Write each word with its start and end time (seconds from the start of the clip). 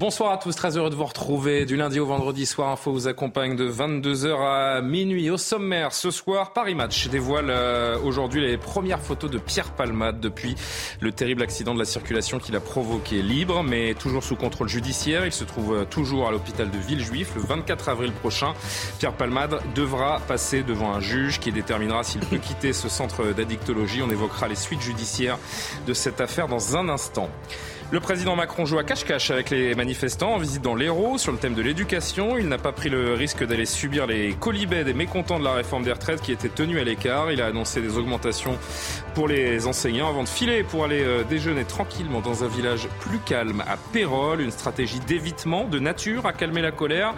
Bonsoir 0.00 0.32
à 0.32 0.38
tous, 0.38 0.56
très 0.56 0.78
heureux 0.78 0.88
de 0.88 0.94
vous 0.94 1.04
retrouver. 1.04 1.66
Du 1.66 1.76
lundi 1.76 2.00
au 2.00 2.06
vendredi, 2.06 2.46
Soir 2.46 2.70
Info 2.70 2.90
vous 2.90 3.06
accompagne 3.06 3.54
de 3.54 3.70
22h 3.70 4.34
à 4.40 4.80
minuit. 4.80 5.28
Au 5.28 5.36
sommaire, 5.36 5.92
ce 5.92 6.10
soir, 6.10 6.54
Paris 6.54 6.74
Match 6.74 7.08
dévoile 7.08 7.50
euh, 7.50 7.98
aujourd'hui 8.02 8.40
les 8.40 8.56
premières 8.56 9.02
photos 9.02 9.30
de 9.30 9.36
Pierre 9.36 9.72
Palmade 9.72 10.18
depuis 10.18 10.54
le 11.00 11.12
terrible 11.12 11.42
accident 11.42 11.74
de 11.74 11.78
la 11.78 11.84
circulation 11.84 12.38
qu'il 12.38 12.56
a 12.56 12.60
provoqué. 12.60 13.20
Libre, 13.20 13.62
mais 13.62 13.92
toujours 13.92 14.24
sous 14.24 14.36
contrôle 14.36 14.70
judiciaire. 14.70 15.26
Il 15.26 15.32
se 15.32 15.44
trouve 15.44 15.74
euh, 15.74 15.84
toujours 15.84 16.28
à 16.28 16.30
l'hôpital 16.30 16.70
de 16.70 16.78
Villejuif. 16.78 17.34
Le 17.34 17.42
24 17.42 17.90
avril 17.90 18.12
prochain, 18.12 18.54
Pierre 19.00 19.12
Palmade 19.12 19.60
devra 19.74 20.20
passer 20.20 20.62
devant 20.62 20.94
un 20.94 21.00
juge 21.00 21.40
qui 21.40 21.52
déterminera 21.52 22.04
s'il 22.04 22.22
peut 22.22 22.38
quitter 22.38 22.72
ce 22.72 22.88
centre 22.88 23.34
d'addictologie. 23.34 24.00
On 24.02 24.08
évoquera 24.08 24.48
les 24.48 24.56
suites 24.56 24.80
judiciaires 24.80 25.36
de 25.86 25.92
cette 25.92 26.22
affaire 26.22 26.48
dans 26.48 26.78
un 26.78 26.88
instant. 26.88 27.28
Le 27.92 27.98
président 27.98 28.36
Macron 28.36 28.66
joue 28.66 28.78
à 28.78 28.84
cache-cache 28.84 29.32
avec 29.32 29.50
les 29.50 29.74
manifestants 29.74 30.34
en 30.34 30.38
visite 30.38 30.62
dans 30.62 30.76
l'Hérault 30.76 31.18
sur 31.18 31.32
le 31.32 31.38
thème 31.38 31.54
de 31.54 31.62
l'éducation. 31.62 32.38
Il 32.38 32.46
n'a 32.46 32.56
pas 32.56 32.70
pris 32.70 32.88
le 32.88 33.14
risque 33.14 33.44
d'aller 33.44 33.66
subir 33.66 34.06
les 34.06 34.32
colibets 34.34 34.84
des 34.84 34.94
mécontents 34.94 35.40
de 35.40 35.44
la 35.44 35.54
réforme 35.54 35.82
des 35.82 35.90
retraites 35.90 36.20
qui 36.20 36.30
étaient 36.30 36.48
tenus 36.48 36.80
à 36.80 36.84
l'écart. 36.84 37.32
Il 37.32 37.42
a 37.42 37.46
annoncé 37.46 37.80
des 37.80 37.98
augmentations 37.98 38.56
pour 39.16 39.26
les 39.26 39.66
enseignants 39.66 40.08
avant 40.08 40.22
de 40.22 40.28
filer 40.28 40.62
pour 40.62 40.84
aller 40.84 41.02
euh, 41.02 41.24
déjeuner 41.24 41.64
tranquillement 41.64 42.20
dans 42.20 42.44
un 42.44 42.46
village 42.46 42.86
plus 43.00 43.18
calme 43.18 43.64
à 43.66 43.76
Pérol. 43.92 44.40
Une 44.40 44.52
stratégie 44.52 45.00
d'évitement 45.00 45.64
de 45.64 45.80
nature 45.80 46.26
à 46.26 46.32
calmer 46.32 46.62
la 46.62 46.70
colère. 46.70 47.12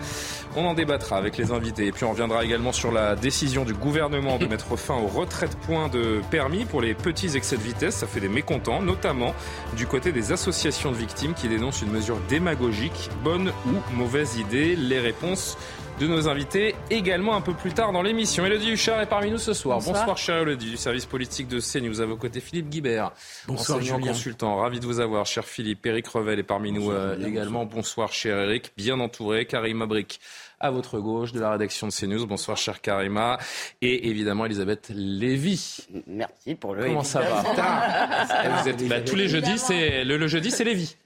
On 0.57 0.64
en 0.64 0.73
débattra 0.73 1.19
avec 1.19 1.36
les 1.36 1.53
invités. 1.53 1.89
Et 1.89 1.92
puis 1.92 2.05
on 2.05 2.12
reviendra 2.12 2.47
également 2.47 2.73
sur 2.73 2.92
la 2.92 3.14
décision 3.14 3.67
du 3.67 3.75
gouvernement 3.75 4.39
de 4.39 4.47
mettre 4.48 4.75
fin 4.77 4.95
aux 4.95 5.07
retraites 5.07 5.59
points 5.67 5.89
de 5.89 6.23
permis 6.31 6.64
pour 6.64 6.81
les 6.81 6.95
petits 6.95 7.36
excès 7.36 7.59
de 7.59 7.62
vitesse. 7.62 7.97
Ça 7.97 8.07
fait 8.07 8.20
des 8.20 8.31
mécontents, 8.31 8.81
notamment 8.81 9.34
du 9.77 9.86
côté 9.86 10.12
des 10.12 10.33
associations 10.33 10.62
de 10.63 10.95
victimes 10.95 11.35
qui 11.35 11.49
dénoncent 11.49 11.83
une 11.83 11.91
mesure 11.91 12.21
démagogique, 12.29 13.11
bonne 13.25 13.53
ou 13.67 13.97
mauvaise 13.97 14.37
idée? 14.37 14.77
Les 14.77 15.01
réponses 15.01 15.59
de 15.99 16.07
nos 16.07 16.29
invités 16.29 16.77
également 16.89 17.35
un 17.35 17.41
peu 17.41 17.53
plus 17.53 17.73
tard 17.73 17.91
dans 17.91 18.01
l'émission. 18.03 18.47
Elodie 18.47 18.71
Huchard 18.71 19.01
est 19.01 19.07
parmi 19.09 19.33
nous 19.33 19.39
ce 19.39 19.55
soir. 19.55 19.79
Bonsoir, 19.79 19.99
Bonsoir 19.99 20.19
chère 20.19 20.37
Elodie 20.37 20.71
du 20.71 20.77
service 20.77 21.05
politique 21.05 21.49
de 21.49 21.59
CNews. 21.59 22.01
À 22.01 22.07
vos 22.07 22.17
côtés, 22.17 22.39
Philippe 22.39 22.69
Guibert, 22.69 23.11
Bonsoir, 23.49 23.79
enseignant 23.79 23.99
Julien. 23.99 24.13
consultant. 24.13 24.57
Ravi 24.59 24.79
de 24.79 24.87
vous 24.87 25.01
avoir, 25.01 25.27
cher 25.27 25.45
Philippe. 25.45 25.85
Eric 25.85 26.07
Revel 26.07 26.39
est 26.39 26.45
parmi 26.45 26.71
nous 26.71 26.93
euh, 26.93 27.19
également. 27.27 27.65
Bonsoir, 27.65 28.13
cher 28.13 28.39
Eric. 28.39 28.71
Bien 28.77 29.01
entouré. 29.01 29.47
Karim 29.47 29.83
Abric 29.83 30.21
à 30.63 30.71
votre 30.71 30.99
gauche 31.01 31.33
de 31.33 31.41
la 31.41 31.51
rédaction 31.51 31.89
de 31.89 31.93
CNews. 31.93 32.25
Bonsoir, 32.27 32.57
cher 32.57 32.81
Karima. 32.81 33.37
Et 33.83 34.09
évidemment, 34.09 34.47
Elisabeth 34.47 34.91
Lévy. 34.95 35.79
Merci 36.07 36.55
pour 36.55 36.75
le. 36.75 36.85
Comment 36.87 37.03
ça 37.03 37.21
va 37.21 37.43
Putain, 37.43 38.57
vous 38.63 38.69
êtes, 38.69 38.89
bah, 38.89 39.01
Tous 39.01 39.17
les 39.17 39.29
jeudis, 39.29 39.59
c'est 39.59 40.05
le, 40.05 40.17
le 40.17 40.27
jeudi, 40.29 40.51
c'est 40.51 40.65
Lévy. 40.65 40.97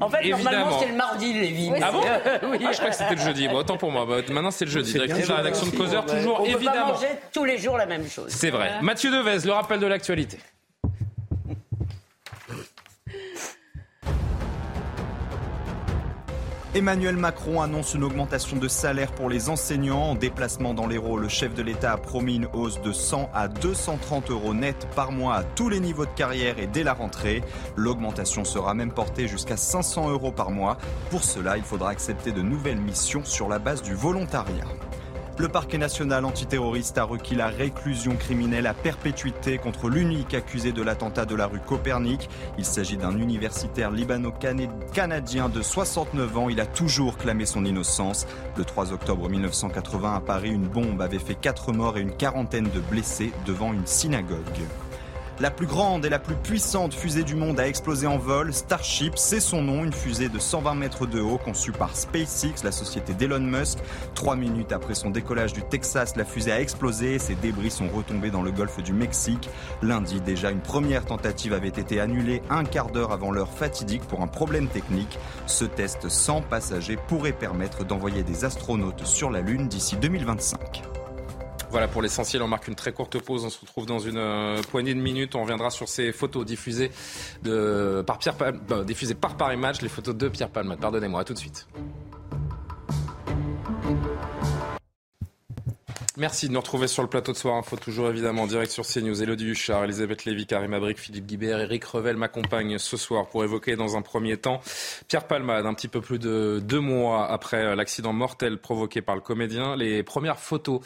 En 0.00 0.08
fait, 0.10 0.18
Évidemment. 0.26 0.42
normalement, 0.50 0.80
c'est 0.80 0.88
le 0.88 0.94
mardi, 0.96 1.32
Lévi. 1.32 1.70
Ah 1.80 1.92
bon 1.92 2.00
oui. 2.50 2.58
Ah, 2.66 2.72
je 2.72 2.78
crois 2.78 2.90
que 2.90 2.96
c'était 2.96 3.14
le 3.14 3.20
jeudi. 3.20 3.46
Bon, 3.46 3.58
autant 3.58 3.76
pour 3.76 3.92
moi. 3.92 4.04
Bah, 4.04 4.16
maintenant, 4.32 4.50
c'est 4.50 4.64
le 4.64 4.70
jeudi. 4.72 4.90
Directrice 4.92 5.26
de 5.26 5.30
la 5.30 5.36
rédaction 5.38 5.66
de. 5.68 5.76
Causeur, 5.76 6.04
toujours 6.04 6.40
On 6.40 6.44
peut 6.44 6.50
pas 6.50 6.56
évidemment. 6.56 6.86
manger 6.88 7.06
tous 7.32 7.44
les 7.44 7.58
jours 7.58 7.76
la 7.78 7.86
même 7.86 8.08
chose. 8.08 8.26
C'est 8.28 8.50
vrai. 8.50 8.72
Mathieu 8.82 9.12
Devez, 9.12 9.46
le 9.46 9.52
rappel 9.52 9.78
de 9.78 9.86
l'actualité. 9.86 10.38
Emmanuel 16.76 17.16
Macron 17.16 17.62
annonce 17.62 17.94
une 17.94 18.02
augmentation 18.02 18.56
de 18.56 18.66
salaire 18.66 19.12
pour 19.12 19.30
les 19.30 19.48
enseignants. 19.48 20.10
En 20.10 20.14
déplacement 20.16 20.74
dans 20.74 20.88
l'Hérault, 20.88 21.18
le 21.18 21.28
chef 21.28 21.54
de 21.54 21.62
l'État 21.62 21.92
a 21.92 21.96
promis 21.96 22.34
une 22.34 22.48
hausse 22.52 22.82
de 22.82 22.90
100 22.90 23.30
à 23.32 23.46
230 23.46 24.32
euros 24.32 24.54
net 24.54 24.88
par 24.96 25.12
mois 25.12 25.36
à 25.36 25.44
tous 25.44 25.68
les 25.68 25.78
niveaux 25.78 26.04
de 26.04 26.10
carrière 26.10 26.58
et 26.58 26.66
dès 26.66 26.82
la 26.82 26.92
rentrée. 26.92 27.44
L'augmentation 27.76 28.44
sera 28.44 28.74
même 28.74 28.90
portée 28.90 29.28
jusqu'à 29.28 29.56
500 29.56 30.10
euros 30.10 30.32
par 30.32 30.50
mois. 30.50 30.76
Pour 31.10 31.22
cela, 31.22 31.56
il 31.56 31.62
faudra 31.62 31.90
accepter 31.90 32.32
de 32.32 32.42
nouvelles 32.42 32.80
missions 32.80 33.24
sur 33.24 33.48
la 33.48 33.60
base 33.60 33.80
du 33.80 33.94
volontariat. 33.94 34.66
Le 35.36 35.48
parquet 35.48 35.78
national 35.78 36.24
antiterroriste 36.24 36.96
a 36.96 37.02
requis 37.02 37.34
la 37.34 37.48
réclusion 37.48 38.14
criminelle 38.14 38.68
à 38.68 38.74
perpétuité 38.74 39.58
contre 39.58 39.88
l'unique 39.88 40.32
accusé 40.32 40.70
de 40.70 40.80
l'attentat 40.80 41.24
de 41.24 41.34
la 41.34 41.46
rue 41.46 41.58
Copernic. 41.58 42.30
Il 42.56 42.64
s'agit 42.64 42.96
d'un 42.96 43.18
universitaire 43.18 43.90
libano-canadien 43.90 45.48
de 45.48 45.60
69 45.60 46.38
ans. 46.38 46.48
Il 46.48 46.60
a 46.60 46.66
toujours 46.66 47.18
clamé 47.18 47.46
son 47.46 47.64
innocence. 47.64 48.28
Le 48.56 48.64
3 48.64 48.92
octobre 48.92 49.28
1980 49.28 50.14
à 50.14 50.20
Paris, 50.20 50.50
une 50.50 50.68
bombe 50.68 51.02
avait 51.02 51.18
fait 51.18 51.34
4 51.34 51.72
morts 51.72 51.98
et 51.98 52.02
une 52.02 52.16
quarantaine 52.16 52.70
de 52.72 52.80
blessés 52.80 53.32
devant 53.44 53.72
une 53.72 53.86
synagogue. 53.86 54.38
La 55.40 55.50
plus 55.50 55.66
grande 55.66 56.06
et 56.06 56.08
la 56.08 56.20
plus 56.20 56.36
puissante 56.36 56.94
fusée 56.94 57.24
du 57.24 57.34
monde 57.34 57.58
a 57.58 57.66
explosé 57.66 58.06
en 58.06 58.18
vol. 58.18 58.54
Starship, 58.54 59.14
c'est 59.16 59.40
son 59.40 59.62
nom, 59.62 59.84
une 59.84 59.92
fusée 59.92 60.28
de 60.28 60.38
120 60.38 60.76
mètres 60.76 61.06
de 61.06 61.20
haut 61.20 61.38
conçue 61.38 61.72
par 61.72 61.96
SpaceX, 61.96 62.62
la 62.62 62.70
société 62.70 63.14
d'Elon 63.14 63.40
Musk. 63.40 63.78
Trois 64.14 64.36
minutes 64.36 64.70
après 64.70 64.94
son 64.94 65.10
décollage 65.10 65.52
du 65.52 65.62
Texas, 65.62 66.14
la 66.14 66.24
fusée 66.24 66.52
a 66.52 66.60
explosé 66.60 67.14
et 67.14 67.18
ses 67.18 67.34
débris 67.34 67.72
sont 67.72 67.88
retombés 67.88 68.30
dans 68.30 68.42
le 68.42 68.52
golfe 68.52 68.80
du 68.80 68.92
Mexique. 68.92 69.50
Lundi, 69.82 70.20
déjà, 70.20 70.52
une 70.52 70.62
première 70.62 71.04
tentative 71.04 71.52
avait 71.52 71.66
été 71.66 71.98
annulée 71.98 72.40
un 72.48 72.62
quart 72.64 72.92
d'heure 72.92 73.10
avant 73.10 73.32
l'heure 73.32 73.50
fatidique 73.50 74.04
pour 74.04 74.22
un 74.22 74.28
problème 74.28 74.68
technique. 74.68 75.18
Ce 75.46 75.64
test 75.64 76.08
sans 76.08 76.42
passagers 76.42 76.98
pourrait 77.08 77.32
permettre 77.32 77.84
d'envoyer 77.84 78.22
des 78.22 78.44
astronautes 78.44 79.04
sur 79.04 79.30
la 79.30 79.40
Lune 79.40 79.66
d'ici 79.66 79.96
2025. 79.96 81.03
Voilà 81.74 81.88
pour 81.88 82.02
l'essentiel, 82.02 82.40
on 82.40 82.46
marque 82.46 82.68
une 82.68 82.76
très 82.76 82.92
courte 82.92 83.18
pause. 83.18 83.44
On 83.44 83.50
se 83.50 83.58
retrouve 83.58 83.84
dans 83.84 83.98
une 83.98 84.16
euh, 84.16 84.62
poignée 84.70 84.94
de 84.94 85.00
minutes. 85.00 85.34
On 85.34 85.42
reviendra 85.42 85.70
sur 85.70 85.88
ces 85.88 86.12
photos 86.12 86.46
diffusées, 86.46 86.92
par, 88.06 88.18
Pierre, 88.18 88.36
diffusées 88.86 89.16
par 89.16 89.36
Paris 89.36 89.56
Match, 89.56 89.82
les 89.82 89.88
photos 89.88 90.14
de 90.14 90.28
Pierre 90.28 90.50
Palmade. 90.50 90.78
Pardonnez-moi, 90.78 91.22
à 91.22 91.24
tout 91.24 91.34
de 91.34 91.38
suite. 91.40 91.66
Merci 96.16 96.46
de 96.46 96.52
nous 96.52 96.60
retrouver 96.60 96.86
sur 96.86 97.02
le 97.02 97.08
plateau 97.08 97.32
de 97.32 97.36
Soir 97.36 97.56
Info, 97.56 97.74
toujours 97.76 98.08
évidemment 98.08 98.42
en 98.42 98.46
direct 98.46 98.70
sur 98.70 98.86
CNews. 98.86 99.20
Elodie 99.20 99.46
Huchard, 99.46 99.82
Elisabeth 99.82 100.24
Lévy, 100.24 100.46
Karim 100.46 100.72
Abric, 100.72 100.96
Philippe 100.96 101.26
Guibert, 101.26 101.58
Eric 101.58 101.84
Revel 101.86 102.16
m'accompagnent 102.16 102.78
ce 102.78 102.96
soir 102.96 103.26
pour 103.26 103.42
évoquer 103.42 103.74
dans 103.74 103.96
un 103.96 104.02
premier 104.02 104.36
temps 104.36 104.60
Pierre 105.08 105.26
Palmade, 105.26 105.66
un 105.66 105.74
petit 105.74 105.88
peu 105.88 106.00
plus 106.00 106.20
de 106.20 106.62
deux 106.62 106.78
mois 106.78 107.26
après 107.28 107.74
l'accident 107.74 108.12
mortel 108.12 108.58
provoqué 108.58 109.02
par 109.02 109.16
le 109.16 109.22
comédien. 109.22 109.74
Les 109.74 110.04
premières 110.04 110.38
photos 110.38 110.82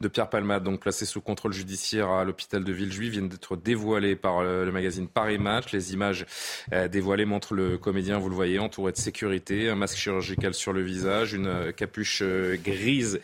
de 0.00 0.08
Pierre 0.08 0.28
Palmade, 0.28 0.64
donc 0.64 0.80
placé 0.80 1.06
sous 1.06 1.20
contrôle 1.20 1.52
judiciaire 1.52 2.08
à 2.10 2.24
l'hôpital 2.24 2.64
de 2.64 2.72
Villejuif, 2.72 3.12
viennent 3.12 3.28
d'être 3.28 3.54
dévoilées 3.54 4.16
par 4.16 4.42
le 4.42 4.72
magazine 4.72 5.06
Paris 5.06 5.38
Match. 5.38 5.70
Les 5.72 5.92
images 5.92 6.26
euh, 6.72 6.88
dévoilées 6.88 7.24
montrent 7.24 7.54
le 7.54 7.78
comédien, 7.78 8.18
vous 8.18 8.30
le 8.30 8.34
voyez, 8.34 8.58
entouré 8.58 8.90
de 8.90 8.96
sécurité, 8.96 9.70
un 9.70 9.76
masque 9.76 9.98
chirurgical 9.98 10.54
sur 10.54 10.72
le 10.72 10.82
visage, 10.82 11.34
une 11.34 11.72
capuche 11.72 12.22
euh, 12.22 12.56
grise 12.56 13.20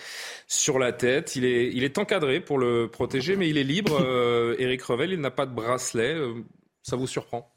sur 0.49 0.79
la 0.79 0.93
tête. 0.93 1.37
Il 1.37 1.45
est, 1.45 1.71
il 1.73 1.85
est 1.85 1.99
encadré 1.99 2.41
pour 2.41 2.59
le 2.59 2.89
protéger, 2.89 3.37
mais 3.37 3.49
il 3.49 3.59
est 3.59 3.65
libre. 3.65 4.01
Euh, 4.01 4.57
Eric 4.59 4.83
Revel, 4.83 5.13
il 5.13 5.21
n'a 5.21 5.31
pas 5.31 5.47
de 5.47 5.55
bracelet. 5.55 6.15
Euh, 6.15 6.35
ça 6.83 6.97
vous 6.97 7.07
surprend? 7.07 7.53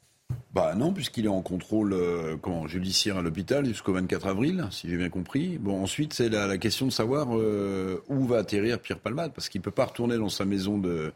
Bah 0.52 0.74
non, 0.74 0.92
puisqu'il 0.92 1.24
est 1.24 1.28
en 1.28 1.42
contrôle 1.42 1.94
euh, 1.94 2.36
judiciaire 2.66 3.16
à 3.16 3.22
l'hôpital 3.22 3.64
jusqu'au 3.64 3.94
24 3.94 4.26
avril, 4.26 4.66
si 4.70 4.88
j'ai 4.88 4.96
bien 4.96 5.08
compris. 5.08 5.58
Bon, 5.58 5.82
ensuite, 5.82 6.12
c'est 6.12 6.28
la, 6.28 6.46
la 6.46 6.58
question 6.58 6.86
de 6.86 6.92
savoir 6.92 7.28
euh, 7.32 8.02
où 8.08 8.26
va 8.26 8.38
atterrir 8.38 8.78
Pierre 8.78 8.98
Palmade, 8.98 9.32
parce 9.34 9.48
qu'il 9.48 9.60
ne 9.60 9.64
peut 9.64 9.70
pas 9.70 9.86
retourner 9.86 10.16
dans 10.18 10.28
sa 10.28 10.44
maison 10.44 10.78
de 10.78 11.12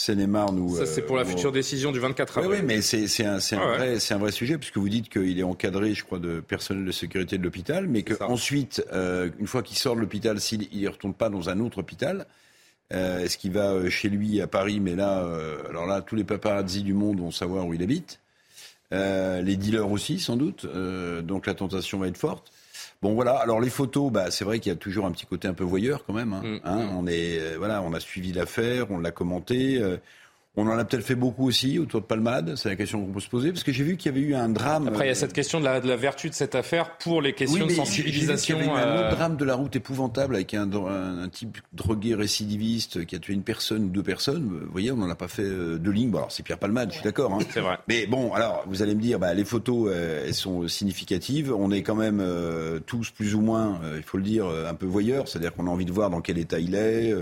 Seine-et-Marne. 0.00 0.68
Ça, 0.76 0.86
c'est 0.86 1.02
pour 1.02 1.16
la 1.16 1.22
euh, 1.22 1.24
future 1.24 1.50
décision 1.50 1.90
du 1.90 1.98
24 1.98 2.38
Oui, 2.38 2.44
avril. 2.44 2.60
oui, 2.60 2.66
mais 2.66 2.82
c'est 2.82 3.08
c'est 3.08 3.24
un, 3.24 3.40
c'est 3.40 3.56
un, 3.56 3.60
Ah 3.60 3.70
ouais. 3.72 3.76
vrai- 3.78 3.98
c'est 4.00 4.14
un 4.14 4.18
vrai 4.18 4.30
sujet, 4.30 4.56
puisque 4.56 4.76
vous 4.76 4.88
dites 4.88 5.08
qu'il 5.08 5.36
est 5.38 5.42
encadré, 5.42 5.92
je 5.92 6.04
crois, 6.04 6.20
de 6.20 6.38
personnel 6.38 6.84
de 6.84 6.92
sécurité 6.92 7.36
de 7.36 7.42
l'hôpital, 7.42 7.88
mais 7.88 8.04
qu'ensuite, 8.04 8.84
euh, 8.92 9.28
une 9.40 9.48
fois 9.48 9.62
qu'il 9.64 9.76
sort 9.76 9.96
de 9.96 10.00
l'hôpital, 10.00 10.40
s'il 10.40 10.68
ne 10.72 10.88
retourne 10.88 11.14
pas 11.14 11.30
dans 11.30 11.48
un 11.48 11.58
autre 11.58 11.78
hôpital, 11.78 12.26
euh, 12.92 13.18
est-ce 13.18 13.36
qu'il 13.38 13.50
va 13.50 13.72
euh, 13.72 13.90
chez 13.90 14.08
lui 14.08 14.40
à 14.40 14.46
Paris 14.46 14.78
Mais 14.78 14.94
là, 14.94 15.24
euh, 15.24 15.58
alors 15.68 15.86
là, 15.86 16.00
tous 16.00 16.14
les 16.14 16.22
paparazzi 16.24 16.82
du 16.84 16.94
monde 16.94 17.18
vont 17.18 17.32
savoir 17.32 17.66
où 17.66 17.74
il 17.74 17.82
habite. 17.82 18.20
Euh, 18.94 19.42
les 19.42 19.56
dealers 19.56 19.90
aussi, 19.90 20.18
sans 20.20 20.36
doute. 20.36 20.64
Euh, 20.64 21.22
donc 21.22 21.46
la 21.46 21.54
tentation 21.54 21.98
va 21.98 22.06
être 22.06 22.16
forte. 22.16 22.52
Bon 23.00 23.14
voilà. 23.14 23.36
Alors 23.36 23.60
les 23.60 23.70
photos, 23.70 24.10
bah, 24.10 24.30
c'est 24.30 24.44
vrai 24.44 24.58
qu'il 24.58 24.70
y 24.72 24.74
a 24.74 24.78
toujours 24.78 25.06
un 25.06 25.12
petit 25.12 25.26
côté 25.26 25.46
un 25.46 25.54
peu 25.54 25.64
voyeur 25.64 26.04
quand 26.04 26.12
même. 26.12 26.32
hein. 26.32 26.42
Mm. 26.44 26.60
Hein, 26.64 26.88
on 26.96 27.06
est, 27.06 27.38
euh, 27.38 27.54
voilà, 27.58 27.80
on 27.82 27.92
a 27.92 28.00
suivi 28.00 28.32
l'affaire, 28.32 28.90
on 28.90 28.98
l'a 28.98 29.12
commenté. 29.12 29.78
euh, 29.78 29.98
On 30.60 30.66
en 30.66 30.76
a 30.76 30.84
peut-être 30.84 31.04
fait 31.04 31.14
beaucoup 31.14 31.46
aussi 31.46 31.78
autour 31.78 32.00
de 32.00 32.06
Palmade, 32.06 32.54
c'est 32.56 32.68
la 32.68 32.74
question 32.76 33.00
qu'on 33.04 33.12
peut 33.12 33.20
se 33.20 33.28
poser, 33.28 33.52
parce 33.52 33.62
que 33.62 33.72
j'ai 33.72 33.84
vu 33.84 33.96
qu'il 33.96 34.12
y 34.12 34.14
avait 34.18 34.26
eu 34.26 34.34
un 34.34 34.48
drame. 34.48 34.88
Après, 34.88 35.04
il 35.04 35.08
y 35.08 35.12
a 35.12 35.14
cette 35.14 35.32
question 35.32 35.60
de 35.60 35.64
la, 35.64 35.80
de 35.80 35.86
la 35.88 35.96
vertu 35.96 36.28
de 36.28 36.34
cette 36.34 36.54
affaire 36.56 36.96
pour 36.98 37.22
les 37.22 37.32
questions 37.32 37.54
Oui, 37.64 37.68
de 37.68 37.68
vu 37.68 37.74
qu'il 37.74 37.84
y 37.84 37.86
sensibilisation. 37.86 38.56
avait 38.58 38.66
eu 38.66 38.70
un 38.70 38.76
euh, 38.78 39.06
autre 39.08 39.16
drame 39.16 39.36
de 39.36 39.44
la 39.44 39.54
route 39.54 39.76
épouvantable 39.76 40.34
avec 40.34 40.54
un, 40.54 40.68
un, 40.72 41.22
un 41.22 41.28
type 41.28 41.58
drogué 41.72 42.14
récidiviste 42.16 43.06
qui 43.06 43.14
a 43.14 43.18
tué 43.20 43.34
une 43.34 43.42
personne 43.44 43.84
ou 43.84 43.88
deux 43.88 44.02
personnes. 44.02 44.48
Vous 44.48 44.72
voyez, 44.72 44.90
on 44.90 44.96
n'en 44.96 45.08
a 45.08 45.14
pas 45.14 45.28
fait 45.28 45.42
euh, 45.42 45.78
deux 45.78 45.92
lignes. 45.92 46.10
Bon, 46.10 46.18
alors 46.18 46.32
c'est 46.32 46.42
Pierre 46.42 46.58
Palmade, 46.58 46.90
je 46.90 46.94
suis 46.96 47.04
d'accord. 47.04 47.32
hein. 47.32 47.38
C'est 47.50 47.60
vrai. 47.60 47.78
Mais 47.88 48.06
bon, 48.06 48.32
alors 48.32 48.64
vous 48.66 48.82
allez 48.82 48.94
me 48.96 49.00
dire, 49.00 49.18
bah, 49.20 49.34
les 49.34 49.44
photos, 49.44 49.88
euh, 49.92 50.24
elles 50.26 50.34
sont 50.34 50.66
significatives. 50.66 51.52
On 51.56 51.70
est 51.70 51.82
quand 51.82 51.94
même 51.94 52.18
euh, 52.20 52.80
tous 52.80 53.10
plus 53.10 53.34
ou 53.36 53.40
moins, 53.40 53.80
euh, 53.84 53.94
il 53.98 54.02
faut 54.02 54.16
le 54.18 54.24
dire, 54.24 54.46
euh, 54.46 54.68
un 54.68 54.74
peu 54.74 54.86
voyeurs. 54.86 55.28
C'est-à-dire 55.28 55.54
qu'on 55.54 55.66
a 55.66 55.70
envie 55.70 55.84
de 55.84 55.92
voir 55.92 56.10
dans 56.10 56.20
quel 56.20 56.38
état 56.38 56.58
il 56.58 56.74
est. 56.74 57.14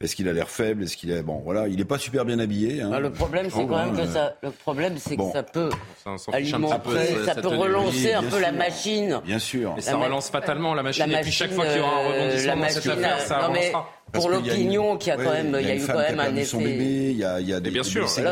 euh, 0.00 0.04
Est-ce 0.04 0.14
qu'il 0.16 0.28
a 0.28 0.32
l'air 0.32 0.48
faible? 0.48 0.84
Est-ce 0.84 0.96
qu'il 0.96 1.10
est 1.10 1.22
bon 1.22 1.40
Voilà, 1.44 1.68
il 1.68 1.76
n'est 1.76 1.84
pas 1.84 1.98
super 1.98 2.24
bien 2.24 2.38
habillé. 2.38 2.80
hein. 2.82 2.90
Bah, 2.90 3.00
le 3.00 3.10
problème, 3.10 3.48
c'est 3.50 3.60
Oh, 3.62 3.66
quand 3.66 3.84
même 3.84 3.96
que 3.96 4.06
ça, 4.06 4.34
le 4.42 4.50
problème, 4.50 4.94
c'est 4.98 5.16
bon. 5.16 5.28
que 5.28 5.32
ça 5.36 5.42
peut 5.42 5.70
Ça, 6.04 6.16
alimenter, 6.32 6.76
peu 6.84 7.24
ça 7.24 7.34
peut 7.34 7.48
relancer 7.48 8.04
Oui, 8.08 8.12
un 8.12 8.22
peu 8.22 8.40
la 8.40 8.52
machine. 8.52 9.20
Bien 9.24 9.38
sûr. 9.38 9.72
Mais 9.76 9.82
ça 9.82 9.96
relance 9.96 10.30
fatalement 10.30 10.74
la 10.74 10.82
machine. 10.82 11.06
La 11.10 11.18
et 11.18 11.22
puis 11.22 11.32
chaque 11.32 11.50
fois 11.52 11.64
machine, 11.64 11.82
qu'il 11.82 11.88
y 11.88 11.92
aura 11.92 12.00
un 12.00 12.04
euh, 12.04 12.20
rebondissement 12.22 12.54
la 12.54 12.60
dans 12.62 12.68
cette 12.68 12.86
machine, 12.86 13.04
affaire, 13.04 13.20
ça 13.20 13.42
non, 13.42 13.52
mais 13.52 13.58
avancera. 13.70 13.90
Parce 14.10 14.24
pour 14.24 14.34
qu'il 14.36 14.46
y 14.46 14.50
a 14.50 14.54
une- 14.54 14.60
l'opinion, 14.62 14.96
qui 14.96 15.10
a 15.10 15.16
quand 15.16 15.22
ouais, 15.24 15.42
même, 15.42 15.56
il 15.60 15.68
y 15.68 15.70
a 15.70 15.76
eu 15.76 15.86
quand 15.86 15.92
a 15.98 16.10
même 16.12 16.20
un 16.20 16.34
effet. 16.36 16.44
son 16.46 16.58
bébé, 16.58 17.10
il 17.10 17.16
y 17.18 17.24
a, 17.24 17.40
il 17.40 17.46
y 17.48 17.52
a 17.52 17.60
des, 17.60 17.68
Et 17.68 17.72
bien 17.72 17.82
des 17.82 17.88
sûr. 17.88 18.06
Et 18.18 18.22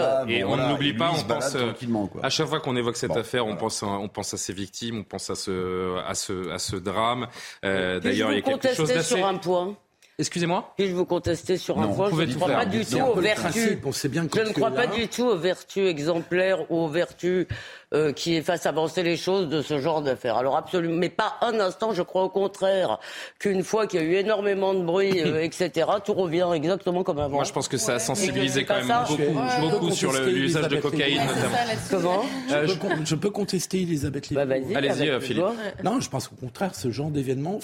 bon, 0.43 0.45
on 0.45 0.47
voilà, 0.57 0.69
n'oublie 0.71 0.95
pas, 0.95 1.11
il 1.15 1.21
on 1.21 1.25
pense, 1.25 1.55
euh, 1.55 1.73
quoi. 2.11 2.25
À 2.25 2.31
chaque 2.31 2.47
fois 2.47 2.61
qu'on 2.61 2.77
évoque 2.77 2.97
cette 2.97 3.11
Bon, 3.11 3.19
affaire, 3.19 3.47
on 3.47 3.57
pense, 3.57 3.83
à, 3.83 3.87
on 3.87 4.09
pense 4.09 4.33
à 4.33 4.39
ces 4.39 4.55
victimes, 4.55 5.01
on 5.01 5.05
pense 5.05 5.29
à 5.29 5.35
ce, 5.35 5.99
à 6.07 6.15
ce, 6.15 6.51
à 6.51 6.59
ce 6.59 6.77
drame. 6.77 7.27
Euh, 7.67 8.01
D'ailleurs, 8.01 8.31
il 8.33 8.37
y 8.37 8.39
a 8.39 8.43
quelque 8.43 8.75
chose 8.75 8.89
d'assez. 8.89 9.17
sur 9.17 9.27
un 9.27 9.35
point 9.35 9.77
Excusez-moi. 10.19 10.73
Puis-je 10.79 10.95
vous 10.95 11.05
contester 11.05 11.59
sur 11.59 11.79
un 11.79 11.89
Non, 11.89 11.93
point 11.95 12.09
Je 12.11 12.23
ne 12.23 12.35
crois 12.35 12.49
faire. 12.49 12.59
pas 12.61 12.65
du 12.65 12.87
tout 12.87 12.97
aux 12.99 13.21
vertus. 13.21 13.77
Je 13.83 14.19
ne 14.41 14.53
crois 14.55 14.71
pas 14.71 14.87
du 14.87 15.09
tout 15.09 15.25
aux 15.25 15.37
vertus 15.37 15.87
exemplaires 15.91 16.71
ou 16.71 16.79
aux 16.85 16.89
vertus 16.89 17.47
euh, 17.93 18.15
qui 18.15 18.41
fassent 18.41 18.65
avancer 18.65 19.03
les 19.03 19.19
choses 19.19 19.47
de 19.51 19.61
ce 19.61 19.79
genre 19.79 20.01
d'affaires. 20.01 20.37
Alors 20.39 20.57
absolument, 20.57 20.97
mais 20.97 21.11
pas 21.11 21.35
un 21.43 21.61
instant. 21.61 21.93
Je 21.93 22.01
crois 22.01 22.23
au 22.25 22.31
contraire 22.31 22.99
qu'une 23.39 23.63
fois 23.63 23.87
qu'il 23.87 24.01
y 24.01 24.03
a 24.05 24.07
eu 24.07 24.15
énormément 24.15 24.73
de 24.73 24.83
bruit, 24.83 25.21
euh, 25.21 25.43
etc., 25.43 25.87
tout 26.03 26.15
revient 26.15 26.49
exactement 26.55 27.03
comme 27.05 27.19
avant. 27.19 27.35
Moi, 27.37 27.45
je 27.45 27.53
pense 27.53 27.69
que 27.69 27.77
ça 27.77 27.97
a 27.97 27.99
sensibilisé 27.99 28.65
quand 28.65 28.77
même 28.77 28.87
ça. 28.87 29.05
beaucoup, 29.07 29.23
Je- 29.23 29.61
beaucoup 29.71 29.91
sur 29.91 30.13
l'usage 30.15 30.69
de 30.69 30.81
cocaïne, 30.81 31.19
Lévy. 31.21 31.27
notamment. 31.27 31.57
Comment 31.91 32.25
Je, 32.67 32.75
peux, 32.79 33.05
je 33.05 33.15
peux 33.15 33.31
contester 33.31 33.83
Elisabeth 33.83 34.31
Lévy. 34.31 34.35
bah, 34.35 34.47
Vas-y. 34.47 34.75
Allez-y, 34.75 35.11
euh, 35.11 35.21
Philippe. 35.21 35.45
Non, 35.85 36.01
je 36.01 36.09
pense 36.09 36.27
qu'au 36.29 36.37
contraire, 36.37 36.75
ce 36.75 36.91
genre 36.91 37.11
d'événement 37.11 37.59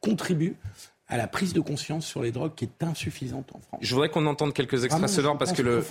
contribue 0.00 0.56
à 1.12 1.16
la 1.18 1.26
prise 1.26 1.52
de 1.52 1.60
conscience 1.60 2.06
sur 2.06 2.22
les 2.22 2.32
drogues 2.32 2.54
qui 2.56 2.64
est 2.64 2.84
insuffisante 2.84 3.50
en 3.54 3.60
France. 3.60 3.80
Je 3.82 3.94
voudrais 3.94 4.08
qu'on 4.08 4.26
entende 4.26 4.54
quelques 4.54 4.84
extraits 4.84 5.08
je 5.08 5.14
sonores 5.14 5.36
parce 5.38 5.52
que 5.52 5.62
le. 5.62 5.82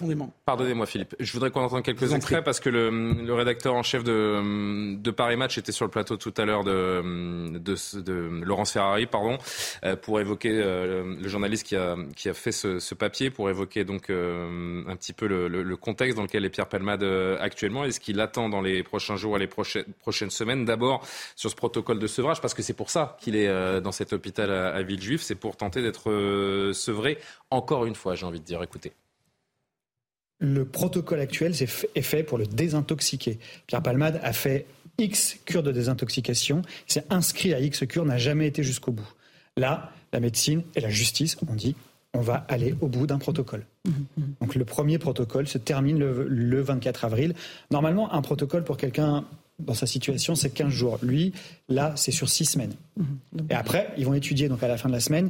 Pardonnez-moi 0.45 0.85
Philippe. 0.85 1.15
Je 1.19 1.31
voudrais 1.33 1.51
qu'on 1.51 1.61
entende 1.61 1.83
quelques 1.83 2.11
extraits 2.13 2.43
parce 2.43 2.59
que 2.59 2.69
le, 2.69 2.89
le 3.13 3.33
rédacteur 3.33 3.73
en 3.75 3.83
chef 3.83 4.03
de, 4.03 4.95
de 4.95 5.11
Paris 5.11 5.37
Match 5.37 5.57
était 5.57 5.71
sur 5.71 5.85
le 5.85 5.91
plateau 5.91 6.17
tout 6.17 6.33
à 6.37 6.45
l'heure 6.45 6.63
de, 6.63 7.57
de, 7.59 7.99
de 8.01 8.13
Laurence 8.43 8.71
Ferrari, 8.71 9.05
pardon, 9.05 9.37
euh, 9.83 9.95
pour 9.95 10.19
évoquer 10.19 10.51
euh, 10.53 11.15
le 11.21 11.27
journaliste 11.27 11.65
qui 11.67 11.75
a, 11.75 11.95
qui 12.15 12.27
a 12.29 12.33
fait 12.33 12.51
ce, 12.51 12.79
ce 12.79 12.95
papier 12.95 13.29
pour 13.29 13.49
évoquer 13.49 13.83
donc 13.83 14.09
euh, 14.09 14.83
un 14.87 14.95
petit 14.95 15.13
peu 15.13 15.27
le, 15.27 15.47
le- 15.47 15.61
le 15.63 15.77
contexte 15.77 16.17
dans 16.17 16.23
lequel 16.23 16.45
est 16.45 16.49
Pierre 16.49 16.67
Palmade 16.67 17.03
actuellement 17.39 17.83
et 17.85 17.91
ce 17.91 17.99
qu'il 17.99 18.19
attend 18.19 18.49
dans 18.49 18.61
les 18.61 18.81
prochains 18.81 19.17
jours 19.17 19.35
et 19.35 19.39
les 19.39 19.47
prochaines, 19.47 19.85
prochaines 19.99 20.31
semaines. 20.31 20.65
D'abord 20.65 21.05
sur 21.35 21.49
ce 21.51 21.55
protocole 21.55 21.99
de 21.99 22.07
sevrage 22.07 22.41
parce 22.41 22.53
que 22.53 22.61
c'est 22.63 22.73
pour 22.73 22.89
ça 22.89 23.17
qu'il 23.21 23.35
est 23.35 23.81
dans 23.81 23.91
cet 23.91 24.13
hôpital 24.13 24.49
à, 24.51 24.69
à 24.73 24.81
Villejuif, 24.81 25.10
c'est 25.19 25.35
pour 25.35 25.57
tenter 25.57 25.81
d'être 25.81 26.09
euh, 26.09 26.73
sevré 26.73 27.17
encore 27.49 27.85
une 27.85 27.95
fois, 27.95 28.15
j'ai 28.15 28.25
envie 28.25 28.39
de 28.39 28.45
dire. 28.45 28.61
Écoutez. 28.63 28.93
Le 30.39 30.65
protocole 30.65 31.19
actuel 31.19 31.55
c'est 31.55 31.69
est 31.95 32.01
fait 32.01 32.23
pour 32.23 32.37
le 32.37 32.47
désintoxiquer. 32.47 33.39
Pierre 33.67 33.83
Palmade 33.83 34.19
a 34.23 34.33
fait 34.33 34.65
X 34.97 35.37
cures 35.45 35.63
de 35.63 35.71
désintoxication, 35.71 36.63
il 36.87 36.93
s'est 36.93 37.05
inscrit 37.09 37.53
à 37.53 37.59
X 37.59 37.85
cures, 37.85 38.05
n'a 38.05 38.17
jamais 38.17 38.47
été 38.47 38.63
jusqu'au 38.63 38.91
bout. 38.91 39.07
Là, 39.57 39.91
la 40.13 40.19
médecine 40.19 40.63
et 40.75 40.81
la 40.81 40.89
justice 40.89 41.37
ont 41.47 41.53
dit 41.53 41.75
on 42.13 42.21
va 42.21 42.45
aller 42.49 42.75
au 42.81 42.87
bout 42.87 43.07
d'un 43.07 43.19
protocole. 43.19 43.65
Donc 44.41 44.55
le 44.55 44.65
premier 44.65 44.97
protocole 44.97 45.47
se 45.47 45.57
termine 45.57 45.97
le, 45.97 46.27
le 46.27 46.61
24 46.61 47.05
avril. 47.05 47.33
Normalement, 47.71 48.13
un 48.13 48.21
protocole 48.21 48.63
pour 48.63 48.77
quelqu'un 48.77 49.25
dans 49.65 49.73
sa 49.73 49.85
situation, 49.87 50.35
c'est 50.35 50.49
15 50.49 50.69
jours. 50.69 50.99
Lui, 51.01 51.33
là, 51.69 51.93
c'est 51.95 52.11
sur 52.11 52.29
6 52.29 52.45
semaines. 52.45 52.73
Et 53.49 53.53
après, 53.53 53.89
ils 53.97 54.05
vont 54.05 54.13
étudier 54.13 54.49
donc 54.49 54.61
à 54.63 54.67
la 54.67 54.77
fin 54.77 54.89
de 54.89 54.93
la 54.93 54.99
semaine 54.99 55.29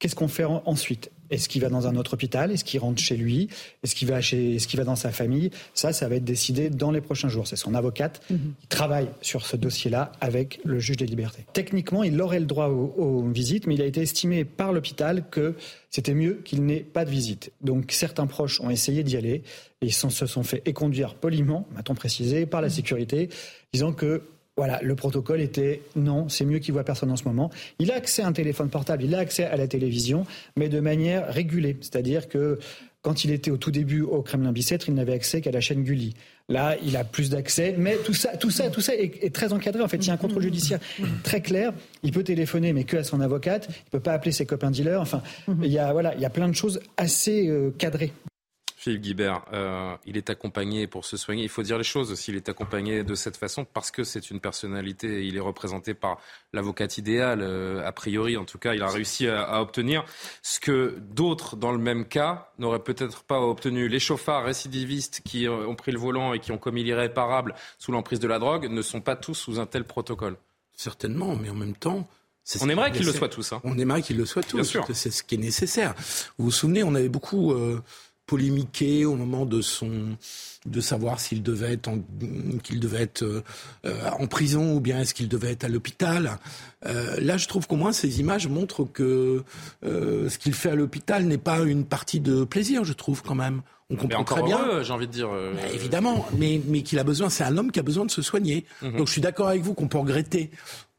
Qu'est-ce 0.00 0.16
qu'on 0.16 0.28
fait 0.28 0.44
en- 0.44 0.62
ensuite? 0.66 1.10
Est-ce 1.30 1.48
qu'il 1.48 1.62
va 1.62 1.68
dans 1.68 1.86
un 1.86 1.96
autre 1.96 2.14
hôpital? 2.14 2.50
Est-ce 2.52 2.64
qu'il 2.64 2.80
rentre 2.80 3.00
chez 3.00 3.16
lui? 3.16 3.48
Est-ce 3.82 3.94
qu'il 3.94 4.08
va, 4.08 4.20
chez... 4.20 4.56
Est-ce 4.56 4.68
qu'il 4.68 4.78
va 4.78 4.84
dans 4.84 4.96
sa 4.96 5.10
famille? 5.10 5.50
Ça, 5.72 5.92
ça 5.92 6.08
va 6.08 6.16
être 6.16 6.24
décidé 6.24 6.70
dans 6.70 6.90
les 6.90 7.00
prochains 7.00 7.28
jours. 7.28 7.46
C'est 7.46 7.56
son 7.56 7.74
avocate 7.74 8.22
qui 8.28 8.66
travaille 8.68 9.08
sur 9.22 9.46
ce 9.46 9.56
dossier-là 9.56 10.12
avec 10.20 10.60
le 10.64 10.78
juge 10.78 10.96
des 10.98 11.06
libertés. 11.06 11.46
Techniquement, 11.52 12.02
il 12.04 12.20
aurait 12.20 12.40
le 12.40 12.46
droit 12.46 12.68
aux, 12.68 12.94
aux 12.96 13.22
visites, 13.28 13.66
mais 13.66 13.74
il 13.74 13.82
a 13.82 13.86
été 13.86 14.02
estimé 14.02 14.44
par 14.44 14.72
l'hôpital 14.72 15.24
que 15.30 15.54
c'était 15.90 16.14
mieux 16.14 16.40
qu'il 16.44 16.64
n'ait 16.64 16.80
pas 16.80 17.04
de 17.04 17.10
visite. 17.10 17.52
Donc 17.62 17.92
certains 17.92 18.26
proches 18.26 18.60
ont 18.60 18.70
essayé 18.70 19.02
d'y 19.02 19.16
aller 19.16 19.42
et 19.80 19.86
ils 19.86 19.92
sont- 19.92 20.10
se 20.10 20.26
sont 20.26 20.42
fait 20.42 20.62
éconduire 20.66 21.14
poliment, 21.14 21.66
m'a-t-on 21.74 21.94
précisé, 21.94 22.46
par 22.46 22.60
la 22.60 22.68
sécurité, 22.70 23.28
disant 23.72 23.92
que 23.92 24.22
voilà, 24.56 24.80
le 24.82 24.94
protocole 24.94 25.40
était 25.40 25.82
non, 25.96 26.28
c'est 26.28 26.44
mieux 26.44 26.58
qu'il 26.60 26.74
voit 26.74 26.84
personne 26.84 27.10
en 27.10 27.16
ce 27.16 27.24
moment. 27.24 27.50
Il 27.78 27.90
a 27.90 27.96
accès 27.96 28.22
à 28.22 28.26
un 28.26 28.32
téléphone 28.32 28.68
portable, 28.68 29.02
il 29.02 29.14
a 29.14 29.18
accès 29.18 29.44
à 29.44 29.56
la 29.56 29.66
télévision, 29.66 30.26
mais 30.56 30.68
de 30.68 30.78
manière 30.80 31.32
régulée. 31.32 31.76
C'est-à-dire 31.80 32.28
que 32.28 32.58
quand 33.02 33.24
il 33.24 33.32
était 33.32 33.50
au 33.50 33.58
tout 33.58 33.70
début 33.70 34.00
au 34.00 34.22
Kremlin-Bicêtre, 34.22 34.88
il 34.88 34.94
n'avait 34.94 35.12
accès 35.12 35.40
qu'à 35.42 35.50
la 35.50 35.60
chaîne 35.60 35.82
Gulli. 35.82 36.14
Là, 36.48 36.76
il 36.82 36.96
a 36.96 37.04
plus 37.04 37.30
d'accès, 37.30 37.74
mais 37.76 37.96
tout 37.96 38.14
ça, 38.14 38.36
tout 38.36 38.50
ça, 38.50 38.70
tout 38.70 38.80
ça 38.80 38.94
est, 38.94 39.22
est 39.22 39.34
très 39.34 39.52
encadré. 39.52 39.82
En 39.82 39.88
fait, 39.88 39.98
il 39.98 40.06
y 40.06 40.10
a 40.10 40.14
un 40.14 40.18
contrôle 40.18 40.42
judiciaire 40.42 40.80
très 41.22 41.40
clair. 41.40 41.72
Il 42.02 42.12
peut 42.12 42.22
téléphoner, 42.22 42.72
mais 42.72 42.84
que 42.84 42.96
à 42.96 43.04
son 43.04 43.20
avocate. 43.20 43.68
Il 43.70 43.90
peut 43.90 44.00
pas 44.00 44.12
appeler 44.12 44.32
ses 44.32 44.46
copains 44.46 44.70
dealers. 44.70 45.00
Enfin, 45.00 45.22
il 45.62 45.70
y 45.70 45.78
a 45.78 45.92
voilà, 45.92 46.14
il 46.14 46.20
y 46.20 46.24
a 46.24 46.30
plein 46.30 46.48
de 46.48 46.54
choses 46.54 46.80
assez 46.96 47.48
euh, 47.48 47.70
cadrées. 47.76 48.12
Philippe 48.84 49.00
Guibert, 49.00 49.40
euh, 49.54 49.96
il 50.04 50.18
est 50.18 50.28
accompagné 50.28 50.86
pour 50.86 51.06
se 51.06 51.16
soigner. 51.16 51.42
Il 51.42 51.48
faut 51.48 51.62
dire 51.62 51.78
les 51.78 51.84
choses 51.84 52.12
aussi. 52.12 52.32
Il 52.32 52.36
est 52.36 52.50
accompagné 52.50 53.02
de 53.02 53.14
cette 53.14 53.38
façon 53.38 53.64
parce 53.64 53.90
que 53.90 54.04
c'est 54.04 54.30
une 54.30 54.40
personnalité. 54.40 55.24
Il 55.26 55.38
est 55.38 55.40
représenté 55.40 55.94
par 55.94 56.18
l'avocate 56.52 56.98
idéale, 56.98 57.40
euh, 57.40 57.82
a 57.86 57.92
priori. 57.92 58.36
En 58.36 58.44
tout 58.44 58.58
cas, 58.58 58.74
il 58.74 58.82
a 58.82 58.88
réussi 58.90 59.26
à, 59.26 59.42
à 59.42 59.62
obtenir 59.62 60.04
ce 60.42 60.60
que 60.60 60.98
d'autres, 61.00 61.56
dans 61.56 61.72
le 61.72 61.78
même 61.78 62.04
cas, 62.04 62.50
n'auraient 62.58 62.82
peut-être 62.82 63.22
pas 63.22 63.40
obtenu. 63.40 63.88
Les 63.88 63.98
chauffards 64.00 64.44
récidivistes 64.44 65.22
qui 65.24 65.46
euh, 65.48 65.66
ont 65.66 65.76
pris 65.76 65.90
le 65.90 65.98
volant 65.98 66.34
et 66.34 66.38
qui 66.38 66.52
ont 66.52 66.58
commis 66.58 66.84
l'irréparable 66.84 67.54
sous 67.78 67.90
l'emprise 67.90 68.20
de 68.20 68.28
la 68.28 68.38
drogue 68.38 68.68
ne 68.70 68.82
sont 68.82 69.00
pas 69.00 69.16
tous 69.16 69.32
sous 69.34 69.60
un 69.60 69.64
tel 69.66 69.84
protocole. 69.84 70.36
Certainement, 70.76 71.36
mais 71.36 71.48
en 71.48 71.54
même 71.54 71.74
temps. 71.74 72.06
ce 72.44 72.58
On 72.62 72.68
aimerait 72.68 72.92
qu'ils 72.92 73.06
le 73.06 73.12
soient 73.14 73.30
tous. 73.30 73.50
hein. 73.54 73.62
On 73.64 73.78
aimerait 73.78 74.02
qu'ils 74.02 74.18
le 74.18 74.26
soient 74.26 74.42
tous. 74.42 74.76
C'est 74.92 75.10
ce 75.10 75.22
qui 75.22 75.36
est 75.36 75.38
nécessaire. 75.38 75.94
Vous 76.36 76.44
vous 76.44 76.50
souvenez, 76.50 76.82
on 76.84 76.94
avait 76.94 77.08
beaucoup 77.08 77.52
euh, 77.52 77.82
polémiqué 78.26 79.04
au 79.04 79.16
moment 79.16 79.46
de 79.46 79.60
son 79.60 80.16
de 80.66 80.80
savoir 80.80 81.20
s'il 81.20 81.42
devait 81.42 81.74
être 81.74 81.88
en, 81.88 81.98
qu'il 82.62 82.80
devait 82.80 83.02
être 83.02 83.22
euh, 83.22 84.10
en 84.18 84.26
prison 84.26 84.74
ou 84.74 84.80
bien 84.80 85.00
est-ce 85.00 85.12
qu'il 85.12 85.28
devait 85.28 85.52
être 85.52 85.64
à 85.64 85.68
l'hôpital. 85.68 86.38
Euh, 86.86 87.20
là, 87.20 87.36
je 87.36 87.46
trouve 87.48 87.66
qu'au 87.66 87.76
moins 87.76 87.92
ces 87.92 88.20
images 88.20 88.48
montrent 88.48 88.84
que 88.84 89.42
euh, 89.84 90.28
ce 90.30 90.38
qu'il 90.38 90.54
fait 90.54 90.70
à 90.70 90.74
l'hôpital 90.74 91.24
n'est 91.24 91.38
pas 91.38 91.60
une 91.60 91.84
partie 91.84 92.20
de 92.20 92.44
plaisir. 92.44 92.84
Je 92.84 92.94
trouve 92.94 93.22
quand 93.22 93.34
même. 93.34 93.60
On 93.90 93.96
comprend 93.96 94.24
très 94.24 94.42
bien. 94.42 94.82
j'ai 94.82 94.92
envie 94.94 95.06
de 95.06 95.12
dire. 95.12 95.28
Bah, 95.28 95.68
évidemment, 95.74 96.26
mais, 96.38 96.62
mais 96.66 96.82
qu'il 96.82 96.98
a 96.98 97.04
besoin, 97.04 97.28
c'est 97.28 97.44
un 97.44 97.58
homme 97.58 97.70
qui 97.70 97.78
a 97.78 97.82
besoin 97.82 98.06
de 98.06 98.10
se 98.10 98.22
soigner. 98.22 98.64
Mhm. 98.80 98.96
Donc 98.96 99.06
je 99.08 99.12
suis 99.12 99.20
d'accord 99.20 99.48
avec 99.48 99.60
vous 99.60 99.74
qu'on 99.74 99.88
peut 99.88 99.98
regretter 99.98 100.50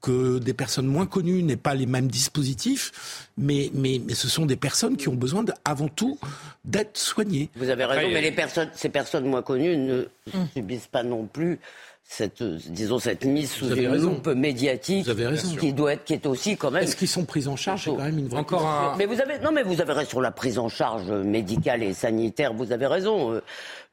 que 0.05 0.37
des 0.37 0.53
personnes 0.53 0.85
moins 0.85 1.07
connues 1.07 1.41
n'aient 1.41 1.57
pas 1.57 1.73
les 1.73 1.87
mêmes 1.87 2.07
dispositifs, 2.07 3.27
mais, 3.37 3.71
mais, 3.73 3.99
mais 4.05 4.13
ce 4.13 4.27
sont 4.29 4.45
des 4.45 4.55
personnes 4.55 4.97
qui 4.97 5.09
ont 5.09 5.15
besoin 5.15 5.43
de, 5.43 5.51
avant 5.65 5.87
tout 5.87 6.19
d'être 6.63 6.95
soignées. 6.95 7.49
Vous 7.55 7.69
avez 7.69 7.85
raison, 7.85 8.07
mais 8.13 8.21
les 8.21 8.31
personnes, 8.31 8.69
ces 8.75 8.89
personnes 8.89 9.25
moins 9.25 9.41
connues 9.41 9.75
ne 9.77 10.05
Hum. 10.33 10.47
subissent 10.55 10.87
pas 10.87 11.03
non 11.03 11.25
plus 11.25 11.59
cette, 12.07 12.43
disons, 12.43 12.99
cette 12.99 13.25
mise 13.25 13.51
sous 13.51 13.67
une 13.75 13.87
raison. 13.87 14.09
loupe 14.11 14.27
médiatique 14.27 15.05
Vous 15.05 15.09
avez 15.11 15.27
raison. 15.27 15.55
qui 15.57 15.73
doit 15.73 15.93
être, 15.93 16.03
qui 16.05 16.13
est 16.13 16.25
aussi 16.27 16.55
quand 16.55 16.71
même. 16.71 16.83
Est-ce 16.83 16.95
qu'ils 16.95 17.07
sont 17.07 17.25
pris 17.25 17.47
en 17.47 17.55
charge? 17.55 17.85
C'est 17.85 17.89
quand 17.89 17.97
même 17.97 18.19
une 18.19 18.27
vraie 18.27 18.39
Encore 18.39 18.65
un. 18.67 18.95
Mais 18.97 19.05
vous 19.05 19.19
avez 19.19 19.39
non, 19.39 19.51
mais 19.51 19.63
vous 19.63 19.81
avez 19.81 19.91
raison 19.93 20.09
sur 20.09 20.21
la 20.21 20.31
prise 20.31 20.59
en 20.59 20.69
charge 20.69 21.09
médicale 21.09 21.81
et 21.83 21.93
sanitaire. 21.93 22.53
Vous 22.53 22.71
avez 22.71 22.85
raison. 22.87 23.33
Euh, 23.33 23.41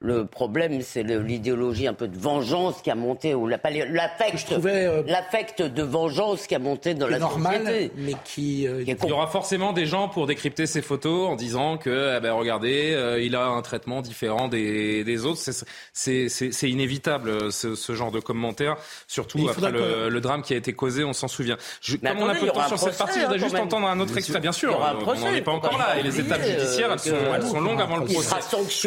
Le 0.05 0.27
problème, 0.27 0.83
c'est 0.83 1.05
l'idéologie 1.05 1.87
un 1.87 1.95
peu 1.95 2.09
de 2.09 2.19
vengeance 2.19 2.83
qui 2.83 2.91
a 2.91 2.97
monté 2.97 3.37
ou 3.37 3.47
la- 3.47 3.57
pas 3.57 3.71
les- 3.71 3.87
l'affect, 3.87 4.51
euh, 4.51 5.05
l'affect 5.07 5.63
de 5.63 5.83
vengeance 5.85 6.49
qui 6.49 6.57
a 6.57 6.59
monté 6.59 6.95
dans 6.95 7.07
la 7.07 7.21
normal, 7.21 7.61
société. 7.65 7.93
mais 7.99 8.15
qui, 8.25 8.67
euh, 8.67 8.83
Qui 8.83 8.91
est 8.91 8.99
Il 9.05 9.09
y 9.09 9.13
aura 9.13 9.29
forcément 9.29 9.73
des 9.73 9.87
gens 9.87 10.09
pour 10.09 10.27
décrypter 10.27 10.67
ces 10.67 10.83
photos 10.83 11.29
en 11.29 11.37
disant 11.37 11.77
que, 11.79 12.17
eh 12.17 12.21
ben, 12.21 12.33
regardez, 12.33 12.91
euh, 12.95 13.23
il 13.23 13.37
a 13.37 13.47
un 13.47 13.63
traitement 13.63 14.03
différent 14.03 14.49
des, 14.49 15.05
des 15.05 15.25
autres. 15.25 15.39
C'est- 15.39 15.65
C'est 15.93 16.29
c'est- 16.29 16.51
c'est 16.51 16.69
inévitable, 16.69 17.53
ce, 17.53 17.77
ce 17.77 17.93
genre 17.95 18.02
genre 18.03 18.13
de 18.13 18.21
commentaires, 18.21 18.77
surtout 19.07 19.49
après 19.49 19.71
le, 19.71 20.21
drame 20.21 20.43
qui 20.43 20.55
a 20.55 20.57
été 20.57 20.73
causé, 20.73 21.05
on 21.05 21.13
s'en 21.13 21.29
souvient. 21.29 21.57
Je, 21.81 21.97
comme 21.97 22.19
on 22.19 22.29
a 22.29 22.35
peu 22.35 22.47
de 22.47 22.51
temps 22.51 22.69
sur 22.69 22.79
cette 22.79 22.99
partie, 22.99 23.19
je 23.19 23.25
voudrais 23.25 23.39
juste 23.39 23.57
entendre 23.57 23.89
un 23.89 23.99
autre 24.01 24.17
extrait, 24.17 24.41
bien 24.41 24.53
sûr. 24.53 24.79
On 25.07 25.15
n'en 25.15 25.27
est 25.29 25.43
pas 25.43 25.53
encore 25.53 25.79
là, 25.79 25.99
et 25.99 26.03
les 26.03 26.21
étapes 26.21 26.43
judiciaires, 26.43 26.93
elles 26.93 26.99
sont, 26.99 27.17
elles 27.35 27.47
sont 27.47 27.61
longues 27.61 27.81
avant 27.81 27.99
le 27.99 28.05
procès. 28.05 28.37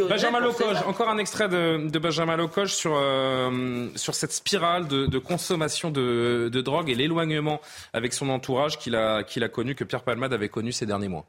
Benjamin 0.08 0.40
Locoge, 0.40 0.78
encore 0.86 1.10
un 1.10 1.18
extrait 1.18 1.50
de, 1.50 1.90
de 1.90 2.00
Benjamin 2.00 2.38
Locoge 2.38 2.74
sur, 2.74 2.94
euh, 2.96 3.88
sur 3.96 4.16
cette 4.16 4.32
spirale 4.32 4.88
de, 4.88 5.06
de 5.06 5.20
consommation 5.20 5.92
de, 5.92 6.50
de 6.52 6.62
drogue 6.62 6.90
et 6.90 6.96
l'éloignement 6.96 7.62
avec 7.94 8.14
son 8.14 8.30
entourage 8.30 8.78
qu'il 8.78 8.96
a, 8.96 9.24
qu'il 9.24 9.44
a 9.44 9.50
connu, 9.50 9.76
que 9.76 9.84
Pierre 9.84 10.04
Palmade 10.04 10.34
avait 10.34 10.50
connu 10.50 10.72
ces 10.72 10.86
derniers 10.86 11.08
mois. 11.08 11.26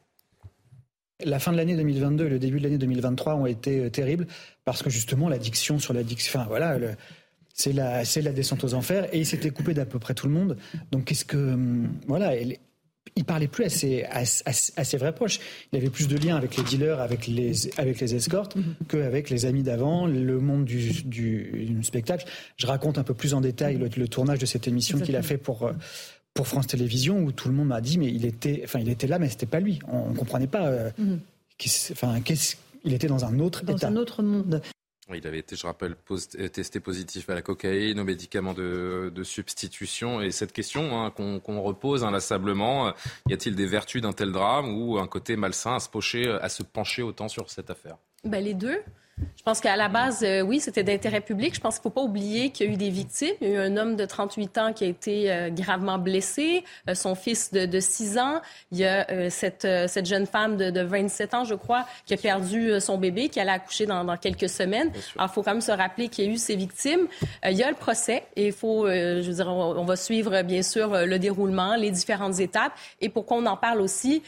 La 1.25 1.39
fin 1.39 1.51
de 1.51 1.57
l'année 1.57 1.77
2022 1.77 2.27
et 2.27 2.29
le 2.29 2.39
début 2.39 2.59
de 2.59 2.65
l'année 2.65 2.79
2023 2.79 3.35
ont 3.35 3.47
été 3.47 3.81
euh, 3.81 3.91
terribles 3.91 4.27
parce 4.65 4.83
que 4.83 4.91
justement 4.91 5.31
l'addiction 5.31 5.79
sur 5.79 5.95
l'addiction, 5.95 6.39
enfin 6.39 6.49
voilà, 6.49 6.79
c'est 7.57 7.73
la, 7.73 8.05
c'est 8.05 8.21
la 8.21 8.33
descente 8.33 8.63
aux 8.65 8.75
enfers 8.75 9.13
et 9.15 9.19
il 9.19 9.27
s'était 9.27 9.51
coupé 9.51 9.73
d'à 9.73 9.87
peu 9.87 9.99
près 9.99 10.15
tout 10.15 10.27
le 10.29 10.33
monde. 10.35 10.59
Donc 10.93 11.07
qu'est-ce 11.07 11.25
que, 11.25 11.37
hum, 11.37 11.89
voilà, 12.07 12.35
il 12.37 13.25
parlait 13.25 13.49
plus 13.49 13.65
à 13.65 13.69
ses, 13.71 14.05
à, 14.05 14.25
ses, 14.25 14.97
vrais 14.99 15.15
proches. 15.15 15.41
Il 15.73 15.79
avait 15.79 15.89
plus 15.89 16.07
de 16.07 16.19
liens 16.19 16.37
avec 16.37 16.57
les 16.59 16.63
dealers, 16.63 17.01
avec 17.01 17.27
les, 17.27 17.53
avec 17.79 17.99
les 17.99 18.15
escortes, 18.15 18.57
mm-hmm. 18.57 18.87
qu'avec 18.89 19.31
les 19.31 19.47
amis 19.47 19.63
d'avant, 19.63 20.07
le 20.07 20.39
monde 20.39 20.67
du, 20.67 21.03
du, 21.05 21.79
spectacle. 21.83 22.27
Je 22.59 22.67
raconte 22.67 22.99
un 22.99 23.05
peu 23.05 23.15
plus 23.15 23.33
en 23.33 23.41
détail 23.41 23.79
le, 23.79 23.89
le 23.97 24.09
tournage 24.09 24.39
de 24.39 24.47
cette 24.47 24.69
émission 24.69 25.01
qu'il 25.01 25.17
a 25.17 25.23
fait 25.23 25.39
pour 25.39 25.63
euh, 25.63 25.73
pour 26.35 26.47
France 26.47 26.67
Télévisions 26.67 27.21
où 27.23 27.33
tout 27.33 27.49
le 27.49 27.55
monde 27.55 27.69
m'a 27.69 27.81
dit 27.81 27.97
mais 27.97 28.09
il 28.09 28.27
était, 28.27 28.61
enfin 28.65 28.81
il 28.81 28.91
était 28.91 29.07
là 29.07 29.19
mais 29.19 29.31
c'était 29.31 29.47
pas 29.47 29.61
lui. 29.61 29.79
On, 29.89 30.11
ne 30.11 30.15
comprenait 30.15 30.47
pas. 30.47 30.67
Euh, 30.67 30.91
mhm. 30.99 31.21
Enfin, 31.93 32.21
qu'est-ce, 32.21 32.57
il 32.85 32.93
était 32.93 33.07
dans 33.07 33.25
un 33.25 33.39
autre 33.41 33.65
dans 33.65 33.87
un 33.87 33.97
autre 33.97 34.23
monde. 34.23 34.61
Il 35.15 35.25
avait 35.27 35.39
été, 35.39 35.55
je 35.55 35.67
rappelle, 35.67 35.95
euh, 36.11 36.49
testé 36.49 36.81
positif 36.81 37.31
à 37.31 37.35
la 37.35 37.43
cocaïne, 37.43 38.01
aux 38.01 38.05
médicaments 38.05 38.55
de, 38.55 39.23
substitution. 39.23 40.21
Et 40.21 40.33
cette 40.33 40.53
question 40.53 41.01
hein, 41.01 41.11
qu'on, 41.13 41.63
repose 41.63 42.03
inlassablement, 42.03 42.89
euh, 42.89 42.93
y 43.29 43.33
a-t-il 43.33 43.55
des 43.55 43.67
vertus 43.67 44.03
d'un 44.03 44.13
tel 44.13 44.33
drame 44.33 44.77
ou 44.77 44.99
un 44.99 45.07
côté 45.07 45.37
malsain 45.37 45.77
à 45.77 46.49
se, 46.49 46.63
pencher, 46.65 47.03
autant 47.03 47.29
sur 47.29 47.51
cette 47.51 47.71
affaire? 47.71 47.99
Ben, 48.25 48.43
Les 48.43 48.55
deux. 48.55 48.79
Je 49.19 49.43
pense 49.43 49.61
qu'à 49.61 49.77
la 49.77 49.89
base, 49.89 50.25
euh, 50.25 50.43
oui, 50.43 50.61
c'était 50.61 50.83
d'intérêt 50.83 51.21
public. 51.21 51.55
Je 51.55 51.61
pense 51.61 51.79
qu'il 51.79 51.89
ne 51.89 51.95
faut 51.95 52.01
pas 52.01 52.03
oublier 52.03 52.51
qu'il 52.51 52.67
y 52.67 52.69
a 52.69 52.73
eu 52.73 52.77
des 52.77 52.91
victimes. 52.91 53.35
Il 53.41 53.49
y 53.49 53.51
a 53.53 53.55
eu 53.55 53.59
un 53.59 53.77
homme 53.79 53.97
de 53.97 54.05
38 54.05 54.59
ans 54.59 54.73
qui 54.75 54.85
a 54.85 54.89
été 54.89 55.33
euh, 55.33 55.49
gravement 55.51 55.99
blessé, 55.99 56.65
euh, 56.91 56.95
son 56.95 57.15
fils 57.15 57.51
de, 57.53 57.65
de, 57.65 57.81
6 57.81 58.19
ans. 58.19 58.43
Il 58.73 58.79
y 58.79 58.85
a 58.85 59.31
cette, 59.31 59.67
cette 59.87 60.05
jeune 60.05 60.27
femme 60.27 60.57
de, 60.57 60.71
de, 60.71 60.83
27 60.83 61.33
ans, 61.33 61.45
je 61.45 61.55
crois, 61.55 61.87
qui 62.05 62.13
a 62.13 62.17
perdu 62.17 62.79
son 62.81 62.99
bébé, 62.99 63.29
qui 63.29 63.41
allait 63.41 63.53
accoucher 63.53 63.87
dans, 63.87 64.05
dans 64.05 64.17
quelques 64.17 64.49
semaines. 64.49 64.91
Alors, 65.17 65.31
il 65.31 65.35
faut 65.35 65.43
quand 65.43 65.53
même 65.53 65.61
se 65.61 65.73
rappeler 65.73 66.09
qu'il 66.09 66.25
y 66.25 66.29
a 66.29 66.31
eu 66.31 66.37
ces 66.37 66.57
victimes. 66.57 67.07
il 67.45 67.57
y 67.57 67.63
a 67.63 67.71
le 67.71 67.77
procès 67.77 68.25
et 68.35 68.49
il 68.49 68.53
faut, 68.53 68.87
je 68.89 69.23
veux 69.23 69.35
dire, 69.35 69.49
on, 69.49 69.85
va 69.85 69.97
suivre, 69.97 70.43
bien 70.43 70.63
sûr, 70.63 71.07
le 71.07 71.19
déroulement, 71.19 71.77
les 71.77 71.91
différentes 71.91 72.41
étapes. 72.41 72.73
Et 73.01 73.09
pourquoi 73.09 73.39
on 73.39 73.47
en 73.47 73.57
parle 73.57 73.81
aussi? 73.81 74.23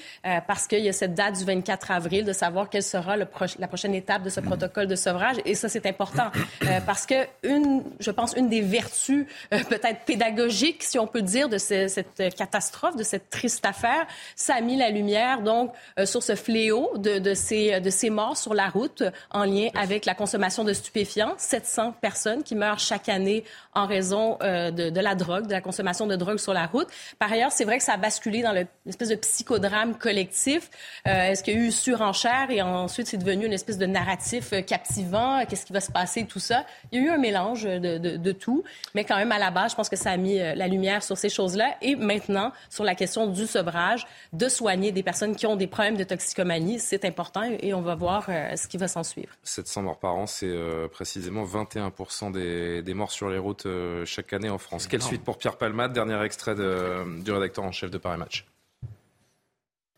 parce 0.46 0.66
qu'il 0.66 0.80
y 0.80 0.88
a 0.88 0.92
cette 0.92 1.14
date 1.14 1.38
du 1.38 1.44
24 1.44 1.90
avril, 1.90 2.24
de 2.24 2.32
savoir 2.32 2.70
quelle 2.70 2.82
sera 2.82 3.16
le 3.16 3.26
la 3.58 3.68
prochaine 3.68 3.94
étape 3.94 4.22
de 4.22 4.30
ce 4.30 4.40
protocole 4.40 4.77
de 4.86 4.96
sevrage. 4.96 5.36
Et 5.44 5.54
ça, 5.54 5.68
c'est 5.68 5.86
important 5.86 6.30
euh, 6.64 6.80
parce 6.86 7.06
que 7.06 7.14
une, 7.42 7.82
je 8.00 8.10
pense, 8.10 8.34
une 8.34 8.48
des 8.48 8.60
vertus 8.60 9.26
euh, 9.52 9.58
peut-être 9.64 10.04
pédagogiques, 10.04 10.82
si 10.82 10.98
on 10.98 11.06
peut 11.06 11.22
dire, 11.22 11.48
de 11.48 11.58
cette 11.58 12.34
catastrophe, 12.36 12.96
de 12.96 13.02
cette 13.02 13.30
triste 13.30 13.64
affaire, 13.64 14.06
ça 14.36 14.54
a 14.54 14.60
mis 14.60 14.76
la 14.76 14.90
lumière 14.90 15.42
donc 15.42 15.72
euh, 15.98 16.06
sur 16.06 16.22
ce 16.22 16.34
fléau 16.34 16.92
de, 16.96 17.18
de, 17.18 17.34
ces, 17.34 17.80
de 17.80 17.90
ces 17.90 18.10
morts 18.10 18.36
sur 18.36 18.54
la 18.54 18.68
route 18.68 19.02
en 19.30 19.44
lien 19.44 19.68
avec 19.74 20.04
la 20.04 20.14
consommation 20.14 20.64
de 20.64 20.72
stupéfiants. 20.72 21.34
700 21.38 21.94
personnes 22.00 22.42
qui 22.42 22.54
meurent 22.54 22.78
chaque 22.78 23.08
année 23.08 23.44
en 23.74 23.86
raison 23.86 24.38
de, 24.40 25.00
la 25.00 25.14
drogue, 25.14 25.46
de 25.46 25.52
la 25.52 25.60
consommation 25.60 26.06
de 26.06 26.16
drogue 26.16 26.38
sur 26.38 26.52
la 26.52 26.66
route. 26.66 26.88
Par 27.18 27.32
ailleurs, 27.32 27.52
c'est 27.52 27.64
vrai 27.64 27.78
que 27.78 27.84
ça 27.84 27.92
a 27.92 27.96
basculé 27.96 28.42
dans 28.42 28.52
l'espèce 28.52 29.08
de 29.08 29.14
psychodrame 29.14 29.96
collectif. 29.96 30.70
Est-ce 31.04 31.42
qu'il 31.42 31.54
y 31.54 31.56
a 31.56 31.60
eu 31.60 31.70
surenchère 31.70 32.50
et 32.50 32.60
ensuite 32.62 33.06
c'est 33.06 33.16
devenu 33.16 33.46
une 33.46 33.52
espèce 33.52 33.78
de 33.78 33.86
narratif 33.86 34.52
captivant, 34.68 35.44
qu'est-ce 35.46 35.64
qui 35.64 35.72
va 35.72 35.80
se 35.80 35.90
passer, 35.90 36.26
tout 36.26 36.38
ça. 36.38 36.64
Il 36.92 37.00
y 37.00 37.02
a 37.02 37.06
eu 37.06 37.10
un 37.10 37.18
mélange 37.18 37.64
de, 37.64 38.32
tout, 38.32 38.62
mais 38.94 39.04
quand 39.04 39.16
même, 39.16 39.32
à 39.32 39.38
la 39.38 39.50
base, 39.50 39.72
je 39.72 39.76
pense 39.76 39.88
que 39.88 39.96
ça 39.96 40.10
a 40.10 40.16
mis 40.16 40.38
euh, 40.38 40.54
la 40.54 40.68
lumière 40.68 41.02
sur 41.02 41.16
ces 41.16 41.30
choses-là. 41.30 41.76
Et 41.80 41.96
maintenant, 41.96 42.52
sur 42.68 42.84
la 42.84 42.94
question 42.94 43.26
du 43.26 43.46
sevrage, 43.46 44.06
de 44.32 44.48
soigner 44.48 44.92
des 44.92 45.02
personnes 45.02 45.34
qui 45.34 45.46
ont 45.46 45.56
des 45.56 45.66
problèmes 45.66 45.96
de 45.96 46.04
toxicomanie, 46.04 46.78
c'est 46.78 47.04
important 47.04 47.42
et 47.42 47.72
on 47.72 47.80
va 47.80 47.94
voir 47.94 48.26
euh, 48.28 48.54
ce 48.56 48.68
qui 48.68 48.76
va 48.76 48.86
s'en 48.86 49.02
suivre. 49.02 49.32
700 49.42 49.82
morts 49.82 49.98
par 49.98 50.14
an, 50.14 50.26
c'est 50.26 50.46
euh, 50.46 50.86
précisément 50.88 51.44
21% 51.44 52.32
des, 52.32 52.94
morts 52.94 53.10
sur 53.10 53.30
les 53.30 53.38
routes 53.38 53.66
chaque 54.04 54.32
année 54.32 54.50
en 54.50 54.58
France. 54.58 54.86
Quelle 54.86 55.02
suite 55.02 55.24
pour 55.24 55.38
Pierre 55.38 55.56
Palmade? 55.56 55.92
Dernier 55.92 56.22
extrait 56.22 56.54
du 56.54 57.32
rédacteur 57.32 57.64
en 57.64 57.72
chef 57.72 57.90
de 57.90 57.98
Paris 57.98 58.18
Match. 58.18 58.44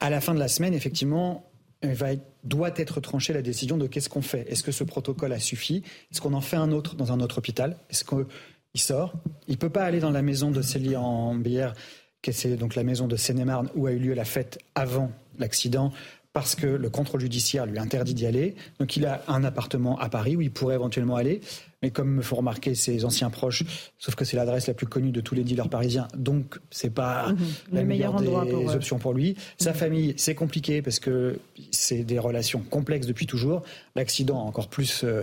À 0.00 0.11
la 0.11 0.21
fin 0.21 0.35
de 0.35 0.39
la 0.39 0.49
semaine, 0.49 0.75
effectivement, 0.75 1.50
va 1.83 2.09
doit 2.45 2.73
être 2.77 3.01
tranchée 3.01 3.33
la 3.33 3.43
décision 3.43 3.77
de 3.77 3.87
qu'est-ce 3.87 4.09
qu'on 4.09 4.23
fait. 4.23 4.51
Est-ce 4.51 4.63
que 4.63 4.73
ce 4.73 4.85
protocole 4.85 5.33
a 5.33 5.39
suffi? 5.39 5.83
Est-ce 6.11 6.21
qu'on 6.21 6.33
en 6.33 6.41
fait 6.41 6.57
un 6.57 6.73
autre 6.73 6.95
dans 6.95 7.13
un 7.13 7.21
autre 7.21 7.39
hôpital? 7.39 7.77
Est-ce 7.91 8.05
qu'il 8.05 8.81
sort? 8.81 9.15
Il 9.49 9.53
ne 9.53 9.59
peut 9.59 9.71
pas 9.71 9.85
aller 9.85 10.01
dans 10.01 10.11
la 10.11 10.23
maison 10.23 10.51
de 10.51 10.63
Célie 10.63 10.97
en 10.97 11.35
Bière, 11.35 11.75
qui 12.23 12.31
est 12.31 12.57
donc 12.57 12.75
la 12.75 12.85
maison 12.85 13.07
de 13.07 13.17
Seine-et-Marne 13.17 13.69
où 13.75 13.87
a 13.87 13.93
eu 13.93 13.99
lieu 13.99 14.15
la 14.15 14.25
fête 14.25 14.59
avant 14.75 15.11
l'accident, 15.39 15.93
parce 16.33 16.55
que 16.55 16.67
le 16.67 16.91
contrôle 16.91 17.21
judiciaire 17.21 17.67
lui 17.67 17.79
interdit 17.79 18.15
d'y 18.15 18.27
aller. 18.27 18.55
Donc 18.79 18.97
il 18.97 19.05
a 19.07 19.23
un 19.27 19.43
appartement 19.45 19.99
à 19.99 20.09
Paris 20.09 20.37
où 20.37 20.41
il 20.41 20.51
pourrait 20.51 20.77
éventuellement 20.77 21.17
aller. 21.17 21.41
Mais 21.83 21.91
comme 21.91 22.11
me 22.11 22.23
font 22.23 22.37
remarquer 22.37 22.75
ses 22.75 23.05
anciens 23.05 23.31
proches, 23.31 23.65
sauf 23.99 24.15
que 24.15 24.25
c'est 24.25 24.37
l'adresse 24.37 24.67
la 24.67 24.75
plus 24.75 24.87
connue 24.87 25.13
de 25.13 25.21
tous 25.21 25.35
les 25.35 25.45
dealers 25.45 25.69
parisiens, 25.69 26.09
donc 26.17 26.59
c'est 26.71 26.93
pas 26.93 27.33
mhm. 27.33 27.39
la 27.73 27.85
meilleure 27.85 28.21
des 28.21 28.75
options 28.75 28.99
pour 28.99 29.15
lui. 29.15 29.37
Sa 29.59 29.73
famille, 29.73 30.15
c'est 30.17 30.35
compliqué 30.35 30.83
parce 30.83 30.99
que 30.99 31.39
c'est 31.71 32.05
des 32.05 32.19
relations 32.19 32.61
complexes 32.61 33.07
depuis 33.07 33.27
toujours. 33.27 33.63
L'accident 33.97 34.41
encore 34.41 34.69
plus. 34.69 35.05
Euh, 35.05 35.23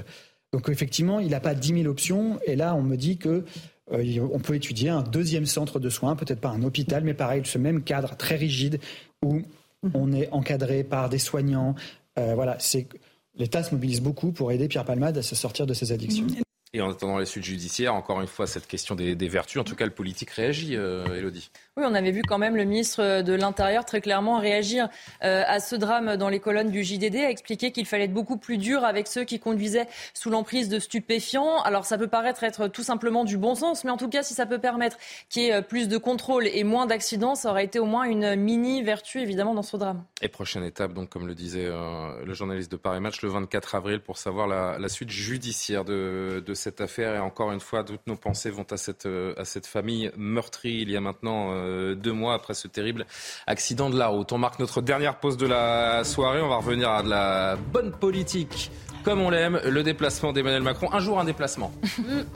donc 0.52 0.70
effectivement, 0.70 1.20
il 1.20 1.30
n'a 1.30 1.40
pas 1.40 1.54
10 1.54 1.82
000 1.82 1.86
options. 1.88 2.40
Et 2.46 2.56
là, 2.56 2.74
on 2.74 2.82
me 2.82 2.96
dit 2.96 3.18
que 3.18 3.44
euh, 3.92 4.28
on 4.34 4.40
peut 4.40 4.56
étudier 4.56 4.90
un 4.90 5.04
deuxième 5.04 5.46
centre 5.46 5.80
de 5.80 5.90
soins, 5.90 6.16
peut-être 6.16 6.42
pas 6.42 6.50
un 6.50 6.64
hôpital, 6.64 7.04
mais 7.04 7.14
pareil, 7.14 7.42
ce 7.46 7.58
même 7.58 7.84
cadre 7.84 8.16
très 8.16 8.36
rigide 8.36 8.80
où 9.24 9.42
Mhm. 9.84 9.92
On 9.94 10.14
est 10.14 10.30
encadré 10.32 10.84
par 10.84 11.10
des 11.10 11.20
soignants. 11.20 11.76
Euh, 12.18 12.34
voilà, 12.36 12.58
c'est 12.60 12.88
l'État 13.36 13.64
se 13.64 13.74
mobilise 13.74 14.02
beaucoup 14.02 14.32
pour 14.32 14.52
aider 14.52 14.68
Pierre 14.68 14.86
Palmade 14.86 15.18
à 15.18 15.22
se 15.22 15.36
sortir 15.36 15.68
de 15.68 15.74
ses 15.74 15.92
addictions. 15.92 16.26
Et 16.74 16.82
en 16.82 16.92
attendant 16.92 17.18
les 17.18 17.26
suites 17.26 17.46
judiciaires, 17.46 17.94
encore 17.94 18.22
une 18.22 18.28
fois, 18.28 18.46
cette 18.46 18.68
question 18.68 18.96
des, 18.96 19.16
vertus, 19.28 19.60
en 19.62 19.64
tout 19.64 19.76
cas, 19.76 19.86
le 19.86 19.92
politique 19.92 20.32
réagit, 20.32 20.76
euh, 20.76 21.16
Elodie. 21.16 21.50
Oui, 21.78 21.84
on 21.86 21.94
avait 21.94 22.10
vu 22.10 22.24
quand 22.24 22.40
même 22.40 22.56
le 22.56 22.64
ministre 22.64 23.22
de 23.22 23.34
l'Intérieur 23.34 23.86
très 23.86 24.02
clairement 24.02 24.40
réagir 24.40 24.90
euh, 25.24 25.44
à 25.46 25.60
ce 25.60 25.76
drame 25.76 26.18
dans 26.18 26.28
les 26.28 26.40
colonnes 26.40 26.72
du 26.72 26.84
JDD, 26.84 27.18
à 27.18 27.30
expliquer 27.30 27.72
qu'il 27.72 27.86
fallait 27.86 28.06
être 28.06 28.14
beaucoup 28.14 28.38
plus 28.38 28.58
dur 28.58 28.84
avec 28.84 29.06
ceux 29.08 29.26
qui 29.26 29.40
conduisaient 29.40 29.88
sous 30.16 30.32
l'emprise 30.32 30.70
de 30.70 30.80
stupéfiants. 30.80 31.62
Alors 31.62 31.86
ça 31.86 32.00
peut 32.00 32.08
paraître 32.08 32.44
être 32.44 32.68
tout 32.68 32.82
simplement 32.82 33.26
du 33.26 33.38
bon 33.38 33.54
sens, 33.54 33.84
mais 33.84 33.92
en 33.92 33.98
tout 33.98 34.10
cas, 34.10 34.24
si 34.24 34.34
ça 34.34 34.48
peut 34.48 34.58
permettre 34.58 34.98
qu'il 35.30 35.44
y 35.44 35.46
ait 35.50 35.54
euh, 35.54 35.62
plus 35.62 35.88
de 35.88 36.00
contrôle 36.00 36.48
et 36.48 36.64
moins 36.64 36.88
d'accidents, 36.88 37.36
ça 37.36 37.52
aurait 37.52 37.66
été 37.66 37.78
au 37.78 37.86
moins 37.86 38.06
une 38.06 38.36
mini 38.36 38.82
vertu 38.82 39.22
évidemment 39.22 39.54
dans 39.54 39.62
ce 39.62 39.78
drame. 39.78 40.04
Et 40.24 40.30
prochaine 40.30 40.64
étape, 40.64 40.94
donc 40.94 41.10
comme 41.10 41.28
le 41.28 41.36
disait 41.36 41.68
le 41.68 42.34
journaliste 42.34 42.72
de 42.72 42.78
Paris 42.78 43.02
Match, 43.02 43.22
le 43.22 43.30
24 43.30 43.76
avril 43.76 44.00
pour 44.00 44.18
savoir 44.18 44.48
la, 44.48 44.90
suite 44.90 45.12
judiciaire 45.12 45.86
de, 45.86 46.42
cette 46.56 46.82
affaire. 46.82 47.14
Et 47.14 47.20
encore 47.20 47.52
une 47.52 47.60
fois, 47.60 47.84
toutes 47.84 48.08
nos 48.08 48.16
pensées 48.16 48.50
vont 48.50 48.66
à 48.72 48.78
cette, 48.78 49.06
euh, 49.06 49.36
famille 49.64 50.12
meurtrie 50.16 50.82
il 50.82 50.90
y 50.90 50.98
a 50.98 51.02
maintenant 51.02 51.52
euh, 51.52 51.67
deux 51.96 52.14
mois 52.14 52.34
après 52.34 52.54
ce 52.54 52.68
terrible 52.68 53.06
accident 53.46 53.90
de 53.90 53.98
la 53.98 54.08
route. 54.08 54.32
On 54.32 54.38
marque 54.38 54.60
notre 54.60 54.82
dernière 54.82 55.20
pause 55.20 55.38
de 55.38 55.48
la 55.48 56.04
soirée. 56.04 56.42
On 56.42 56.50
va 56.50 56.58
revenir 56.58 56.90
à 56.90 57.04
de 57.04 57.10
la 57.10 57.56
bonne 57.56 57.92
politique 57.92 58.72
comme 59.08 59.22
on 59.22 59.30
l'aime, 59.30 59.62
le 59.64 59.84
déplacement 59.84 60.34
d'Emmanuel 60.34 60.64
Macron. 60.64 60.90
Un 60.92 61.00
jour 61.00 61.18
un 61.18 61.24
déplacement. 61.24 61.72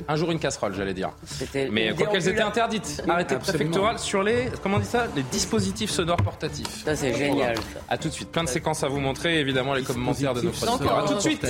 un 0.07 0.15
jour 0.15 0.31
une 0.31 0.39
casserole, 0.39 0.73
j'allais 0.73 0.93
dire. 0.93 1.11
Mais 1.69 1.93
quoi 1.93 2.07
qu'elles 2.07 2.29
étaient 2.29 2.39
interdites. 2.39 3.03
Arrêtez 3.09 3.35
préfectorale 3.35 3.99
sur 3.99 4.23
les, 4.23 4.47
comment 4.63 4.77
on 4.77 4.79
dit 4.79 4.85
ça 4.85 5.07
Les 5.13 5.23
dispositifs 5.23 5.91
sonores 5.91 6.23
portatifs. 6.23 6.85
Ça, 6.85 6.95
c'est 6.95 7.13
génial. 7.13 7.57
A 7.89 7.97
tout 7.97 8.07
de 8.07 8.13
suite. 8.13 8.31
Plein 8.31 8.45
de 8.45 8.49
séquences 8.49 8.83
à 8.83 8.87
vous 8.87 9.01
montrer. 9.01 9.41
Évidemment, 9.41 9.73
les 9.73 9.83
commentaires 9.83 10.33
de 10.33 10.41
nos 10.43 10.51
producteurs. 10.51 10.99
A 10.99 11.07
tout 11.07 11.15
de 11.15 11.19
suite. 11.19 11.45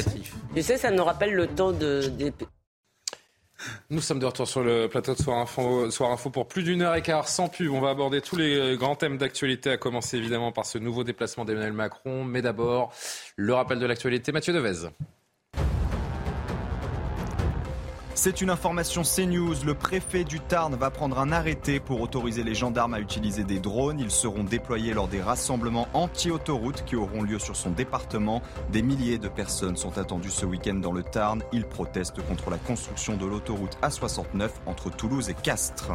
Tu 0.55 0.63
sais, 0.63 0.77
ça 0.77 0.89
nous 0.89 1.03
rappelle 1.03 1.33
le 1.33 1.45
temps 1.45 1.71
de, 1.71 2.11
nous 3.89 4.01
sommes 4.01 4.19
de 4.19 4.25
retour 4.25 4.47
sur 4.47 4.63
le 4.63 4.87
plateau 4.87 5.13
de 5.13 5.19
Soir 5.19 5.37
Info, 5.39 5.89
Soir 5.91 6.17
pour 6.31 6.47
plus 6.47 6.63
d'une 6.63 6.81
heure 6.81 6.95
et 6.95 7.01
quart 7.01 7.27
sans 7.27 7.49
pub. 7.49 7.71
On 7.71 7.81
va 7.81 7.89
aborder 7.89 8.21
tous 8.21 8.35
les 8.35 8.75
grands 8.77 8.95
thèmes 8.95 9.17
d'actualité, 9.17 9.71
à 9.71 9.77
commencer 9.77 10.17
évidemment 10.17 10.51
par 10.51 10.65
ce 10.65 10.77
nouveau 10.77 11.03
déplacement 11.03 11.45
d'Emmanuel 11.45 11.73
Macron. 11.73 12.23
Mais 12.23 12.41
d'abord, 12.41 12.93
le 13.35 13.53
rappel 13.53 13.79
de 13.79 13.85
l'actualité, 13.85 14.31
Mathieu 14.31 14.53
Devez. 14.53 14.89
C'est 18.23 18.39
une 18.39 18.51
information 18.51 19.01
CNews. 19.01 19.55
Le 19.65 19.73
préfet 19.73 20.23
du 20.23 20.39
Tarn 20.39 20.75
va 20.75 20.91
prendre 20.91 21.17
un 21.17 21.31
arrêté 21.31 21.79
pour 21.79 22.01
autoriser 22.01 22.43
les 22.43 22.53
gendarmes 22.53 22.93
à 22.93 22.99
utiliser 22.99 23.43
des 23.43 23.59
drones. 23.59 23.99
Ils 23.99 24.11
seront 24.11 24.43
déployés 24.43 24.93
lors 24.93 25.07
des 25.07 25.23
rassemblements 25.23 25.87
anti-autoroute 25.93 26.83
qui 26.85 26.95
auront 26.95 27.23
lieu 27.23 27.39
sur 27.39 27.55
son 27.55 27.71
département. 27.71 28.43
Des 28.71 28.83
milliers 28.83 29.17
de 29.17 29.27
personnes 29.27 29.75
sont 29.75 29.97
attendues 29.97 30.29
ce 30.29 30.45
week-end 30.45 30.75
dans 30.75 30.91
le 30.91 31.01
Tarn. 31.01 31.41
Ils 31.51 31.65
protestent 31.65 32.21
contre 32.21 32.51
la 32.51 32.57
construction 32.57 33.17
de 33.17 33.25
l'autoroute 33.25 33.75
A69 33.81 34.51
entre 34.67 34.91
Toulouse 34.91 35.31
et 35.31 35.33
Castres. 35.33 35.93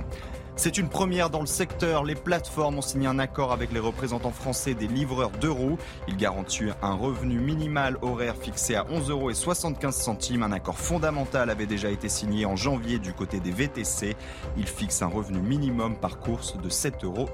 C'est 0.58 0.78
une 0.78 0.88
première 0.88 1.28
dans 1.28 1.40
le 1.40 1.46
secteur. 1.46 2.02
Les 2.02 2.14
plateformes 2.14 2.78
ont 2.78 2.82
signé 2.82 3.06
un 3.06 3.18
accord 3.18 3.52
avec 3.52 3.72
les 3.72 3.78
représentants 3.78 4.30
français 4.30 4.72
des 4.72 4.88
livreurs 4.88 5.30
deux 5.30 5.50
roues. 5.50 5.76
Ils 6.08 6.16
garantissent 6.16 6.72
un 6.80 6.94
revenu 6.94 7.38
minimal 7.38 7.98
horaire 8.00 8.36
fixé 8.36 8.75
à 8.75 8.84
11,75 8.84 9.10
euros. 9.10 10.44
Un 10.44 10.52
accord 10.52 10.78
fondamental 10.78 11.50
avait 11.50 11.66
déjà 11.66 11.90
été 11.90 12.08
signé 12.08 12.46
en 12.46 12.56
janvier 12.56 12.98
du 12.98 13.12
côté 13.12 13.38
des 13.38 13.50
VTC. 13.50 14.16
Il 14.56 14.66
fixe 14.66 15.02
un 15.02 15.08
revenu 15.08 15.40
minimum 15.40 15.94
par 15.94 16.18
course 16.18 16.56
de 16.56 16.70
7,65 16.70 17.04
euros. 17.04 17.28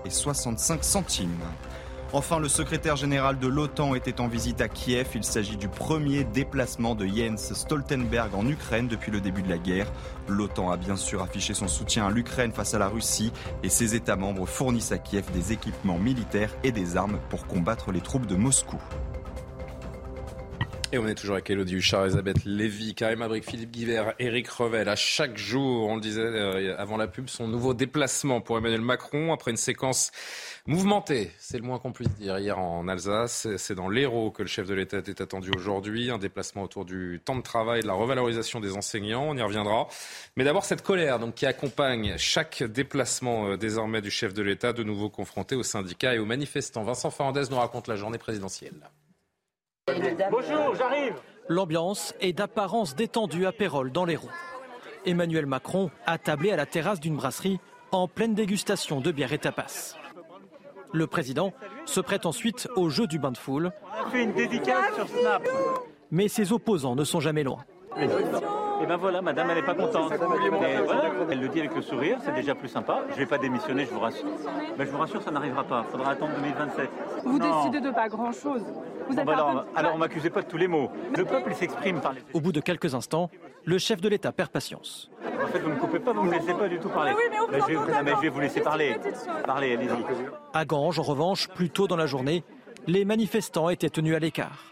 Enfin, 2.14 2.38
le 2.38 2.48
secrétaire 2.48 2.96
général 2.96 3.38
de 3.38 3.46
l'OTAN 3.46 3.94
était 3.94 4.20
en 4.20 4.28
visite 4.28 4.60
à 4.60 4.68
Kiev. 4.68 5.08
Il 5.14 5.24
s'agit 5.24 5.56
du 5.56 5.68
premier 5.68 6.24
déplacement 6.24 6.94
de 6.94 7.06
Jens 7.06 7.54
Stoltenberg 7.54 8.34
en 8.34 8.46
Ukraine 8.46 8.86
depuis 8.86 9.10
le 9.10 9.22
début 9.22 9.40
de 9.40 9.48
la 9.48 9.56
guerre. 9.56 9.90
L'OTAN 10.28 10.70
a 10.70 10.76
bien 10.76 10.96
sûr 10.96 11.22
affiché 11.22 11.54
son 11.54 11.68
soutien 11.68 12.06
à 12.06 12.10
l'Ukraine 12.10 12.52
face 12.52 12.74
à 12.74 12.78
la 12.78 12.88
Russie 12.88 13.32
et 13.62 13.70
ses 13.70 13.94
États 13.94 14.16
membres 14.16 14.44
fournissent 14.44 14.92
à 14.92 14.98
Kiev 14.98 15.24
des 15.32 15.54
équipements 15.54 15.98
militaires 15.98 16.54
et 16.64 16.70
des 16.70 16.98
armes 16.98 17.18
pour 17.30 17.46
combattre 17.46 17.92
les 17.92 18.02
troupes 18.02 18.26
de 18.26 18.36
Moscou. 18.36 18.78
Et 20.94 20.98
on 20.98 21.06
est 21.06 21.14
toujours 21.14 21.36
avec 21.36 21.48
Elodie 21.48 21.76
Huchard, 21.76 22.04
Elisabeth 22.04 22.44
Lévy, 22.44 22.94
Karim 22.94 23.22
Abrik, 23.22 23.48
Philippe 23.48 23.70
Guivert, 23.70 24.12
Eric 24.18 24.46
Revel. 24.48 24.90
À 24.90 24.94
chaque 24.94 25.38
jour, 25.38 25.88
on 25.88 25.94
le 25.94 26.02
disait 26.02 26.20
euh, 26.20 26.76
avant 26.76 26.98
la 26.98 27.06
pub, 27.06 27.30
son 27.30 27.48
nouveau 27.48 27.72
déplacement 27.72 28.42
pour 28.42 28.58
Emmanuel 28.58 28.82
Macron 28.82 29.32
après 29.32 29.52
une 29.52 29.56
séquence 29.56 30.12
mouvementée, 30.66 31.30
c'est 31.38 31.56
le 31.56 31.62
moins 31.62 31.78
qu'on 31.78 31.92
puisse 31.92 32.14
dire, 32.16 32.38
hier 32.38 32.58
en 32.58 32.88
Alsace. 32.88 33.48
C'est 33.56 33.74
dans 33.74 33.88
l'Hérault 33.88 34.32
que 34.32 34.42
le 34.42 34.48
chef 34.48 34.66
de 34.66 34.74
l'État 34.74 34.98
est 34.98 35.22
attendu 35.22 35.50
aujourd'hui. 35.56 36.10
Un 36.10 36.18
déplacement 36.18 36.62
autour 36.62 36.84
du 36.84 37.22
temps 37.24 37.36
de 37.36 37.42
travail, 37.42 37.80
de 37.80 37.86
la 37.86 37.94
revalorisation 37.94 38.60
des 38.60 38.76
enseignants. 38.76 39.24
On 39.30 39.36
y 39.38 39.42
reviendra. 39.42 39.88
Mais 40.36 40.44
d'abord, 40.44 40.66
cette 40.66 40.82
colère 40.82 41.18
qui 41.34 41.46
accompagne 41.46 42.16
chaque 42.18 42.62
déplacement 42.62 43.46
euh, 43.46 43.56
désormais 43.56 44.02
du 44.02 44.10
chef 44.10 44.34
de 44.34 44.42
l'État, 44.42 44.74
de 44.74 44.82
nouveau 44.82 45.08
confronté 45.08 45.54
aux 45.54 45.62
syndicats 45.62 46.14
et 46.14 46.18
aux 46.18 46.26
manifestants. 46.26 46.84
Vincent 46.84 47.10
Fernandez 47.10 47.44
nous 47.50 47.56
raconte 47.56 47.88
la 47.88 47.96
journée 47.96 48.18
présidentielle. 48.18 48.90
Bonjour, 50.30 50.76
j'arrive. 50.76 51.14
L'ambiance 51.48 52.14
est 52.20 52.32
d'apparence 52.32 52.94
détendue 52.94 53.46
à 53.46 53.52
Pérol, 53.52 53.90
dans 53.90 54.04
les 54.04 54.14
roues. 54.14 54.30
Emmanuel 55.04 55.46
Macron 55.46 55.90
a 56.06 56.18
tablé 56.18 56.52
à 56.52 56.56
la 56.56 56.66
terrasse 56.66 57.00
d'une 57.00 57.16
brasserie 57.16 57.58
en 57.90 58.06
pleine 58.06 58.34
dégustation 58.34 59.00
de 59.00 59.10
bière 59.10 59.32
et 59.32 59.38
tapas. 59.38 59.96
Le 60.92 61.06
président 61.08 61.52
se 61.84 62.00
prête 62.00 62.26
ensuite 62.26 62.68
au 62.76 62.90
jeu 62.90 63.08
du 63.08 63.18
bain 63.18 63.32
de 63.32 63.38
foule. 63.38 63.72
On 63.82 64.06
a 64.06 64.10
fait 64.10 64.22
une 64.22 64.32
dédicace 64.32 64.94
sur 64.94 65.08
Snap. 65.08 65.48
Mais 66.12 66.28
ses 66.28 66.52
opposants 66.52 66.94
ne 66.94 67.02
sont 67.02 67.20
jamais 67.20 67.42
loin. 67.42 67.64
Et 68.82 68.86
ben 68.86 68.96
voilà, 68.96 69.22
madame, 69.22 69.48
elle 69.50 69.56
n'est 69.56 69.62
pas 69.62 69.74
contente. 69.74 70.12
elle 71.30 71.40
le 71.40 71.48
dit 71.48 71.60
avec 71.60 71.74
le 71.74 71.82
sourire, 71.82 72.18
c'est 72.24 72.34
déjà 72.34 72.54
plus 72.54 72.68
sympa. 72.68 73.02
Je 73.10 73.14
ne 73.14 73.18
vais 73.18 73.26
pas 73.26 73.38
démissionner, 73.38 73.86
je 73.86 73.90
vous 73.90 74.00
rassure. 74.00 74.26
Mais 74.76 74.86
je 74.86 74.90
vous 74.90 74.98
rassure, 74.98 75.22
ça 75.22 75.30
n'arrivera 75.30 75.62
pas. 75.62 75.84
Il 75.86 75.92
faudra 75.92 76.10
attendre 76.12 76.32
2027. 76.34 76.90
Vous 77.24 77.38
décidez 77.38 77.80
de 77.80 77.90
pas 77.90 78.08
grand-chose. 78.08 78.62
Bon, 79.10 79.24
bah 79.24 79.32
alors, 79.34 79.66
alors, 79.76 79.94
on 79.94 79.98
m'accusez 79.98 80.30
pas 80.30 80.42
de 80.42 80.48
tous 80.48 80.56
les 80.56 80.68
mots. 80.68 80.90
Le 81.16 81.24
peuple 81.24 81.54
s'exprime 81.54 82.00
par 82.00 82.12
les... 82.12 82.22
Au 82.32 82.40
bout 82.40 82.52
de 82.52 82.60
quelques 82.60 82.94
instants, 82.94 83.30
le 83.64 83.78
chef 83.78 84.00
de 84.00 84.08
l'État 84.08 84.32
perd 84.32 84.50
patience. 84.50 85.10
En 85.42 85.46
fait, 85.46 85.58
vous 85.60 85.68
ne 85.68 85.74
me 85.74 85.80
coupez 85.80 85.98
pas, 86.00 86.12
vous 86.12 86.24
ne 86.24 86.30
me 86.30 86.34
laissez 86.34 86.54
pas 86.54 86.68
du 86.68 86.78
tout 86.78 86.88
parler. 86.88 87.12
Mais 87.12 87.16
oui, 87.16 87.24
mais 87.30 87.58
on 87.58 87.60
je, 87.60 87.92
vais, 87.92 88.02
mais 88.02 88.12
je 88.16 88.20
vais 88.20 88.28
vous 88.28 88.40
laisser 88.40 88.60
parler. 88.60 88.96
Parlez, 89.44 89.74
allez-y. 89.74 89.90
À 90.54 90.64
Ganges, 90.64 90.98
en 90.98 91.02
revanche, 91.02 91.48
plus 91.48 91.70
tôt 91.70 91.86
dans 91.86 91.96
la 91.96 92.06
journée, 92.06 92.44
les 92.86 93.04
manifestants 93.04 93.68
étaient 93.68 93.90
tenus 93.90 94.16
à 94.16 94.18
l'écart. 94.18 94.71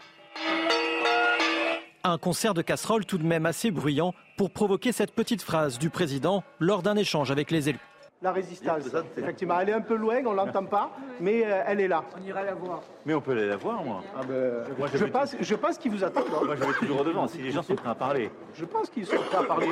Un 2.03 2.17
concert 2.17 2.55
de 2.55 2.63
casseroles 2.63 3.05
tout 3.05 3.19
de 3.19 3.23
même 3.23 3.45
assez 3.45 3.69
bruyant 3.69 4.15
pour 4.35 4.49
provoquer 4.49 4.91
cette 4.91 5.11
petite 5.11 5.43
phrase 5.43 5.77
du 5.77 5.91
président 5.91 6.43
lors 6.59 6.81
d'un 6.81 6.95
échange 6.95 7.29
avec 7.29 7.51
les 7.51 7.69
élus. 7.69 7.90
La 8.23 8.31
résistance, 8.31 8.83
effectivement, 9.17 9.59
elle 9.59 9.69
est 9.69 9.73
un 9.73 9.81
peu 9.81 9.95
loin, 9.95 10.21
on 10.27 10.33
l'entend 10.33 10.63
pas, 10.65 10.91
mais 11.19 11.43
euh, 11.43 11.63
elle 11.65 11.79
est 11.79 11.87
là. 11.87 12.03
On 12.15 12.23
ira 12.23 12.43
la 12.43 12.53
voir. 12.53 12.81
Mais 13.03 13.15
on 13.15 13.21
peut 13.21 13.31
aller 13.31 13.47
la 13.47 13.57
voir, 13.57 13.83
moi. 13.83 14.03
Ah 14.15 14.21
ben, 14.27 14.63
je, 14.93 15.05
pense, 15.05 15.35
je 15.39 15.55
pense 15.55 15.77
qu'ils 15.79 15.91
vous 15.91 16.03
attendent. 16.03 16.29
Moi, 16.29 16.55
je 16.55 16.63
vais 16.63 16.73
toujours 16.73 17.03
devant, 17.03 17.27
si 17.27 17.39
les 17.39 17.49
gens 17.49 17.63
sont 17.63 17.73
prêts 17.73 17.89
à 17.89 17.95
parler. 17.95 18.29
Je 18.53 18.63
pense 18.65 18.91
qu'ils 18.91 19.07
sont 19.07 19.15
prêts 19.15 19.39
à 19.39 19.43
parler. 19.43 19.69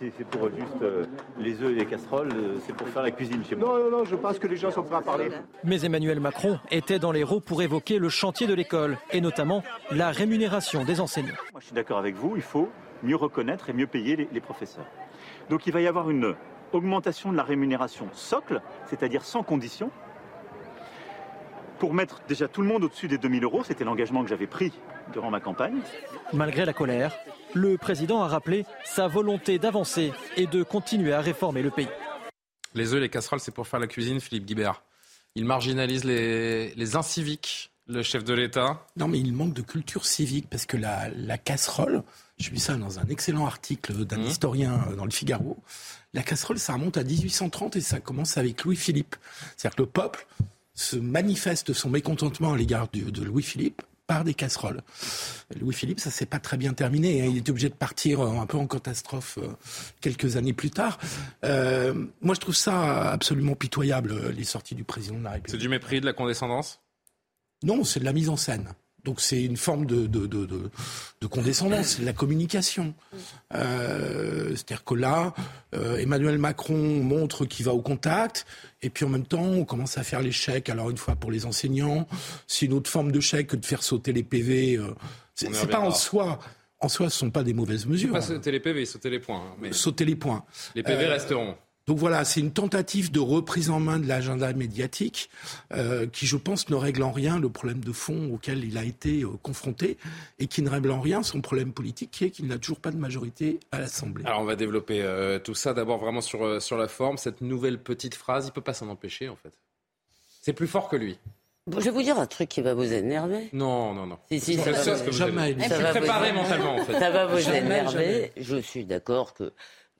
C'est 0.00 0.26
pour 0.26 0.48
juste 0.50 0.82
euh, 0.82 1.04
les 1.38 1.62
œufs 1.62 1.70
et 1.70 1.74
les 1.74 1.86
casseroles, 1.86 2.32
euh, 2.34 2.58
c'est 2.66 2.74
pour 2.74 2.88
faire 2.88 3.04
la 3.04 3.12
cuisine 3.12 3.44
chez 3.44 3.54
moi. 3.54 3.68
Non, 3.68 3.84
non, 3.84 3.98
non, 3.98 4.04
je 4.04 4.16
pense 4.16 4.40
que 4.40 4.48
les 4.48 4.56
gens 4.56 4.72
sont 4.72 4.82
prêts 4.82 4.96
à 4.96 5.02
parler. 5.02 5.30
Mais 5.62 5.84
Emmanuel 5.84 6.18
Macron 6.18 6.58
était 6.72 6.98
dans 6.98 7.12
les 7.12 7.22
roues 7.22 7.40
pour 7.40 7.62
évoquer 7.62 8.00
le 8.00 8.08
chantier 8.08 8.48
de 8.48 8.54
l'école, 8.54 8.98
et 9.12 9.20
notamment 9.20 9.62
la 9.92 10.10
rémunération 10.10 10.82
des 10.82 11.00
enseignants. 11.00 11.36
Moi, 11.52 11.60
je 11.60 11.66
suis 11.66 11.74
d'accord 11.74 11.98
avec 11.98 12.16
vous, 12.16 12.32
il 12.34 12.42
faut 12.42 12.68
mieux 13.04 13.16
reconnaître 13.16 13.70
et 13.70 13.72
mieux 13.72 13.86
payer 13.86 14.16
les, 14.16 14.28
les 14.32 14.40
professeurs. 14.40 14.86
Donc 15.50 15.66
il 15.66 15.72
va 15.72 15.80
y 15.80 15.86
avoir 15.86 16.10
une 16.10 16.34
augmentation 16.72 17.32
de 17.32 17.36
la 17.36 17.42
rémunération 17.42 18.08
socle, 18.12 18.60
c'est-à-dire 18.86 19.24
sans 19.24 19.42
condition, 19.42 19.90
pour 21.78 21.94
mettre 21.94 22.20
déjà 22.28 22.46
tout 22.46 22.62
le 22.62 22.68
monde 22.68 22.84
au-dessus 22.84 23.08
des 23.08 23.18
2000 23.18 23.42
euros. 23.42 23.64
C'était 23.64 23.84
l'engagement 23.84 24.22
que 24.22 24.28
j'avais 24.28 24.46
pris 24.46 24.72
durant 25.12 25.30
ma 25.30 25.40
campagne. 25.40 25.80
Malgré 26.32 26.64
la 26.64 26.72
colère, 26.72 27.12
le 27.54 27.76
président 27.76 28.22
a 28.22 28.28
rappelé 28.28 28.64
sa 28.84 29.08
volonté 29.08 29.58
d'avancer 29.58 30.12
et 30.36 30.46
de 30.46 30.62
continuer 30.62 31.12
à 31.12 31.20
réformer 31.20 31.62
le 31.62 31.70
pays. 31.70 31.88
Les 32.74 32.94
œufs, 32.94 33.00
les 33.00 33.08
casseroles, 33.08 33.40
c'est 33.40 33.52
pour 33.52 33.66
faire 33.66 33.80
la 33.80 33.88
cuisine, 33.88 34.20
Philippe 34.20 34.46
Guibert. 34.46 34.82
Il 35.34 35.44
marginalise 35.44 36.04
les, 36.04 36.72
les 36.74 36.96
inciviques, 36.96 37.71
le 37.86 38.02
chef 38.02 38.24
de 38.24 38.34
l'État. 38.34 38.86
Non, 38.96 39.08
mais 39.08 39.18
il 39.18 39.32
manque 39.32 39.54
de 39.54 39.62
culture 39.62 40.06
civique 40.06 40.48
parce 40.48 40.66
que 40.66 40.76
la, 40.76 41.08
la 41.10 41.38
casserole, 41.38 42.02
je 42.38 42.50
vis 42.50 42.60
ça 42.60 42.76
dans 42.76 42.98
un 42.98 43.06
excellent 43.06 43.46
article 43.46 44.04
d'un 44.04 44.18
mmh. 44.18 44.26
historien 44.26 44.84
euh, 44.88 44.96
dans 44.96 45.04
le 45.04 45.10
Figaro. 45.10 45.56
La 46.14 46.22
casserole, 46.22 46.58
ça 46.58 46.74
remonte 46.74 46.96
à 46.96 47.04
1830 47.04 47.76
et 47.76 47.80
ça 47.80 48.00
commence 48.00 48.36
avec 48.38 48.64
Louis-Philippe. 48.64 49.16
C'est-à-dire 49.56 49.76
que 49.76 49.82
le 49.82 49.88
peuple 49.88 50.26
se 50.74 50.96
manifeste 50.96 51.72
son 51.72 51.90
mécontentement 51.90 52.52
à 52.52 52.56
l'égard 52.56 52.88
de 52.88 53.22
Louis-Philippe 53.22 53.82
par 54.06 54.24
des 54.24 54.34
casseroles. 54.34 54.82
Louis-Philippe, 55.58 56.00
ça 56.00 56.10
s'est 56.10 56.26
pas 56.26 56.38
très 56.38 56.56
bien 56.56 56.72
terminé. 56.72 57.22
Hein. 57.22 57.28
Il 57.30 57.38
était 57.38 57.50
obligé 57.50 57.68
de 57.68 57.74
partir 57.74 58.20
euh, 58.20 58.40
un 58.40 58.46
peu 58.46 58.58
en 58.58 58.66
catastrophe 58.66 59.38
euh, 59.38 59.48
quelques 60.00 60.36
années 60.36 60.52
plus 60.52 60.70
tard. 60.70 60.98
Euh, 61.44 61.94
moi, 62.20 62.34
je 62.34 62.40
trouve 62.40 62.54
ça 62.54 63.10
absolument 63.10 63.54
pitoyable, 63.54 64.30
les 64.30 64.44
sorties 64.44 64.74
du 64.74 64.84
président 64.84 65.18
de 65.18 65.24
la 65.24 65.30
République. 65.30 65.52
C'est 65.52 65.62
du 65.62 65.68
mépris, 65.68 66.00
de 66.00 66.06
la 66.06 66.12
condescendance? 66.12 66.80
Non, 67.62 67.84
c'est 67.84 68.00
de 68.00 68.04
la 68.04 68.12
mise 68.12 68.28
en 68.28 68.36
scène. 68.36 68.66
Donc 69.04 69.20
c'est 69.20 69.42
une 69.42 69.56
forme 69.56 69.84
de, 69.84 70.06
de, 70.06 70.26
de, 70.26 70.46
de, 70.46 71.26
condescendance, 71.26 71.98
la 71.98 72.12
communication. 72.12 72.94
Euh, 73.52 74.50
C'est-à-dire 74.50 74.84
que 74.84 74.94
là, 74.94 75.34
euh, 75.74 75.96
Emmanuel 75.96 76.38
Macron 76.38 77.02
montre 77.02 77.44
qu'il 77.44 77.66
va 77.66 77.72
au 77.72 77.82
contact, 77.82 78.46
et 78.80 78.90
puis 78.90 79.04
en 79.04 79.08
même 79.08 79.26
temps, 79.26 79.42
on 79.42 79.64
commence 79.64 79.98
à 79.98 80.04
faire 80.04 80.20
les 80.20 80.30
chèques. 80.30 80.68
Alors 80.68 80.88
une 80.88 80.98
fois 80.98 81.16
pour 81.16 81.32
les 81.32 81.46
enseignants, 81.46 82.06
c'est 82.46 82.66
une 82.66 82.74
autre 82.74 82.88
forme 82.88 83.10
de 83.10 83.18
chèque 83.18 83.48
que 83.48 83.56
de 83.56 83.66
faire 83.66 83.82
sauter 83.82 84.12
les 84.12 84.22
PV. 84.22 84.76
Euh, 84.76 84.94
c'est 85.34 85.68
pas 85.68 85.80
en 85.80 85.90
soi. 85.90 86.38
En 86.78 86.88
soi, 86.88 87.10
ce 87.10 87.16
ne 87.16 87.18
sont 87.28 87.30
pas 87.30 87.44
des 87.44 87.54
mauvaises 87.54 87.86
mesures. 87.86 88.12
Pas 88.12 88.22
sauter 88.22 88.50
les 88.50 88.60
PV, 88.60 88.86
sauter 88.86 89.10
les 89.10 89.20
points. 89.20 89.38
Hein, 89.38 89.56
mais... 89.60 89.72
Sauter 89.72 90.04
les 90.04 90.16
points. 90.16 90.44
Les 90.74 90.82
PV 90.82 91.04
euh, 91.04 91.10
resteront. 91.10 91.56
Donc 91.86 91.98
voilà, 91.98 92.24
c'est 92.24 92.40
une 92.40 92.52
tentative 92.52 93.10
de 93.10 93.18
reprise 93.18 93.68
en 93.70 93.80
main 93.80 93.98
de 93.98 94.06
l'agenda 94.06 94.52
médiatique 94.52 95.28
euh, 95.74 96.06
qui, 96.06 96.26
je 96.26 96.36
pense, 96.36 96.68
ne 96.68 96.76
règle 96.76 97.02
en 97.02 97.10
rien 97.10 97.40
le 97.40 97.48
problème 97.48 97.82
de 97.82 97.92
fond 97.92 98.32
auquel 98.32 98.64
il 98.64 98.78
a 98.78 98.84
été 98.84 99.22
euh, 99.22 99.30
confronté 99.42 99.98
et 100.38 100.46
qui 100.46 100.62
ne 100.62 100.70
règle 100.70 100.92
en 100.92 101.00
rien 101.00 101.22
son 101.22 101.40
problème 101.40 101.72
politique 101.72 102.12
qui 102.12 102.24
est 102.24 102.30
qu'il 102.30 102.46
n'a 102.46 102.58
toujours 102.58 102.78
pas 102.78 102.92
de 102.92 102.98
majorité 102.98 103.58
à 103.72 103.80
l'Assemblée. 103.80 104.24
Alors 104.26 104.40
on 104.40 104.44
va 104.44 104.56
développer 104.56 105.02
euh, 105.02 105.38
tout 105.40 105.54
ça 105.54 105.74
d'abord 105.74 105.98
vraiment 105.98 106.20
sur, 106.20 106.44
euh, 106.44 106.60
sur 106.60 106.76
la 106.76 106.86
forme. 106.86 107.18
Cette 107.18 107.40
nouvelle 107.40 107.78
petite 107.78 108.14
phrase, 108.14 108.44
il 108.44 108.48
ne 108.48 108.52
peut 108.52 108.60
pas 108.60 108.74
s'en 108.74 108.88
empêcher 108.88 109.28
en 109.28 109.36
fait. 109.36 109.52
C'est 110.40 110.52
plus 110.52 110.68
fort 110.68 110.88
que 110.88 110.96
lui. 110.96 111.18
Bon, 111.68 111.78
je 111.78 111.84
vais 111.84 111.90
vous 111.90 112.02
dire 112.02 112.18
un 112.18 112.26
truc 112.26 112.48
qui 112.48 112.60
va 112.60 112.74
vous 112.74 112.92
énerver. 112.92 113.48
Non, 113.52 113.94
non, 113.94 114.06
non. 114.06 114.18
Si, 114.28 114.40
si, 114.40 114.56
ça, 114.56 114.74
ça, 114.74 114.94
va, 114.94 115.10
jamais. 115.12 115.56
Ça 115.68 115.78
va 115.78 115.90
préparé 115.90 116.32
vous... 116.32 116.38
mentalement 116.38 116.74
en 116.74 116.84
fait. 116.84 116.98
Ça 116.98 117.10
va 117.10 117.26
vous 117.26 117.38
jamais, 117.38 117.58
énerver. 117.58 117.92
Jamais. 117.92 118.32
Je 118.36 118.56
suis 118.56 118.84
d'accord 118.84 119.32
que 119.34 119.52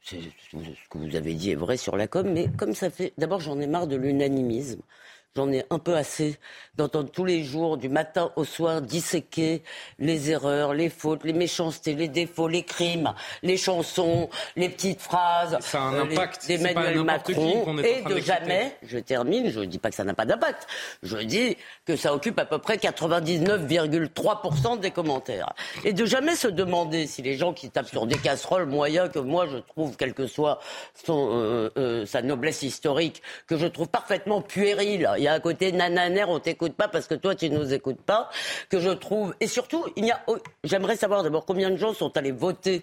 ce 0.04 0.16
que 0.90 0.98
vous 0.98 1.16
avez 1.16 1.34
dit 1.34 1.50
est 1.52 1.56
vrai 1.56 1.76
sur 1.76 1.96
la 1.96 2.06
com, 2.06 2.30
mais 2.30 2.48
comme 2.58 2.74
ça 2.74 2.90
fait. 2.90 3.12
D'abord, 3.18 3.40
j'en 3.40 3.60
ai 3.60 3.66
marre 3.66 3.86
de 3.86 3.96
l'unanimisme. 3.96 4.82
J'en 5.34 5.50
ai 5.50 5.64
un 5.70 5.78
peu 5.78 5.96
assez 5.96 6.36
d'entendre 6.76 7.10
tous 7.10 7.24
les 7.24 7.42
jours, 7.42 7.78
du 7.78 7.88
matin 7.88 8.30
au 8.36 8.44
soir, 8.44 8.82
disséquer 8.82 9.62
les 9.98 10.30
erreurs, 10.30 10.74
les 10.74 10.90
fautes, 10.90 11.24
les 11.24 11.32
méchancetés, 11.32 11.94
les 11.94 12.08
défauts, 12.08 12.48
les 12.48 12.64
crimes, 12.64 13.14
les 13.42 13.56
chansons, 13.56 14.28
les 14.56 14.68
petites 14.68 15.00
phrases 15.00 15.56
Ça 15.60 15.78
a 15.78 15.80
un 15.84 15.94
euh, 15.94 16.04
les- 16.04 16.12
impact. 16.16 16.46
D'Emmanuel 16.48 17.02
Macron. 17.02 17.64
Et 17.82 18.02
de 18.02 18.18
jamais, 18.18 18.76
je 18.82 18.98
termine, 18.98 19.48
je 19.50 19.60
ne 19.60 19.64
dis 19.64 19.78
pas 19.78 19.88
que 19.88 19.96
ça 19.96 20.04
n'a 20.04 20.12
pas 20.12 20.26
d'impact, 20.26 20.66
je 21.02 21.16
dis 21.16 21.56
que 21.86 21.96
ça 21.96 22.12
occupe 22.14 22.38
à 22.38 22.44
peu 22.44 22.58
près 22.58 22.76
99,3% 22.76 24.80
des 24.80 24.90
commentaires. 24.90 25.54
Et 25.84 25.94
de 25.94 26.04
jamais 26.04 26.36
se 26.36 26.48
demander 26.48 27.06
si 27.06 27.22
les 27.22 27.38
gens 27.38 27.54
qui 27.54 27.70
tapent 27.70 27.88
sur 27.88 28.04
des 28.06 28.18
casseroles 28.18 28.66
moyens 28.66 29.10
que 29.10 29.18
moi 29.18 29.46
je 29.50 29.56
trouve, 29.58 29.96
quelle 29.96 30.12
que 30.12 30.26
soit 30.26 30.58
son, 31.06 31.30
euh, 31.32 31.70
euh, 31.78 32.04
sa 32.04 32.20
noblesse 32.20 32.60
historique, 32.62 33.22
que 33.46 33.56
je 33.56 33.66
trouve 33.66 33.88
parfaitement 33.88 34.42
puéril. 34.42 35.08
Il 35.22 35.26
y 35.26 35.28
a 35.28 35.34
un 35.34 35.40
côté 35.40 35.70
nananer, 35.70 36.24
on 36.24 36.40
t'écoute 36.40 36.72
pas 36.72 36.88
parce 36.88 37.06
que 37.06 37.14
toi 37.14 37.36
tu 37.36 37.48
nous 37.48 37.72
écoutes 37.72 38.02
pas, 38.02 38.28
que 38.68 38.80
je 38.80 38.90
trouve. 38.90 39.36
Et 39.38 39.46
surtout, 39.46 39.84
il 39.94 40.04
y 40.04 40.10
a. 40.10 40.20
J'aimerais 40.64 40.96
savoir 40.96 41.22
d'abord 41.22 41.46
combien 41.46 41.70
de 41.70 41.76
gens 41.76 41.94
sont 41.94 42.16
allés 42.16 42.32
voter 42.32 42.82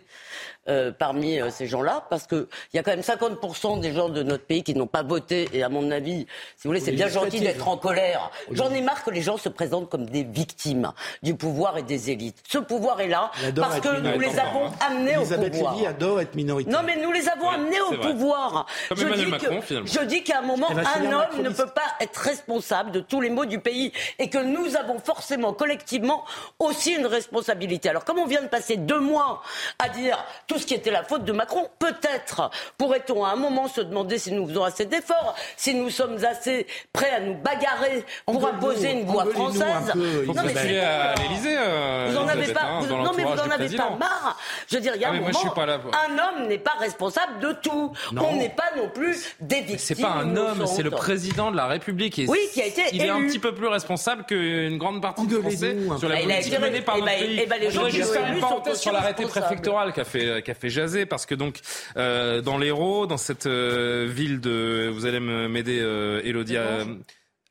euh, 0.70 0.92
parmi 0.92 1.40
euh, 1.40 1.50
ces 1.50 1.68
gens-là, 1.68 2.06
parce 2.10 2.28
que 2.28 2.48
il 2.74 2.78
y 2.78 2.80
a 2.80 2.84
quand 2.84 2.92
même 2.92 3.02
50% 3.02 3.80
des 3.80 3.94
gens 3.94 4.10
de 4.10 4.24
notre 4.24 4.46
pays 4.46 4.64
qui 4.64 4.76
n'ont 4.76 4.88
pas 4.88 5.04
voté. 5.04 5.50
Et 5.54 5.64
à 5.64 5.70
mon 5.70 5.90
avis, 5.92 6.28
si 6.58 6.64
vous 6.68 6.70
voulez, 6.70 6.80
c'est 6.80 6.92
bien 6.92 7.08
gentil 7.08 7.40
d'être 7.40 7.68
en 7.68 7.78
colère. 7.78 8.30
J'en 8.52 8.72
ai 8.72 8.82
marre 8.82 9.04
que 9.04 9.10
les 9.10 9.22
gens 9.22 9.38
se 9.38 9.50
présentent 9.50 9.90
comme 9.90 10.06
des 10.06 10.24
victimes 10.24 10.92
du 11.24 11.36
pouvoir 11.36 11.78
et 11.78 11.84
des 11.84 12.12
élites. 12.12 12.38
Ce 12.48 12.60
pouvoir 12.60 13.02
est 13.02 13.08
là 13.08 13.32
parce 13.56 13.80
que 13.80 14.00
nous 14.00 14.20
les 14.20 14.38
avons 14.38 14.72
amenés 14.88 15.18
au 15.18 15.24
pouvoir. 15.24 15.74
Lévy 15.74 15.88
adore 15.88 16.22
être 16.22 16.36
minoritaire. 16.36 16.74
Non, 16.74 16.86
mais 16.86 16.98
nous 17.02 17.12
les 17.12 17.28
avons 17.28 17.50
amenés 17.50 17.82
au 17.82 17.94
vrai. 17.94 18.12
pouvoir. 18.12 18.66
Comme 18.90 18.98
je, 18.98 19.06
Emmanuel 19.08 19.26
dis 19.26 19.32
Macron, 19.32 19.60
que, 19.60 19.66
finalement. 19.66 19.90
je 19.92 20.06
dis 20.06 20.24
qu'à 20.24 20.40
un 20.40 20.44
moment, 20.44 20.68
va 20.72 20.84
se 20.84 21.00
un 21.00 21.12
homme 21.12 21.42
ne 21.42 21.50
peut 21.50 21.68
pas 21.68 21.96
être 22.00 22.18
responsable 22.18 22.92
de 22.92 23.00
tous 23.00 23.22
les 23.22 23.30
maux 23.30 23.46
du 23.46 23.60
pays 23.60 23.92
et 24.20 24.30
que 24.30 24.38
nous 24.38 24.76
avons 24.76 25.00
forcément, 25.00 25.54
collectivement, 25.54 26.26
aussi 26.60 26.94
une 26.94 27.08
responsabilité. 27.08 27.90
Alors, 27.90 28.06
comme 28.06 28.20
on 28.20 28.28
vient 28.28 28.42
de 28.42 28.48
passer 28.48 28.78
deux 28.78 29.00
mois 29.00 29.42
à 29.80 29.90
dire 29.90 30.24
tout 30.48 30.59
ce 30.60 30.65
qui 30.65 30.74
était 30.76 30.91
la 30.91 31.04
faute 31.04 31.24
de 31.26 31.32
Macron, 31.32 31.67
peut-être 31.80 32.50
pourrait-on 32.78 33.24
à 33.26 33.30
un 33.32 33.36
moment 33.36 33.67
se 33.67 33.82
demander 33.82 34.17
si 34.17 34.32
nous 34.32 34.48
faisons 34.48 34.63
assez 34.63 34.86
d'efforts, 34.86 35.36
si 35.58 35.74
nous 35.74 35.89
sommes 35.89 36.24
assez 36.26 36.67
prêts 36.93 37.10
à 37.12 37.19
nous 37.19 37.36
bagarrer 37.36 38.06
pour 38.26 38.45
imposer 38.48 38.91
une 38.91 39.10
un 39.10 39.26
française. 39.26 39.91
peu, 39.93 40.26
Faut 40.26 40.34
Non, 40.34 40.41
mais 40.45 40.54
postuler 40.54 40.74
c'est- 40.76 40.80
à 40.80 41.15
l'Élysée. 41.15 41.56
euh, 41.58 42.08
vous 42.12 42.17
en 42.17 42.28
avez 42.28 42.54
pas, 42.54 42.62
hein, 42.63 42.80
vous- 42.82 42.88
non 42.88 43.12
mais 43.15 43.24
vous 43.24 43.30
l'entourage 43.30 43.39
en 43.39 43.58
du 43.58 43.63
avez 43.63 43.78
pas 43.78 43.89
marre. 44.00 44.38
Je 44.69 44.76
veux 44.76 44.82
dire, 44.82 44.93
il 44.95 45.02
y 45.02 45.06
a 45.06 45.10
Ah, 45.10 45.12
un 45.12 45.15
moment, 45.15 45.30
je 45.32 45.38
suis 45.38 45.50
pas 45.50 45.65
là 45.65 45.80
pour- 45.80 45.91
un 45.95 46.12
homme 46.13 46.48
n'est 46.48 46.58
pas 46.58 46.74
responsable 46.80 47.39
de 47.39 47.54
tout. 47.54 47.91
Non. 48.12 48.28
On 48.32 48.36
n'est 48.36 48.50
pas 48.50 48.72
non 48.78 48.89
plus 48.89 49.36
des 49.39 49.58
victimes. 49.62 49.78
C'est 49.80 50.02
pas 50.02 50.10
un 50.10 50.36
homme, 50.36 50.65
c'est 50.67 50.84
le 50.84 50.91
président 50.91 51.52
de 51.52 51.58
la 51.58 51.65
République. 51.67 52.19
Et 52.19 52.28
Oui, 52.28 52.39
qui 52.54 52.62
a 52.62 52.65
été 52.65 52.84
Il 52.91 53.02
est 53.04 53.10
un 53.10 53.22
petit 53.22 53.39
peu 53.39 53.54
plus 53.54 53.67
responsable 53.67 54.24
qu'une 54.26 54.78
grande 54.78 55.02
partie 55.02 55.26
des 55.28 55.39
Français 55.39 55.76
sur 56.00 56.10
la 56.10 56.15
Bah, 56.15 56.22
il 56.22 56.32
a 56.32 56.34
politique 56.36 56.54
été- 56.54 56.62
menée 56.62 56.82
par 56.82 56.98
notre 56.98 57.10
pays. 57.10 57.39
eh 57.41 57.45
ben, 57.45 57.60
les 57.60 57.69
Je 57.69 57.76
voudrais 57.78 57.91
juste 57.91 58.12
faire 58.13 58.32
une 58.32 58.39
parenthèse 58.39 58.80
sur 58.80 58.91
l'arrêté 58.91 59.26
préfectoral 59.26 59.93
qui 59.93 60.00
a 60.02 60.06
fait, 60.06 60.41
qui 60.50 60.58
a 60.58 60.60
fait 60.60 60.70
jaser, 60.70 61.06
parce 61.06 61.26
que 61.28 61.36
donc 61.36 61.60
euh, 61.96 62.42
dans 62.42 62.58
l'Hérault, 62.58 63.06
dans 63.06 63.18
cette 63.18 63.46
euh, 63.46 64.08
ville 64.10 64.42
de, 64.42 64.90
vous 64.92 65.06
allez 65.06 65.20
me- 65.20 65.48
m'aider, 65.48 65.80
euh, 65.80 66.22
Elodie, 66.24 66.58
à, 66.58 66.86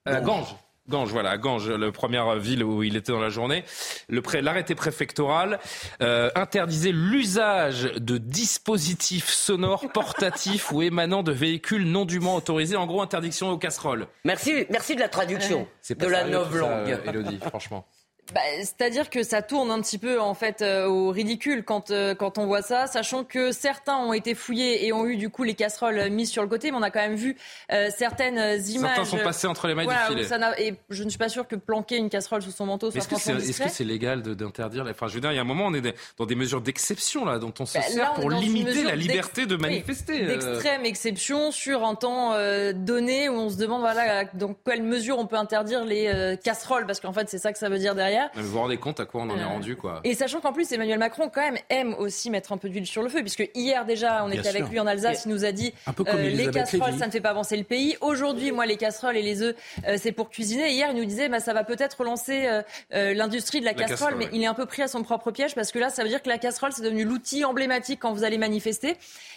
à 0.05 0.21
Ganges. 0.21 0.55
Ganges, 0.89 1.11
voilà, 1.11 1.37
Ganges, 1.37 1.69
la 1.71 1.93
première 1.93 2.37
ville 2.37 2.65
où 2.65 2.83
il 2.83 2.97
était 2.97 3.13
dans 3.13 3.21
la 3.21 3.29
journée. 3.29 3.63
Le 4.09 4.23
pré- 4.23 4.41
L'arrêté 4.41 4.75
préfectoral 4.75 5.61
euh, 6.01 6.31
interdisait 6.35 6.93
l'usage 6.93 7.83
de 7.99 8.17
dispositifs 8.17 9.29
sonores 9.29 9.85
portatifs 9.93 10.73
ou 10.73 10.81
émanant 10.83 11.23
de 11.23 11.31
véhicules 11.31 11.85
non 11.85 12.05
dûment 12.07 12.35
autorisés. 12.37 12.77
En 12.77 12.87
gros, 12.87 13.03
interdiction 13.03 13.51
aux 13.51 13.59
casseroles. 13.59 14.07
Merci, 14.25 14.65
merci 14.71 14.95
de 14.97 15.01
la 15.01 15.09
traduction 15.09 15.69
C'est 15.83 15.99
de 15.99 16.07
la 16.07 16.25
novlangue. 16.25 16.91
euh, 16.91 17.05
Elodie, 17.11 17.39
franchement. 17.47 17.87
Bah, 18.35 18.41
C'est-à-dire 18.59 19.09
que 19.09 19.23
ça 19.23 19.41
tourne 19.41 19.71
un 19.71 19.81
petit 19.81 19.97
peu 19.97 20.21
en 20.21 20.35
fait 20.35 20.61
euh, 20.61 20.87
au 20.87 21.11
ridicule 21.11 21.65
quand 21.65 21.91
euh, 21.91 22.15
quand 22.15 22.37
on 22.37 22.47
voit 22.47 22.61
ça, 22.63 22.87
sachant 22.87 23.25
que 23.25 23.53
certains 23.53 23.97
ont 23.97 24.13
été 24.13 24.35
fouillés 24.35 24.87
et 24.87 24.93
ont 24.93 25.07
eu 25.07 25.17
du 25.17 25.31
coup 25.31 25.45
les 25.45 25.55
casseroles 25.55 25.99
euh, 25.99 26.11
mises 26.11 26.31
sur 26.31 26.43
le 26.43 26.49
côté, 26.49 26.71
mais 26.71 26.77
on 26.77 26.83
a 26.83 26.91
quand 26.91 27.01
même 27.01 27.15
vu 27.17 27.37
euh, 27.73 27.89
certaines 27.97 28.37
images. 28.69 28.95
Certains 28.97 29.05
sont 29.07 29.19
passés 29.19 29.47
entre 29.47 29.67
les 29.67 29.75
mailles 29.75 29.87
Voilà, 29.87 30.09
du 30.09 30.15
filet. 30.17 30.25
ça 30.25 30.39
et 30.61 30.75
je 30.91 31.05
ne 31.05 31.09
suis 31.09 31.19
pas 31.19 31.31
sûr 31.31 31.49
que 31.49 31.57
planquer 31.57 31.97
une 31.97 32.11
casserole 32.11 32.43
sous 32.43 32.51
son 32.51 32.67
manteau 32.67 32.91
soit 32.91 32.99
Est-ce 33.01 33.09
que 33.09 33.17
c'est 33.19 33.33
est 33.33 33.61
-ce 33.67 33.69
c'est 33.69 33.85
légal 33.85 34.21
d'interdire 34.23 34.85
Enfin, 34.91 35.07
je 35.09 35.15
veux 35.15 35.21
dire, 35.21 35.33
il 35.33 35.37
y 35.37 35.39
a 35.39 35.43
un 35.43 35.45
moment, 35.45 35.67
on 35.67 35.75
est 35.75 35.81
des- 35.81 35.95
dans 36.19 36.27
des 36.27 36.35
mesures 36.35 36.61
d'exception 36.61 37.25
là, 37.25 37.39
dont 37.39 37.55
on 37.61 37.67
se 37.67 37.79
Bah, 37.79 37.83
sert 37.85 37.97
là, 37.97 38.13
on 38.15 38.19
est 38.19 38.21
pour 38.21 38.31
limiter 38.31 38.83
la 38.83 38.95
liberté 38.97 39.47
de 39.47 39.57
manifester. 39.57 40.21
oui. 40.21 40.27
D'extrême 40.27 40.85
exception 40.85 41.51
sur 41.51 41.85
un 41.87 41.95
temps 41.95 42.35
donné 42.75 43.29
où 43.31 43.35
on 43.35 43.49
se 43.49 43.57
demande 43.57 43.81
voilà 43.81 44.25
dans 44.35 44.53
quelle 44.55 44.83
mesure 44.83 45.19
on 45.19 45.27
peut 45.27 45.37
interdire 45.37 45.85
les 45.85 46.37
casseroles 46.45 46.85
parce 46.87 47.01
qu'en 47.01 47.13
fait 47.15 47.29
c'est 47.31 47.39
ça 47.39 47.53
que 47.55 47.59
ça 47.59 47.69
veut 47.71 47.79
dire 47.79 47.95
derrière. 47.95 48.18
Mais 48.35 48.43
Vous 48.43 48.51
vous 48.51 48.59
rendez 48.59 48.77
compte 48.77 49.01
à 49.01 49.05
quoi 49.07 49.23
on 49.23 49.31
en 49.31 49.39
est 49.39 49.43
Euh, 49.43 49.47
rendu, 49.47 49.77
quoi 49.77 50.01
Et 50.05 50.15
sachant 50.15 50.41
qu'en 50.41 50.53
plus, 50.53 50.71
Emmanuel 50.73 50.99
Macron, 50.99 51.31
quand 51.33 51.41
même, 51.41 51.59
aime 51.71 51.95
aussi 51.99 52.31
mettre 52.31 52.53
un 52.53 52.59
peu 52.59 52.69
d'huile 52.69 52.87
sur 52.87 53.03
le 53.03 53.09
feu, 53.09 53.21
puisque 53.21 53.49
hier 53.55 53.85
déjà, 53.85 54.25
on 54.25 54.29
Bien 54.29 54.41
était 54.41 54.49
avec 54.49 54.69
lui 54.69 54.81
en 54.81 54.87
Alsace, 54.87 55.25
il 55.27 55.33
nous 55.33 55.45
a 55.45 55.53
dit 55.53 55.73
Un 55.87 55.93
peu 55.93 56.05
comme 56.05 56.17
euh, 56.17 56.29
les 56.31 56.51
casseroles, 56.51 56.89
Lévy. 56.89 56.99
ça 57.01 57.07
ne 57.07 57.13
fait 57.13 57.21
pas 57.21 57.31
avancer 57.31 57.57
le 57.57 57.65
pays. 57.65 57.97
Aujourd'hui, 58.01 58.53
moi, 58.53 58.67
les 58.67 58.77
casseroles 58.77 59.17
et 59.17 59.23
les 59.23 59.43
œufs, 59.43 59.55
euh, 59.87 59.97
c'est 60.01 60.13
pour 60.13 60.31
cuisiner. 60.31 60.71
Hier, 60.71 60.89
il 60.91 60.97
nous 60.97 61.05
disait, 61.05 61.29
bah, 61.29 61.41
ça 61.41 61.53
va 61.53 61.65
peut-être 61.65 61.99
relancer 61.99 62.47
euh, 62.47 62.63
euh, 62.95 63.15
l'industrie 63.15 63.61
de 63.61 63.65
la, 63.65 63.73
La 63.73 63.79
casserole, 63.79 63.97
casserole, 63.97 64.15
mais 64.19 64.25
ouais. 64.27 64.31
il 64.33 64.43
est 64.43 64.47
un 64.47 64.55
peu 64.55 64.67
pris 64.67 64.83
à 64.83 64.89
son 64.89 65.03
propre 65.03 65.31
piège, 65.31 65.55
parce 65.55 65.71
que 65.73 65.79
là, 65.79 65.91
ça 65.91 66.03
veut 66.03 66.09
dire 66.09 66.23
que 66.23 66.29
la 66.29 66.39
casserole, 66.39 66.73
c'est 66.73 66.83
devenu 66.83 67.05
l'outil 67.05 67.45
emblématique 67.45 68.01
quand 68.01 68.13
vous 68.13 68.25
allez 68.25 68.39
manifester, 68.39 68.97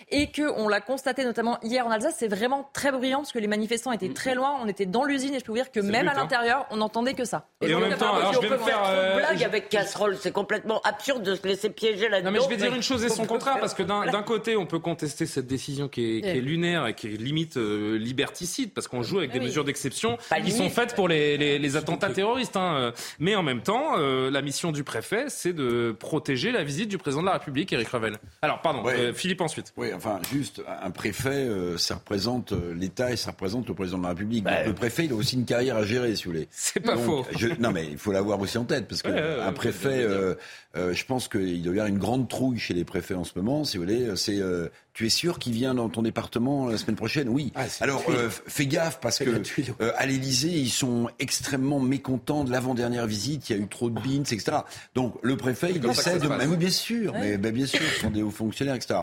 et 0.10 0.32
que 0.32 0.50
on 0.58 0.67
l'a 0.67 0.82
constaté 0.82 1.24
notamment 1.26 1.58
hier 1.63 1.86
en 1.86 1.91
Alsace, 1.91 2.15
c'est 2.17 2.28
vraiment 2.28 2.70
très 2.74 2.91
brillant, 2.91 3.20
parce 3.20 3.32
que 3.32 3.39
les 3.39 3.48
manifestants 3.48 3.91
étaient 3.91 4.13
très 4.13 4.36
loin, 4.36 4.58
on 4.62 4.67
était 4.67 4.86
dans 4.86 5.04
l'usine, 5.04 5.36
et 5.36 5.39
je 5.39 5.44
peux 5.46 5.52
vous 5.52 5.58
dire 5.58 5.72
que 5.72 5.82
Mm. 5.82 5.91
Même 5.91 6.08
à 6.08 6.12
hein. 6.12 6.13
l'intérieur, 6.17 6.67
on 6.70 6.78
n'entendait 6.78 7.13
que 7.13 7.26
ça. 7.26 7.48
Et 7.62 7.74
en 7.74 7.80
même 7.80 7.98
temps, 7.98 8.15
alors, 8.15 8.34
je 8.34 8.39
vais 8.39 8.48
peut 8.50 8.58
me 8.58 8.60
faire, 8.60 8.70
faire 8.71 8.84
euh, 8.88 9.19
je- 9.38 9.43
avec 9.45 9.69
casserole, 9.69 10.17
c'est 10.19 10.31
complètement 10.31 10.81
absurde 10.81 11.23
de 11.23 11.36
se 11.36 11.45
laisser 11.47 11.69
piéger 11.69 12.10
là-dedans. 12.10 12.31
Non, 12.31 12.38
mais 12.38 12.43
je 12.43 12.49
vais 12.49 12.57
dire 12.57 12.73
une 12.75 12.84
chose 12.84 13.03
et 13.03 13.10
son 13.10 13.25
faire 13.25 13.60
parce 13.60 13.73
que 13.73 13.84
d'un 13.84 14.23
côté, 14.23 14.55
on 14.57 14.65
peut 14.65 14.79
contester 14.79 15.25
cette 15.25 15.47
décision 15.47 15.88
qui 15.88 16.17
est, 16.17 16.21
qui 16.21 16.27
est 16.27 16.34
Ouais. 16.34 16.39
lunaire 16.41 16.88
et 16.88 16.93
qui 16.93 17.07
est 17.07 17.17
limite 17.17 17.57
euh, 17.57 17.97
liberticide, 17.97 18.73
parce 18.73 18.88
qu'on 18.88 19.03
joue 19.03 19.19
avec 19.19 19.31
des 19.31 19.39
Oui. 19.39 19.45
mesures 19.45 19.63
d'exception 19.63 20.17
qui 20.43 20.51
sont 20.51 20.69
faites 20.69 20.95
pour 20.95 21.07
les, 21.07 21.38
les- 21.38 21.60
les 21.60 21.75
attentats 21.75 22.10
terroristes. 22.10 22.55
hein. 22.57 22.91
Mais 23.19 23.36
en 23.36 23.43
même 23.43 23.62
temps, 23.62 23.93
euh, 23.97 24.29
la 24.29 24.41
mission 24.41 24.71
du 24.71 24.84
préfet, 24.84 25.25
c'est 25.29 25.53
de 25.53 25.95
protéger 25.97 26.51
la 26.51 26.63
visite 26.63 26.89
du 26.89 26.97
président 26.97 27.21
de 27.21 27.27
la 27.27 27.34
République, 27.34 27.71
Éric 27.73 27.89
Revel. 27.89 28.17
Alors, 28.41 28.62
pardon, 28.62 28.84
Ouais. 28.84 28.93
euh, 28.97 29.13
Philippe 29.13 29.41
ensuite. 29.41 29.73
Oui, 29.77 29.89
enfin, 29.93 30.19
juste, 30.31 30.62
un 30.81 30.91
préfet, 30.91 31.29
euh, 31.29 31.77
ça 31.77 31.95
représente 31.95 32.53
l'État 32.75 33.12
et 33.12 33.15
ça 33.15 33.31
représente 33.31 33.67
le 33.67 33.73
président 33.73 33.97
de 33.97 34.03
la 34.03 34.10
République. 34.10 34.43
Bah, 34.43 34.57
Donc, 34.57 34.67
le 34.67 34.73
préfet, 34.73 35.05
il 35.05 35.12
a 35.12 35.15
aussi 35.15 35.36
une 35.36 35.45
carrière 35.45 35.75
à 35.77 35.84
gérer, 35.84 36.15
si 36.15 36.25
vous 36.25 36.31
voulez. 36.31 36.47
C'est 36.51 36.79
pas 36.79 36.95
Donc, 36.95 37.05
faux. 37.05 37.25
je- 37.38 37.47
non, 37.60 37.71
mais 37.71 37.88
il 37.91 37.97
faut 37.97 38.12
l'avoir 38.12 38.39
aussi 38.39 38.57
en 38.62 38.65
tête, 38.65 38.88
parce 38.88 39.02
que 39.02 39.10
Ouais, 39.10 39.52
préfet, 39.52 40.04
euh, 40.04 40.36
euh, 40.76 40.93
je 40.93 41.06
pense 41.06 41.28
qu'il 41.28 41.62
doit 41.62 41.74
y 41.74 41.80
avoir 41.80 41.88
une 41.88 41.97
grande 41.97 42.30
trouille 42.30 42.60
chez 42.60 42.74
les 42.74 42.86
préfets 42.86 43.13
en 43.13 43.24
ce 43.24 43.34
moment, 43.36 43.63
si 43.65 43.78
vous 43.78 43.84
voulez. 43.84 44.15
C'est, 44.15 44.39
euh, 44.39 44.69
tu 44.93 45.06
es 45.06 45.10
sûr 45.10 45.39
qu'il 45.39 45.54
vient 45.54 45.74
dans 45.74 45.89
ton 45.89 46.02
département 46.02 46.67
la 46.67 46.78
semaine 46.78 46.95
prochaine? 46.95 47.30
Oui. 47.30 47.52
Ah, 47.56 47.63
Alors, 47.82 48.04
euh, 48.10 48.30
fais 48.30 48.65
gaffe, 48.65 49.00
parce 49.00 49.19
que 49.19 49.30
euh, 49.30 49.91
à 49.97 50.06
l'Élysée, 50.06 50.50
ils 50.50 50.69
sont 50.69 51.10
extrêmement 51.19 51.80
mécontents 51.80 52.43
de 52.43 52.52
l'avant-dernière 52.52 53.08
visite. 53.08 53.50
Il 53.50 53.58
y 53.58 53.60
a 53.60 53.62
eu 53.62 53.67
trop 53.67 53.89
de 53.89 53.95
bins, 53.95 54.24
etc. 54.24 54.58
Donc, 54.95 55.15
le 55.21 55.38
préfet, 55.38 55.71
il 55.76 55.86
essaie 55.86 56.19
de. 56.19 56.28
oui, 56.28 56.58
bien 56.58 56.69
sûr, 56.69 57.13
mais 57.13 57.38
ben, 57.38 57.54
bien 57.54 57.65
sûr, 57.65 57.82
ce 57.82 58.02
sont 58.02 58.10
des 58.10 58.21
hauts 58.21 58.32
fonctionnaires, 58.32 58.76
etc. 58.76 59.02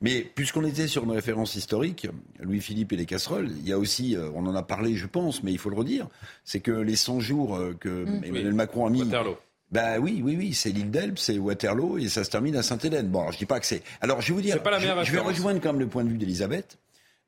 Mais 0.00 0.20
puisqu'on 0.22 0.64
était 0.64 0.86
sur 0.86 1.02
une 1.04 1.10
référence 1.10 1.56
historique, 1.56 2.06
Louis-Philippe 2.40 2.92
et 2.92 2.96
les 2.96 3.06
casseroles, 3.06 3.50
il 3.50 3.68
y 3.68 3.72
a 3.72 3.78
aussi, 3.78 4.16
euh, 4.16 4.30
on 4.34 4.46
en 4.46 4.54
a 4.54 4.62
parlé, 4.62 4.94
je 4.94 5.06
pense, 5.08 5.42
mais 5.42 5.50
il 5.50 5.58
faut 5.58 5.70
le 5.70 5.76
redire, 5.76 6.06
c'est 6.44 6.60
que 6.60 6.70
les 6.70 6.94
100 6.94 7.18
jours 7.20 7.56
euh, 7.56 7.74
que 7.78 8.04
Emmanuel 8.06 8.48
Oui. 8.48 8.54
Macron 8.54 8.86
a 8.86 8.90
mis. 8.90 9.02
Waterloo. 9.02 9.36
Bah 9.72 9.98
oui, 9.98 10.22
oui, 10.24 10.34
oui, 10.38 10.54
c'est 10.54 10.70
l'île 10.70 10.90
d'Elbe, 10.90 11.18
c'est 11.18 11.36
Waterloo 11.36 11.98
et 11.98 12.08
ça 12.08 12.22
se 12.24 12.30
termine 12.30 12.56
à 12.56 12.62
Sainte-Hélène. 12.62 13.08
Bon, 13.08 13.20
alors 13.20 13.32
je 13.32 13.38
dis 13.38 13.44
pas 13.44 13.58
que 13.60 13.66
c'est. 13.66 13.82
Alors 14.00 14.20
je 14.22 14.28
vais 14.28 14.34
vous 14.34 14.40
dire, 14.40 14.62
pas 14.62 14.70
la 14.70 14.78
je, 14.78 14.86
je 15.04 15.12
vais 15.12 15.18
rejoindre 15.18 15.60
quand 15.60 15.72
même 15.72 15.80
le 15.80 15.88
point 15.88 16.04
de 16.04 16.08
vue 16.08 16.16
d'Elisabeth. 16.16 16.78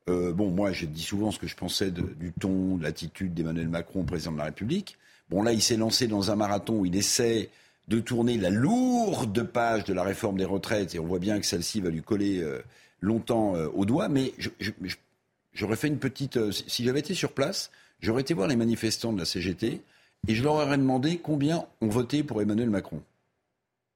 Euh, 0.08 0.32
bon, 0.32 0.48
moi, 0.50 0.72
j'ai 0.72 0.86
dit 0.86 1.02
souvent 1.02 1.30
ce 1.32 1.38
que 1.38 1.46
je 1.46 1.54
pensais 1.56 1.90
de- 1.90 2.00
du 2.18 2.32
ton, 2.32 2.76
de 2.76 2.82
l'attitude 2.82 3.34
d'Emmanuel 3.34 3.68
Macron, 3.68 4.04
président 4.04 4.32
de 4.32 4.38
la 4.38 4.44
République. 4.44 4.96
Bon, 5.28 5.42
là, 5.42 5.52
il 5.52 5.60
s'est 5.60 5.76
lancé 5.76 6.06
dans 6.06 6.30
un 6.30 6.36
marathon 6.36 6.78
où 6.78 6.86
il 6.86 6.96
essaie 6.96 7.50
de 7.90 7.98
tourner 7.98 8.38
la 8.38 8.50
lourde 8.50 9.42
page 9.42 9.84
de 9.84 9.92
la 9.92 10.04
réforme 10.04 10.38
des 10.38 10.44
retraites 10.44 10.94
et 10.94 11.00
on 11.00 11.06
voit 11.06 11.18
bien 11.18 11.40
que 11.40 11.46
celle-ci 11.46 11.80
va 11.80 11.90
lui 11.90 12.02
coller 12.02 12.40
euh, 12.40 12.60
longtemps 13.00 13.56
euh, 13.56 13.66
au 13.74 13.84
doigt. 13.84 14.08
Mais 14.08 14.32
j'aurais 15.52 15.76
fait 15.76 15.88
une 15.88 15.98
petite. 15.98 16.36
euh, 16.36 16.52
si 16.52 16.84
j'avais 16.84 17.00
été 17.00 17.14
sur 17.14 17.32
place, 17.32 17.72
j'aurais 18.00 18.22
été 18.22 18.32
voir 18.32 18.46
les 18.46 18.54
manifestants 18.54 19.12
de 19.12 19.18
la 19.18 19.24
CGT 19.24 19.82
et 20.28 20.34
je 20.34 20.42
leur 20.44 20.54
aurais 20.54 20.78
demandé 20.78 21.18
combien 21.18 21.66
ont 21.80 21.88
voté 21.88 22.22
pour 22.22 22.40
Emmanuel 22.40 22.70
Macron. 22.70 23.02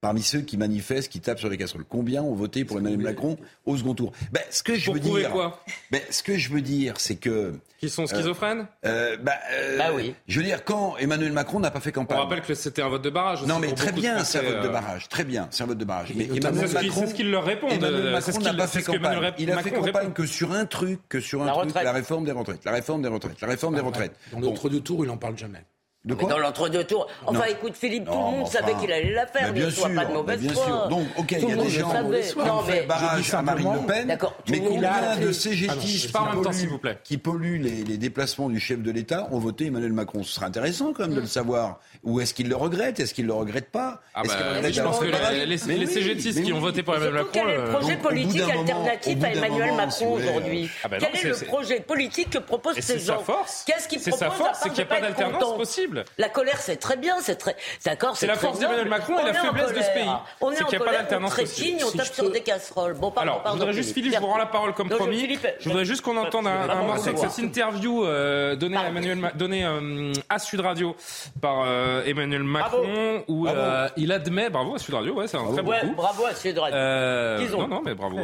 Parmi 0.05 0.21
ceux 0.21 0.41
qui 0.41 0.55
manifestent, 0.55 1.11
qui 1.11 1.19
tapent 1.19 1.39
sur 1.39 1.49
les 1.49 1.57
casseroles. 1.57 1.83
Combien 1.89 2.21
ont 2.21 2.35
voté 2.35 2.63
pour 2.63 2.77
Emmanuel 2.77 2.99
Macron 2.99 3.37
au 3.65 3.75
second 3.75 3.95
tour 3.95 4.11
ben, 4.31 4.43
Ce 4.51 4.61
que 4.61 4.75
je 4.75 4.91
veux 4.91 4.99
dire, 4.99 5.31
quoi 5.31 5.63
ben, 5.89 5.99
ce 6.11 6.21
que 6.21 6.37
je 6.37 6.49
veux 6.49 6.61
dire, 6.61 6.93
c'est 6.99 7.15
que 7.15 7.53
Qui 7.79 7.89
sont 7.89 8.05
schizophrènes 8.05 8.67
euh, 8.85 9.17
bah, 9.17 9.33
euh, 9.51 9.79
Bah 9.79 9.85
oui. 9.95 10.13
Je 10.27 10.39
veux 10.39 10.45
dire, 10.45 10.63
quand 10.63 10.95
Emmanuel 10.97 11.31
Macron 11.31 11.59
n'a 11.59 11.71
pas 11.71 11.79
fait 11.79 11.89
On 11.89 12.01
campagne. 12.01 12.19
rappelle 12.19 12.41
que 12.41 12.53
c'était 12.53 12.83
un 12.83 12.89
vote 12.89 13.01
de 13.01 13.09
barrage. 13.09 13.39
aussi 13.39 13.49
Non, 13.49 13.57
mais 13.57 13.73
très 13.73 13.91
bien, 13.91 14.23
c'est 14.23 14.37
un 14.37 14.41
vote 14.43 14.61
de 14.61 14.67
euh, 14.67 14.71
barrage. 14.71 15.09
Très 15.09 15.23
bien, 15.23 15.47
c'est 15.49 15.63
un 15.63 15.65
vote 15.65 15.79
de 15.79 15.85
barrage. 15.85 16.13
Mais 16.13 16.25
Emmanuel 16.25 16.71
Macron, 16.71 17.01
c'est 17.01 17.07
ce 17.07 17.15
qu'ils 17.15 17.31
leur 17.31 17.43
répondent. 17.43 17.71
Emmanuel 17.71 18.05
euh, 18.05 18.11
Macron 18.11 18.31
n'a 18.41 18.49
qu'il- 18.51 18.57
pas 18.57 18.67
fait 18.67 18.83
campagne. 18.83 19.33
Il 19.39 19.51
a 19.51 19.57
fait 19.63 19.71
campagne 19.71 19.93
répond. 19.95 20.11
que 20.11 20.27
sur 20.27 20.51
un 20.51 20.67
truc, 20.67 20.99
que 21.09 21.19
sur 21.19 21.41
un 21.41 21.47
La 21.47 21.53
truc, 21.53 21.65
retraite. 21.65 21.83
la 21.83 21.91
réforme 21.93 22.25
des 22.25 22.31
retraites. 22.31 22.63
La 22.63 22.73
réforme 22.73 23.01
des 23.01 23.07
retraites. 23.09 23.41
La 23.41 23.47
réforme 23.47 23.73
des 23.73 23.81
retraites. 23.81 24.15
Dans 24.31 24.39
l'entre-deux 24.39 24.81
tours, 24.81 25.03
il 25.03 25.07
n'en 25.07 25.17
parle 25.17 25.35
jamais. 25.35 25.65
De 26.05 26.13
Mais 26.13 26.19
quoi 26.19 26.29
dans 26.29 26.37
l'entre-deux 26.37 26.83
tours. 26.83 27.07
Enfin, 27.25 27.39
Non. 27.39 27.45
écoute, 27.49 27.73
Philippe, 27.75 28.05
tout 28.05 28.11
Non, 28.11 28.25
le 28.31 28.37
monde 28.37 28.41
enfin, 28.43 28.59
savait 28.59 28.75
qu'il 28.75 28.91
allait 28.91 29.11
la 29.11 29.25
faire. 29.25 29.47
mais 29.51 29.59
bien 29.59 29.71
sûr, 29.71 29.91
pas 29.95 30.05
de 30.05 30.13
mauvaise 30.13 30.39
bien 30.39 30.53
foi. 30.53 30.63
sûr. 30.65 30.87
Donc, 30.87 31.07
ok, 31.17 31.31
il 31.31 31.49
y 31.49 31.51
a 31.51 31.55
des 31.55 31.69
gens 31.69 31.89
qui 31.89 32.37
Non, 32.37 32.53
ont 32.59 32.61
fait 32.61 32.81
mais 32.81 32.85
barrage 32.85 33.33
à 33.33 33.41
Marine 33.41 33.73
Le 33.73 33.87
Pen, 33.87 34.17
mais 34.49 34.59
combien 34.59 35.15
de. 35.19 35.31
CGTistes 35.31 36.07
qui 36.07 36.11
polluent- 36.13 36.53
s'il 36.53 36.69
vous 36.69 36.77
plaît. 36.77 36.99
qui 37.03 37.17
polluent 37.17 37.57
les, 37.59 37.83
les 37.83 37.97
déplacements 37.97 38.49
du 38.49 38.59
chef 38.59 38.81
de 38.83 38.91
l'État 38.91 39.27
ont 39.31 39.39
voté 39.39 39.65
Emmanuel 39.65 39.93
Macron 39.93 40.21
Ce 40.21 40.35
serait 40.35 40.45
intéressant 40.45 40.93
quand 40.93 41.03
même 41.07 41.15
de 41.15 41.21
le 41.21 41.27
savoir. 41.27 41.79
Ou 42.03 42.21
est-ce 42.21 42.35
qu'il 42.35 42.49
le 42.49 42.55
regrette? 42.55 42.99
Est-ce 42.99 43.13
qu'il 43.15 43.25
le 43.25 43.33
regrette 43.33 43.71
pas? 43.71 44.01
Ah 44.13 44.21
bah, 44.23 44.33
regrette 44.57 44.73
je 44.75 44.81
pense 44.83 44.99
que 44.99 45.05
les, 45.05 45.45
les, 45.47 45.87
CGTistes 45.87 46.43
qui 46.43 46.53
ont 46.53 46.59
voté 46.59 46.83
pour 46.83 46.93
Emmanuel 46.95 47.15
Macron. 47.15 47.29
quel 47.33 47.49
est 47.49 47.55
le 47.57 47.61
euh, 47.63 47.71
projet 47.73 47.95
bout 47.95 48.03
politique 48.03 48.41
alternatif 48.41 49.23
à 49.23 49.27
Emmanuel 49.31 49.73
Macron 49.75 50.11
aujourd'hui? 50.13 50.69
Ah 50.83 50.87
non, 50.89 50.97
Quel 50.99 51.09
est 51.15 51.17
c'est- 51.17 51.27
le 51.29 51.33
c'est- 51.33 51.45
projet 51.45 51.79
politique 51.79 52.29
que 52.29 52.37
propose 52.37 52.77
Et 52.77 52.81
ces 52.83 52.93
c'est 52.93 52.99
sa 52.99 53.13
gens? 53.15 53.19
force. 53.23 53.63
Qu'est-ce 53.65 53.87
qu'ils 53.87 53.99
C'est 53.99 54.11
proposent 54.11 54.27
sa 54.29 54.35
force, 54.35 54.59
c'est 54.61 54.69
qu'il 54.69 54.77
n'y 54.77 54.83
a 54.83 54.85
pas 54.95 55.01
d'alternance 55.01 55.43
content? 55.43 55.57
Possible. 56.03 56.15
La 56.17 56.29
colère, 56.29 56.57
c'est 56.61 56.77
très 56.77 56.97
bien, 56.97 57.15
c'est 57.21 57.35
très, 57.35 57.55
d'accord, 57.85 58.17
C'est 58.17 58.27
la 58.27 58.35
force 58.35 58.59
d'Emmanuel. 58.59 58.87
Macron 58.87 59.19
et 59.19 59.25
la 59.25 59.33
faiblesse 59.33 59.73
de 59.73 59.81
ce 59.81 59.91
pays. 59.93 60.09
On 60.41 60.51
est 60.51 60.55
C'est 60.55 60.63
en 60.63 60.65
qu'il 60.67 60.73
y 60.73 60.75
a 60.75 60.79
pas 60.79 60.85
colère, 60.85 60.99
d'alternance 61.01 61.31
on 61.31 61.35
trépigne, 61.35 61.53
possible. 61.73 61.83
on 61.85 61.89
Si 61.91 61.97
tape 61.97 62.07
je 62.07 62.13
sur 62.13 62.23
peux- 62.25 62.31
des 62.31 62.41
casseroles. 62.41 62.93
Bon, 62.93 63.11
pardon, 63.11 63.31
Alors, 63.31 63.43
je 63.45 63.51
voudrais 63.57 63.73
juste, 63.73 63.93
Philippe, 63.93 64.13
je 64.13 64.19
vous 64.19 64.27
rends 64.27 64.37
la 64.37 64.45
parole 64.45 64.73
comme 64.73 64.87
Non, 64.87 64.95
je- 64.95 64.99
promis. 65.01 65.19
Philippe, 65.19 65.47
Je 65.59 65.69
voudrais 65.69 65.85
juste 65.85 66.01
qu'on 66.01 66.17
entende 66.17 66.47
un, 66.47 66.69
un 66.69 66.83
morceau 66.83 67.11
de 67.11 67.17
cette 67.17 67.37
interview 67.37 68.05
euh, 68.05 68.55
donnée, 68.55 68.77
à. 68.77 68.87
Emmanuel, 68.87 69.17
Ma- 69.17 69.31
donnée 69.31 69.65
euh, 69.65 70.13
à 70.29 70.39
Sud 70.39 70.59
Radio 70.61 70.95
par 71.41 71.63
euh, 71.65 72.03
Emmanuel 72.05 72.43
Macron, 72.43 73.23
où 73.27 73.47
euh, 73.47 73.87
il 73.97 74.11
admet, 74.11 74.49
bravo 74.49 74.75
à 74.75 74.79
Sud 74.79 74.93
Radio, 74.93 75.13
ouais, 75.15 75.27
c'est 75.27 75.37
un 75.37 75.51
très 75.51 75.61
bon 75.61 75.71
coup. 75.79 75.93
bravo 75.95 76.25
à 76.25 76.33
Sud 76.35 76.57
Radio. 76.57 77.57
Non, 77.57 77.67
non, 77.67 77.81
mais 77.83 77.93
bravo. 77.95 78.17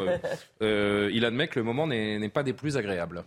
il 0.62 1.26
admet 1.26 1.48
que 1.48 1.60
le 1.60 1.64
moment 1.66 1.88
n'est 1.88 2.30
pas 2.30 2.44
des 2.44 2.54
plus 2.54 2.78
agréables. 2.78 3.24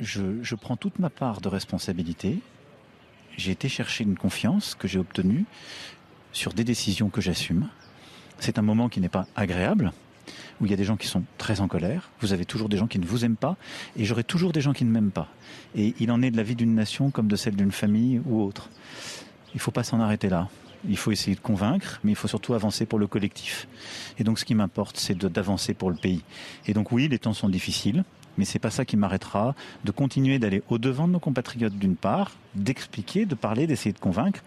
Je, 0.00 0.42
je 0.42 0.54
prends 0.54 0.76
toute 0.76 0.98
ma 0.98 1.10
part 1.10 1.40
de 1.40 1.48
responsabilité. 1.48 2.40
J'ai 3.36 3.52
été 3.52 3.68
chercher 3.68 4.04
une 4.04 4.16
confiance 4.16 4.74
que 4.74 4.88
j'ai 4.88 4.98
obtenue 4.98 5.44
sur 6.32 6.52
des 6.52 6.64
décisions 6.64 7.08
que 7.08 7.20
j'assume. 7.20 7.68
C'est 8.38 8.58
un 8.58 8.62
moment 8.62 8.88
qui 8.88 9.00
n'est 9.00 9.08
pas 9.08 9.26
agréable, 9.36 9.92
où 10.60 10.66
il 10.66 10.70
y 10.70 10.74
a 10.74 10.76
des 10.76 10.84
gens 10.84 10.96
qui 10.96 11.06
sont 11.06 11.24
très 11.38 11.60
en 11.60 11.68
colère. 11.68 12.10
Vous 12.20 12.32
avez 12.32 12.44
toujours 12.44 12.68
des 12.68 12.76
gens 12.76 12.86
qui 12.86 12.98
ne 12.98 13.06
vous 13.06 13.24
aiment 13.24 13.36
pas, 13.36 13.56
et 13.96 14.04
j'aurai 14.04 14.24
toujours 14.24 14.52
des 14.52 14.60
gens 14.60 14.72
qui 14.72 14.84
ne 14.84 14.90
m'aiment 14.90 15.10
pas. 15.10 15.28
Et 15.74 15.94
il 15.98 16.10
en 16.10 16.22
est 16.22 16.30
de 16.30 16.36
la 16.36 16.42
vie 16.42 16.56
d'une 16.56 16.74
nation 16.74 17.10
comme 17.10 17.28
de 17.28 17.36
celle 17.36 17.56
d'une 17.56 17.72
famille 17.72 18.20
ou 18.26 18.42
autre. 18.42 18.68
Il 19.54 19.56
ne 19.56 19.60
faut 19.60 19.70
pas 19.70 19.84
s'en 19.84 20.00
arrêter 20.00 20.28
là. 20.28 20.48
Il 20.88 20.98
faut 20.98 21.10
essayer 21.10 21.34
de 21.34 21.40
convaincre, 21.40 22.00
mais 22.04 22.12
il 22.12 22.16
faut 22.16 22.28
surtout 22.28 22.54
avancer 22.54 22.84
pour 22.86 22.98
le 22.98 23.06
collectif. 23.06 23.66
Et 24.18 24.24
donc, 24.24 24.38
ce 24.38 24.44
qui 24.44 24.54
m'importe, 24.54 24.98
c'est 24.98 25.16
d'avancer 25.16 25.74
pour 25.74 25.90
le 25.90 25.96
pays. 25.96 26.22
Et 26.66 26.74
donc, 26.74 26.92
oui, 26.92 27.08
les 27.08 27.18
temps 27.18 27.32
sont 27.32 27.48
difficiles, 27.48 28.04
mais 28.38 28.44
c'est 28.44 28.58
pas 28.58 28.70
ça 28.70 28.84
qui 28.84 28.96
m'arrêtera 28.96 29.54
de 29.84 29.90
continuer 29.90 30.38
d'aller 30.38 30.62
au 30.68 30.78
devant 30.78 31.06
de 31.08 31.12
nos 31.12 31.20
compatriotes 31.20 31.78
d'une 31.78 31.96
part, 31.96 32.32
d'expliquer, 32.54 33.26
de 33.26 33.34
parler, 33.34 33.66
d'essayer 33.66 33.92
de 33.92 33.98
convaincre, 33.98 34.40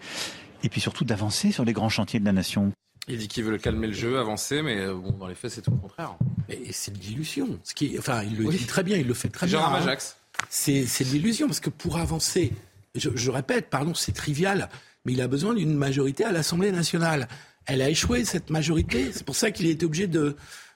et 0.62 0.68
puis 0.68 0.80
surtout 0.80 1.04
d'avancer 1.04 1.52
sur 1.52 1.64
les 1.64 1.72
grands 1.72 1.88
chantiers 1.88 2.20
de 2.20 2.24
la 2.24 2.32
nation. 2.32 2.72
Il 3.08 3.18
dit 3.18 3.28
qu'il 3.28 3.44
veut 3.44 3.56
calmer 3.58 3.86
le 3.88 3.92
jeu, 3.92 4.18
avancer, 4.18 4.62
mais 4.62 4.78
euh, 4.78 4.94
bon, 4.94 5.12
dans 5.12 5.26
les 5.26 5.34
faits, 5.34 5.50
c'est 5.50 5.62
tout 5.62 5.70
le 5.70 5.76
contraire. 5.78 6.14
Et 6.48 6.72
c'est 6.72 6.92
de 6.92 6.98
l'illusion. 6.98 7.58
Ce 7.64 7.74
qui, 7.74 7.96
enfin, 7.98 8.22
il 8.22 8.36
le 8.36 8.48
dit 8.50 8.66
très 8.66 8.82
bien, 8.84 8.96
il 8.98 9.06
le 9.06 9.14
fait 9.14 9.28
très 9.28 9.48
Gérard 9.48 9.70
bien. 9.70 9.78
hein. 9.78 9.80
Majax. 9.84 10.16
C'est 10.48 10.86
c'est 10.86 11.04
de 11.04 11.10
l'illusion 11.10 11.46
parce 11.46 11.60
que 11.60 11.70
pour 11.70 11.98
avancer, 11.98 12.52
je, 12.94 13.10
je 13.14 13.30
répète, 13.30 13.68
pardon, 13.68 13.94
c'est 13.94 14.12
trivial, 14.12 14.68
mais 15.04 15.12
il 15.12 15.20
a 15.22 15.28
besoin 15.28 15.54
d'une 15.54 15.74
majorité 15.74 16.24
à 16.24 16.32
l'Assemblée 16.32 16.72
nationale. 16.72 17.26
Elle 17.66 17.82
a 17.82 17.88
échoué 17.90 18.24
cette 18.24 18.50
majorité. 18.50 19.10
C'est 19.12 19.24
pour 19.24 19.36
ça 19.36 19.50
qu'il 19.50 19.66
a 19.66 19.70
été 19.70 19.86
obligé 19.86 20.08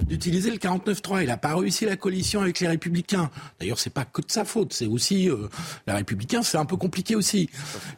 d'utiliser 0.00 0.50
le 0.50 0.58
49-3. 0.58 1.22
Il 1.22 1.26
n'a 1.26 1.36
pas 1.36 1.56
réussi 1.56 1.86
la 1.86 1.96
coalition 1.96 2.40
avec 2.40 2.60
les 2.60 2.68
Républicains. 2.68 3.30
D'ailleurs, 3.58 3.78
c'est 3.80 3.90
pas 3.90 4.04
que 4.04 4.20
de 4.20 4.30
sa 4.30 4.44
faute. 4.44 4.72
C'est 4.72 4.86
aussi 4.86 5.28
euh, 5.28 5.48
les 5.86 5.92
Républicains, 5.94 6.42
c'est 6.42 6.58
un 6.58 6.66
peu 6.66 6.76
compliqué 6.76 7.16
aussi. 7.16 7.50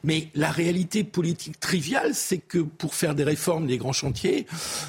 Mais 0.03 0.29
la 0.35 0.51
réalité 0.51 1.05
politique 1.05 1.61
triviale, 1.61 2.15
c'est 2.15 2.39
que 2.39 2.59
pour 2.59 2.95
faire 2.95 3.15
des 3.15 3.25
réformes, 3.25 3.67
des 3.67 3.77
grands 3.77 3.93
chantiers, 3.93 4.47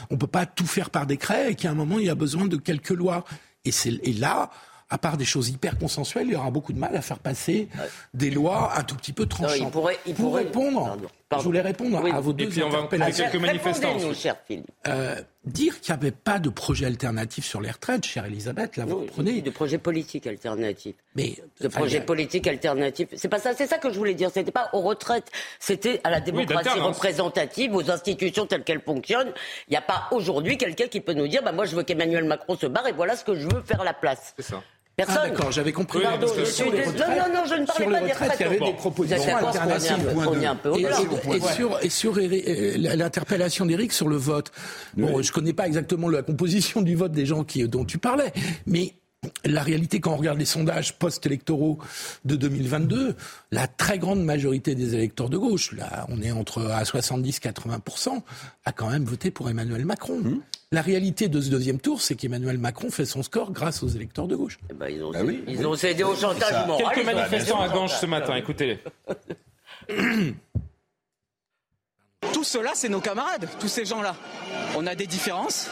on 0.10 0.17
peut 0.17 0.27
pas 0.27 0.45
tout 0.45 0.67
faire 0.67 0.89
par 0.89 1.05
décret 1.05 1.51
et 1.51 1.55
qu'à 1.55 1.71
un 1.71 1.75
moment 1.75 1.99
il 1.99 2.05
y 2.05 2.10
a 2.10 2.15
besoin 2.15 2.45
de 2.45 2.55
quelques 2.57 2.89
lois. 2.91 3.25
Et 3.65 4.13
là. 4.13 4.49
À 4.89 4.97
part 4.97 5.17
des 5.17 5.25
choses 5.25 5.49
hyper 5.49 5.77
consensuelles, 5.77 6.27
il 6.27 6.31
y 6.31 6.36
aura 6.38 6.49
beaucoup 6.49 6.71
de 6.71 6.79
mal 6.79 6.95
à 6.95 7.01
faire 7.01 7.19
passer 7.19 7.67
des 8.13 8.31
lois 8.31 8.71
un 8.79 8.83
tout 8.83 8.95
petit 8.95 9.12
peu 9.12 9.25
tranchantes. 9.25 9.57
il 9.60 9.69
pourrait- 9.69 9.99
il 10.05 10.13
Pour 10.13 10.27
pourrait- 10.29 10.43
répondre, 10.45 10.86
Pardon, 10.86 11.07
pardon. 11.29 11.43
je 11.43 11.47
voulais 11.47 11.61
répondre 11.61 11.99
Oui. 12.03 12.11
à 12.11 12.19
vos 12.19 12.31
Et 12.31 12.35
deux 12.35 12.49
puis, 12.49 12.63
on 12.63 12.69
va 12.69 12.79
interpellations. 12.79 13.25
quelques 13.29 13.41
manifestants. 13.41 13.87
Répondez-nous, 13.87 14.09
ensuite. 14.11 14.23
cher 14.23 14.35
Philippe. 14.47 14.67
Euh, 14.87 15.21
dire 15.45 15.79
qu'il 15.81 15.93
n'y 15.93 15.99
avait 15.99 16.11
pas 16.11 16.39
de 16.39 16.49
projet 16.49 16.85
alternatif 16.85 17.45
sur 17.45 17.61
les 17.61 17.71
retraites, 17.71 18.05
chère 18.05 18.25
Elisabeth, 18.25 18.75
là 18.77 18.85
vous 18.85 18.91
Non, 18.91 19.01
reprenez. 19.01 19.41
de 19.41 19.49
projet 19.49 19.77
politique 19.77 20.27
alternatif. 20.27 20.95
Mais 21.15 21.35
De 21.61 21.67
enfin, 21.67 21.79
projet 21.79 22.01
politique 22.01 22.47
alternatif. 22.47 23.07
C'est 23.15 23.29
pas 23.29 23.39
ça, 23.39 23.53
c'est 23.53 23.67
ça 23.67 23.77
que 23.77 23.91
je 23.91 23.97
voulais 23.97 24.13
dire. 24.13 24.29
C'était 24.33 24.51
pas 24.51 24.69
aux 24.73 24.81
retraites. 24.81 25.31
C'était 25.59 25.99
à 26.03 26.09
la 26.09 26.19
démocratie 26.21 26.65
d'alternance. 26.65 26.95
représentative, 26.97 27.73
aux 27.75 27.89
institutions 27.91 28.45
telles 28.45 28.63
qu'elles 28.63 28.81
fonctionnent. 28.81 29.31
Il 29.67 29.71
n'y 29.71 29.77
a 29.77 29.81
pas 29.81 30.07
aujourd'hui 30.11 30.57
quelqu'un 30.57 30.87
qui 30.87 31.01
peut 31.01 31.13
nous 31.13 31.27
dire, 31.27 31.43
bah, 31.43 31.51
moi, 31.51 31.65
je 31.65 31.75
veux 31.75 31.83
qu'Emmanuel 31.83 32.23
Macron 32.25 32.55
se 32.57 32.67
barre 32.67 32.87
et 32.87 32.93
voilà 32.93 33.15
ce 33.15 33.23
que 33.23 33.35
je 33.35 33.47
veux 33.47 33.61
faire 33.61 33.81
à 33.81 33.85
la 33.85 33.93
place. 33.93 34.33
C'est 34.37 34.43
ça. 34.43 34.61
Personne. 34.97 35.17
Ah, 35.25 35.29
d'accord, 35.29 35.51
j'avais 35.51 35.71
compris. 35.73 36.01
Pardon, 36.01 36.25
que 36.27 36.39
je 36.39 36.45
suis 36.45 36.63
retraites- 36.63 36.88
non, 36.88 37.07
non, 37.07 37.33
non, 37.36 37.45
je 37.45 37.53
ne 37.53 37.65
parlais 37.67 37.83
sur 37.86 37.91
pas 37.91 37.99
des 38.01 38.12
retraites, 38.13 38.31
il 38.39 38.41
y 38.41 38.45
avait 38.45 38.60
des 38.60 38.73
propositions 38.73 39.36
alternatives. 39.38 40.03
peu- 40.03 40.13
qu'on 40.25 40.41
est 40.41 40.45
un 40.47 40.55
peu 40.55 40.69
Et, 40.69 40.71
au-delà. 40.71 40.97
et- 40.99 41.38
et 41.38 41.41
sur, 41.53 41.79
et 41.83 41.89
sur 41.89 42.17
Éric- 42.17 42.95
l'interpellation 42.97 43.67
d'Éric 43.67 43.93
sur 43.93 44.07
le 44.10 44.15
vote, 44.17 44.51
bon, 44.95 45.21
je 45.21 45.31
connais 45.31 45.53
pas 45.53 45.67
exactement 45.67 46.10
la 46.10 46.23
composition 46.23 46.81
du 46.81 46.95
vote 46.95 47.12
des 47.12 47.27
gens 47.27 47.43
qui, 47.43 47.67
dont 47.67 47.86
tu 47.86 47.99
parlais, 47.99 48.33
mais 48.65 48.95
la 49.45 49.62
réalité, 49.62 49.99
quand 49.99 50.13
on 50.13 50.17
regarde 50.17 50.39
les 50.39 50.45
sondages 50.45 50.97
post-électoraux 50.97 51.77
de 52.25 52.36
2022, 52.36 53.15
la 53.51 53.67
très 53.67 53.99
grande 53.99 54.23
majorité 54.23 54.73
des 54.73 54.95
électeurs 54.95 55.29
de 55.29 55.38
gauche, 55.38 55.73
là, 55.73 56.07
on 56.10 56.21
est 56.23 56.31
entre 56.31 56.65
à 56.71 56.83
70-80%, 56.86 58.23
a 58.65 58.71
quand 58.71 58.89
même 58.89 59.05
voté 59.05 59.29
pour 59.29 59.47
Emmanuel 59.47 59.86
Macron. 59.86 60.17
Mmh. 60.23 60.39
La 60.73 60.82
réalité 60.82 61.30
de 61.30 61.39
ce 61.39 61.49
deuxième 61.49 61.80
tour, 61.80 62.01
c'est 62.01 62.15
qu'Emmanuel 62.15 62.58
Macron 62.58 62.89
fait 62.89 63.06
son 63.06 63.23
score 63.23 63.53
grâce 63.53 63.84
aux 63.84 63.88
électeurs 63.88 64.27
de 64.27 64.36
gauche. 64.36 64.60
Eh 64.69 64.73
ben, 64.73 64.89
ils 64.89 65.01
ont, 65.01 65.12
Bah 65.12 65.19
oui. 65.23 65.41
ils 65.47 65.65
ont 65.65 65.75
cédé 65.75 66.03
au 66.03 66.13
chantage 66.13 66.67
moral. 66.67 66.93
Quelques 66.93 67.06
manifestants 67.06 67.62
à 67.62 67.69
Ganges 67.69 67.93
ce 67.95 68.06
matin, 68.06 68.36
écoutez-les. 68.36 68.80
Tout 72.33 72.43
cela, 72.43 72.71
c'est 72.73 72.89
nos 72.89 72.99
camarades, 73.01 73.47
tous 73.59 73.67
ces 73.67 73.85
gens-là. 73.85 74.15
On 74.75 74.85
a 74.85 74.95
des 74.95 75.07
différences, 75.07 75.67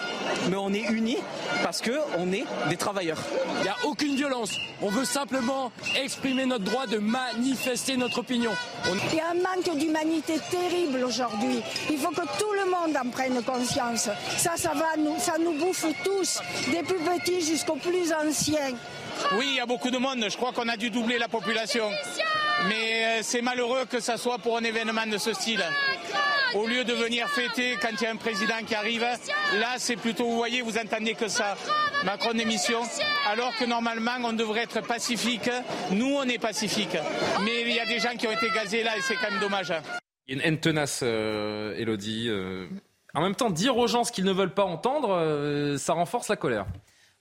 mais 0.49 0.55
on 0.57 0.73
est 0.73 0.85
unis 0.89 1.17
parce 1.63 1.81
que 1.81 1.91
on 2.17 2.31
est 2.31 2.45
des 2.69 2.77
travailleurs. 2.77 3.19
Il 3.59 3.63
n'y 3.63 3.69
a 3.69 3.75
aucune 3.83 4.15
violence. 4.15 4.51
On 4.81 4.89
veut 4.89 5.05
simplement 5.05 5.71
exprimer 6.01 6.45
notre 6.45 6.63
droit 6.63 6.87
de 6.87 6.97
manifester 6.97 7.97
notre 7.97 8.19
opinion. 8.19 8.51
On- 8.89 8.95
Il 9.11 9.17
y 9.17 9.19
a 9.21 9.29
un 9.31 9.35
manque 9.35 9.77
d'humanité 9.77 10.39
terrible 10.51 11.03
aujourd'hui. 11.05 11.61
Il 11.89 11.97
faut 11.97 12.09
que 12.11 12.21
tout 12.39 12.53
le 12.53 12.69
monde 12.71 12.97
en 12.97 13.09
prenne 13.09 13.41
conscience. 13.43 14.09
Ça, 14.37 14.51
ça 14.57 14.73
va 14.73 14.97
nous, 14.97 15.15
ça 15.19 15.33
nous 15.39 15.53
bouffe 15.53 15.85
tous, 16.03 16.39
des 16.71 16.83
plus 16.83 16.99
petits 16.99 17.41
jusqu'aux 17.41 17.75
plus 17.77 18.11
anciens. 18.13 18.73
Oui, 19.37 19.45
il 19.49 19.55
y 19.55 19.59
a 19.59 19.65
beaucoup 19.65 19.89
de 19.91 19.97
monde. 19.97 20.25
Je 20.29 20.37
crois 20.37 20.51
qu'on 20.51 20.67
a 20.67 20.77
dû 20.77 20.89
doubler 20.89 21.17
la 21.17 21.27
population. 21.27 21.89
Mais 22.67 23.05
euh, 23.05 23.19
c'est 23.21 23.41
malheureux 23.41 23.85
que 23.85 23.99
ça 23.99 24.17
soit 24.17 24.37
pour 24.37 24.57
un 24.57 24.63
événement 24.63 25.05
de 25.05 25.17
ce 25.17 25.33
style. 25.33 25.63
Au 26.53 26.65
lieu 26.67 26.83
de 26.85 26.93
venir 26.93 27.27
fêter 27.29 27.75
quand 27.81 27.89
il 27.99 28.03
y 28.03 28.07
a 28.07 28.11
un 28.11 28.15
président 28.15 28.55
qui 28.65 28.75
arrive, 28.75 29.01
là 29.01 29.73
c'est 29.77 29.97
plutôt, 29.97 30.25
vous 30.25 30.37
voyez, 30.37 30.61
vous 30.61 30.77
entendez 30.77 31.13
que 31.13 31.27
ça, 31.27 31.57
Macron 32.05 32.31
d'émission, 32.33 32.79
alors 33.29 33.53
que 33.57 33.65
normalement 33.65 34.13
on 34.23 34.31
devrait 34.31 34.63
être 34.63 34.81
pacifique. 34.81 35.49
Nous 35.91 36.15
on 36.15 36.23
est 36.23 36.37
pacifique. 36.37 36.95
Mais 37.43 37.61
il 37.63 37.73
y 37.73 37.79
a 37.79 37.85
des 37.85 37.99
gens 37.99 38.15
qui 38.17 38.25
ont 38.27 38.31
été 38.31 38.49
gazés 38.51 38.83
là 38.83 38.95
et 38.97 39.01
c'est 39.01 39.15
quand 39.15 39.29
même 39.31 39.39
dommage. 39.41 39.73
Il 40.27 40.37
y 40.37 40.39
a 40.39 40.41
une 40.41 40.47
haine 40.47 40.59
tenace, 40.59 41.01
euh, 41.03 41.75
Elodie. 41.77 42.27
euh. 42.29 42.67
En 43.13 43.21
même 43.21 43.35
temps, 43.35 43.49
dire 43.49 43.77
aux 43.77 43.87
gens 43.87 44.03
ce 44.03 44.11
qu'ils 44.11 44.25
ne 44.25 44.31
veulent 44.33 44.53
pas 44.53 44.63
entendre, 44.65 45.09
euh, 45.11 45.77
ça 45.77 45.93
renforce 45.93 46.29
la 46.29 46.35
colère. 46.35 46.65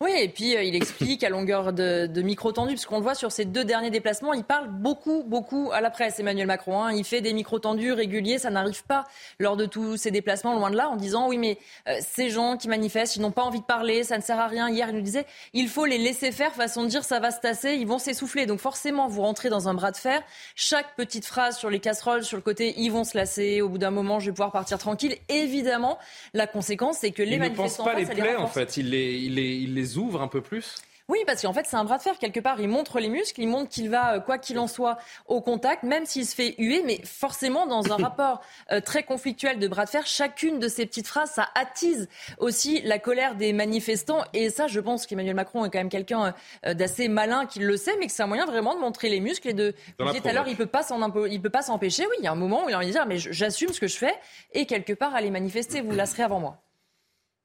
Oui, 0.01 0.11
et 0.19 0.29
puis 0.29 0.57
euh, 0.57 0.63
il 0.65 0.75
explique 0.75 1.23
à 1.23 1.29
longueur 1.29 1.73
de, 1.73 2.07
de 2.07 2.23
micro 2.23 2.51
tendu, 2.51 2.73
puisqu'on 2.73 2.97
le 2.97 3.03
voit 3.05 3.15
sur 3.15 3.31
ces 3.31 3.45
deux 3.45 3.65
derniers 3.65 3.91
déplacements, 3.91 4.33
il 4.33 4.43
parle 4.43 4.69
beaucoup, 4.69 5.23
beaucoup 5.23 5.71
à 5.73 5.81
la 5.81 5.89
presse, 5.89 6.19
Emmanuel 6.19 6.49
Macron. 6.49 6.83
hein. 6.83 6.93
Il 6.93 7.05
fait 7.05 7.21
des 7.21 7.33
micro 7.33 7.61
tendus 7.61 7.93
réguliers, 7.93 8.39
ça 8.39 8.51
n'arrive 8.51 8.83
pas 8.85 9.05
lors 9.39 9.57
de 9.57 9.67
tous 9.67 9.97
ces 9.97 10.11
déplacements, 10.11 10.55
loin 10.57 10.71
de 10.73 10.77
là, 10.77 10.91
en 10.91 10.97
disant 10.97 11.29
oui, 11.29 11.39
mais 11.39 11.59
euh, 11.89 11.97
ces 12.01 12.29
gens 12.29 12.57
qui 12.57 12.67
manifestent, 12.69 13.15
ils 13.15 13.23
n'ont 13.23 13.31
pas 13.31 13.45
envie 13.45 13.61
de 13.61 13.65
parler, 13.65 14.03
ça 14.03 14.19
ne 14.19 14.23
sert 14.23 14.39
à 14.41 14.49
rien. 14.49 14.69
Hier, 14.69 14.89
il 14.91 14.97
nous 14.97 15.01
disait 15.01 15.27
il 15.53 15.69
faut 15.69 15.85
les 15.87 15.97
laisser 15.99 16.33
faire, 16.33 16.53
façon 16.53 16.83
de 16.83 16.89
dire 16.89 17.05
ça 17.05 17.21
va 17.21 17.31
se 17.31 17.39
tasser, 17.41 17.75
ils 17.75 17.87
vont 17.87 18.01
s'essouffler. 18.01 18.47
Donc 18.47 18.59
forcément, 18.59 19.07
vous 19.07 19.23
rentrez 19.23 19.49
dans 19.49 19.69
un 19.69 19.75
bras 19.75 19.93
de 19.93 19.97
fer. 19.97 20.23
Chaque 20.57 20.97
petite 20.97 21.25
phrase 21.25 21.57
sur 21.57 21.71
les 21.71 21.79
casseroles, 21.79 22.25
sur 22.25 22.37
le 22.37 22.43
côté, 22.43 22.75
ils 22.79 22.91
vont 22.91 23.05
se 23.05 23.17
lasser. 23.17 23.63
Au 23.63 23.69
bout 23.69 23.79
d'un 23.79 23.93
moment, 23.93 24.19
je 24.19 24.27
vais 24.27 24.33
pouvoir 24.33 24.51
partir 24.51 24.77
tranquille. 24.79 25.17
Évidemment, 25.29 25.99
la 26.35 26.49
conséquence, 26.49 26.99
c'est 27.01 27.13
que 27.13 27.23
les 27.23 27.37
Il 27.37 27.39
ne 27.41 27.49
pense 27.51 27.79
manifestants 27.79 27.85
pas 27.85 27.95
les 27.95 28.05
face, 28.07 28.09
ça 28.09 28.15
les 28.15 28.29
plaies, 28.29 28.37
en 28.37 28.49
fait. 28.49 28.77
Il 28.77 28.91
les, 28.91 29.13
il, 29.19 29.35
les, 29.37 29.55
il 29.55 29.75
les 29.75 29.84
ouvre 29.99 30.23
un 30.23 30.29
peu 30.29 30.41
plus. 30.41 30.77
Oui, 31.09 31.19
parce 31.27 31.43
qu'en 31.43 31.53
fait, 31.53 31.67
c'est 31.67 31.77
un 31.77 31.85
bras 31.85 31.99
de 31.99 32.03
fer. 32.03 32.17
Quelque 32.19 32.41
part, 32.41 32.59
il 32.61 32.69
montre 32.69 32.99
les 32.99 33.11
muscles, 33.11 33.43
il 33.43 33.49
montre 33.49 33.69
qu'il 33.69 33.91
va, 33.91 34.15
euh, 34.15 34.21
quoi 34.21 34.39
qu'il 34.39 34.59
en 34.59 34.67
soit, 34.67 34.97
au 35.27 35.43
contact, 35.43 35.83
même 35.83 36.07
s'il 36.07 36.25
se 36.25 36.35
fait 36.35 36.55
huer. 36.57 36.83
Mais 36.83 36.99
forcément, 37.05 37.67
dans 37.67 37.93
un 37.93 37.97
rapport 38.03 38.41
euh, 38.73 38.81
très 38.81 39.03
conflictuel 39.03 39.59
de 39.59 39.69
bras 39.69 39.85
de 39.85 39.91
fer, 39.91 40.07
chacune 40.07 40.59
de 40.59 40.67
ces 40.67 40.87
petites 40.87 41.07
phrases, 41.07 41.31
ça 41.31 41.49
attise 41.55 42.09
aussi 42.39 42.81
la 42.83 42.99
colère 42.99 43.35
des 43.35 43.53
manifestants. 43.53 44.25
Et 44.33 44.49
ça, 44.49 44.67
je 44.67 44.81
pense 44.81 45.07
qu'Emmanuel 45.07 45.35
Macron 45.35 45.67
est 45.67 45.71
quand 45.71 45.79
même 45.79 45.91
quelqu'un 45.91 46.35
euh, 46.65 46.73
d'assez 46.73 47.09
malin 47.09 47.45
qui 47.45 47.59
le 47.59 47.77
sait, 47.77 47.97
mais 47.99 48.07
que 48.07 48.13
c'est 48.13 48.23
un 48.23 48.27
moyen 48.27 48.47
vraiment 48.47 48.75
de 48.75 48.81
montrer 48.81 49.11
les 49.11 49.21
muscles 49.21 49.49
et 49.49 49.55
de. 49.55 49.75
Vous 49.99 50.07
disiez 50.07 50.23
tout 50.23 50.29
à 50.29 50.33
l'heure, 50.33 50.49
il 50.49 50.57
peut 50.57 50.65
pas 50.65 50.83
s'en 50.83 50.99
il 51.27 51.43
peut 51.43 51.51
pas 51.51 51.63
s'empêcher. 51.63 52.07
Oui, 52.07 52.17
il 52.19 52.25
y 52.25 52.29
a 52.29 52.33
un 52.33 52.37
moment 52.37 52.65
où 52.65 52.71
il 52.71 52.75
a 52.75 52.79
envie 52.79 52.87
de 52.87 52.93
dire, 52.93 53.05
mais 53.07 53.19
j'assume 53.19 53.75
ce 53.75 53.81
que 53.81 53.89
je 53.89 53.99
fais 53.99 54.15
et 54.53 54.65
quelque 54.65 54.95
part 54.95 55.15
aller 55.15 55.31
manifester. 55.31 55.83
Vous 55.83 55.93
lasserez 55.93 56.23
avant 56.23 56.41
moi. 56.41 56.63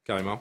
Carrément. 0.06 0.40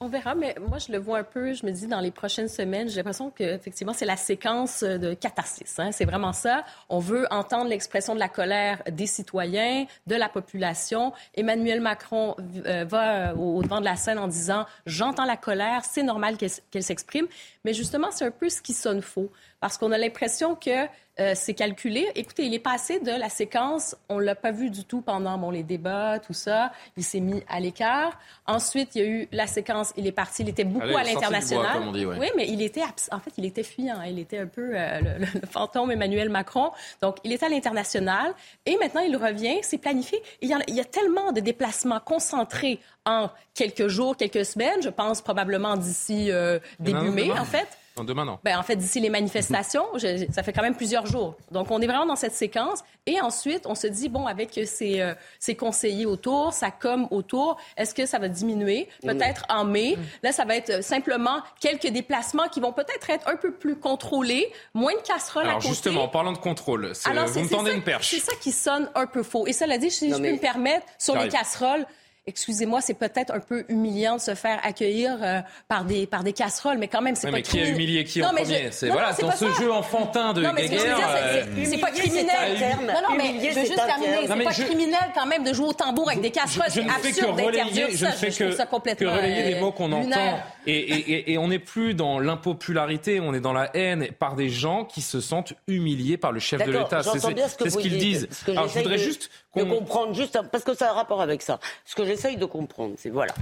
On 0.00 0.06
verra, 0.06 0.36
mais 0.36 0.54
moi, 0.60 0.78
je 0.78 0.92
le 0.92 0.98
vois 0.98 1.18
un 1.18 1.24
peu, 1.24 1.54
je 1.54 1.66
me 1.66 1.72
dis, 1.72 1.88
dans 1.88 1.98
les 1.98 2.12
prochaines 2.12 2.46
semaines, 2.46 2.88
j'ai 2.88 2.98
l'impression 2.98 3.30
qu'effectivement, 3.30 3.92
c'est 3.92 4.04
la 4.04 4.16
séquence 4.16 4.84
de 4.84 5.12
catharsis. 5.12 5.76
hein. 5.80 5.90
C'est 5.90 6.04
vraiment 6.04 6.32
ça. 6.32 6.64
On 6.88 7.00
veut 7.00 7.26
entendre 7.32 7.68
l'expression 7.68 8.14
de 8.14 8.20
la 8.20 8.28
colère 8.28 8.80
des 8.92 9.06
citoyens, 9.06 9.86
de 10.06 10.14
la 10.14 10.28
population. 10.28 11.12
Emmanuel 11.34 11.80
Macron 11.80 12.36
euh, 12.66 12.84
va 12.84 13.34
au, 13.34 13.56
au 13.56 13.62
devant 13.64 13.80
de 13.80 13.86
la 13.86 13.96
scène 13.96 14.20
en 14.20 14.28
disant, 14.28 14.66
j'entends 14.86 15.24
la 15.24 15.36
colère, 15.36 15.84
c'est 15.84 16.04
normal 16.04 16.36
qu'elle 16.36 16.82
s'exprime. 16.84 17.26
Mais 17.64 17.74
justement, 17.74 18.12
c'est 18.12 18.24
un 18.24 18.30
peu 18.30 18.48
ce 18.50 18.62
qui 18.62 18.74
sonne 18.74 19.02
faux. 19.02 19.32
Parce 19.60 19.76
qu'on 19.78 19.90
a 19.92 19.98
l'impression 19.98 20.54
que 20.54 20.86
euh, 21.20 21.32
c'est 21.34 21.54
calculé. 21.54 22.06
Écoutez, 22.14 22.44
il 22.44 22.54
est 22.54 22.60
passé 22.60 23.00
de 23.00 23.10
la 23.10 23.28
séquence, 23.28 23.96
on 24.08 24.20
l'a 24.20 24.36
pas 24.36 24.52
vu 24.52 24.70
du 24.70 24.84
tout 24.84 25.00
pendant 25.00 25.36
bon, 25.36 25.50
les 25.50 25.64
débats, 25.64 26.20
tout 26.20 26.32
ça. 26.32 26.70
Il 26.96 27.02
s'est 27.02 27.18
mis 27.18 27.42
à 27.48 27.58
l'écart. 27.58 28.16
Ensuite, 28.46 28.94
il 28.94 29.02
y 29.02 29.04
a 29.04 29.08
eu 29.08 29.28
la 29.32 29.48
séquence, 29.48 29.92
il 29.96 30.06
est 30.06 30.12
parti, 30.12 30.42
il 30.42 30.48
était 30.48 30.62
beaucoup 30.62 30.86
Allez, 30.86 31.10
à 31.10 31.14
l'international. 31.14 31.88
ouais. 31.88 32.04
Oui, 32.20 32.28
mais 32.36 32.46
il 32.48 32.62
était, 32.62 32.82
abs- 32.82 33.08
en 33.10 33.18
fait, 33.18 33.32
il 33.36 33.44
était 33.44 33.64
fuyant. 33.64 34.00
Il 34.02 34.20
était 34.20 34.38
un 34.38 34.46
peu 34.46 34.70
euh, 34.74 35.00
le, 35.18 35.26
fantôme 35.50 35.90
Emmanuel 35.90 36.28
Macron. 36.28 36.70
Donc, 37.02 37.16
il 37.24 37.32
était 37.32 37.46
à 37.46 37.48
l'international 37.48 38.32
et 38.64 38.76
maintenant, 38.76 39.00
il 39.00 39.16
revient, 39.16 39.58
c'est 39.62 39.78
planifié. 39.78 40.22
Il 40.40 40.48
y, 40.48 40.54
a, 40.54 40.58
il 40.68 40.74
y 40.76 40.80
a 40.80 40.84
tellement 40.84 41.32
de 41.32 41.40
déplacements 41.40 41.98
concentrés 41.98 42.78
en 43.06 43.28
quelques 43.54 43.88
jours, 43.88 44.16
quelques 44.16 44.44
semaines. 44.44 44.82
Je 44.82 44.88
pense 44.88 45.20
probablement 45.20 45.76
d'ici 45.76 46.30
euh, 46.30 46.60
début 46.78 47.10
mai, 47.10 47.32
en 47.32 47.44
fait. 47.44 47.66
Non, 47.98 48.04
demain, 48.04 48.24
non. 48.24 48.38
Ben, 48.44 48.58
en 48.58 48.62
fait, 48.62 48.76
d'ici 48.76 49.00
les 49.00 49.10
manifestations, 49.10 49.84
je- 49.96 50.26
ça 50.32 50.42
fait 50.42 50.52
quand 50.52 50.62
même 50.62 50.74
plusieurs 50.76 51.06
jours. 51.06 51.36
Donc, 51.50 51.70
on 51.70 51.80
est 51.80 51.86
vraiment 51.86 52.06
dans 52.06 52.16
cette 52.16 52.34
séquence. 52.34 52.80
Et 53.06 53.20
ensuite, 53.20 53.66
on 53.66 53.74
se 53.74 53.86
dit, 53.86 54.08
bon, 54.08 54.26
avec 54.26 54.58
ces, 54.66 55.00
euh, 55.00 55.14
ces 55.38 55.54
conseillers 55.54 56.06
autour, 56.06 56.52
sa 56.52 56.70
com 56.70 57.08
autour, 57.10 57.56
est-ce 57.76 57.94
que 57.94 58.06
ça 58.06 58.18
va 58.18 58.28
diminuer? 58.28 58.88
Peut-être 59.02 59.44
en 59.48 59.64
mai. 59.64 59.96
Là, 60.22 60.32
ça 60.32 60.44
va 60.44 60.56
être 60.56 60.70
euh, 60.70 60.82
simplement 60.82 61.40
quelques 61.60 61.88
déplacements 61.88 62.48
qui 62.48 62.60
vont 62.60 62.72
peut-être 62.72 63.10
être 63.10 63.28
un 63.28 63.36
peu 63.36 63.52
plus 63.52 63.76
contrôlés, 63.76 64.52
moins 64.74 64.94
de 64.94 65.00
casseroles 65.00 65.44
à 65.44 65.48
Alors 65.50 65.58
côté. 65.62 65.68
justement, 65.70 66.04
en 66.04 66.08
parlant 66.08 66.32
de 66.32 66.38
contrôle, 66.38 66.94
c'est- 66.94 67.08
Alors, 67.10 67.26
vous 67.26 67.34
c'est- 67.34 67.42
me 67.42 67.48
tendez 67.48 67.70
ça- 67.70 67.76
une 67.76 67.82
perche. 67.82 68.10
C'est 68.10 68.20
ça 68.20 68.32
qui 68.40 68.52
sonne 68.52 68.90
un 68.94 69.06
peu 69.06 69.22
faux. 69.22 69.46
Et 69.46 69.52
cela 69.52 69.78
dit, 69.78 69.90
si 69.90 70.08
Non, 70.08 70.16
je 70.16 70.22
mais- 70.22 70.28
peux 70.30 70.34
me 70.36 70.40
permettre, 70.40 70.86
sur 70.98 71.16
les 71.16 71.28
casseroles, 71.28 71.86
excusez-moi, 72.28 72.80
c'est 72.80 72.94
peut-être 72.94 73.32
un 73.34 73.40
peu 73.40 73.64
humiliant 73.68 74.16
de 74.16 74.20
se 74.20 74.34
faire 74.34 74.60
accueillir 74.62 75.16
euh, 75.22 75.40
par, 75.66 75.84
des, 75.84 76.06
par 76.06 76.22
des 76.22 76.32
casseroles, 76.32 76.78
mais 76.78 76.86
quand 76.88 77.00
même, 77.02 77.16
c'est 77.16 77.26
Ouais, 77.26 77.30
pas 77.32 77.36
mais 77.38 77.42
qui 77.42 77.58
a 77.60 77.66
humilié 77.68 78.04
qui 78.04 78.20
Non, 78.20 78.28
en 78.28 78.32
mais 78.32 78.44
je- 78.44 78.52
premier 78.52 78.68
C'est 78.72 78.86
non, 78.88 78.92
voilà, 78.92 79.08
non, 79.10 79.14
c'est 79.16 79.22
dans 79.22 79.28
pas 79.30 79.36
ce 79.36 79.46
ça. 79.52 79.60
jeu 79.60 79.72
enfantin 79.72 80.32
de 80.34 80.42
Non, 80.42 80.52
mais 80.54 80.62
je 80.68 80.68
c'est- 80.78 80.88
euh, 80.88 81.44
c'est- 81.56 81.64
c'est 81.64 81.78
pas 81.78 81.90
criminel. 81.90 82.26
c'est 82.52 82.58
terme. 82.58 82.86
Non, 82.86 82.92
non, 83.08 83.16
mais 83.16 83.30
Humilier, 83.30 83.40
je 83.50 83.54
veux 83.54 83.60
c'est 83.62 83.66
juste 83.72 83.86
terminer. 83.86 84.26
C'est 84.28 84.44
pas 84.44 84.50
je- 84.52 84.62
criminel 84.64 85.00
quand 85.14 85.26
même 85.26 85.44
de 85.44 85.52
jouer 85.52 85.66
au 85.68 85.72
tambour 85.72 86.08
avec 86.08 86.20
des 86.20 86.30
casseroles. 86.30 86.66
je 86.72 86.80
ne 86.80 86.88
C'est 86.88 86.94
fais 86.94 87.02
que 87.02 87.08
absurde 87.08 87.36
d'interdire 87.36 87.64
relayer, 87.86 87.90
je 87.92 87.96
ça. 88.04 88.06
ne 88.10 88.12
fais 88.16 88.30
Je 88.30 88.38
que, 88.38 88.50
ça 88.52 88.66
que 88.66 88.70
complètement 88.70 89.12
relayer 89.16 89.56
euh, 89.56 89.60
mots 89.60 89.72
qu'on 89.72 89.88
lunaire. 89.88 90.18
entend. 90.34 90.42
Et, 90.66 90.76
et- 90.76 91.12
et- 91.12 91.32
et 91.32 91.38
on 91.38 91.48
n'est 91.48 91.58
plus 91.58 91.94
dans 91.94 92.18
l'impopularité, 92.18 93.20
on 93.20 93.32
est 93.34 93.40
dans 93.40 93.52
la 93.52 93.70
haine 93.74 94.08
par 94.18 94.34
des 94.36 94.50
gens 94.50 94.84
qui 94.84 95.00
se 95.00 95.20
sentent 95.20 95.54
humiliés 95.66 96.16
par 96.18 96.32
le 96.32 96.40
chef 96.40 96.62
de 96.64 96.70
l'État. 96.70 97.02
C'est 97.02 97.14
j'entends 97.14 97.30
bien 97.32 97.48
ce 97.48 97.56
que 97.56 97.64
c'est 97.64 97.70
ce 97.70 97.74
vous 97.76 97.80
qu'ils 97.80 97.92
dites. 97.98 98.00
disent. 98.00 98.28
Alors 98.48 98.68
je 98.68 98.78
voudrais 98.78 98.98
juste 98.98 99.30
de 99.56 99.62
comprendre 99.64 100.14
juste 100.14 100.38
parce 100.52 100.62
que 100.64 100.74
ça 100.74 100.88
a 100.88 100.90
un 100.90 100.94
rapport 100.94 101.20
avec 101.22 101.42
ça. 101.42 101.58
Ce 101.84 101.94
que 101.94 102.04
j'essaye 102.18 102.36
de 102.36 102.46
comprendre, 102.46 102.94
c'est 102.98 103.10
voilà. 103.10 103.32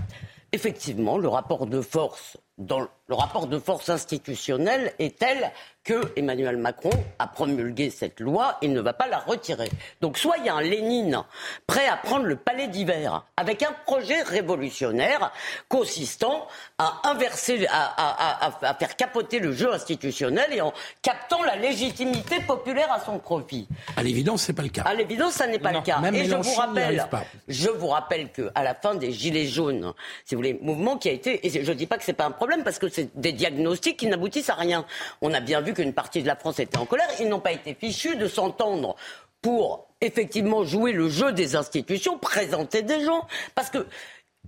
Effectivement, 0.53 1.17
le 1.17 1.29
rapport 1.29 1.67
de 1.67 1.81
force 1.81 2.37
dans 2.59 2.81
le 2.81 3.15
rapport 3.15 3.47
de 3.47 3.59
force 3.59 3.89
institutionnel 3.89 4.93
est 4.99 5.19
tel 5.19 5.51
que 5.87 6.13
Emmanuel 6.17 6.57
Macron 6.57 6.91
a 7.21 7.29
promulgué 7.29 7.91
cette 7.91 8.19
loi, 8.19 8.59
il 8.61 8.73
ne 8.73 8.81
va 8.81 8.93
pas 8.93 9.07
la 9.07 9.19
retirer. 9.21 9.71
Donc 10.01 10.19
soit 10.19 10.37
il 10.39 10.45
y 10.47 10.49
a 10.49 10.55
un 10.57 10.61
Lénine 10.61 11.23
prêt 11.69 11.87
à 11.87 11.97
prendre 11.97 12.25
le 12.25 12.35
palais 12.35 12.67
d'hiver 12.67 13.25
avec 13.37 13.63
un 13.63 13.73
projet 13.87 14.21
révolutionnaire 14.23 15.31
consistant 15.69 16.49
à 16.79 17.03
inverser, 17.05 17.67
à, 17.69 17.85
à- 17.85 18.47
à- 18.49 18.69
à 18.71 18.75
faire 18.75 18.97
capoter 18.97 19.39
le 19.39 19.53
jeu 19.53 19.73
institutionnel 19.73 20.47
et 20.53 20.61
en 20.61 20.73
captant 21.03 21.43
la 21.45 21.55
légitimité 21.55 22.41
populaire 22.41 22.91
à 22.93 22.99
son 22.99 23.21
profit. 23.21 23.69
À 23.97 24.03
l'évidence, 24.03 24.43
c'est 24.43 24.53
pas 24.55 24.63
le 24.63 24.69
cas. 24.71 24.83
À 24.83 24.93
l'évidence, 24.95 25.35
ça 25.35 25.47
n'est 25.47 25.61
pas 25.61 25.71
Non, 25.71 25.79
le 25.81 25.85
cas. 25.87 25.99
même 26.01 26.17
Et 26.17 26.25
je 26.25 26.35
vous 26.35 26.55
rappelle, 26.55 27.07
je 27.47 27.69
vous 27.71 27.87
rappelle 27.87 28.33
que 28.33 28.51
à 28.57 28.65
la 28.65 28.75
fin 28.75 28.97
des 28.97 29.13
Gilets 29.13 29.47
jaunes, 29.47 29.93
si 30.25 30.35
vous 30.35 30.41
voulez, 30.41 30.59
mouvement 30.61 30.97
qui 30.97 31.09
a 31.09 31.13
été, 31.13 31.47
et 31.47 31.51
je 31.65 31.71
ne 31.71 31.77
dis 31.77 31.87
pas 31.87 31.97
que 31.97 32.05
c'est 32.05 32.13
pas 32.13 32.27
un 32.27 32.33
problème 32.33 32.65
parce 32.65 32.81
que 32.81 32.89
c'est 32.89 33.17
des 33.17 33.31
diagnostics 33.33 33.97
qui 33.97 34.09
n'aboutissent 34.09 34.51
à 34.51 34.55
rien. 34.55 34.85
On 35.23 35.33
a 35.33 35.39
bien 35.39 35.61
vu 35.61 35.75
qu'une 35.77 35.93
partie 35.93 36.23
de 36.23 36.27
la 36.27 36.37
France 36.37 36.59
était 36.59 36.79
en 36.79 36.87
colère. 36.87 37.09
Ils 37.21 37.29
n'ont 37.29 37.41
pas 37.41 37.53
été 37.53 37.75
fichus 37.75 38.17
de 38.17 38.27
s'entendre 38.27 38.97
pour 39.41 39.87
effectivement 40.01 40.65
jouer 40.65 40.93
le 40.93 41.09
jeu 41.09 41.33
des 41.33 41.55
institutions, 41.55 42.19
présenter 42.19 42.83
des 42.83 43.05
gens, 43.05 43.27
parce 43.55 43.71
que. 43.71 43.87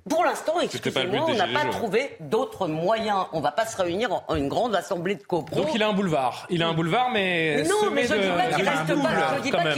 Pour 0.09 0.25
l'instant, 0.25 0.61
excusez-moi, 0.61 1.27
on 1.29 1.35
n'a 1.35 1.47
pas 1.49 1.65
trouvé 1.71 2.17
d'autres 2.21 2.69
moyens. 2.69 3.27
On 3.33 3.39
ne 3.39 3.43
va 3.43 3.53
pas 3.53 3.67
se 3.67 3.77
réunir 3.81 4.11
en 4.29 4.35
une 4.37 4.49
grande 4.49 4.75
assemblée 4.75 5.15
de 5.15 5.23
copros. 5.23 5.61
Donc 5.61 5.69
il 5.75 5.83
a 5.83 5.89
un 5.89 5.93
boulevard. 5.93 6.47
Il 6.51 6.63
a 6.63 6.69
un 6.69 6.75
boulevard, 6.75 7.11
mais. 7.13 7.57
Mais 7.63 7.69
non, 7.69 7.91
mais 7.93 8.05
je 8.07 8.15
ne 8.15 8.21
dis 8.21 8.29
pas 8.29 8.47
qu'il 8.55 8.65
Il 8.65 8.69
a 8.69 8.73
un 8.73 8.77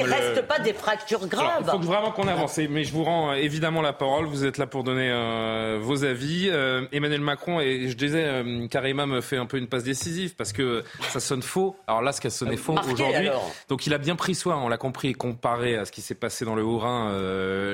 reste 0.05 0.43
pas, 0.47 0.59
le- 0.59 0.65
des 0.65 0.73
fractures 0.73 1.27
graves. 1.27 1.63
il 1.65 1.71
faut 1.71 1.79
vraiment 1.79 2.13
qu'on 2.13 2.29
avance. 2.29 2.59
Mais 2.59 2.85
je 2.85 2.93
vous 2.93 3.05
rends 3.05 3.31
euh, 3.31 3.35
évidemment 3.35 3.83
la 3.83 3.93
parole. 3.93 4.27
Vous 4.27 4.45
êtes 4.45 4.59
là 4.59 4.67
pour 4.67 4.85
donner 4.85 5.11
euh, 5.11 5.79
vos 5.81 6.05
avis. 6.05 6.49
Euh, 6.51 6.87
Emmanuel 6.93 7.21
Macron, 7.21 7.61
et 7.61 7.89
je 7.89 7.97
disais, 7.97 8.25
euh, 8.25 8.67
Karima 8.69 9.07
me 9.07 9.21
fait 9.21 9.37
un 9.37 9.47
peu 9.47 9.57
une 9.57 9.67
passe 9.67 9.85
décisive 9.85 10.35
parce 10.37 10.53
que 10.53 10.85
ça 11.09 11.21
sonne 11.21 11.43
faux. 11.43 11.77
Alors 11.87 12.03
là, 12.03 12.13
ce 12.13 12.21
qui 12.21 12.27
a 12.27 12.31
sonné 12.31 12.57
faux 12.57 12.75
aujourd'hui. 12.93 13.29
Donc 13.69 13.87
il 13.87 13.95
a 13.95 13.99
bien 13.99 14.17
pris 14.17 14.35
soin, 14.35 14.57
on 14.57 14.69
l'a 14.69 14.77
compris, 14.79 15.13
comparé 15.13 15.77
à 15.77 15.85
ce 15.85 15.93
qui 15.93 16.01
s'est 16.03 16.15
passé 16.15 16.45
dans 16.45 16.55
le 16.55 16.63
Haut-Rhin 16.63 17.13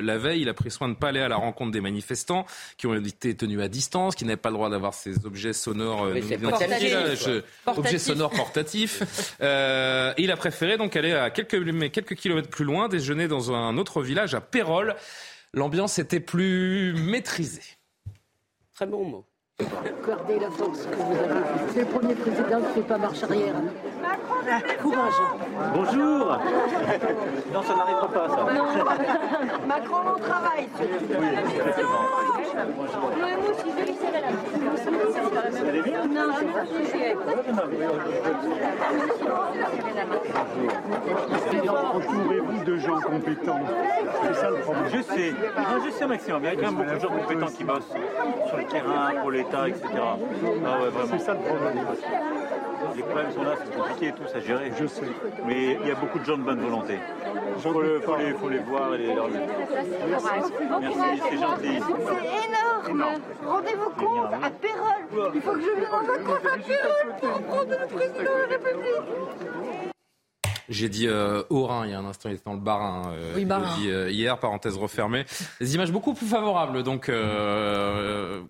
la 0.03 0.19
veille. 0.19 0.43
Il 0.43 0.49
a 0.49 0.55
pris 0.55 0.71
soin 0.71 0.89
de 0.89 0.93
ne 0.95 0.99
pas 0.99 1.09
aller 1.09 1.21
à 1.21 1.29
la 1.29 1.37
rencontre 1.37 1.73
des 1.73 1.81
manifestants 1.81 2.46
qui 2.79 2.87
ont 2.87 2.95
été 2.95 3.37
tenus 3.37 3.61
à 3.61 3.69
distance, 3.69 4.15
qui 4.15 4.25
n'avaient 4.25 4.37
pas 4.37 4.51
le 4.51 4.55
droit 4.57 4.71
d'avoir 4.71 4.95
ces 4.95 5.25
objets 5.27 5.53
sonores 5.53 6.05
euh, 6.05 6.13
Oui, 6.15 6.21
non 6.21 6.27
c'est 6.29 6.35
identifiés, 6.67 6.91
là, 6.91 7.01
portatif. 7.01 7.27
je- 7.27 7.41
Portatif. 7.65 7.79
objets 7.79 7.99
sonores 7.99 8.31
portatifs. 8.31 9.03
Euh, 9.43 10.13
et 10.17 10.23
il 10.23 10.31
a 10.31 10.37
préféré 10.37 10.77
donc 10.79 10.97
aller 10.97 11.13
à 11.13 11.31
quelques, 11.31 11.55
mais 11.55 11.91
quelques 11.91 12.15
kilomètres 12.15 12.49
plus 12.49 12.65
loin, 12.65 12.89
déjeuner 12.89 13.29
dans 13.29 13.53
un 13.53 13.77
autre 13.79 14.03
village 14.03 14.35
à 14.35 14.41
Pérol. 14.41 14.95
L'ambiance 15.53 15.99
était 15.99 16.21
plus 16.21 16.95
maîtrisée. 16.95 17.63
Très 18.75 18.87
bon 18.87 19.05
mot. 19.05 19.25
Gardez 20.07 20.39
la 20.39 20.51
force 20.51 20.81
que 20.83 20.95
vous 20.97 21.19
avez. 21.19 21.41
C'est 21.73 21.81
le 21.81 21.87
premier 21.87 22.15
président 22.15 22.61
qui 22.61 22.67
ne 22.69 22.73
fait 22.75 22.83
pas 22.89 22.99
marche 22.99 23.23
arrière. 23.23 23.55
Courage. 24.81 25.15
Bonjour 25.75 26.39
Non, 27.53 27.63
ça 27.63 27.75
n'arrivera 27.75 28.09
pas, 28.09 28.29
ça. 28.29 28.37
Macron, 29.67 29.97
on 30.15 30.21
travaille. 30.21 30.69
Entourez-vous 41.95 42.65
de 42.65 42.77
gens 42.77 43.01
compétents. 43.01 43.61
C'est 44.23 44.35
ça 44.35 44.51
le 44.51 44.57
problème. 44.57 44.85
Je 44.93 45.03
sais. 45.03 45.33
Non, 45.33 45.85
je 45.85 45.91
sais, 45.91 46.07
Maxime. 46.07 46.37
Il 46.41 46.45
y 46.45 46.49
a 46.49 46.55
quand 46.55 46.63
même 46.63 46.75
beaucoup 46.75 46.95
de 46.95 47.01
gens 47.01 47.09
compétents 47.09 47.47
qui 47.47 47.65
bossent 47.65 47.95
sur 48.47 48.57
le 48.57 48.65
terrain, 48.67 49.11
pour 49.21 49.31
l'État, 49.33 49.69
etc. 49.69 49.89
Ah 49.95 50.79
ouais, 50.81 50.91
vraiment. 50.91 51.09
C'est 51.11 51.19
ça 51.19 51.33
le 51.33 51.41
problème. 51.41 51.87
Les 52.95 53.03
problèmes 53.03 53.33
sont 53.33 53.43
là, 53.43 53.55
c'est 53.63 53.77
compliqué 53.77 54.07
et 54.09 54.13
tout, 54.13 54.27
ça 54.27 54.36
gérer. 54.41 54.73
Je 54.79 54.87
sais. 54.87 55.03
Mais 55.47 55.79
il 55.83 55.89
y 55.89 55.91
a 55.91 55.95
beaucoup 55.95 56.19
de 56.19 56.25
gens 56.25 56.37
de 56.39 56.43
bonne 56.43 56.61
volonté. 56.61 56.99
Il 57.57 57.63
faut, 57.63 57.81
le- 57.81 58.01
faut 58.01 58.17
les, 58.17 58.33
faut 58.35 58.49
les 58.49 58.59
voir 58.59 58.95
et 58.95 58.99
les 58.99 59.15
leur 59.15 59.29
dire. 59.29 59.41
Merci, 60.81 61.23
c'est 61.31 61.39
gentil. 61.39 61.81
C'est 61.81 62.49
énorme. 62.49 63.21
Rendez-vous 63.45 63.91
compte, 63.91 64.33
à 64.43 64.51
Pérol, 64.51 65.33
Il 65.35 65.41
faut 65.41 65.53
que 65.53 65.61
je 65.61 65.67
vienne 65.67 65.87
en 65.93 66.25
coiffure 66.25 67.21
pour 67.21 67.43
prendre 67.43 67.71
le 67.71 67.87
président 67.87 68.21
de 68.21 68.25
la 68.25 68.47
République. 68.57 69.93
J'ai 70.69 70.89
dit 70.89 71.07
euh, 71.07 71.45
Haut-Rhin 71.49 71.85
il 71.87 71.93
y 71.93 71.95
a 71.95 71.99
un 72.01 72.05
instant, 72.07 72.29
il 72.29 72.35
était 72.35 72.43
dans 72.45 72.55
le 72.55 72.59
Bas-Rhin. 72.61 73.13
euh, 73.13 73.33
Oui, 73.37 73.45
l'a 73.45 73.61
dit, 73.79 73.89
euh, 73.89 74.11
hier, 74.11 74.37
parenthèse 74.39 74.77
refermée. 74.77 75.25
Des 75.61 75.75
images 75.77 75.93
beaucoup 75.93 76.13
plus 76.13 76.27
favorables, 76.27 76.83
donc, 76.83 77.09
euh, 77.09 78.41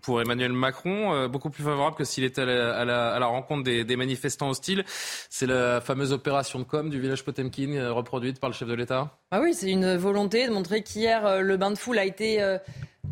pour 0.00 0.20
Emmanuel 0.20 0.52
Macron, 0.52 1.14
euh, 1.14 1.28
beaucoup 1.28 1.50
plus 1.50 1.64
favorables 1.64 1.96
que 1.96 2.04
s'il 2.04 2.24
était 2.24 2.42
à 2.42 2.84
la, 2.84 3.26
rencontre 3.26 3.64
des, 3.64 3.96
manifestants 3.96 4.50
hostiles. 4.50 4.84
C'est 5.30 5.46
la 5.46 5.80
fameuse 5.80 6.12
opération 6.12 6.58
de 6.58 6.64
com 6.64 6.90
du 6.90 7.00
village 7.00 7.24
Potemkin, 7.24 7.72
euh, 7.72 7.92
reproduite 7.92 8.40
par 8.40 8.50
le 8.50 8.54
chef 8.54 8.68
de 8.68 8.74
l'État. 8.74 9.18
Ah 9.30 9.40
oui, 9.40 9.54
c'est 9.54 9.70
une 9.70 9.96
volonté 9.96 10.46
de 10.46 10.52
montrer 10.52 10.82
qu'hier, 10.82 11.26
euh, 11.26 11.40
le 11.40 11.56
bain 11.56 11.70
de 11.70 11.78
foule 11.78 11.98
a 11.98 12.04
été 12.04 12.40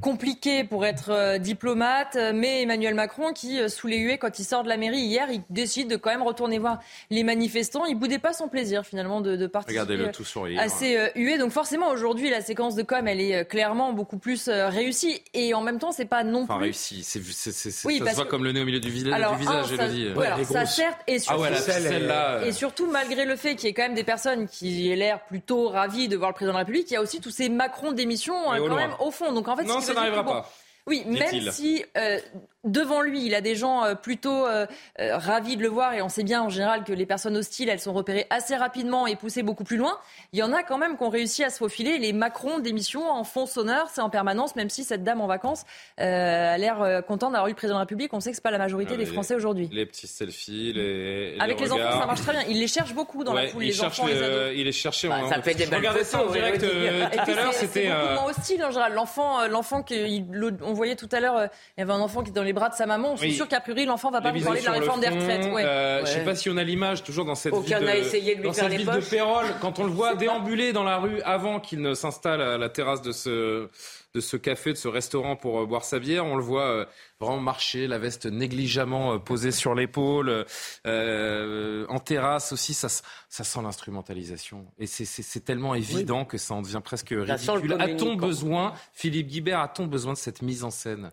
compliqué 0.04 0.64
pour 0.64 0.84
être 0.84 1.08
euh, 1.10 1.38
diplomate, 1.38 2.16
euh, 2.16 2.32
mais 2.34 2.60
Emmanuel 2.60 2.94
Macron, 2.94 3.32
qui, 3.32 3.58
euh, 3.58 3.68
sous 3.68 3.86
les 3.86 3.96
huées, 3.96 4.18
quand 4.18 4.38
il 4.38 4.44
sort 4.44 4.62
de 4.62 4.68
la 4.68 4.76
mairie 4.76 4.98
hier, 5.00 5.28
il 5.32 5.40
décide 5.48 5.88
de 5.88 5.96
quand 5.96 6.10
même 6.10 6.22
retourner 6.22 6.58
voir 6.58 6.78
les 7.08 7.24
manifestants. 7.24 7.86
Il 7.86 7.94
boudait 7.94 8.18
pas 8.18 8.34
son 8.34 8.48
plaisir, 8.48 8.84
finalement, 8.84 9.22
de, 9.22 9.36
de 9.36 9.46
participer. 9.46 9.80
Regardez-le 9.80 10.12
tout 10.12 10.22
sourire. 10.24 10.60
assez 10.60 10.98
euh, 10.98 11.08
hué. 11.16 11.38
Donc 11.38 11.52
forcément, 11.52 11.88
aujourd'hui, 11.88 12.28
la 12.28 12.42
séquence 12.42 12.74
de 12.74 12.82
com, 12.82 13.08
elle 13.08 13.18
est 13.22 13.34
euh, 13.34 13.44
clairement 13.44 13.94
beaucoup 13.94 14.18
plus 14.18 14.48
euh, 14.48 14.68
réussie. 14.68 15.22
Et 15.32 15.54
en 15.54 15.62
même 15.62 15.78
temps, 15.78 15.90
c'est 15.90 16.04
pas 16.04 16.22
non 16.22 16.42
Enfin, 16.42 16.56
plus... 16.56 16.64
réussi. 16.64 17.02
C'est, 17.02 17.22
c'est, 17.24 17.50
c'est- 17.52 17.70
c'est- 17.70 17.88
Oui, 17.88 18.02
ça 18.04 18.10
se 18.10 18.16
voit 18.16 18.26
que- 18.26 18.30
comme 18.30 18.44
le 18.44 18.52
nez 18.52 18.60
au 18.60 18.66
milieu 18.66 18.80
du, 18.80 18.90
visa- 18.90 19.14
Alors, 19.14 19.32
du 19.36 19.38
visage, 19.40 19.72
un, 19.72 19.76
ça, 19.78 19.84
Elodie. 19.86 20.10
voilà, 20.14 20.44
ça 20.44 20.66
certes, 20.66 20.98
et 21.06 21.14
Ah 21.16 21.18
surtout, 21.18 21.40
ouais, 21.40 21.50
la 21.50 21.56
ficelle 21.56 22.06
là. 22.06 22.30
euh, 22.32 22.44
et 22.44 22.52
surtout, 22.52 22.86
malgré 22.90 23.24
le 23.24 23.36
fait 23.36 23.54
qu'il 23.56 23.68
y 23.68 23.70
ait 23.70 23.74
quand 23.74 23.84
même 23.84 23.94
des 23.94 24.04
personnes 24.04 24.48
qui 24.48 24.90
aient 24.90 24.96
l'air 24.96 25.20
plutôt 25.24 25.68
ravies 25.70 26.08
de 26.08 26.16
voir 26.18 26.28
le 26.28 26.34
président 26.34 26.52
de 26.52 26.58
la 26.58 26.64
République, 26.64 26.90
il 26.90 26.94
y 26.94 26.96
a 26.98 27.00
aussi 27.00 27.20
tous 27.22 27.30
ces 27.30 27.48
Macron 27.48 27.92
démissions 27.92 28.34
quand 28.44 28.58
loin. 28.58 28.76
même 28.76 28.92
au 29.00 29.10
fond. 29.10 29.32
Donc 29.32 29.48
en 29.48 29.56
fait, 29.56 29.64
Non, 29.64 29.80
ce 29.80 29.93
ça 29.94 30.00
n'arrivera 30.00 30.22
bon, 30.22 30.32
pas. 30.32 30.50
Oui, 30.86 31.04
même 31.06 31.50
si 31.50 31.84
euh, 31.96 32.20
devant 32.64 33.00
lui, 33.02 33.24
il 33.24 33.34
a 33.34 33.40
des 33.40 33.54
gens 33.54 33.84
euh, 33.84 33.94
plutôt 33.94 34.46
euh, 34.46 34.66
euh, 35.00 35.16
ravis 35.16 35.56
de 35.56 35.62
le 35.62 35.68
voir, 35.68 35.94
et 35.94 36.02
on 36.02 36.08
sait 36.08 36.22
bien 36.24 36.42
en 36.42 36.48
général 36.48 36.84
que 36.84 36.92
les 36.92 37.06
personnes 37.06 37.36
hostiles, 37.36 37.68
elles 37.68 37.80
sont 37.80 37.92
repérées 37.92 38.26
assez 38.30 38.56
rapidement 38.56 39.06
et 39.06 39.16
poussées 39.16 39.42
beaucoup 39.42 39.64
plus 39.64 39.76
loin. 39.76 39.98
Il 40.32 40.38
y 40.38 40.42
en 40.42 40.52
a 40.52 40.62
quand 40.62 40.78
même 40.78 40.96
qui 40.96 41.02
ont 41.02 41.10
réussi 41.10 41.44
à 41.44 41.50
se 41.50 41.58
faufiler. 41.58 41.98
Les 41.98 42.12
Macron 42.12 42.58
d'émission 42.58 43.08
en 43.10 43.24
fond 43.24 43.46
sonneur, 43.46 43.88
c'est 43.92 44.00
en 44.00 44.10
permanence, 44.10 44.56
même 44.56 44.70
si 44.70 44.84
cette 44.84 45.04
dame 45.04 45.20
en 45.20 45.26
vacances 45.26 45.64
euh, 46.00 46.54
a 46.54 46.58
l'air 46.58 47.02
contente 47.06 47.32
d'avoir 47.32 47.46
eu 47.48 47.50
le 47.50 47.56
président 47.56 47.74
de 47.76 47.80
la 47.80 47.84
République. 47.84 48.12
On 48.12 48.20
sait 48.20 48.30
que 48.30 48.36
c'est 48.36 48.42
pas 48.42 48.50
la 48.50 48.58
majorité 48.58 48.92
Ah, 48.94 48.98
des 48.98 49.04
les- 49.04 49.10
Français 49.12 49.34
aujourd'hui. 49.34 49.68
Les 49.72 49.86
petits 49.86 50.06
selfies, 50.06 50.72
les. 50.72 51.36
Avec 51.40 51.60
les, 51.60 51.70
enfants, 51.72 52.00
ça 52.00 52.06
marche 52.06 52.20
très 52.22 52.32
bien. 52.32 52.42
Ils 52.48 52.58
les 52.60 52.66
cherchent 52.68 52.94
beaucoup 52.94 53.24
dans 53.24 53.34
Ouais, 53.34 53.44
la 53.46 53.48
foule, 53.48 53.64
il 53.64 53.66
les 53.68 53.72
cherche 53.72 53.98
enfants, 54.00 54.08
les 54.08 54.18
le- 54.18 54.24
ados. 54.24 54.52
il 54.56 54.66
est 54.68 54.72
cherché. 54.72 55.08
Bah, 55.08 55.18
on- 55.24 55.28
ça 55.28 55.42
fait 55.42 55.54
des 55.54 55.66
belles 55.66 55.78
regardais 55.78 56.04
ça 56.04 56.22
en 56.24 56.30
direct 56.30 56.62
euh, 56.62 57.04
tout 57.04 57.10
puis 57.24 57.32
à 57.32 57.36
l'heure. 57.36 57.52
C'était. 57.52 57.88
beaucoup 57.88 57.94
euh, 58.00 58.14
moins 58.14 58.30
hostile 58.30 58.64
en 58.64 58.70
général. 58.70 58.94
L'enfant, 58.94 59.46
l'enfant 59.48 59.82
que 59.82 59.94
il- 59.94 60.26
le- 60.30 60.56
on 60.62 60.72
voyait 60.72 60.96
tout 60.96 61.08
à 61.12 61.20
l'heure, 61.20 61.48
il 61.76 61.80
y 61.80 61.82
avait 61.82 61.92
un 61.92 62.00
enfant 62.00 62.22
qui 62.22 62.30
est 62.30 62.32
dans 62.32 62.42
les 62.42 62.52
bras 62.54 62.70
de 62.70 62.74
sa 62.74 62.86
maman. 62.86 63.16
C'est 63.18 63.26
Oui. 63.26 63.34
sûr 63.34 63.46
qu'a 63.48 63.60
priori 63.60 63.84
l'enfant 63.84 64.10
va 64.10 64.20
pas 64.22 64.32
les 64.32 64.40
parler 64.40 64.60
de 64.60 64.64
la 64.66 64.72
réforme 64.72 65.00
des 65.00 65.08
retraites. 65.08 65.52
Ouais. 65.52 65.64
euh, 65.64 66.00
Je 66.06 66.10
sais 66.10 66.24
pas 66.24 66.34
si 66.34 66.48
on 66.48 66.56
a 66.56 66.64
l'image 66.64 67.02
toujours 67.02 67.24
dans 67.26 67.34
cette 67.34 67.52
Aucun 67.52 67.78
ville 67.78 67.86
n'a 67.86 67.96
essayé 67.96 68.34
de 68.36 68.40
lui 68.40 68.46
dans 68.48 68.52
faire 68.54 68.70
cette 68.70 68.78
ville 68.78 68.86
de. 68.86 69.00
Pérol, 69.00 69.44
quand 69.60 69.78
on 69.78 69.84
le 69.84 69.90
voit 69.90 70.14
déambuler 70.14 70.72
dans 70.72 70.84
la 70.84 70.96
rue 70.98 71.20
avant 71.22 71.60
qu'il 71.60 71.82
ne 71.82 71.92
s'installe 71.94 72.40
à 72.40 72.56
la 72.56 72.68
terrasse 72.70 73.02
de 73.02 73.12
ce 73.12 73.68
de 74.14 74.20
ce 74.20 74.36
café, 74.36 74.70
de 74.72 74.76
ce 74.78 74.86
restaurant 74.86 75.34
pour 75.34 75.58
euh, 75.60 75.66
boire 75.66 75.84
sa 75.84 75.98
bière, 75.98 76.24
on 76.24 76.36
le 76.36 76.42
voit 76.42 76.66
euh, 76.66 76.84
vraiment 77.18 77.40
marcher, 77.40 77.88
la 77.88 77.98
veste 77.98 78.26
négligemment 78.26 79.14
euh, 79.14 79.18
posée 79.18 79.50
sur 79.50 79.74
l'épaule, 79.74 80.44
euh, 80.86 81.84
en 81.88 81.98
terrasse 81.98 82.52
aussi, 82.52 82.74
ça, 82.74 82.86
ça 83.28 83.42
sent 83.42 83.60
l'instrumentalisation. 83.62 84.66
Et 84.78 84.86
c'est- 84.86 85.44
tellement 85.44 85.74
évident 85.74 86.24
que 86.24 86.38
ça 86.38 86.54
en 86.54 86.62
devient 86.62 86.80
presque 86.82 87.08
ridicule. 87.10 87.76
A-t-on 87.80 88.14
besoin, 88.14 88.72
Philippe 88.92 89.26
Guibert, 89.26 89.58
a-t-on 89.58 89.86
besoin 89.86 90.12
de 90.12 90.18
cette 90.18 90.42
mise 90.42 90.62
en 90.62 90.70
scène? 90.70 91.10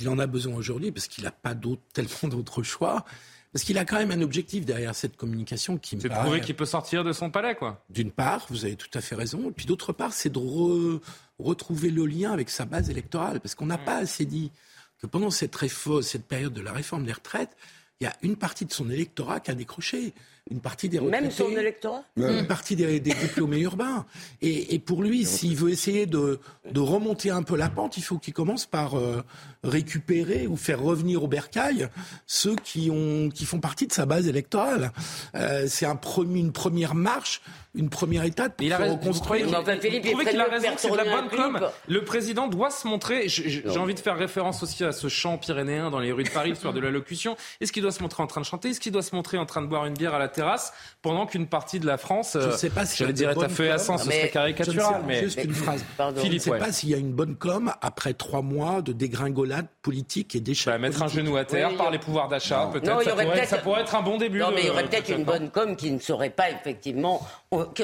Il 0.00 0.08
en 0.08 0.18
a 0.18 0.26
besoin 0.26 0.54
aujourd'hui 0.54 0.92
parce 0.92 1.06
qu'il 1.08 1.24
n'a 1.24 1.30
pas 1.30 1.54
tellement 1.92 2.28
d'autres 2.28 2.62
choix. 2.62 3.04
Parce 3.52 3.64
qu'il 3.64 3.78
a 3.78 3.86
quand 3.86 3.96
même 3.96 4.10
un 4.10 4.20
objectif 4.20 4.66
derrière 4.66 4.94
cette 4.94 5.16
communication 5.16 5.78
qui 5.78 5.96
me 5.96 6.02
C'est 6.02 6.10
de 6.10 6.14
prouver 6.14 6.40
qu'il 6.42 6.54
peut 6.54 6.66
sortir 6.66 7.02
de 7.02 7.12
son 7.14 7.30
palais, 7.30 7.54
quoi. 7.54 7.82
D'une 7.88 8.10
part, 8.10 8.46
vous 8.50 8.66
avez 8.66 8.76
tout 8.76 8.90
à 8.92 9.00
fait 9.00 9.14
raison. 9.14 9.48
Et 9.48 9.52
puis 9.52 9.64
d'autre 9.64 9.94
part, 9.94 10.12
c'est 10.12 10.28
de 10.28 10.38
re- 10.38 11.00
retrouver 11.38 11.90
le 11.90 12.04
lien 12.04 12.30
avec 12.32 12.50
sa 12.50 12.66
base 12.66 12.90
électorale. 12.90 13.40
Parce 13.40 13.54
qu'on 13.54 13.64
n'a 13.64 13.78
pas 13.78 13.96
assez 13.96 14.26
dit 14.26 14.52
que 15.00 15.06
pendant 15.06 15.30
cette, 15.30 15.56
cette 16.02 16.26
période 16.26 16.52
de 16.52 16.60
la 16.60 16.72
réforme 16.72 17.04
des 17.06 17.12
retraites, 17.12 17.56
il 18.00 18.04
y 18.04 18.06
a 18.06 18.14
une 18.20 18.36
partie 18.36 18.66
de 18.66 18.72
son 18.72 18.90
électorat 18.90 19.40
qui 19.40 19.50
a 19.50 19.54
décroché. 19.54 20.12
Une 20.50 20.60
partie 20.60 20.88
des 20.88 20.98
retraités. 20.98 21.22
Même 21.22 21.30
son 21.30 21.50
électorat 21.50 22.02
Une 22.16 22.46
partie 22.46 22.74
des, 22.74 23.00
des 23.00 23.12
diplômés 23.12 23.60
urbains. 23.60 24.06
Et, 24.40 24.74
et 24.74 24.78
pour 24.78 25.02
lui, 25.02 25.24
s'il 25.24 25.56
veut 25.56 25.70
essayer 25.70 26.06
de, 26.06 26.40
de 26.70 26.80
remonter 26.80 27.30
un 27.30 27.42
peu 27.42 27.56
la 27.56 27.68
pente, 27.68 27.96
il 27.96 28.02
faut 28.02 28.18
qu'il 28.18 28.32
commence 28.34 28.64
par 28.66 28.98
euh, 28.98 29.22
récupérer 29.62 30.46
ou 30.46 30.56
faire 30.56 30.80
revenir 30.80 31.22
au 31.22 31.28
bercail 31.28 31.88
ceux 32.26 32.56
qui, 32.56 32.90
ont, 32.90 33.28
qui 33.28 33.44
font 33.44 33.60
partie 33.60 33.86
de 33.86 33.92
sa 33.92 34.06
base 34.06 34.26
électorale. 34.26 34.92
Euh, 35.34 35.66
c'est 35.68 35.86
un 35.86 35.96
premier, 35.96 36.40
une 36.40 36.52
première 36.52 36.94
marche, 36.94 37.42
une 37.74 37.90
première 37.90 38.24
étape 38.24 38.56
pour 38.56 38.66
Il 38.66 38.72
a 38.72 38.78
reconstruire. 38.78 39.46
Vous 39.46 39.52
trouvez 39.52 39.78
il 39.92 40.00
qu'il 40.30 40.40
a 40.40 40.44
raison, 40.44 40.68
c'est 40.76 40.90
de 40.90 40.96
la 40.96 41.04
bonne 41.04 41.28
com. 41.28 41.60
Le 41.86 42.04
président 42.04 42.48
doit 42.48 42.70
se 42.70 42.88
montrer. 42.88 43.28
J'ai 43.28 43.78
envie 43.78 43.94
de 43.94 44.00
faire 44.00 44.16
référence 44.16 44.62
aussi 44.62 44.82
à 44.82 44.92
ce 44.92 45.08
chant 45.08 45.36
pyrénéen 45.38 45.90
dans 45.90 46.00
les 46.00 46.10
rues 46.10 46.24
de 46.24 46.30
Paris 46.30 46.50
le 46.50 46.54
soir 46.56 46.72
de 46.72 46.80
l'allocution. 46.80 47.36
Est-ce 47.60 47.72
qu'il 47.72 47.82
doit 47.82 47.92
se 47.92 48.02
montrer 48.02 48.22
en 48.22 48.26
train 48.26 48.40
de 48.40 48.46
chanter? 48.46 48.70
Est-ce 48.70 48.80
qu'il 48.80 48.92
doit 48.92 49.02
se 49.02 49.14
montrer 49.14 49.38
en 49.38 49.46
train 49.46 49.62
de 49.62 49.66
boire 49.66 49.84
une 49.84 49.94
bière 49.94 50.14
à 50.14 50.18
la 50.18 50.28
terrasse 50.38 50.72
pendant 51.02 51.26
qu'une 51.26 51.46
partie 51.46 51.78
de 51.80 51.86
la 51.86 51.96
France, 51.96 52.32
Je 52.34 52.38
euh, 52.38 52.46
ne 52.52 52.56
sais 52.56 52.70
pas 52.70 52.84
s'il 52.84 53.00
y 53.00 53.02
a 53.04 53.06
j'allais 53.06 53.12
dire, 53.12 53.34
bonnes 53.34 53.44
à 53.44 53.48
feu 53.48 53.64
et 53.66 53.70
à 53.70 53.78
sang, 53.78 53.98
ce 53.98 54.04
serait 54.06 54.30
caricatural. 54.30 55.02
Mais 55.06 55.20
juste 55.22 55.42
une 55.44 55.52
phrase. 55.54 55.84
Pardon. 55.96 56.16
Je 56.16 56.20
ne 56.20 56.24
Philippe, 56.26 56.42
sais 56.42 56.50
ouais. 56.50 56.58
pas 56.58 56.72
s'il 56.72 56.88
y 56.88 56.94
a 56.94 56.98
une 56.98 57.12
bonne 57.12 57.36
com 57.36 57.72
après 57.80 58.14
trois 58.14 58.42
mois 58.42 58.82
de 58.82 58.92
dégringolade 58.92 59.66
politique 59.82 60.34
et 60.34 60.40
d'échec. 60.40 60.72
Bah, 60.72 60.78
mettre 60.78 61.02
un 61.02 61.08
genou 61.08 61.36
à 61.36 61.44
terre 61.44 61.68
Oui, 61.70 61.76
par 61.76 61.90
les 61.90 61.98
pouvoirs 61.98 62.28
d'achat, 62.28 62.64
Non, 62.64 62.70
peut-être. 62.72 63.02
Ça, 63.04 63.12
pourrait- 63.12 63.46
ça 63.46 63.58
pourrait 63.58 63.80
être 63.82 63.94
un 63.94 64.02
bon 64.02 64.18
début. 64.18 64.38
Non, 64.40 64.50
mais 64.54 64.62
il 64.62 64.66
y 64.66 64.70
aurait 64.70 64.84
peut-être 64.84 65.10
une 65.10 65.24
bonne 65.24 65.50
com 65.50 65.76
qui 65.76 65.90
ne 65.90 65.98
serait 66.00 66.30
pas 66.30 66.50
effectivement. 66.50 67.20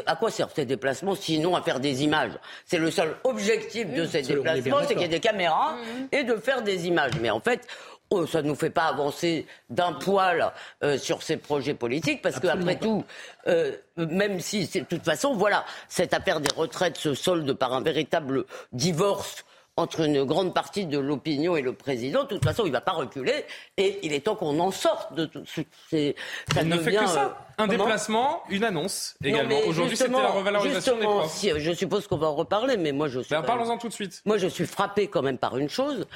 À 0.06 0.16
quoi 0.16 0.30
servent 0.30 0.52
ces 0.54 0.64
déplacements 0.66 1.14
sinon 1.14 1.54
à 1.56 1.62
faire 1.62 1.80
des 1.80 2.02
images? 2.02 2.32
C'est 2.66 2.78
le 2.78 2.90
seul 2.90 3.14
objectif 3.24 3.92
de 3.92 4.06
ces 4.06 4.22
déplacements, 4.22 4.78
c'est 4.86 4.94
qu'il 4.94 5.02
y 5.02 5.04
ait 5.04 5.08
des 5.08 5.20
caméras 5.20 5.76
et 6.12 6.24
de 6.24 6.34
faire 6.36 6.62
des 6.62 6.86
images. 6.86 7.12
Mais 7.20 7.30
en 7.30 7.40
fait. 7.40 7.66
Oh, 8.14 8.26
ça 8.26 8.42
ne 8.42 8.48
nous 8.48 8.54
fait 8.54 8.70
pas 8.70 8.84
avancer 8.84 9.46
d'un 9.70 9.92
poil 9.92 10.52
euh, 10.82 10.98
sur 10.98 11.22
ces 11.22 11.36
projets 11.36 11.74
politiques, 11.74 12.22
parce 12.22 12.38
que 12.40 12.46
après 12.46 12.76
tout, 12.78 13.04
euh, 13.46 13.72
même 13.96 14.40
si, 14.40 14.66
de 14.66 14.80
toute 14.84 15.04
façon, 15.04 15.34
voilà, 15.34 15.64
cette 15.88 16.14
affaire 16.14 16.40
des 16.40 16.52
retraites 16.56 16.96
se 16.96 17.14
solde 17.14 17.52
par 17.52 17.72
un 17.74 17.80
véritable 17.82 18.44
divorce 18.72 19.44
entre 19.76 20.02
une 20.02 20.22
grande 20.22 20.54
partie 20.54 20.86
de 20.86 21.00
l'opinion 21.00 21.56
et 21.56 21.60
le 21.62 21.72
président. 21.72 22.22
De 22.22 22.28
toute 22.28 22.44
façon, 22.44 22.62
il 22.64 22.68
ne 22.68 22.74
va 22.74 22.80
pas 22.80 22.92
reculer 22.92 23.44
et 23.76 23.98
il 24.06 24.12
est 24.12 24.20
temps 24.20 24.36
qu'on 24.36 24.56
en 24.60 24.70
sorte 24.70 25.14
de 25.14 25.24
tout. 25.24 25.42
c'est- 25.90 26.14
Ça 26.54 26.62
Il 26.62 26.68
ne 26.68 26.78
fait 26.78 26.92
que 26.92 26.98
euh, 27.02 27.06
ça. 27.08 27.38
Un 27.58 27.66
déplacement, 27.66 28.44
une 28.50 28.62
annonce 28.62 29.16
Non, 29.20 29.28
également. 29.30 29.58
Aujourd'hui, 29.66 29.96
c'était 29.96 30.12
la 30.12 30.28
revalorisation 30.28 30.96
des 30.96 31.04
profs. 31.04 31.32
si, 31.32 31.50
je 31.58 31.72
suppose 31.72 32.06
qu'on 32.06 32.18
va 32.18 32.28
en 32.28 32.36
reparler, 32.36 32.76
mais 32.76 32.92
moi 32.92 33.08
je 33.08 33.18
suis. 33.18 33.30
Ben, 33.30 33.38
quand 33.38 33.42
même- 33.42 33.46
Parlons-en 33.58 33.78
tout 33.78 33.88
de 33.88 33.92
suite. 33.92 34.22
Moi, 34.24 34.38
je 34.38 34.46
suis 34.46 34.64
frappé 34.66 35.08
quand 35.08 35.22
même 35.22 35.38
par 35.38 35.56
une 35.58 35.68
chose. 35.68 36.06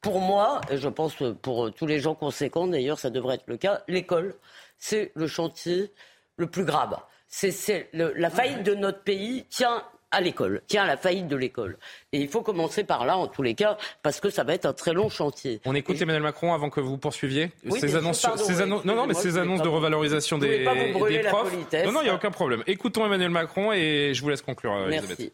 Pour 0.00 0.20
moi, 0.20 0.60
et 0.70 0.76
je 0.76 0.88
pense 0.88 1.16
pour 1.42 1.72
tous 1.74 1.86
les 1.86 1.98
gens 2.00 2.14
conséquents, 2.14 2.66
d'ailleurs, 2.66 2.98
ça 2.98 3.10
devrait 3.10 3.36
être 3.36 3.46
le 3.46 3.56
cas, 3.56 3.82
l'école, 3.88 4.34
c'est 4.78 5.10
le 5.14 5.26
chantier 5.26 5.92
le 6.36 6.46
plus 6.46 6.64
grave. 6.64 6.96
C'est, 7.28 7.88
la 7.92 8.30
faillite 8.30 8.62
de 8.62 8.74
notre 8.74 9.02
pays 9.02 9.44
tient 9.50 9.82
à 10.12 10.20
l'école, 10.20 10.62
tient 10.68 10.84
à 10.84 10.86
la 10.86 10.96
faillite 10.96 11.26
de 11.26 11.34
l'école. 11.34 11.76
Et 12.12 12.20
il 12.20 12.28
faut 12.28 12.40
commencer 12.42 12.84
par 12.84 13.04
là, 13.04 13.16
en 13.16 13.26
tous 13.26 13.42
les 13.42 13.54
cas, 13.54 13.76
parce 14.02 14.20
que 14.20 14.30
ça 14.30 14.44
va 14.44 14.54
être 14.54 14.64
un 14.64 14.72
très 14.72 14.92
long 14.92 15.08
chantier. 15.08 15.60
On 15.64 15.74
écoute 15.74 15.96
Et- 15.98 16.02
Emmanuel 16.04 16.22
Macron 16.22 16.54
avant 16.54 16.70
que 16.70 16.80
vous 16.80 16.96
poursuiviez. 16.98 17.50
Oui, 17.64 17.80
ces 17.80 17.96
annonces, 17.96 18.22
pardon, 18.22 18.44
ces 18.44 18.56
oui, 18.58 18.62
annonces- 18.62 18.84
non, 18.84 18.94
non, 18.94 19.06
mais 19.08 19.14
ces 19.14 19.36
annonces 19.38 19.62
de 19.62 19.68
revalorisation 19.68 20.38
des, 20.38 20.64
pas 20.64 20.74
vous 20.74 20.92
brûler 20.98 21.16
des 21.18 21.22
la 21.24 21.30
profs. 21.30 21.50
politesse. 21.50 21.84
Non, 21.86 21.92
non, 21.92 22.00
il 22.02 22.04
n'y 22.04 22.10
a 22.10 22.14
aucun 22.14 22.30
problème. 22.30 22.62
Écoutons 22.68 23.04
Emmanuel 23.04 23.30
Macron 23.30 23.72
et 23.72 24.12
je 24.14 24.22
vous 24.22 24.28
laisse 24.28 24.42
conclure, 24.42 24.72
euh, 24.74 24.88
Elisabeth. 24.88 25.32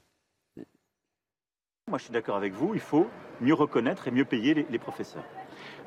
Moi, 1.92 1.98
je 1.98 2.04
suis 2.04 2.12
d'accord 2.12 2.36
avec 2.36 2.54
vous, 2.54 2.74
il 2.74 2.80
faut 2.80 3.08
mieux 3.40 3.54
reconnaître 3.54 4.06
et 4.06 4.12
mieux 4.12 4.24
payer 4.24 4.54
les, 4.54 4.66
les 4.70 4.78
professeurs. 4.78 5.24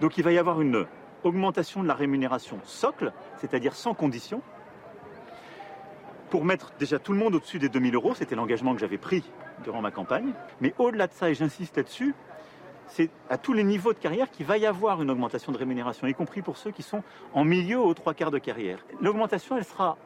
Donc, 0.01 0.17
il 0.17 0.23
va 0.25 0.33
y 0.33 0.37
avoir 0.37 0.59
une 0.59 0.85
augmentation 1.23 1.81
de 1.81 1.87
la 1.87 1.93
rémunération 1.93 2.59
socle, 2.65 3.13
c'est-à-dire 3.37 3.73
sans 3.73 3.93
condition, 3.93 4.41
pour 6.29 6.43
mettre 6.43 6.73
déjà 6.77 6.99
tout 6.99 7.13
le 7.13 7.17
monde 7.17 7.33
au-dessus 7.33 7.59
des 7.59 7.69
2000 7.69 7.95
euros. 7.95 8.13
C'était 8.13 8.35
l'engagement 8.35 8.75
que 8.75 8.81
j'avais 8.81 8.97
pris 8.97 9.23
durant 9.63 9.81
ma 9.81 9.89
campagne. 9.89 10.33
Mais 10.59 10.75
au-delà 10.77 11.07
de 11.07 11.13
ça, 11.13 11.29
et 11.29 11.33
j'insiste 11.33 11.77
là-dessus, 11.77 12.13
c'est 12.87 13.09
à 13.29 13.37
tous 13.37 13.53
les 13.53 13.63
niveaux 13.63 13.93
de 13.93 13.97
carrière 13.97 14.29
qu'il 14.29 14.45
va 14.45 14.57
y 14.57 14.65
avoir 14.65 15.01
une 15.01 15.09
augmentation 15.09 15.53
de 15.53 15.57
rémunération, 15.57 16.07
y 16.07 16.13
compris 16.13 16.41
pour 16.41 16.57
ceux 16.57 16.71
qui 16.71 16.83
sont 16.83 17.03
en 17.33 17.45
milieu 17.45 17.79
aux 17.79 17.93
trois 17.93 18.13
quarts 18.13 18.31
de 18.31 18.37
carrière. 18.37 18.85
L'augmentation, 19.01 19.57
elle 19.57 19.65
sera 19.65 19.97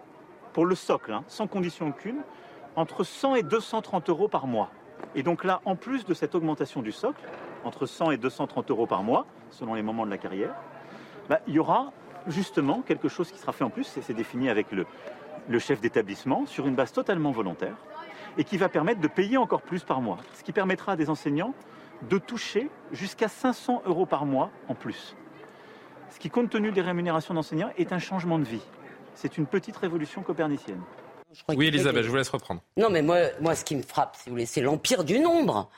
pour 0.53 0.65
le 0.65 0.75
socle, 0.75 1.11
hein, 1.11 1.23
sans 1.27 1.47
condition 1.47 1.89
aucune, 1.89 2.21
entre 2.75 3.03
100 3.03 3.35
et 3.35 3.43
230 3.43 4.09
euros 4.09 4.27
par 4.27 4.45
mois. 4.45 4.69
Et 5.15 5.23
donc 5.23 5.43
là, 5.43 5.61
en 5.65 5.75
plus 5.75 6.05
de 6.05 6.13
cette 6.13 6.35
augmentation 6.35 6.81
du 6.81 6.91
socle, 6.91 7.21
entre 7.63 7.85
100 7.85 8.11
et 8.11 8.17
230 8.17 8.69
euros 8.71 8.85
par 8.85 9.03
mois, 9.03 9.25
selon 9.49 9.73
les 9.73 9.81
moments 9.81 10.05
de 10.05 10.11
la 10.11 10.17
carrière, 10.17 10.53
bah, 11.27 11.39
il 11.47 11.53
y 11.53 11.59
aura 11.59 11.91
justement 12.27 12.81
quelque 12.81 13.09
chose 13.09 13.31
qui 13.31 13.39
sera 13.39 13.51
fait 13.51 13.63
en 13.63 13.69
plus, 13.69 13.97
et 13.97 14.01
c'est 14.01 14.13
défini 14.13 14.49
avec 14.49 14.71
le, 14.71 14.85
le 15.47 15.59
chef 15.59 15.81
d'établissement, 15.81 16.45
sur 16.45 16.67
une 16.67 16.75
base 16.75 16.91
totalement 16.91 17.31
volontaire, 17.31 17.75
et 18.37 18.43
qui 18.43 18.57
va 18.57 18.69
permettre 18.69 19.01
de 19.01 19.07
payer 19.07 19.37
encore 19.37 19.61
plus 19.61 19.83
par 19.83 20.01
mois. 20.01 20.17
Ce 20.35 20.43
qui 20.43 20.51
permettra 20.51 20.93
à 20.93 20.95
des 20.95 21.09
enseignants 21.09 21.53
de 22.07 22.17
toucher 22.17 22.69
jusqu'à 22.91 23.27
500 23.27 23.83
euros 23.85 24.05
par 24.05 24.25
mois 24.25 24.51
en 24.67 24.75
plus. 24.75 25.15
Ce 26.09 26.19
qui, 26.19 26.29
compte 26.29 26.49
tenu 26.49 26.71
des 26.71 26.81
rémunérations 26.81 27.33
d'enseignants, 27.33 27.71
est 27.77 27.93
un 27.93 27.99
changement 27.99 28.39
de 28.39 28.43
vie. 28.43 28.63
C'est 29.13 29.37
une 29.37 29.45
petite 29.45 29.77
révolution 29.77 30.21
copernicienne. 30.21 30.81
Oui, 31.49 31.67
Elisabeth, 31.67 32.03
je 32.03 32.09
vous 32.09 32.15
laisse 32.15 32.29
reprendre. 32.29 32.61
Non, 32.77 32.89
mais 32.89 33.01
moi, 33.01 33.17
moi 33.39 33.55
ce 33.55 33.63
qui 33.63 33.75
me 33.75 33.83
frappe, 33.83 34.15
si 34.15 34.29
vous 34.29 34.31
voulez, 34.31 34.45
c'est 34.45 34.61
l'empire 34.61 35.03
du 35.03 35.19
nombre. 35.19 35.69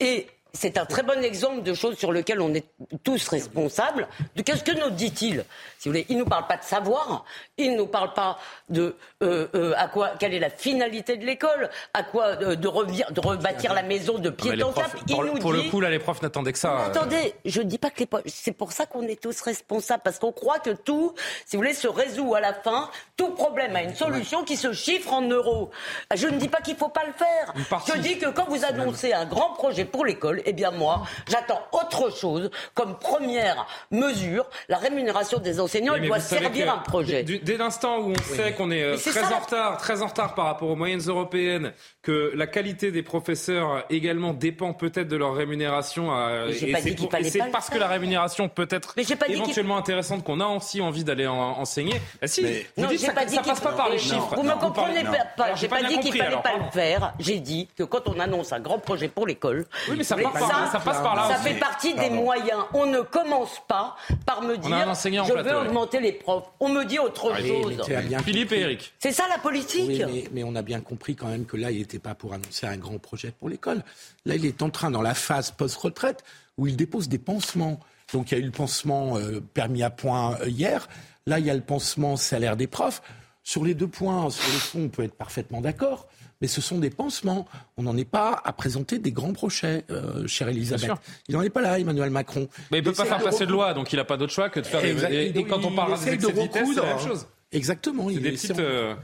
Et 0.00 0.26
c'est 0.56 0.78
un 0.78 0.86
très 0.86 1.02
bon 1.02 1.22
exemple 1.22 1.62
de 1.62 1.74
choses 1.74 1.96
sur 1.98 2.12
lesquelles 2.12 2.40
on 2.40 2.52
est 2.54 2.64
tous 3.04 3.28
responsables. 3.28 4.08
De 4.34 4.42
qu'est-ce 4.42 4.64
que 4.64 4.72
nous 4.72 4.90
dit-il 4.90 5.44
Si 5.78 5.88
vous 5.88 5.92
voulez, 5.92 6.06
il 6.08 6.18
nous 6.18 6.24
parle 6.24 6.46
pas 6.46 6.56
de 6.56 6.64
savoir, 6.64 7.24
il 7.58 7.76
nous 7.76 7.86
parle 7.86 8.12
pas 8.14 8.38
de 8.68 8.96
euh, 9.22 9.46
euh, 9.54 9.74
à 9.76 9.88
quoi, 9.88 10.10
quelle 10.18 10.34
est 10.34 10.38
la 10.38 10.50
finalité 10.50 11.16
de 11.16 11.24
l'école, 11.24 11.70
à 11.94 12.02
quoi 12.02 12.26
euh, 12.42 12.56
de, 12.56 12.68
revir, 12.68 13.10
de 13.12 13.20
rebâtir 13.20 13.72
la 13.74 13.82
maison 13.82 14.18
de 14.18 14.30
pied 14.30 14.62
en 14.62 14.72
cap. 14.72 14.90
pour, 14.90 15.00
Il 15.06 15.16
le- 15.28 15.32
nous 15.34 15.38
pour 15.38 15.52
le 15.52 15.62
coup, 15.62 15.80
là, 15.80 15.90
les 15.90 15.98
profs 15.98 16.22
n'attendaient 16.22 16.52
que 16.52 16.58
ça. 16.58 16.86
Attendez, 16.86 17.34
je 17.44 17.60
ne 17.60 17.66
dis 17.68 17.78
pas 17.78 17.90
que 17.90 18.00
les 18.00 18.06
profs. 18.06 18.22
C'est 18.26 18.52
pour 18.52 18.72
ça 18.72 18.86
qu'on 18.86 19.02
est 19.02 19.20
tous 19.20 19.40
responsables, 19.40 20.02
parce 20.02 20.18
qu'on 20.18 20.32
croit 20.32 20.58
que 20.58 20.70
tout, 20.70 21.14
si 21.44 21.56
vous 21.56 21.62
voulez, 21.62 21.74
se 21.74 21.88
résout 21.88 22.34
à 22.34 22.40
la 22.40 22.54
fin. 22.54 22.90
Tout 23.16 23.30
problème 23.30 23.76
a 23.76 23.82
une 23.82 23.94
solution 23.94 24.44
qui 24.44 24.56
se 24.56 24.72
chiffre 24.72 25.12
en 25.12 25.22
euros. 25.22 25.70
Je 26.14 26.26
ne 26.28 26.38
dis 26.38 26.48
pas 26.48 26.60
qu'il 26.60 26.74
ne 26.74 26.78
faut 26.78 26.88
pas 26.88 27.04
le 27.04 27.12
faire. 27.12 27.54
Je 27.86 27.98
dis 28.00 28.18
que 28.18 28.26
quand 28.30 28.46
vous 28.48 28.64
annoncez 28.64 29.12
un 29.12 29.24
grand 29.26 29.50
projet 29.54 29.84
pour 29.84 30.04
l'école, 30.04 30.42
eh 30.46 30.52
bien 30.52 30.70
moi, 30.70 31.02
j'attends 31.28 31.60
autre 31.72 32.16
chose 32.16 32.50
comme 32.74 32.98
première 32.98 33.66
mesure. 33.90 34.48
La 34.68 34.78
rémunération 34.78 35.38
des 35.38 35.60
enseignants, 35.60 35.94
elle 35.94 36.06
doit 36.06 36.20
servir 36.20 36.72
un 36.72 36.78
projet. 36.78 37.22
dès 37.22 37.56
l'instant 37.56 37.98
où 37.98 38.12
on 38.12 38.34
sait 38.34 38.52
qu'on 38.52 38.70
est 38.70 38.82
euh, 38.82 38.96
très 38.96 39.12
ça, 39.12 39.36
en 39.36 39.40
retard, 39.40 39.76
très 39.78 40.02
en 40.02 40.06
retard 40.06 40.34
par 40.34 40.46
rapport 40.46 40.70
aux 40.70 40.76
moyennes 40.76 41.02
européennes, 41.06 41.72
que 42.06 42.30
la 42.36 42.46
qualité 42.46 42.92
des 42.92 43.02
professeurs 43.02 43.84
également 43.90 44.32
dépend 44.32 44.72
peut-être 44.72 45.08
de 45.08 45.16
leur 45.16 45.34
rémunération. 45.34 46.14
euh, 46.16 46.46
Mais 46.46 46.52
j'ai 46.52 46.68
et 46.68 46.72
pas 46.72 46.78
c'est 46.80 46.90
dit 46.90 47.06
pour- 47.08 47.12
et 47.16 47.50
parce 47.50 47.68
que 47.68 47.78
la 47.78 47.88
rémunération 47.88 48.48
peut 48.48 48.68
être 48.70 48.94
Mais 48.96 49.02
éventuellement 49.28 49.76
intéressante 49.76 50.22
qu'on 50.22 50.38
a 50.38 50.46
aussi 50.46 50.80
envie 50.80 51.02
d'aller 51.02 51.26
en- 51.26 51.34
enseigner. 51.58 52.00
Bah 52.20 52.28
si, 52.28 52.42
vous 52.42 52.82
Non, 52.82 52.88
dites 52.88 53.00
j'ai 53.00 53.06
ça, 53.06 53.12
pas 53.12 53.24
dit 53.24 53.34
ça 53.34 53.42
qu'il- 53.42 53.50
passe 53.50 53.60
pas 53.60 53.72
par 53.72 53.90
les 53.90 53.98
chiffres. 53.98 54.34
Vous 54.36 54.44
me 54.44 54.50
Non, 54.50 54.58
comprenez 54.58 55.02
pas. 55.02 55.54
J'ai 55.56 55.66
pas, 55.66 55.82
dit 55.82 55.98
qu'il 55.98 56.12
fallait 56.12 56.26
alors, 56.26 56.42
pas 56.42 56.50
pardon. 56.50 56.66
le 56.66 56.70
faire. 56.70 57.12
J'ai 57.18 57.40
dit 57.40 57.68
que 57.76 57.82
quand 57.82 58.06
on 58.08 58.20
annonce 58.20 58.52
un 58.52 58.60
grand 58.60 58.78
projet 58.78 59.08
pour 59.08 59.26
l'école, 59.26 59.66
Oui, 59.90 59.96
mais 59.98 60.04
ça 60.04 60.14
vous 60.14 60.22
passe 60.30 60.48
par- 60.48 60.70
ça 60.70 60.78
passe 60.78 61.00
par 61.00 61.16
là 61.16 61.28
Ça 61.28 61.34
aussi. 61.40 61.48
fait 61.54 61.58
partie 61.58 61.94
des 61.94 62.00
Pardon. 62.02 62.14
moyens. 62.14 62.60
On 62.72 62.86
ne 62.86 63.00
commence 63.00 63.60
pas 63.66 63.96
par 64.24 64.42
me 64.42 64.56
dire 64.56 64.76
je 64.94 65.32
plateau, 65.32 65.48
veux 65.48 65.56
ouais. 65.60 65.66
augmenter 65.66 65.98
les 65.98 66.12
profs. 66.12 66.44
On 66.60 66.68
me 66.68 66.84
dit 66.84 67.00
autre 67.00 67.32
Oui, 67.42 67.48
chose. 67.48 67.82
mais 67.88 68.18
Philippe 68.22 68.52
et. 68.52 68.60
Eric. 68.60 68.92
C'est 69.00 69.10
ça 69.12 69.24
la 69.28 69.38
politique. 69.38 69.90
Mais, 70.06 70.24
mais 70.32 70.44
on 70.44 70.54
a 70.54 70.62
bien 70.62 70.80
compris 70.80 71.16
quand 71.16 71.26
même 71.26 71.46
que 71.46 71.56
là, 71.56 71.70
il 71.72 71.80
n'était 71.96 72.08
pas 72.08 72.14
pour 72.14 72.32
annoncer 72.34 72.66
un 72.66 72.76
grand 72.76 72.98
projet 72.98 73.32
pour 73.38 73.48
l'école. 73.48 73.82
Là, 74.24 74.36
il 74.36 74.46
est 74.46 74.62
en 74.62 74.70
train, 74.70 74.90
dans 74.90 75.02
la 75.02 75.14
phase 75.14 75.50
post-retraite, 75.50 76.24
où 76.56 76.66
il 76.66 76.76
dépose 76.76 77.08
des 77.08 77.18
pansements. 77.18 77.80
Donc, 78.12 78.30
il 78.30 78.38
y 78.38 78.40
a 78.40 78.40
eu 78.40 78.46
le 78.46 78.52
pansement 78.52 79.18
euh, 79.18 79.40
permis 79.40 79.82
à 79.82 79.90
point 79.90 80.38
euh, 80.40 80.48
hier. 80.48 80.88
Là, 81.26 81.38
il 81.38 81.46
y 81.46 81.50
a 81.50 81.54
le 81.54 81.60
pansement 81.60 82.16
salaire 82.16 82.56
des 82.56 82.66
profs. 82.66 83.02
Sur 83.42 83.64
les 83.64 83.74
deux 83.74 83.88
points, 83.88 84.30
sur 84.30 84.52
le 84.52 84.58
fond, 84.58 84.82
on 84.84 84.88
peut 84.88 85.04
être 85.04 85.14
parfaitement 85.14 85.60
d'accord. 85.60 86.06
Mais 86.40 86.48
ce 86.48 86.60
sont 86.60 86.78
des 86.78 86.90
pansements. 86.90 87.46
On 87.76 87.84
n'en 87.84 87.96
est 87.96 88.04
pas 88.04 88.40
à 88.44 88.52
présenter 88.52 88.98
des 88.98 89.12
grands 89.12 89.32
projets, 89.32 89.84
euh, 89.90 90.26
chère 90.26 90.48
Elisabeth. 90.48 90.90
Il 91.28 91.34
n'en 91.34 91.42
est 91.42 91.50
pas 91.50 91.62
là, 91.62 91.78
Emmanuel 91.78 92.10
Macron. 92.10 92.48
Mais 92.70 92.78
il 92.78 92.84
peut 92.84 92.92
pas 92.92 93.06
faire 93.06 93.18
de 93.18 93.24
passer 93.24 93.46
de 93.46 93.52
loi, 93.52 93.72
donc 93.72 93.92
il 93.92 93.96
n'a 93.96 94.04
pas 94.04 94.18
d'autre 94.18 94.32
choix 94.32 94.50
que 94.50 94.60
de 94.60 94.66
faire 94.66 94.82
des. 94.82 95.14
Et, 95.14 95.38
et 95.38 95.44
quand 95.44 95.64
on 95.64 95.74
parle 95.74 95.92
excès 95.92 96.16
de 96.16 96.26
de 96.26 96.32
vitesse, 96.32 96.68
c'est 96.74 96.80
la 96.80 96.94
même 96.94 96.98
chose. 96.98 97.26
Exactement. 97.52 98.08
C'est 98.08 98.14
il 98.14 98.22
des, 98.22 98.28
essaie 98.30 98.48
petites, 98.48 98.60
en- 98.60 98.64
euh, 98.64 98.94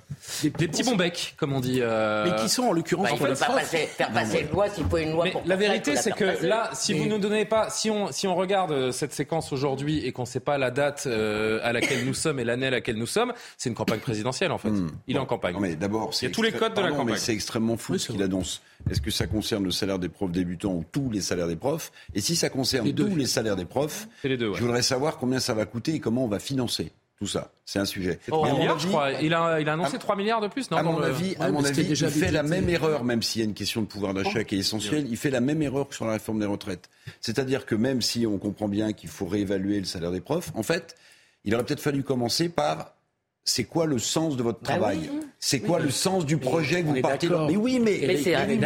des 0.43 0.51
petits 0.69 0.83
bons 0.83 0.97
becs, 0.97 1.35
comme 1.39 1.53
on 1.53 1.61
dit. 1.61 1.79
euh, 1.81 2.25
Mais 2.29 2.43
qui 2.43 2.49
sont 2.49 2.65
en 2.65 2.73
l'occurrence 2.73 3.05
Bah, 3.07 3.13
il 3.15 3.19
pour 3.19 3.29
ne 3.29 3.35
pas 3.35 3.45
prof. 3.47 3.57
passer- 3.61 3.87
faire 3.87 4.11
passer 4.13 4.41
une 4.41 4.51
loi 4.51 4.69
s'il 4.69 4.85
faut 4.87 4.99
une 4.99 5.13
loi 5.13 5.25
Mais 5.25 5.31
pour 5.31 5.43
la 5.47 5.57
faire 5.57 5.69
vérité, 5.71 5.97
c'est 5.97 6.11
la 6.11 6.17
que 6.17 6.25
faire 6.25 6.35
passer. 6.35 6.47
là, 6.49 6.71
si 6.75 6.93
vous 6.93 7.07
nous 7.07 7.19
donnez 7.19 7.45
pas, 7.45 7.71
si 7.71 7.89
on, 7.89 8.11
si 8.11 8.27
on 8.27 8.35
regarde 8.35 8.73
euh, 8.73 8.91
cette 8.91 9.13
séquence 9.13 9.53
aujourd'hui 9.53 10.05
et 10.05 10.11
qu'on 10.13 10.23
ne 10.23 10.27
sait 10.27 10.41
pas 10.41 10.59
la 10.59 10.73
date 10.73 11.05
euh, 11.07 11.61
à 11.63 11.73
laquelle 11.73 12.05
nous 12.05 12.15
sommes 12.15 12.41
et 12.41 12.45
l'année 12.45 12.67
à 12.67 12.71
laquelle 12.71 12.97
nous 12.97 13.07
sommes, 13.07 13.33
c'est 13.57 13.69
une 13.69 13.77
campagne 13.77 14.01
présidentielle 14.01 14.51
en 14.51 14.59
fait. 14.59 14.71
Il 15.07 15.15
est 15.17 15.21
en 15.21 15.27
campagne. 15.27 15.55
Non, 15.55 15.61
mais 15.61 15.77
d'abord, 15.77 16.11
Il 16.11 16.15
y 16.15 16.19
c'est 16.19 16.27
a 16.27 16.31
tous 16.31 16.43
les 16.43 16.53
codes 16.53 16.75
de 16.75 16.81
la 16.81 16.91
campagne. 16.91 17.17
c'est 17.17 17.33
extrêmement 17.33 17.77
fou 17.77 17.97
ce 17.97 18.11
qu'il 18.11 18.23
annonce. 18.23 18.61
Est-ce 18.91 19.01
que 19.01 19.13
ça 19.13 19.29
concerne 19.29 19.63
le 19.63 19.71
salaire 19.71 20.01
des 20.01 20.09
profs 20.09 20.33
débutants 20.33 20.73
ou 20.75 20.85
tous 20.91 21.09
les 21.11 21.21
salaires 21.21 21.47
des 21.47 21.55
profs? 21.57 21.93
Et 22.15 22.21
si 22.21 22.35
ça 22.35 22.49
concerne 22.49 22.93
tous 22.93 23.15
les 23.15 23.27
salaires 23.27 23.55
des 23.57 23.65
profs, 23.67 24.09
les 24.25 24.37
deux, 24.37 24.49
ouais. 24.49 24.57
je 24.59 24.63
voudrais 24.63 24.83
savoir 24.83 25.19
combien 25.19 25.39
ça 25.39 25.55
va 25.55 25.65
coûter 25.65 25.95
et 25.95 26.01
comment 26.01 26.25
on 26.25 26.29
va 26.29 26.41
financer 26.41 26.91
tout 27.23 27.29
ça. 27.29 27.53
C'est 27.65 27.79
un 27.79 27.85
sujet. 27.85 28.19
C'est 28.25 28.33
3 28.33 28.43
Mais 28.43 28.51
à 28.51 28.53
mon 28.55 28.59
milliards, 28.59 28.75
avis- 28.75 28.83
je 28.83 28.89
crois. 28.89 29.13
Il 29.13 29.33
a, 29.33 29.61
il 29.61 29.69
a 29.69 29.75
annoncé 29.75 29.97
3 29.97 30.17
milliards 30.17 30.41
de 30.41 30.49
plus, 30.49 30.69
non 30.73 30.79
à 30.79 30.83
dans 30.83 30.93
mon 30.95 30.99
le- 30.99 31.05
avis, 31.07 31.37
à 31.39 31.45
Ouais, 31.47 31.53
mon 31.53 31.65
avis 31.65 31.85
déjà 31.85 32.09
il 32.09 32.13
fait 32.13 32.33
la 32.33 32.43
même 32.43 32.69
erreur, 32.69 33.05
même 33.05 33.23
s'il 33.23 33.41
y 33.41 33.45
a 33.45 33.49
une 33.49 33.55
question 33.55 33.81
de 33.81 33.87
pouvoir 33.87 34.13
d'achat 34.13 34.43
qui 34.43 34.57
est 34.57 34.59
essentielle, 34.59 35.07
il 35.09 35.17
fait 35.17 35.31
la 35.31 35.41
même 35.41 35.63
erreur 35.63 35.89
que 35.89 35.95
sur 35.95 36.05
la 36.05 36.15
réforme 36.15 36.41
des 36.41 36.47
retraites. 36.47 36.89
C'est-à-dire 37.21 37.65
que 37.65 37.77
même 37.77 38.03
si 38.03 38.27
on 38.27 38.39
comprend 38.39 38.67
bien 38.69 38.93
qu'il 38.93 39.09
faut 39.09 39.27
réévaluer 39.27 39.79
le 39.79 39.85
salaire 39.87 40.11
des 40.11 40.21
profs, 40.21 40.51
en 40.57 40.65
fait, 40.65 40.97
il 41.45 41.55
aurait 41.55 41.65
peut-être 41.65 41.81
fallu 41.81 42.03
commencer 42.03 42.49
par 42.49 42.95
c'est 43.45 43.65
quoi 43.65 43.87
le 43.87 43.99
sens 43.99 44.37
de 44.37 44.43
votre 44.43 44.61
Bah 44.61 44.69
travail 44.75 44.99
oui. 45.13 45.21
C'est 45.41 45.59
quoi 45.59 45.81
le 45.81 45.91
sens 45.91 46.25
du 46.25 46.37
mais 46.37 46.43
projet 46.43 46.83
que 46.83 46.87
vous 46.89 47.01
partez. 47.01 47.29
Mais 47.29 47.57
oui, 47.57 47.81
mais, 47.81 47.99
Mais 48.07 48.17
c'est- 48.23 48.47
mais- 48.47 48.61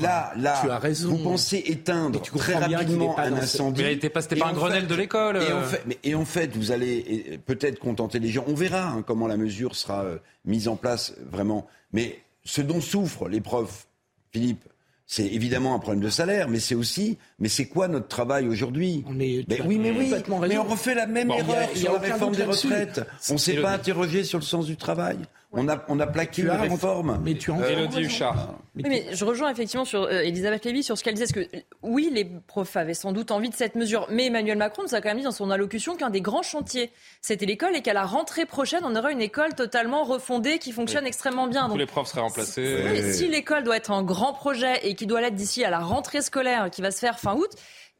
là, 0.00 0.32
là, 0.38 0.58
Tu 0.62 0.70
as 0.70 0.78
raison. 0.78 1.10
vous 1.10 1.18
pensez 1.18 1.62
éteindre 1.66 2.22
tu 2.22 2.30
très 2.32 2.54
rapidement 2.54 3.10
n'est 3.10 3.14
pas 3.14 3.22
un 3.24 3.34
incendie. 3.34 3.82
Mais 3.82 3.96
pas- 4.08 4.22
c'était 4.22 4.36
Et 4.36 4.38
pas 4.38 4.46
un 4.46 4.50
en 4.50 4.54
Grenelle 4.54 4.82
fait- 4.84 4.86
de 4.88 4.94
l'école, 4.94 5.36
Et, 5.36 5.52
en 5.52 5.58
euh. 5.58 5.62
et 6.02 6.14
en 6.14 6.24
fait, 6.24 6.56
vous 6.56 6.72
allez 6.72 7.38
peut-être 7.44 7.78
contenter 7.78 8.18
les 8.18 8.30
gens. 8.30 8.44
On 8.46 8.54
verra 8.54 8.88
hein, 8.88 9.02
comment 9.06 9.26
la 9.26 9.36
mesure 9.36 9.76
sera 9.76 10.04
euh, 10.04 10.16
mise 10.46 10.68
en 10.68 10.76
place 10.76 11.12
vraiment. 11.30 11.66
Mais 11.92 12.18
ce 12.44 12.62
dont 12.62 12.80
souffrent 12.80 13.28
les 13.28 13.42
profs, 13.42 13.86
Philippe, 14.32 14.64
c'est 15.06 15.26
évidemment 15.26 15.74
un 15.74 15.78
problème 15.78 16.02
de 16.02 16.08
salaire, 16.10 16.48
mais 16.48 16.60
c'est 16.60 16.74
aussi, 16.74 17.18
mais 17.38 17.48
c'est 17.48 17.66
quoi 17.66 17.88
notre 17.88 18.08
travail 18.08 18.48
aujourd'hui 18.48 19.04
Mais 19.10 19.44
oui, 19.64 19.78
mais 19.78 19.90
oui, 19.90 20.04
complètement 20.06 20.38
mais 20.40 20.56
on 20.58 20.64
refait 20.64 20.94
la 20.94 21.06
même 21.06 21.28
Bon, 21.28 21.34
erreur 21.38 21.56
a 21.72 21.76
sur 21.76 21.92
la 21.92 21.98
réforme 21.98 22.34
des 22.34 22.44
retraites. 22.44 23.00
On 23.30 23.34
ne 23.34 23.38
s'est 23.38 23.60
pas 23.60 23.72
interrogé 23.72 24.24
sur 24.24 24.38
le 24.38 24.44
sens 24.44 24.66
du 24.66 24.76
travail. 24.76 25.18
On 25.58 25.68
a, 25.68 25.82
on 25.88 25.98
a 26.00 26.06
plaqué 26.06 26.42
Tu 26.42 26.50
raison. 26.50 26.74
réforme. 26.74 27.18
Mais 27.24 27.32
tu 27.34 27.50
en 27.50 27.58
Euh, 27.62 27.86
Huchard. 27.96 28.58
Oui, 28.74 28.82
mais 28.88 29.06
je 29.12 29.24
rejoins 29.24 29.48
effectivement 29.50 29.86
sur 29.86 30.02
euh, 30.02 30.20
Elisabeth 30.20 30.66
Lévy 30.66 30.82
sur 30.82 30.98
ce 30.98 31.04
qu'elle 31.04 31.14
disait. 31.14 31.32
Parce 31.32 31.46
que 31.46 31.56
oui, 31.82 32.10
les 32.12 32.26
profs 32.26 32.76
avaient 32.76 32.92
sans 32.92 33.12
doute 33.12 33.30
envie 33.30 33.48
de 33.48 33.54
cette 33.54 33.74
mesure, 33.74 34.06
mais 34.10 34.26
Emmanuel 34.26 34.58
Macron 34.58 34.82
nous 34.82 34.94
a 34.94 35.00
quand 35.00 35.08
même 35.08 35.16
dit 35.18 35.22
dans 35.24 35.30
son 35.30 35.48
allocution 35.50 35.96
qu'un 35.96 36.10
des 36.10 36.20
grands 36.20 36.42
chantiers, 36.42 36.90
c'était 37.22 37.46
l'école 37.46 37.74
et 37.74 37.80
qu'à 37.80 37.94
la 37.94 38.04
rentrée 38.04 38.44
prochaine, 38.44 38.80
on 38.84 38.94
aura 38.96 39.12
une 39.12 39.22
école 39.22 39.54
totalement 39.54 40.04
refondée 40.04 40.58
qui 40.58 40.72
fonctionne 40.72 41.06
extrêmement 41.06 41.46
bien. 41.46 41.62
Tous 41.62 41.68
Donc, 41.70 41.78
les 41.78 41.86
profs 41.86 42.08
seraient 42.08 42.20
remplacés. 42.20 42.84
oui, 42.90 43.14
si 43.14 43.28
l'école 43.28 43.62
doit 43.64 43.76
être 43.78 43.92
un 43.92 44.02
grand 44.02 44.34
projet 44.34 44.80
et 44.86 44.94
qui 44.94 45.06
doit 45.06 45.22
l'être 45.22 45.36
d'ici 45.36 45.64
à 45.64 45.70
la 45.70 45.78
rentrée 45.78 46.20
scolaire 46.20 46.68
qui 46.70 46.82
va 46.82 46.90
se 46.90 46.98
faire 46.98 47.18
fin 47.30 47.36
août, 47.36 47.50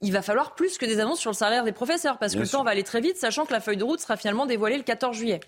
il 0.02 0.12
va 0.12 0.22
falloir 0.22 0.54
plus 0.54 0.76
que 0.78 0.86
des 0.86 1.00
annonces 1.00 1.20
sur 1.20 1.30
le 1.30 1.36
salaire 1.36 1.64
des 1.64 1.72
professeurs 1.72 2.18
parce 2.18 2.32
Bien 2.32 2.40
que 2.40 2.44
le 2.44 2.48
sûr. 2.48 2.58
temps 2.58 2.64
va 2.64 2.70
aller 2.72 2.82
très 2.82 3.00
vite, 3.00 3.16
sachant 3.16 3.46
que 3.46 3.52
la 3.52 3.60
feuille 3.60 3.76
de 3.78 3.84
route 3.84 4.00
sera 4.00 4.16
finalement 4.16 4.46
dévoilée 4.46 4.76
le 4.76 4.82
14 4.82 5.16
juillet. 5.16 5.40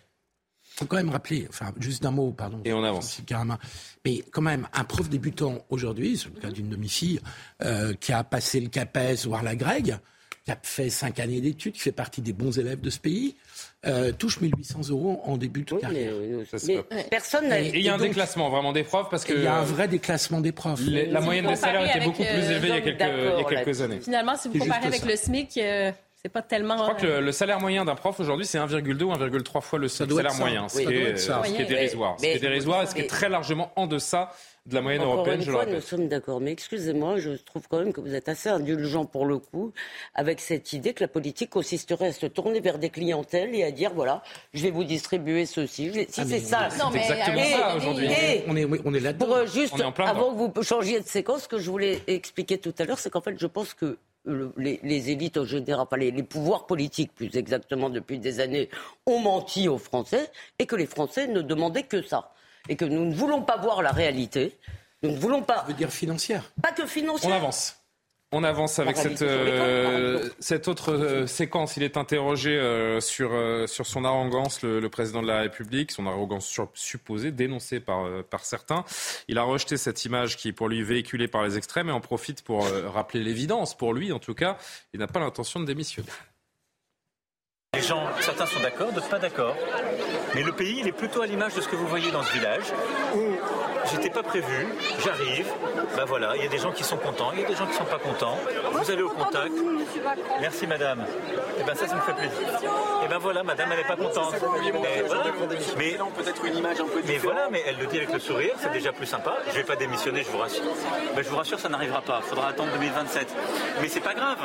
faut 0.62 0.86
quand 0.86 0.96
même 0.96 1.10
rappeler, 1.10 1.46
enfin, 1.50 1.72
juste 1.80 2.02
d'un 2.02 2.10
mot, 2.12 2.32
pardon. 2.32 2.60
Et 2.64 2.72
on 2.72 2.82
avance. 2.84 3.20
Mais 4.04 4.24
quand 4.30 4.42
même, 4.42 4.68
un 4.72 4.84
prof 4.84 5.08
débutant 5.08 5.58
aujourd'hui, 5.70 6.16
c'est 6.16 6.32
le 6.34 6.40
cas 6.40 6.50
d'une 6.50 6.68
de 6.68 6.76
mes 6.76 6.88
filles, 6.88 7.20
euh, 7.62 7.94
qui 7.94 8.12
a 8.12 8.24
passé 8.24 8.60
le 8.60 8.68
CAPES, 8.68 9.26
voire 9.26 9.42
la 9.42 9.54
Grègue, 9.56 9.98
qui 10.44 10.50
a 10.52 10.58
fait 10.62 10.88
cinq 10.90 11.18
années 11.20 11.40
d'études, 11.40 11.74
qui 11.74 11.80
fait 11.80 11.92
partie 11.92 12.22
des 12.22 12.32
bons 12.32 12.58
élèves 12.58 12.80
de 12.80 12.90
ce 12.90 12.98
pays, 13.00 13.36
euh, 13.86 14.10
touche 14.12 14.40
1800 14.40 14.88
euros 14.90 15.20
en 15.24 15.36
début 15.36 15.62
de 15.62 15.74
carrière. 15.76 16.12
Mais 16.90 17.04
personne 17.10 17.48
n'a. 17.48 17.60
Et 17.60 17.70
il 17.74 17.80
y 17.82 17.88
a 17.88 17.94
un 17.94 17.98
donc- 17.98 18.08
déclassement 18.08 18.50
vraiment 18.50 18.72
des 18.72 18.82
profs 18.82 19.08
parce 19.10 19.24
que 19.24 19.32
il 19.34 19.42
y 19.42 19.46
a 19.46 19.54
un 19.56 19.62
vrai 19.64 19.86
déclassement 19.88 20.40
des 20.40 20.52
profs. 20.52 20.80
les- 20.80 21.06
la 21.06 21.20
moyenne 21.20 21.46
des 21.46 21.56
salaires 21.56 21.88
était 21.88 22.04
beaucoup 22.04 22.22
plus 22.24 22.26
euh, 22.26 22.50
élevée 22.50 22.68
il 22.68 22.74
y 22.74 22.78
a 22.78 22.80
quelques, 22.80 23.00
il 23.00 23.40
y 23.40 23.44
a 23.56 23.62
quelques 23.64 23.80
années. 23.82 24.00
Finalement, 24.00 24.36
si 24.36 24.48
vous 24.48 24.58
comparez 24.58 24.86
avec 24.86 25.04
le 25.04 25.14
SMIC, 25.16 25.56
euh, 25.58 25.92
c'est 26.22 26.28
pas 26.28 26.42
tellement. 26.42 26.76
Je 26.78 26.82
crois 26.82 26.94
que 26.94 27.06
le, 27.06 27.20
le 27.20 27.32
salaire 27.32 27.60
moyen 27.60 27.84
d'un 27.84 27.94
prof 27.94 28.18
aujourd'hui, 28.20 28.46
c'est 28.46 28.58
1,2 28.58 29.02
ou 29.04 29.12
1,3 29.12 29.60
fois 29.62 29.78
le 29.78 29.88
salaire 29.88 30.34
moyen, 30.34 30.68
ce 30.68 30.78
qui 30.78 30.82
est, 30.84 30.88
dérisoire. 30.88 31.42
mais- 31.42 31.48
Ce 31.48 32.32
qui 32.32 32.36
est 32.36 32.38
dérisoire 32.48 32.82
et 32.82 32.86
ce 32.86 32.94
qui 32.94 33.00
est 33.02 33.06
très 33.06 33.28
largement 33.28 33.72
en 33.76 33.86
deçà 33.86 34.30
de 34.66 34.74
la 34.74 34.82
moyenne 34.82 35.00
Encore 35.00 35.14
européenne, 35.14 35.38
une 35.38 35.46
je 35.46 35.50
le 35.50 35.56
fois, 35.56 35.64
nous 35.66 35.80
sommes 35.80 36.08
d'accord. 36.08 36.40
Mais 36.42 36.52
excusez-moi, 36.52 37.16
je 37.16 37.30
trouve 37.30 37.66
quand 37.70 37.78
même 37.78 37.92
que 37.94 38.02
vous 38.02 38.14
êtes 38.14 38.28
assez 38.28 38.50
indulgent 38.50 39.06
pour 39.06 39.24
le 39.24 39.38
coup 39.38 39.72
avec 40.14 40.40
cette 40.40 40.74
idée 40.74 40.92
que 40.92 41.02
la 41.02 41.08
politique 41.08 41.48
consisterait 41.48 42.08
à 42.08 42.12
se 42.12 42.26
tourner 42.26 42.60
vers 42.60 42.78
des 42.78 42.90
clientèles 42.90 43.54
et 43.54 43.64
à 43.64 43.70
dire 43.70 43.92
voilà, 43.94 44.22
je 44.52 44.62
vais 44.62 44.70
vous 44.70 44.84
distribuer 44.84 45.46
ceci. 45.46 45.86
Je 45.88 45.92
vais- 45.92 46.06
Si 46.10 46.20
Ah, 46.20 46.24
c'est 46.28 46.40
ça. 46.40 46.68
Non, 46.78 46.90
mais 46.92 46.98
exactement 47.00 47.40
Et- 47.40 47.52
ça 47.52 47.76
aujourd'hui. 47.76 48.08
On 48.46 48.56
est, 48.56 48.66
on 48.84 48.92
est 48.92 49.00
là-dedans. 49.00 49.24
Pour 49.26 49.36
euh, 49.36 49.46
juste, 49.46 49.72
On 49.74 49.78
est 49.78 49.84
en 49.84 49.92
plein 49.92 50.04
avant 50.06 50.34
que 50.34 50.36
vous 50.58 50.62
changiez 50.62 51.00
de 51.00 51.06
séquence, 51.06 51.44
ce 51.44 51.48
que 51.48 51.58
je 51.58 51.70
voulais 51.70 52.02
expliquer 52.06 52.58
tout 52.58 52.74
à 52.78 52.84
l'heure, 52.84 52.98
c'est 52.98 53.08
qu'en 53.08 53.22
fait, 53.22 53.36
je 53.38 53.46
pense 53.46 53.72
que 53.72 53.96
le- 54.28 54.52
les, 54.56 54.78
les 54.82 55.10
élites 55.10 55.36
en 55.38 55.44
général, 55.44 55.80
enfin, 55.86 55.96
les, 55.96 56.10
les 56.10 56.22
pouvoirs 56.22 56.66
politiques 56.66 57.14
plus 57.14 57.34
exactement 57.36 57.90
depuis 57.90 58.18
des 58.18 58.40
années, 58.40 58.68
ont 59.06 59.18
menti 59.18 59.68
aux 59.68 59.78
Français 59.78 60.30
et 60.58 60.66
que 60.66 60.76
les 60.76 60.86
Français 60.86 61.26
ne 61.26 61.40
demandaient 61.42 61.82
que 61.84 62.02
ça. 62.02 62.32
Et 62.68 62.76
que 62.76 62.84
nous 62.84 63.04
ne 63.06 63.14
voulons 63.14 63.42
pas 63.42 63.56
voir 63.56 63.82
la 63.82 63.90
réalité. 63.92 64.58
Nous 65.02 65.10
ne 65.12 65.16
voulons 65.18 65.42
pas, 65.42 65.58
Ça 65.58 65.64
veut 65.64 65.74
dire 65.74 65.90
financière. 65.90 66.42
pas 66.62 66.72
que 66.72 66.86
financière. 66.86 67.30
On 67.30 67.34
avance. 67.34 67.76
On 68.30 68.44
avance 68.44 68.78
avec 68.78 68.98
cette, 68.98 69.22
euh, 69.22 70.28
cette 70.38 70.68
autre 70.68 70.92
euh, 70.92 71.26
séquence. 71.26 71.78
Il 71.78 71.82
est 71.82 71.96
interrogé 71.96 72.50
euh, 72.50 73.00
sur, 73.00 73.30
sur 73.66 73.86
son 73.86 74.04
arrogance, 74.04 74.60
le, 74.62 74.80
le 74.80 74.88
président 74.90 75.22
de 75.22 75.26
la 75.26 75.40
République, 75.40 75.90
son 75.92 76.06
arrogance 76.06 76.46
sur- 76.46 76.70
supposée, 76.74 77.32
dénoncée 77.32 77.80
par, 77.80 78.06
par 78.24 78.44
certains. 78.44 78.84
Il 79.28 79.38
a 79.38 79.44
rejeté 79.44 79.78
cette 79.78 80.04
image 80.04 80.36
qui 80.36 80.48
est 80.48 80.52
pour 80.52 80.68
lui 80.68 80.82
véhiculée 80.82 81.26
par 81.26 81.42
les 81.42 81.56
extrêmes 81.56 81.88
et 81.88 81.92
en 81.92 82.00
profite 82.00 82.42
pour 82.42 82.66
rappeler 82.92 83.22
l'évidence, 83.22 83.74
pour 83.74 83.94
lui 83.94 84.12
en 84.12 84.18
tout 84.18 84.34
cas. 84.34 84.58
Il 84.92 85.00
n'a 85.00 85.06
pas 85.06 85.20
l'intention 85.20 85.58
de 85.60 85.64
démissionner. 85.64 86.08
Les 87.74 87.82
gens, 87.82 88.06
certains 88.20 88.46
sont 88.46 88.60
d'accord, 88.60 88.92
d'autres 88.92 89.10
pas 89.10 89.18
d'accord. 89.18 89.54
Mais 90.34 90.42
le 90.42 90.52
pays, 90.52 90.78
il 90.80 90.88
est 90.88 90.92
plutôt 90.92 91.20
à 91.20 91.26
l'image 91.26 91.54
de 91.54 91.60
ce 91.60 91.68
que 91.68 91.76
vous 91.76 91.86
voyez 91.86 92.10
dans 92.10 92.22
ce 92.22 92.32
village, 92.32 92.64
où 93.14 93.20
j'étais 93.90 94.08
pas 94.08 94.22
prévu, 94.22 94.68
j'arrive, 95.04 95.46
ben 95.94 96.06
voilà, 96.06 96.34
il 96.36 96.42
y 96.42 96.46
a 96.46 96.48
des 96.48 96.58
gens 96.58 96.72
qui 96.72 96.82
sont 96.82 96.96
contents, 96.96 97.30
il 97.34 97.40
y 97.40 97.44
a 97.44 97.46
des 97.46 97.54
gens 97.54 97.66
qui 97.66 97.74
sont 97.74 97.84
pas 97.84 97.98
contents. 97.98 98.38
Vous 98.72 98.90
allez 98.90 99.02
au 99.02 99.10
contact. 99.10 99.52
Merci 100.40 100.66
madame. 100.66 101.04
Et 101.60 101.64
ben 101.64 101.74
ça, 101.74 101.86
ça 101.86 101.96
me 101.96 102.00
fait 102.00 102.14
plaisir. 102.14 102.48
Et 103.04 103.08
ben 103.08 103.18
voilà, 103.18 103.42
madame, 103.42 103.68
elle 103.72 103.78
n'est 103.78 103.84
pas 103.84 103.96
contente. 103.96 104.32
Mais, 104.32 105.02
voilà. 105.06 105.24
mais 105.76 105.98
peut-être 106.16 106.44
une 106.46 106.56
image 106.56 106.80
un 106.80 106.84
peu 106.84 107.02
Mais 107.06 107.18
voilà, 107.18 107.48
mais 107.50 107.62
elle 107.66 107.76
le 107.76 107.86
dit 107.86 107.98
avec 107.98 108.14
le 108.14 108.18
sourire, 108.18 108.54
c'est 108.60 108.72
déjà 108.72 108.92
plus 108.92 109.06
sympa. 109.06 109.36
Je 109.50 109.56
vais 109.56 109.64
pas 109.64 109.76
démissionner, 109.76 110.22
je 110.22 110.30
vous 110.30 110.38
rassure. 110.38 110.64
Ben, 111.14 111.22
je 111.22 111.28
vous 111.28 111.36
rassure, 111.36 111.60
ça 111.60 111.68
n'arrivera 111.68 112.00
pas. 112.00 112.20
Il 112.24 112.28
faudra 112.28 112.48
attendre 112.48 112.72
2027. 112.72 113.28
Mais 113.82 113.88
c'est 113.88 114.00
pas 114.00 114.14
grave. 114.14 114.38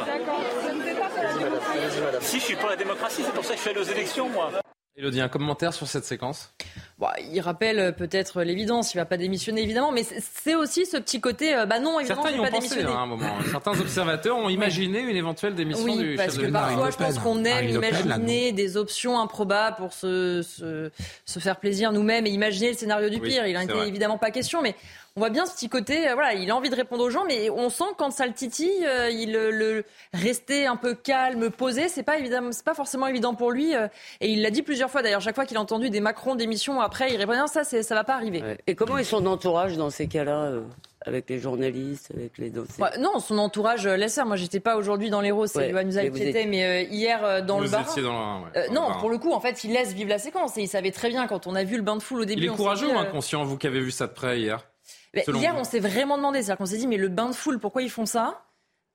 Si 2.19 2.39
je 2.39 2.43
suis 2.43 2.55
pour 2.55 2.69
la 2.69 2.75
démocratie, 2.75 3.12
c'est 3.21 3.31
pour 3.33 3.43
ça 3.45 3.51
que 3.53 3.57
je 3.57 3.61
allé 3.69 3.79
aux 3.79 3.83
élections, 3.83 4.29
moi. 4.29 4.51
Elodie, 4.95 5.21
un 5.21 5.27
commentaire 5.27 5.73
sur 5.73 5.87
cette 5.87 6.05
séquence 6.05 6.53
Bon, 6.99 7.07
il 7.31 7.41
rappelle 7.41 7.79
euh, 7.79 7.91
peut-être 7.91 8.43
l'évidence, 8.43 8.93
il 8.93 8.97
va 8.97 9.05
pas 9.05 9.17
démissionner 9.17 9.63
évidemment, 9.63 9.91
mais 9.91 10.03
c'est- 10.03 10.53
aussi 10.53 10.85
ce 10.85 10.97
petit 10.97 11.19
côté, 11.19 11.55
euh, 11.55 11.65
bah 11.65 11.79
non, 11.79 11.99
évidemment, 11.99 12.21
Certains 12.21 12.35
vais 12.37 12.41
ont 12.41 12.43
pas 12.45 12.51
pensé 12.51 12.69
démissionner. 12.69 12.93
hein, 12.95 12.99
à 12.99 13.01
un 13.01 13.05
moment. 13.07 13.25
Certains 13.49 13.79
observateurs 13.79 14.37
ont 14.37 14.49
imaginé 14.49 14.99
une 14.99 15.15
éventuelle 15.15 15.55
démission 15.55 15.83
Oui, 15.85 15.97
du 15.97 16.15
parce 16.15 16.27
chef 16.29 16.35
de 16.37 16.41
que 16.41 16.45
l'État. 16.45 16.59
parfois, 16.59 16.91
je 16.91 16.97
pense 16.97 17.17
qu'on 17.17 17.43
aime 17.43 17.69
imaginer 17.69 18.51
des 18.51 18.77
options 18.77 19.19
improbables 19.19 19.77
pour 19.77 19.93
se, 19.93 20.43
se, 20.43 20.91
se 21.25 21.39
faire 21.39 21.55
plaisir 21.59 21.91
nous-mêmes 21.91 22.27
et 22.27 22.29
imaginer 22.29 22.69
le 22.73 22.77
scénario 22.77 23.09
du 23.09 23.17
Oui, 23.19 23.29
pire. 23.29 23.47
Il 23.47 23.57
en 23.57 23.61
c'est 23.61 23.65
était 23.65 23.73
vrai. 23.73 23.87
évidemment 23.87 24.19
pas 24.19 24.29
question, 24.29 24.61
mais 24.61 24.75
on 25.15 25.19
voit 25.21 25.29
bien 25.29 25.45
ce 25.45 25.53
petit 25.53 25.69
côté, 25.69 26.09
euh, 26.09 26.15
voilà, 26.15 26.33
il 26.33 26.49
a 26.49 26.55
envie 26.55 26.71
de 26.71 26.75
répondre 26.75 27.03
aux 27.03 27.09
gens, 27.11 27.23
mais 27.27 27.51
on 27.51 27.69
sent 27.69 27.83
quand 27.99 28.09
ça 28.09 28.25
le 28.25 28.33
titille, 28.33 28.83
euh, 28.83 29.11
il 29.11 29.35
euh, 29.35 29.51
le 29.51 29.85
rester 30.11 30.65
un 30.65 30.75
peu 30.75 30.95
calme, 30.95 31.51
posé, 31.51 31.87
c'est 31.87 32.01
pas 32.01 32.17
évidemment, 32.17 32.51
c'est 32.51 32.65
pas 32.65 32.73
forcément 32.73 33.05
évident 33.05 33.35
pour 33.35 33.51
lui. 33.51 33.75
euh, 33.75 33.87
et 34.21 34.29
il 34.29 34.41
l'a 34.41 34.49
dit 34.49 34.63
plusieurs 34.63 34.89
fois 34.89 35.03
d'ailleurs, 35.03 35.21
chaque 35.21 35.35
fois 35.35 35.45
qu'il 35.45 35.55
a 35.57 35.61
entendu 35.61 35.91
des 35.91 35.99
Macron 35.99 36.33
démission 36.33 36.81
après, 36.81 37.11
il 37.13 37.17
répond 37.17 37.35
non, 37.37 37.45
ça, 37.45 37.63
c'est- 37.63 37.83
ça 37.83 37.93
va 37.93 38.03
pas 38.03 38.15
arriver. 38.15 38.41
Ouais. 38.41 38.57
Et 38.65 38.73
comment 38.73 38.97
est 38.97 39.03
son 39.03 39.23
entourage 39.27 39.77
dans 39.77 39.91
ces 39.91 40.07
cas-là, 40.07 40.45
euh, 40.45 40.61
avec 41.05 41.29
les 41.29 41.37
journalistes, 41.37 42.09
avec 42.15 42.35
les 42.39 42.49
dossiers 42.49 42.83
Ouais, 42.83 42.97
non, 42.97 43.19
son 43.19 43.37
entourage 43.37 43.85
euh, 43.85 43.95
laisse 43.95 44.15
faire. 44.15 44.25
Moi, 44.25 44.35
j'étais 44.37 44.61
pas 44.61 44.77
aujourd'hui 44.77 45.11
dans 45.11 45.21
l'Hérault, 45.21 45.45
c'est 45.45 45.59
Ouais, 45.59 45.69
Yohann 45.69 45.89
vous 45.91 45.99
qui 45.99 46.05
était, 46.23 46.29
étiez- 46.29 46.45
mais 46.47 46.63
euh, 46.65 46.81
hier 46.89 47.23
euh, 47.23 47.41
dans 47.41 47.57
Vous 47.57 47.65
le 47.65 47.69
bar. 47.69 47.81
étiez 47.87 48.01
dans 48.01 48.39
le- 48.39 48.45
ouais, 48.45 48.49
Euh, 48.55 48.67
dans 48.69 48.73
non, 48.73 48.87
bar. 48.87 48.97
pour 48.97 49.11
le 49.11 49.19
coup, 49.19 49.31
en 49.31 49.39
fait, 49.39 49.63
il 49.63 49.73
laisse 49.73 49.93
vivre 49.93 50.09
la 50.09 50.17
séquence 50.17 50.57
et 50.57 50.61
il 50.61 50.67
savait 50.67 50.89
très 50.91 51.09
bien 51.09 51.27
quand 51.27 51.45
on 51.45 51.53
a 51.53 51.63
vu 51.63 51.75
le 51.75 51.83
bain 51.83 51.97
de 51.97 52.01
foule 52.01 52.21
au 52.21 52.25
début. 52.25 52.41
Il 52.41 52.51
est 52.51 52.55
courageux 52.55 52.87
dit, 52.87 52.93
ou 52.93 52.97
euh, 52.97 53.01
inconscient, 53.01 53.43
vous 53.43 53.57
qui 53.59 53.67
avez 53.67 53.79
vu 53.81 53.91
ça 53.91 54.07
de 54.07 54.13
près 54.13 54.39
hier? 54.39 54.65
Bah, 55.13 55.21
Hier, 55.27 55.53
vous 55.53 55.59
on 55.59 55.63
s'est 55.63 55.79
vraiment 55.79 56.17
demandé, 56.17 56.39
c'est-à-dire 56.41 56.57
qu'on 56.57 56.65
s'est 56.65 56.77
dit, 56.77 56.87
mais 56.87 56.97
le 56.97 57.09
bain 57.09 57.27
de 57.29 57.33
foule, 57.35 57.59
pourquoi 57.59 57.81
ils 57.81 57.89
font 57.89 58.05
ça? 58.05 58.43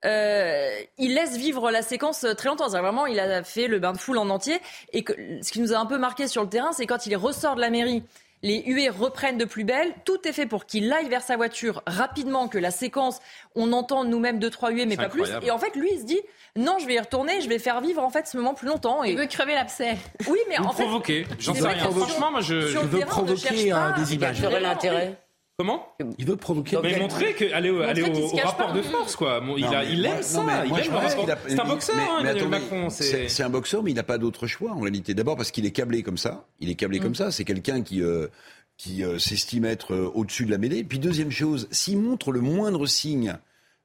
Euh, 0.05 0.71
il 0.97 1.15
laisse 1.15 1.37
vivre 1.37 1.71
la 1.71 1.83
séquence 1.83 2.23
euh, 2.25 2.35
très 2.35 2.49
longtemps. 2.49 2.69
C'est-à-dire 2.69 2.93
Vraiment, 2.93 3.07
il 3.07 3.19
a 3.19 3.43
fait 3.43 3.67
le 3.67 3.79
bain 3.81 3.93
de 3.93 3.99
foule 3.99 4.19
en 4.19 4.29
entier. 4.31 4.61
Et 4.93 5.03
que, 5.03 5.13
ce 5.43 5.51
qui 5.51 5.61
nous 5.61 5.73
a 5.73 5.77
un 5.79 5.87
peu 5.87 5.99
marqué 5.99 6.29
sur 6.29 6.43
le 6.43 6.49
terrain, 6.49 6.73
c'est 6.73 6.87
quand 6.87 7.07
il 7.07 7.17
ressort 7.17 7.57
de 7.57 7.61
la 7.61 7.71
mairie, 7.71 8.05
les 8.43 8.63
huées 8.65 8.89
reprennent 8.91 9.39
de 9.39 9.45
plus 9.45 9.65
belle. 9.65 9.93
Tout 10.05 10.19
est 10.25 10.33
fait 10.33 10.47
pour 10.47 10.67
qu'il 10.67 10.93
aille 10.93 11.09
vers 11.09 11.23
sa 11.23 11.37
voiture 11.37 11.83
rapidement, 11.87 12.47
que 12.47 12.59
la 12.59 12.71
séquence, 12.71 13.19
on 13.57 13.73
entend 13.73 14.05
nous-mêmes 14.05 14.39
deux, 14.39 14.51
trois 14.51 14.71
huées, 14.71 14.87
mais 14.87 14.97
pas 14.97 15.09
plus. 15.09 15.29
Et 15.43 15.51
en 15.51 15.59
fait, 15.59 15.75
lui, 15.75 15.91
il 15.93 15.99
se 15.99 16.05
dit, 16.05 16.21
non, 16.55 16.77
je 16.79 16.87
vais 16.87 16.95
y 16.95 17.01
retourner, 17.01 17.41
je 17.41 17.49
vais 17.49 17.59
faire 17.59 17.81
vivre 17.81 18.01
en 18.01 18.11
fait 18.11 18.29
ce 18.29 18.37
moment 18.37 18.55
plus 18.55 18.69
longtemps. 18.69 19.03
Et... 19.03 19.11
Il 19.11 19.19
veut 19.19 19.27
crever 19.27 19.55
l'abcès. 19.55 19.97
Oui, 20.29 20.39
mais 20.49 20.59
Vous 20.59 20.65
en 20.67 20.73
fait. 20.73 20.85
provoquez, 20.85 21.27
j'en 21.41 21.55
sais 21.55 21.67
rien. 21.67 21.91
Franchement, 21.91 22.31
moi, 22.31 22.41
je, 22.41 22.69
sur 22.69 22.83
je 22.83 22.87
le 22.87 22.93
veux 22.93 23.01
provoquer 23.01 23.71
pas. 23.71 23.89
euh, 23.89 23.93
des 23.97 24.15
images. 24.15 24.37
Quel 24.41 24.51
serait 24.51 24.61
l'intérêt 24.61 25.17
Comment 25.59 25.89
Il 26.19 26.25
veut 26.25 26.37
provoquer. 26.37 26.77
Mais 26.85 26.97
montrer 27.01 27.35
que 27.35 27.53
aller 27.53 27.71
au, 27.71 27.81
aller 27.81 28.03
rapport 28.45 28.69
pas. 28.69 28.73
de 28.73 28.83
force, 28.83 29.17
quoi. 29.17 29.41
Bon, 29.41 29.57
il, 29.57 29.65
a, 29.65 29.83
aime 29.83 30.23
ça. 30.23 30.41
il 30.65 30.69
moi, 30.69 30.81
aime 30.81 30.91
le 30.93 30.97
rapport. 30.97 31.27
C'est 31.49 31.59
un 31.61 31.65
boxeur, 31.65 31.97
mais- 31.97 32.29
hein, 32.31 32.35
mais 32.41 32.47
Macron. 32.47 32.91
C'est 32.91 33.43
un 33.43 33.51
boxeur, 33.51 33.83
mais 33.83 33.91
il 33.91 33.95
n'a 33.95 34.05
pas 34.05 34.19
d'autre 34.19 34.47
choix 34.47 34.71
en 34.71 34.79
réalité. 34.79 35.15
D'abord 35.15 35.37
parce 35.37 35.51
qu'il 35.51 35.67
est 35.67 35.73
câblé 35.73 36.05
comme 36.05 36.17
ça. 36.17 36.47
Il 36.61 36.71
est 36.71 36.77
câblé 36.77 37.01
Mm. 37.01 37.03
comme 37.03 37.15
ça. 37.17 37.33
C'est 37.33 37.45
quelqu'un 37.45 37.83
qui 37.83 38.03
euh, 38.03 38.29
qui 38.77 39.03
euh, 39.03 39.19
s'estime 39.19 39.65
être 39.65 39.95
euh, 39.95 40.09
au-dessus 40.15 40.47
de 40.47 40.53
la 40.53 40.59
mêlée. 40.59 40.85
Puis 40.85 41.01
deuxième 41.01 41.33
chose, 41.33 41.67
s'il 41.73 41.99
montre 41.99 42.31
le 42.31 42.41
moindre 42.41 42.87
signe 42.87 43.37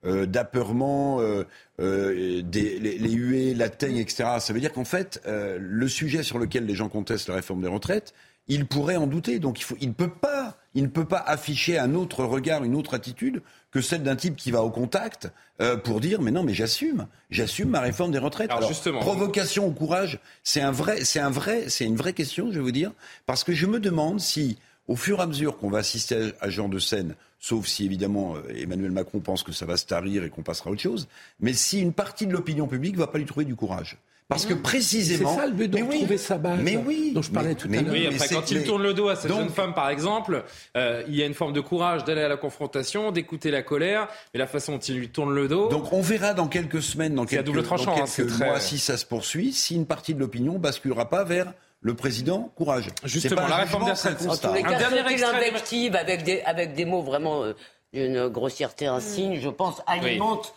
euh, 0.06 0.28
d'apeurement, 0.28 1.22
euh, 1.22 1.44
euh, 1.80 2.44
des, 2.44 2.78
les, 2.78 3.00
les 3.00 3.12
huées, 3.12 3.56
la 3.56 3.70
teigne, 3.70 3.98
etc., 3.98 4.26
ça 4.40 4.54
veut 4.54 4.60
dire 4.60 4.72
qu'en 4.74 4.86
fait, 4.86 5.20
euh, 5.26 5.58
le 5.60 5.88
sujet 5.88 6.22
sur 6.22 6.38
lequel 6.38 6.68
les 6.68 6.76
gens 6.76 6.90
contestent 6.90 7.30
la 7.30 7.36
réforme 7.36 7.62
des 7.64 7.68
retraites, 7.68 8.14
il 8.48 8.68
pourrait 8.68 8.98
en 8.98 9.08
douter. 9.08 9.40
Donc 9.40 9.60
il 9.60 9.64
faut, 9.64 9.78
il 9.82 9.94
peut 9.94 10.10
pas, 10.12 10.58
il 10.76 10.84
ne 10.84 10.88
peut 10.88 11.06
pas 11.06 11.20
afficher 11.20 11.78
un 11.78 11.94
autre 11.94 12.24
regard, 12.24 12.64
une 12.64 12.76
autre 12.76 12.94
attitude 12.94 13.42
que 13.72 13.82
celle 13.82 14.04
d'un 14.04 14.16
type 14.16 14.36
qui 14.36 14.52
va 14.52 14.64
au 14.64 14.70
contact 14.70 15.32
euh, 15.62 15.78
pour 15.78 16.00
dire 16.00 16.22
mais 16.22 16.32
non 16.32 16.44
mais 16.44 16.54
j'assume, 16.54 17.08
j'assume 17.30 17.70
ma 17.70 17.80
réforme 17.80 18.12
des 18.12 18.20
retraites. 18.20 18.52
Alors, 18.52 18.68
justement. 18.68 19.00
provocation 19.00 19.68
ou 19.68 19.72
courage, 19.72 20.20
c'est 20.44 20.62
un 20.62 20.72
vrai, 20.72 21.04
c'est 21.04 21.20
un 21.20 21.30
vrai, 21.30 21.70
c'est 21.70 21.86
une 21.86 21.96
vraie 21.96 22.14
question, 22.14 22.48
je 22.52 22.56
vais 22.56 22.64
vous 22.64 22.72
dire, 22.72 22.92
parce 23.26 23.44
que 23.44 23.54
je 23.54 23.66
me 23.66 23.80
demande 23.80 24.20
si 24.20 24.58
au 24.88 24.96
fur 24.96 25.20
et 25.20 25.24
à 25.24 25.28
mesure 25.28 25.58
qu'on 25.58 25.70
va 25.70 25.80
assister 25.80 26.16
à, 26.16 26.46
à 26.46 26.46
ce 26.46 26.52
genre 26.52 26.70
de 26.70 26.80
scène, 26.80 27.16
sauf 27.40 27.68
si 27.68 27.86
évidemment 27.86 28.36
euh, 28.36 28.42
Emmanuel 28.56 28.92
Macron 28.92 29.20
pense 29.20 29.44
que 29.44 29.52
ça 29.52 29.66
va 29.66 29.78
se 29.78 29.86
tarir 29.86 30.24
et 30.24 30.30
qu'on 30.30 30.44
passera 30.44 30.70
à 30.70 30.74
autre 30.74 30.82
chose, 30.82 31.08
mais 31.40 31.54
si 31.54 31.80
une 31.80 31.94
partie 31.94 32.28
de 32.28 32.34
l'opinion 32.34 32.68
publique 32.68 32.98
va 32.98 33.08
pas 33.08 33.18
lui 33.18 33.26
trouver 33.26 33.46
du 33.46 33.56
courage. 33.56 33.98
Parce 34.30 34.46
que 34.46 34.54
précisément. 34.54 35.30
C'est 35.36 35.42
ça 35.42 35.46
le 35.46 35.54
but 35.54 35.68
de 35.68 35.76
Mais 35.78 35.82
oui. 35.84 36.18
sa 36.18 36.38
base. 36.38 36.60
Mais 36.62 36.78
oui. 36.78 37.12
Dont 37.14 37.22
je 37.22 37.32
parlais 37.32 37.50
Mais- 37.50 37.56
tout 37.56 37.68
mais 37.70 37.78
à 37.78 37.82
l'heure. 37.82 37.92
Oui, 37.94 38.08
mais 38.10 38.16
après, 38.16 38.28
quand 38.30 38.52
il 38.52 38.58
mais- 38.60 38.64
tourne 38.64 38.82
le 38.84 38.94
dos 38.94 39.10
à 39.10 39.16
cette 39.16 39.30
Donc- 39.30 39.40
jeune 39.40 39.50
femme, 39.50 39.74
par 39.74 39.90
exemple, 39.90 40.44
euh, 40.78 41.04
il 41.08 41.16
y 41.16 41.22
a 41.22 41.26
une 41.26 41.34
forme 41.34 41.54
de 41.54 41.60
courage 41.62 42.04
d'aller 42.06 42.22
à 42.22 42.28
la 42.28 42.38
confrontation, 42.38 43.12
d'écouter 43.12 43.52
la 43.52 43.62
colère, 43.62 44.08
mais 44.34 44.40
la 44.40 44.48
façon 44.48 44.74
dont 44.74 44.80
il 44.80 44.96
lui 44.98 45.10
tourne 45.10 45.34
le 45.36 45.48
dos. 45.48 45.68
Donc 45.70 45.92
on 45.94 46.02
verra 46.02 46.34
dans 46.34 46.48
quelques 46.48 46.82
semaines, 46.82 47.16
dans 47.16 47.26
quelques, 47.26 47.44
double 47.46 47.64
tranchant, 47.64 47.96
dans 47.96 48.04
hein, 48.04 48.06
très- 48.06 48.46
mois, 48.48 48.60
si 48.60 48.80
ça 48.80 48.98
se 48.98 49.06
poursuit, 49.06 49.52
si 49.54 49.76
une 49.76 49.86
partie 49.86 50.14
de 50.14 50.20
l'opinion 50.20 50.58
basculera 50.58 51.10
pas 51.10 51.24
vers 51.24 51.54
le 51.82 51.94
président 51.96 52.50
courage. 52.56 52.88
Justement, 53.04 53.42
pas 53.42 53.50
la 53.50 53.56
réforme 53.58 53.86
des 53.86 53.92
retraites. 53.92 54.22
En 54.22 54.28
constat. 54.30 54.48
tous 54.48 54.54
les 54.54 54.62
Un 54.62 54.70
cas, 54.70 54.78
dernier 54.80 55.12
extrait 55.12 55.52
avec 56.00 56.24
des, 56.24 56.42
avec 56.42 56.74
des 56.76 56.86
mots 56.86 57.02
vraiment 57.02 57.44
euh, 57.44 57.54
d'une 57.94 58.30
grossièreté 58.30 58.88
insigne, 58.88 59.40
je 59.42 59.50
pense, 59.50 59.82
alimente. 59.86 60.54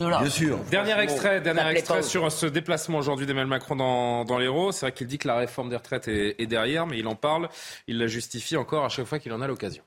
Bien 0.00 0.30
sûr. 0.30 0.58
Dernier 0.70 0.98
extrait, 1.00 1.40
dernier 1.40 1.68
extrait 1.70 2.02
sur 2.02 2.30
ce 2.30 2.46
déplacement 2.46 2.98
aujourd'hui 2.98 3.26
d'Emmanuel 3.26 3.48
Macron 3.48 3.74
dans, 3.74 4.24
dans 4.24 4.38
l'Hérault. 4.38 4.70
C'est 4.70 4.86
vrai 4.86 4.92
qu'il 4.92 5.08
dit 5.08 5.18
que 5.18 5.26
la 5.26 5.36
réforme 5.36 5.70
des 5.70 5.76
retraites 5.76 6.06
est, 6.06 6.40
est 6.40 6.46
derrière, 6.46 6.86
mais 6.86 6.98
il 6.98 7.06
en 7.08 7.16
parle, 7.16 7.48
il 7.88 7.98
la 7.98 8.06
justifie 8.06 8.56
encore 8.56 8.84
à 8.84 8.88
chaque 8.88 9.06
fois 9.06 9.18
qu'il 9.18 9.32
en 9.32 9.40
a 9.40 9.48
l'occasion. 9.48 9.82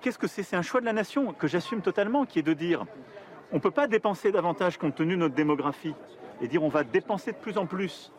Qu'est-ce 0.00 0.18
que 0.18 0.26
c'est? 0.26 0.42
C'est 0.42 0.56
un 0.56 0.62
choix 0.62 0.80
de 0.80 0.86
la 0.86 0.94
nation 0.94 1.34
que 1.34 1.46
j'assume 1.46 1.82
totalement, 1.82 2.24
qui 2.24 2.38
est 2.38 2.42
de 2.42 2.54
dire 2.54 2.86
on 3.52 3.56
ne 3.56 3.60
peut 3.60 3.70
pas 3.70 3.86
dépenser 3.86 4.32
davantage 4.32 4.78
compte 4.78 4.94
tenu 4.94 5.14
de 5.14 5.20
notre 5.20 5.34
démographie 5.34 5.94
et 6.40 6.48
dire 6.48 6.62
on 6.62 6.68
va 6.68 6.84
dépenser 6.84 7.32
de 7.32 7.36
plus 7.36 7.58
en 7.58 7.66
plus 7.66 8.12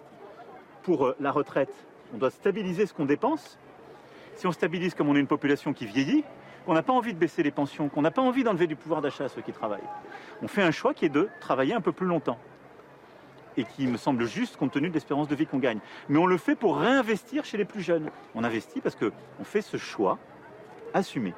pour 0.84 1.08
euh, 1.08 1.16
la 1.20 1.32
retraite. 1.32 1.74
On 2.14 2.18
doit 2.18 2.30
stabiliser 2.30 2.86
ce 2.86 2.93
qu'on 2.93 3.06
dépense. 3.06 3.58
Si 4.36 4.46
on 4.46 4.52
stabilise 4.52 4.93
comme 4.93 5.10
on 5.10 5.16
est 5.16 5.20
une 5.20 5.28
population 5.28 5.74
qui 5.74 5.88
vieillit, 5.88 6.24
on 6.68 6.74
n'a 6.74 6.84
pas 6.84 6.93
envie 6.93 7.13
de 7.13 7.20
baisser 7.20 7.43
les 7.43 7.51
pensions, 7.51 7.89
qu'on 7.89 8.01
n'a 8.01 8.11
pas 8.11 8.22
envie 8.22 8.43
d'enlever 8.43 8.68
du 8.68 8.76
pouvoir 8.76 9.01
d'achat 9.01 9.26
à 9.26 9.30
ceux 9.30 9.41
qui 9.41 9.51
travaillent. 9.51 9.82
On 10.41 10.47
fait 10.47 10.61
un 10.63 10.72
choix 10.72 10.93
qui 10.93 11.05
est 11.05 11.09
de 11.09 11.30
travailler 11.39 11.74
un 11.74 11.82
peu 11.82 11.91
plus 11.91 12.07
longtemps 12.07 12.38
et 13.57 13.63
qui 13.63 13.88
me 13.88 13.97
semble 13.97 14.26
juste 14.26 14.57
compte 14.57 14.72
tenu 14.74 14.89
de 14.89 14.93
l'espérance 14.93 15.28
de 15.30 15.36
vie 15.36 15.45
qu'on 15.45 15.59
gagne. 15.59 15.80
Mais 16.09 16.18
on 16.20 16.26
le 16.26 16.38
fait 16.38 16.55
pour 16.55 16.78
réinvestir 16.78 17.45
chez 17.45 17.57
les 17.57 17.66
plus 17.66 17.82
jeunes. 17.82 18.09
On 18.34 18.43
investit 18.43 18.82
parce 18.82 18.95
qu'on 18.95 19.43
fait 19.43 19.61
ce 19.61 19.78
choix 19.78 20.18
assumé. 20.93 21.34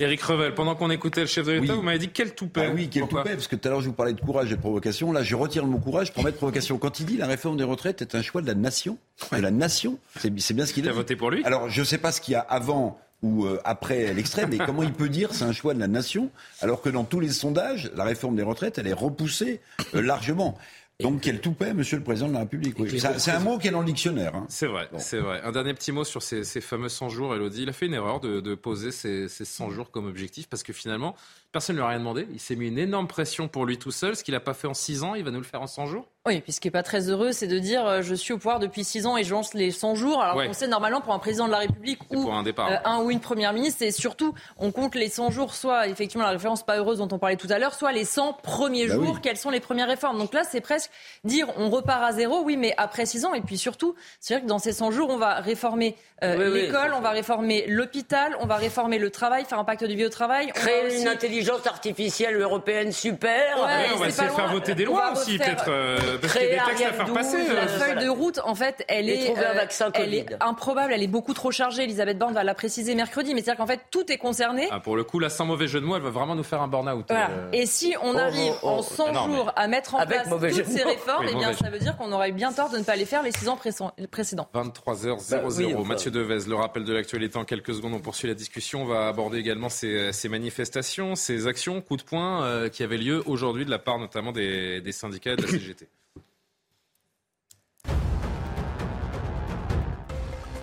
Éric 0.00 0.20
Revel, 0.22 0.54
pendant 0.54 0.74
qu'on 0.74 0.90
écoutait 0.90 1.20
le 1.22 1.26
chef 1.26 1.46
de 1.46 1.52
l'État, 1.52 1.72
Oui. 1.72 1.78
vous 1.78 1.82
m'avez 1.84 1.98
dit 1.98 2.10
quel 2.10 2.34
toupet. 2.34 2.66
Ah 2.68 2.72
oui, 2.74 2.90
quel 2.90 3.02
Pourquoi 3.02 3.22
toupet, 3.22 3.34
parce 3.36 3.46
que 3.46 3.56
tout 3.56 3.66
à 3.68 3.70
l'heure 3.70 3.80
je 3.80 3.86
vous 3.86 3.94
parlais 3.94 4.12
de 4.12 4.20
courage 4.20 4.52
et 4.52 4.56
de 4.56 4.60
provocation. 4.60 5.12
Là, 5.12 5.22
je 5.22 5.34
retire 5.36 5.64
le 5.64 5.70
mot 5.70 5.78
courage 5.78 6.12
pour 6.12 6.24
mettre 6.24 6.36
provocation. 6.36 6.76
Quand 6.78 7.00
il 7.00 7.06
dit 7.06 7.16
la 7.16 7.26
réforme 7.26 7.56
des 7.56 7.64
retraites 7.64 8.02
est 8.02 8.14
un 8.14 8.20
choix 8.20 8.42
de 8.42 8.46
la 8.46 8.54
nation, 8.54 8.98
de 9.32 9.38
la 9.38 9.50
nation, 9.52 9.98
c'est 10.16 10.30
bien 10.30 10.66
ce 10.66 10.74
qu'il 10.74 10.82
Qui 10.82 10.88
a 10.90 10.92
voté 10.92 11.16
pour 11.16 11.30
lui? 11.30 11.42
Alors, 11.44 11.70
je 11.70 11.80
ne 11.80 11.86
sais 11.86 11.96
pas 11.98 12.12
ce 12.12 12.20
qu'il 12.20 12.32
y 12.32 12.34
a 12.34 12.40
avant 12.40 12.98
ou 13.22 13.44
euh, 13.46 13.60
après 13.64 14.12
l'extrait, 14.14 14.46
mais 14.46 14.58
comment 14.58 14.82
il 14.82 14.92
peut 14.92 15.08
dire 15.08 15.34
c'est 15.34 15.44
un 15.44 15.52
choix 15.52 15.74
de 15.74 15.80
la 15.80 15.88
nation, 15.88 16.30
alors 16.60 16.80
que 16.82 16.88
dans 16.88 17.04
tous 17.04 17.20
les 17.20 17.30
sondages, 17.30 17.90
la 17.96 18.04
réforme 18.04 18.36
des 18.36 18.42
retraites, 18.42 18.78
elle 18.78 18.86
est 18.86 18.92
repoussée 18.92 19.60
euh, 19.94 20.00
largement. 20.02 20.56
Donc, 21.00 21.20
quel 21.20 21.40
toupet, 21.40 21.74
monsieur 21.74 21.96
le 21.96 22.02
président 22.02 22.26
de 22.26 22.32
la 22.32 22.40
République. 22.40 22.76
oui. 22.76 22.98
C'est 22.98 23.30
un 23.30 23.38
mot 23.38 23.56
qui 23.56 23.68
est 23.68 23.70
dans 23.70 23.78
le 23.82 23.86
dictionnaire. 23.86 24.34
hein. 24.34 24.46
C'est 24.48 24.66
vrai, 24.66 24.88
c'est 24.98 25.18
vrai. 25.20 25.40
Un 25.44 25.52
dernier 25.52 25.72
petit 25.72 25.92
mot 25.92 26.02
sur 26.02 26.24
ces, 26.24 26.42
ces 26.42 26.60
fameux 26.60 26.88
100 26.88 27.08
jours, 27.08 27.32
Elodie. 27.36 27.62
Il 27.62 27.68
a 27.68 27.72
fait 27.72 27.86
une 27.86 27.94
erreur 27.94 28.18
de, 28.18 28.40
de 28.40 28.54
poser 28.56 28.90
ces, 28.90 29.28
ces 29.28 29.44
100 29.44 29.70
jours 29.70 29.92
comme 29.92 30.06
objectif 30.08 30.48
parce 30.48 30.64
que 30.64 30.72
finalement, 30.72 31.14
Personne 31.52 31.76
ne 31.76 31.80
lui 31.80 31.84
a 31.86 31.88
rien 31.90 31.98
demandé. 32.00 32.26
Il 32.32 32.40
s'est 32.40 32.56
mis 32.56 32.66
une 32.68 32.78
énorme 32.78 33.06
pression 33.06 33.46
pour 33.48 33.64
lui 33.64 33.78
tout 33.78 33.90
seul. 33.92 34.16
Ce 34.16 34.24
qu'il 34.24 34.34
n'a 34.34 34.40
pas 34.40 34.54
fait 34.54 34.66
en 34.66 34.74
6 34.74 35.02
ans, 35.04 35.14
il 35.14 35.22
va 35.24 35.30
nous 35.30 35.38
le 35.38 35.44
faire 35.44 35.62
en 35.62 35.66
100 35.66 35.86
jours? 35.86 36.06
Oui, 36.28 36.40
puis 36.42 36.52
ce 36.52 36.60
qui 36.60 36.66
n'est 36.68 36.72
pas 36.72 36.82
très 36.82 37.08
heureux, 37.08 37.32
c'est 37.32 37.46
de 37.46 37.58
dire 37.58 37.86
euh, 37.86 38.02
je 38.02 38.14
suis 38.14 38.32
au 38.34 38.36
pouvoir 38.36 38.58
depuis 38.58 38.84
6 38.84 39.06
ans 39.06 39.16
et 39.16 39.24
je 39.24 39.32
lance 39.32 39.54
les 39.54 39.70
100 39.70 39.94
jours. 39.94 40.22
Alors 40.22 40.36
Ouais. 40.36 40.46
qu'on 40.46 40.52
sait 40.52 40.66
normalement 40.66 41.00
pour 41.00 41.14
un 41.14 41.18
président 41.18 41.46
de 41.46 41.52
la 41.52 41.58
République 41.58 42.00
ou 42.10 42.22
pour 42.22 42.34
un 42.34 42.42
départ. 42.42 42.70
euh, 42.70 42.76
un 42.84 42.98
ou 43.00 43.10
une 43.10 43.20
première 43.20 43.52
ministre, 43.54 43.82
et 43.82 43.90
surtout 43.90 44.34
on 44.58 44.70
compte 44.70 44.94
les 44.94 45.08
100 45.08 45.30
jours, 45.30 45.54
soit 45.54 45.88
effectivement 45.88 46.24
la 46.24 46.32
référence 46.32 46.62
pas 46.64 46.76
heureuse 46.76 46.98
dont 46.98 47.08
on 47.10 47.18
parlait 47.18 47.36
tout 47.36 47.48
à 47.50 47.58
l'heure, 47.58 47.74
soit 47.74 47.92
les 47.92 48.04
100 48.04 48.34
premiers 48.42 48.86
Bah 48.86 48.94
jours, 48.94 49.12
oui. 49.14 49.20
quelles 49.22 49.36
sont 49.38 49.50
les 49.50 49.60
premières 49.60 49.88
réformes. 49.88 50.18
Donc 50.18 50.34
là, 50.34 50.42
c'est 50.44 50.60
presque 50.60 50.90
dire 51.24 51.48
on 51.56 51.70
repart 51.70 52.02
à 52.04 52.12
zéro, 52.12 52.42
oui, 52.44 52.56
mais 52.58 52.74
après 52.76 53.06
6 53.06 53.24
ans. 53.24 53.32
Et 53.34 53.40
puis 53.40 53.56
surtout, 53.56 53.94
c'est 54.20 54.34
vrai 54.34 54.42
que 54.42 54.46
dans 54.48 54.58
ces 54.58 54.72
100 54.72 54.90
jours, 54.90 55.08
on 55.10 55.16
va 55.16 55.36
réformer 55.36 55.96
euh, 56.22 56.36
Oui, 56.36 56.44
oui, 56.52 56.60
l'école, 56.66 56.92
on 56.94 57.00
va 57.00 57.10
réformer 57.10 57.64
l'hôpital, 57.68 58.36
on 58.40 58.46
va 58.46 58.56
réformer 58.56 58.98
le 58.98 59.08
travail, 59.10 59.44
faire 59.46 59.58
un 59.58 59.64
pacte 59.64 59.84
de 59.84 59.94
vie 59.94 60.04
au 60.04 60.08
travail. 60.10 60.50
on 60.54 60.58
va 60.58 60.66
Créer 60.66 60.86
aussi- 60.88 61.00
une 61.02 61.08
intelligence 61.08 61.66
artificielle 61.66 62.38
européenne 62.38 62.92
super. 62.92 63.56
Ouais, 63.56 63.62
Ouais, 63.64 63.86
on 63.94 63.98
va 63.98 64.08
essayer 64.08 64.28
de 64.28 64.32
faire 64.32 64.48
voter 64.52 64.74
des 64.74 64.86
On 64.86 64.90
lois 64.94 65.12
aussi, 65.12 65.38
peut-être. 65.38 65.70
Euh, 66.18 66.20
parce 66.20 66.32
qu'il 66.34 66.42
y 66.42 66.44
a 66.44 66.48
Créer 66.48 66.58
des 66.58 66.64
textes 66.66 66.82
à 66.82 66.86
Ariane 66.86 66.94
faire 66.94 67.06
12, 67.06 67.14
passer. 67.14 67.36
euh, 67.50 67.54
La 67.54 67.62
euh, 67.62 67.66
feuille 67.68 67.92
voilà. 67.92 68.04
de 68.04 68.08
route, 68.08 68.40
en 68.44 68.54
fait, 68.54 68.84
elle 68.88 69.08
est, 69.08 69.24
trouver 69.26 69.44
un 69.46 69.54
vaccin 69.54 69.90
elle 69.94 70.04
Covid. 70.04 70.16
est 70.18 70.36
improbable, 70.40 70.92
elle 70.92 71.02
est 71.02 71.06
beaucoup 71.06 71.34
trop 71.34 71.50
chargée. 71.50 71.84
Elisabeth 71.84 72.18
Borne 72.18 72.34
va 72.34 72.44
la 72.44 72.54
préciser 72.54 72.94
mercredi, 72.94 73.34
mais 73.34 73.42
c'est-à-dire 73.42 73.58
qu'en 73.58 73.66
fait, 73.66 73.80
tout 73.90 74.10
est 74.12 74.18
concerné. 74.18 74.68
Ah, 74.70 74.80
pour 74.80 74.96
le 74.96 75.04
coup, 75.04 75.18
là, 75.18 75.30
sans 75.30 75.46
mauvais 75.46 75.68
jeu 75.68 75.80
de 75.80 75.86
mots, 75.86 75.96
elle 75.96 76.02
va 76.02 76.10
vraiment 76.10 76.34
nous 76.34 76.42
faire 76.42 76.60
un 76.62 76.68
burn-out. 76.68 77.06
Voilà. 77.08 77.30
euh. 77.30 77.48
Et 77.52 77.66
si 77.66 77.94
on 78.02 78.14
Oh, 78.14 78.18
arrive 78.18 78.52
oh, 78.62 78.66
oh. 78.66 78.68
en 78.68 78.82
100 78.82 79.04
Ah 79.08 79.12
non, 79.12 79.24
jours 79.26 79.52
à 79.56 79.68
mettre 79.68 79.94
en 79.94 80.04
place 80.06 80.28
toutes 80.28 80.64
ces 80.66 80.82
réformes, 80.82 81.24
Oui, 81.26 81.32
eh 81.34 81.36
bien, 81.38 81.52
ça 81.52 81.70
veut 81.70 81.78
dire 81.78 81.96
qu'on 81.96 82.10
aurait 82.12 82.32
bien 82.32 82.52
tort 82.52 82.70
de 82.70 82.78
ne 82.78 82.82
pas 82.84 82.96
les 82.96 83.04
faire 83.06 83.22
les 83.22 83.32
6 83.32 83.48
ans 83.48 83.56
précédents- 83.56 83.92
précédents. 84.10 84.48
23h00. 84.54 85.30
Bah 85.30 85.42
oui, 85.56 85.74
enfin. 85.74 85.88
Mathieu 85.88 86.10
Devez, 86.10 86.38
le 86.48 86.54
rappel 86.54 86.84
de 86.84 86.92
l'actualité 86.92 87.36
en 87.38 87.44
quelques 87.44 87.74
secondes. 87.74 87.94
On 87.94 88.00
poursuit 88.00 88.28
la 88.28 88.34
discussion. 88.34 88.82
On 88.82 88.86
va 88.86 89.08
aborder 89.08 89.38
également 89.38 89.68
ces, 89.68 90.12
ces 90.12 90.28
manifestations, 90.28 91.14
ces 91.14 91.46
actions, 91.46 91.80
coups 91.80 92.02
de 92.04 92.08
poing 92.08 92.42
euh, 92.44 92.68
qui 92.68 92.82
avaient 92.82 92.96
lieu 92.98 93.22
aujourd'hui 93.26 93.64
de 93.64 93.70
la 93.70 93.78
part 93.78 93.98
notamment 93.98 94.32
des, 94.32 94.80
des 94.80 94.92
syndicats 94.92 95.32
et 95.32 95.36
de 95.36 95.42
la 95.42 95.48
CGT. 95.48 95.88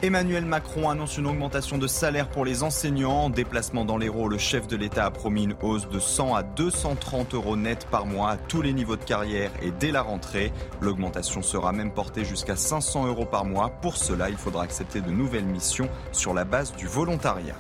Emmanuel 0.05 0.45
Macron 0.45 0.91
annonce 0.91 1.17
une 1.17 1.25
augmentation 1.25 1.79
de 1.79 1.87
salaire 1.87 2.29
pour 2.29 2.45
les 2.45 2.61
enseignants. 2.61 3.23
En 3.23 3.29
déplacement 3.31 3.85
dans 3.85 3.97
l'Hérault, 3.97 4.29
le 4.29 4.37
chef 4.37 4.67
de 4.67 4.75
l'État 4.75 5.03
a 5.03 5.09
promis 5.09 5.45
une 5.45 5.55
hausse 5.63 5.89
de 5.89 5.99
100 5.99 6.35
à 6.35 6.43
230 6.43 7.33
euros 7.33 7.55
net 7.55 7.87
par 7.89 8.05
mois 8.05 8.29
à 8.29 8.37
tous 8.37 8.61
les 8.61 8.71
niveaux 8.71 8.97
de 8.97 9.03
carrière 9.03 9.49
et 9.63 9.71
dès 9.71 9.91
la 9.91 10.03
rentrée. 10.03 10.53
L'augmentation 10.79 11.41
sera 11.41 11.71
même 11.71 11.91
portée 11.91 12.23
jusqu'à 12.23 12.55
500 12.55 13.07
euros 13.07 13.25
par 13.25 13.45
mois. 13.45 13.69
Pour 13.81 13.97
cela, 13.97 14.29
il 14.29 14.37
faudra 14.37 14.61
accepter 14.61 15.01
de 15.01 15.09
nouvelles 15.09 15.43
missions 15.43 15.89
sur 16.11 16.35
la 16.35 16.45
base 16.45 16.75
du 16.75 16.85
volontariat. 16.85 17.55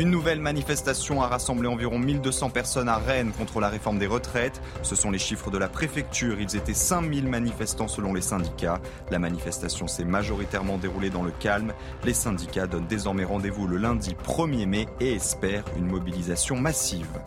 Une 0.00 0.10
nouvelle 0.10 0.40
manifestation 0.40 1.20
a 1.20 1.26
rassemblé 1.26 1.68
environ 1.68 1.98
1200 1.98 2.48
personnes 2.48 2.88
à 2.88 2.96
Rennes 2.96 3.32
contre 3.36 3.60
la 3.60 3.68
réforme 3.68 3.98
des 3.98 4.06
retraites. 4.06 4.62
Ce 4.82 4.96
sont 4.96 5.10
les 5.10 5.18
chiffres 5.18 5.50
de 5.50 5.58
la 5.58 5.68
préfecture. 5.68 6.40
Ils 6.40 6.56
étaient 6.56 6.72
5000 6.72 7.28
manifestants 7.28 7.86
selon 7.86 8.14
les 8.14 8.22
syndicats. 8.22 8.80
La 9.10 9.18
manifestation 9.18 9.88
s'est 9.88 10.06
majoritairement 10.06 10.78
déroulée 10.78 11.10
dans 11.10 11.22
le 11.22 11.32
calme. 11.32 11.74
Les 12.02 12.14
syndicats 12.14 12.66
donnent 12.66 12.86
désormais 12.86 13.24
rendez-vous 13.24 13.66
le 13.66 13.76
lundi 13.76 14.16
1er 14.26 14.64
mai 14.64 14.86
et 15.00 15.12
espèrent 15.12 15.66
une 15.76 15.84
mobilisation 15.84 16.56
massive. 16.56 17.20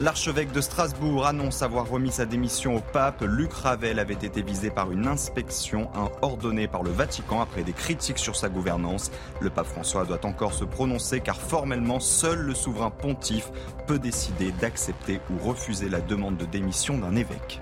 L'archevêque 0.00 0.50
de 0.52 0.62
Strasbourg 0.62 1.26
annonce 1.26 1.60
avoir 1.60 1.86
remis 1.86 2.10
sa 2.10 2.24
démission 2.24 2.74
au 2.74 2.80
pape. 2.80 3.22
Luc 3.22 3.52
Ravel 3.52 3.98
avait 3.98 4.14
été 4.14 4.40
visé 4.40 4.70
par 4.70 4.90
une 4.90 5.06
inspection 5.06 5.90
ordonnée 6.22 6.68
par 6.68 6.82
le 6.82 6.90
Vatican 6.90 7.42
après 7.42 7.64
des 7.64 7.74
critiques 7.74 8.18
sur 8.18 8.34
sa 8.34 8.48
gouvernance. 8.48 9.10
Le 9.42 9.50
pape 9.50 9.66
François 9.66 10.06
doit 10.06 10.24
encore 10.24 10.54
se 10.54 10.64
prononcer 10.64 11.20
car 11.20 11.38
formellement 11.38 12.00
seul 12.00 12.38
le 12.38 12.54
souverain 12.54 12.88
pontife 12.88 13.50
peut 13.86 13.98
décider 13.98 14.52
d'accepter 14.52 15.20
ou 15.30 15.46
refuser 15.46 15.90
la 15.90 16.00
demande 16.00 16.38
de 16.38 16.46
démission 16.46 16.96
d'un 16.96 17.14
évêque. 17.14 17.60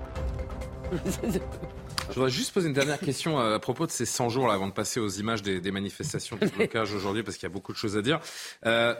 Je 2.09 2.15
voudrais 2.15 2.31
juste 2.31 2.53
poser 2.53 2.67
une 2.67 2.73
dernière 2.73 2.99
question 2.99 3.39
euh, 3.39 3.55
à 3.55 3.59
propos 3.59 3.85
de 3.85 3.91
ces 3.91 4.05
100 4.05 4.29
jours 4.29 4.47
là, 4.47 4.55
avant 4.55 4.67
de 4.67 4.73
passer 4.73 4.99
aux 4.99 5.09
images 5.09 5.43
des, 5.43 5.61
des 5.61 5.71
manifestations 5.71 6.37
de 6.37 6.47
blocage 6.57 6.93
aujourd'hui 6.93 7.21
parce 7.21 7.37
qu'il 7.37 7.47
y 7.47 7.51
a 7.51 7.53
beaucoup 7.53 7.71
de 7.71 7.77
choses 7.77 7.97
à 7.97 8.01
dire. 8.01 8.19
Euh, 8.65 8.95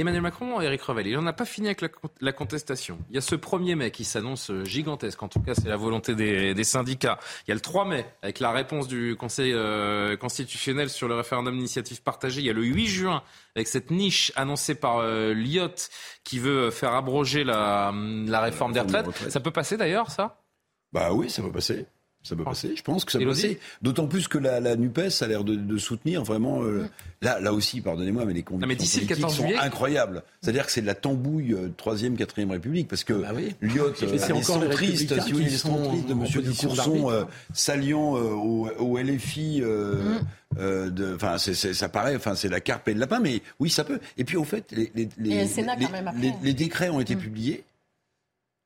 Emmanuel 0.00 0.22
Macron, 0.22 0.60
Éric 0.60 0.82
Revel, 0.82 1.06
il 1.06 1.14
n'en 1.14 1.26
a 1.26 1.32
pas 1.32 1.44
fini 1.44 1.68
avec 1.68 1.80
la, 1.82 1.88
con- 1.88 2.08
la 2.20 2.32
contestation. 2.32 2.98
Il 3.10 3.14
y 3.14 3.18
a 3.18 3.20
ce 3.20 3.34
1er 3.34 3.74
mai 3.74 3.90
qui 3.90 4.04
s'annonce 4.04 4.50
euh, 4.50 4.64
gigantesque, 4.64 5.22
en 5.22 5.28
tout 5.28 5.40
cas 5.40 5.54
c'est 5.54 5.68
la 5.68 5.76
volonté 5.76 6.14
des, 6.14 6.54
des 6.54 6.64
syndicats. 6.64 7.18
Il 7.46 7.50
y 7.50 7.52
a 7.52 7.54
le 7.54 7.60
3 7.60 7.84
mai 7.84 8.06
avec 8.22 8.40
la 8.40 8.50
réponse 8.50 8.88
du 8.88 9.14
Conseil 9.16 9.52
euh, 9.54 10.16
constitutionnel 10.16 10.88
sur 10.90 11.06
le 11.08 11.14
référendum 11.14 11.54
d'initiative 11.54 12.02
partagée. 12.02 12.40
Il 12.40 12.46
y 12.46 12.50
a 12.50 12.54
le 12.54 12.64
8 12.64 12.86
juin 12.86 13.22
avec 13.54 13.68
cette 13.68 13.90
niche 13.90 14.32
annoncée 14.36 14.74
par 14.74 14.98
euh, 14.98 15.34
Lyotte 15.34 15.90
qui 16.24 16.38
veut 16.38 16.70
faire 16.70 16.94
abroger 16.94 17.44
la, 17.44 17.92
la 17.94 18.40
réforme 18.40 18.72
des 18.72 18.80
retraites. 18.80 19.04
Ça 19.30 19.40
peut 19.40 19.50
passer 19.50 19.76
d'ailleurs 19.76 20.10
ça? 20.10 20.40
Bah 20.92 21.12
oui, 21.12 21.28
ça 21.30 21.42
peut 21.42 21.52
passer. 21.52 21.86
Ça 22.22 22.36
peut 22.36 22.44
passer. 22.44 22.74
Je 22.76 22.82
pense 22.82 23.06
que 23.06 23.12
ça 23.12 23.18
peut 23.18 23.24
passer. 23.30 23.58
D'autant 23.80 24.06
plus 24.06 24.28
que 24.28 24.36
la, 24.36 24.60
la 24.60 24.76
Nupes 24.76 24.98
a 25.20 25.26
l'air 25.26 25.42
de, 25.42 25.54
de 25.54 25.78
soutenir 25.78 26.22
vraiment. 26.22 26.62
euh, 26.62 26.86
là, 27.22 27.40
là 27.40 27.52
aussi, 27.54 27.80
pardonnez-moi, 27.80 28.26
mais 28.26 28.34
les 28.34 28.42
convictions 28.42 28.68
mais 28.68 28.76
d'ici 28.76 29.00
le 29.00 29.06
politiques 29.06 29.22
14 29.24 29.36
sont 29.36 29.64
incroyables. 29.64 30.22
C'est-à-dire 30.42 30.66
que 30.66 30.72
c'est 30.72 30.82
de 30.82 30.86
la 30.86 30.94
tambouille 30.94 31.54
euh, 31.54 31.70
troisième, 31.78 32.16
quatrième 32.18 32.50
République, 32.50 32.88
parce 32.88 33.04
que 33.04 33.14
Lyotte, 33.62 34.02
Et 34.02 34.04
euh, 34.04 34.08
c'est 34.18 34.32
les 34.34 34.34
encore 34.34 34.60
les 34.62 34.66
centristes, 34.70 35.14
si 35.20 35.30
vous 35.32 35.36
voulez, 35.38 35.44
qui 35.46 35.50
les 35.52 35.56
sont 35.56 35.82
centristes 35.84 36.06
de 36.08 36.12
en 36.12 36.16
Monsieur 36.16 36.40
position 36.42 36.68
Courson, 36.68 36.84
d'arbitre. 36.90 37.08
euh, 37.10 37.24
s'alliant 37.54 38.16
euh, 38.16 38.20
au, 38.20 38.68
au 38.78 38.98
LFI. 38.98 39.60
euh, 39.62 40.18
euh, 40.58 40.90
de- 40.90 41.14
Enfin, 41.14 41.38
ça 41.38 41.88
paraît, 41.88 42.16
enfin, 42.16 42.34
c'est 42.34 42.48
la 42.48 42.60
carpe 42.60 42.88
et 42.88 42.92
le 42.94 43.00
lapin, 43.00 43.20
mais 43.20 43.40
oui, 43.60 43.70
ça 43.70 43.84
peut. 43.84 43.98
Et 44.18 44.24
puis, 44.24 44.36
au 44.36 44.44
fait, 44.44 44.64
les, 44.72 44.90
les, 44.94 45.08
les, 45.16 46.32
les- 46.42 46.54
décrets 46.54 46.90
ont 46.90 47.00
été 47.00 47.16
publiés. 47.16 47.64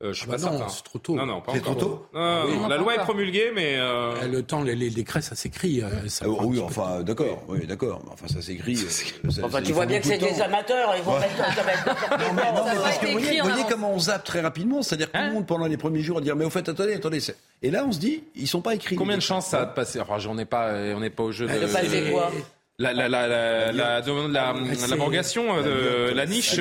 Euh, 0.05 0.13
je 0.13 0.19
suis 0.21 0.27
Ah 0.29 0.37
pas 0.37 0.43
bah 0.43 0.51
non, 0.59 0.69
c'est 0.69 0.83
trop 0.85 0.99
tôt. 0.99 1.15
Non, 1.15 1.25
non, 1.25 1.41
pas 1.41 1.53
C'est 1.55 1.61
encore. 1.61 1.77
trop 1.79 1.87
tôt 1.87 2.07
Non, 2.13 2.21
non, 2.21 2.45
Oui. 2.47 2.53
non, 2.57 2.61
Non, 2.61 2.69
la 2.69 2.77
pas 2.77 2.83
loi 2.83 2.95
est 2.95 2.99
promulguée, 2.99 3.51
mais. 3.55 3.77
euh, 3.79 4.13
Euh, 4.23 4.29
Le 4.29 4.43
temps, 4.43 4.63
les, 4.63 4.75
les 4.77 4.91
décrets, 4.91 5.23
ça 5.23 5.35
s'écrit. 5.35 5.83
euh, 5.83 5.89
ça 6.09 6.27
Ah, 6.29 6.45
oui, 6.45 6.61
enfin, 6.61 7.01
d'accord, 7.03 7.43
oui, 7.49 7.67
d'accord. 7.67 8.03
Enfin, 8.13 8.27
ça 8.29 8.43
s'écrit. 8.43 8.77
euh, 8.77 9.31
Enfin, 9.43 9.63
tu 9.63 9.73
vois 9.73 9.87
bien 9.87 10.01
que 10.01 10.07
c'est 10.07 10.19
des 10.19 10.43
amateurs, 10.43 10.93
ils 10.97 11.03
vont 11.03 11.15
Ouais. 11.15 11.21
mettre 11.21 11.37
ça 11.55 11.63
va 11.63 11.73
être 11.73 11.87
n'importe 11.87 12.11
Non, 12.11 12.27
mais, 12.35 12.43
non, 12.53 12.53
quoi. 12.53 12.65
mais 12.75 12.81
parce 12.83 12.99
que 12.99 13.05
été 13.07 13.15
vous 13.41 13.49
voyez, 13.49 13.65
comment 13.71 13.93
on 13.95 13.99
zappe 13.99 14.25
très 14.25 14.41
rapidement, 14.43 14.83
c'est-à-dire 14.83 15.11
que 15.11 15.17
tout 15.19 15.25
le 15.25 15.33
monde 15.33 15.47
pendant 15.47 15.67
les 15.67 15.77
premiers 15.79 16.03
jours 16.03 16.19
à 16.19 16.21
dire 16.21 16.37
mais 16.37 16.45
au 16.45 16.51
fait 16.51 16.69
attendez 16.69 16.95
attendez 16.95 17.19
et 17.63 17.71
là 17.71 17.85
on 17.87 17.93
se 17.93 17.99
dit 17.99 18.25
ils 18.37 18.47
sont 18.47 18.61
pas 18.61 18.75
écrits. 18.75 18.97
Combien 18.97 19.17
de 19.17 19.23
chances 19.23 19.47
ça 19.47 19.63
a 19.63 19.65
de 19.65 19.73
passer 19.73 20.01
Enfin, 20.01 20.19
j'en 20.19 20.37
ai 20.37 20.45
pas, 20.45 20.67
euh, 20.69 20.95
on 20.95 21.01
n'est 21.01 21.09
pas 21.11 21.23
au 21.23 21.33
jeu 21.33 21.47
de. 21.47 21.53
De 21.53 21.67
passer 21.67 22.11
quoi 22.13 22.31
La, 22.79 22.93
la, 22.93 23.09
la, 23.09 23.27
la, 23.29 23.73
la, 23.73 24.03
demande- 24.03 24.33
la- 24.33 24.53
euh, 24.53 26.11
de 26.11 26.15
la 26.15 26.27
niche. 26.27 26.57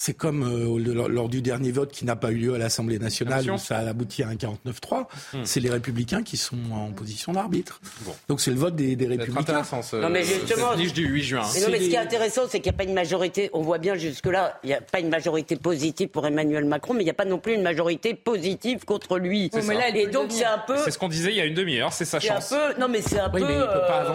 C'est 0.00 0.14
comme 0.14 0.44
euh, 0.44 0.78
le- 0.78 1.08
lors 1.08 1.28
du 1.28 1.42
dernier 1.42 1.72
vote 1.72 1.90
qui 1.90 2.04
n'a 2.04 2.14
pas 2.14 2.30
eu 2.30 2.36
lieu 2.36 2.54
à 2.54 2.58
l'Assemblée 2.58 3.00
nationale 3.00 3.50
où 3.50 3.58
ça 3.58 3.78
a 3.78 3.88
abouti 3.88 4.22
à 4.22 4.28
un 4.28 4.36
49-3. 4.36 5.08
Hmm. 5.34 5.38
C'est 5.42 5.58
les 5.58 5.70
républicains 5.70 6.22
qui 6.22 6.36
sont 6.36 6.56
en 6.72 6.92
position 6.92 7.32
d'arbitre. 7.32 7.80
Donc 8.28 8.40
c'est 8.40 8.52
le 8.52 8.56
vote 8.58 8.76
des, 8.76 8.94
républicains. 8.94 9.64
ce- 9.82 9.96
Non, 9.96 10.08
mais 10.08 10.22
justement- 10.22 10.70
cette 10.70 10.78
niche 10.78 10.92
du 10.92 11.04
8 11.08 11.22
juin. 11.24 11.42
Mais 11.52 11.60
non, 11.62 11.66
mais 11.72 11.80
ce 11.80 11.88
qui 11.88 11.94
est 11.94 11.98
intéressant, 11.98 12.42
c'est 12.48 12.60
qu'il 12.60 12.70
n'y 12.70 12.76
a 12.76 12.78
pas 12.78 12.84
une 12.84 12.94
majorité. 12.94 13.50
On 13.52 13.62
voit 13.62 13.78
bien 13.78 13.96
jusque-là, 13.96 14.60
il 14.62 14.68
n'y 14.68 14.74
a 14.74 14.80
pas 14.80 15.00
une 15.00 15.08
majorité 15.08 15.56
positive 15.56 16.08
pour 16.08 16.24
Emmanuel 16.24 16.64
Macron, 16.64 16.94
mais 16.94 17.00
il 17.02 17.06
n'y 17.06 17.10
a 17.10 17.14
pas 17.14 17.24
non 17.24 17.38
plus 17.40 17.54
une 17.54 17.62
majorité 17.62 18.14
positive 18.14 18.84
contre 18.84 19.18
lui. 19.18 19.50
Oui, 19.52 19.60
mais 19.66 19.74
là, 19.74 19.88
Et 19.88 20.04
peut 20.04 20.10
donc 20.12 20.30
c'est 20.30 20.44
un 20.44 20.58
peu, 20.64 20.76
C'est 20.84 20.92
ce 20.92 20.98
qu'on 20.98 21.08
disait 21.08 21.30
il 21.32 21.36
y 21.36 21.40
a 21.40 21.44
une 21.44 21.54
demi-heure, 21.54 21.92
c'est 21.92 22.04
sa 22.04 22.20
c'est 22.20 22.30
un 22.30 22.34
chance. 22.36 22.50
peu, 22.50 22.80
non 22.80 22.86
mais 22.88 23.02
c'est 23.02 23.18
un 23.18 23.30
Oui, 23.34 23.40
peu. 23.40 23.48
mais 23.48 23.54
il 23.54 23.58
ne 23.58 23.64
peut 23.64 23.86
pas 23.88 24.04
euh, 24.04 24.12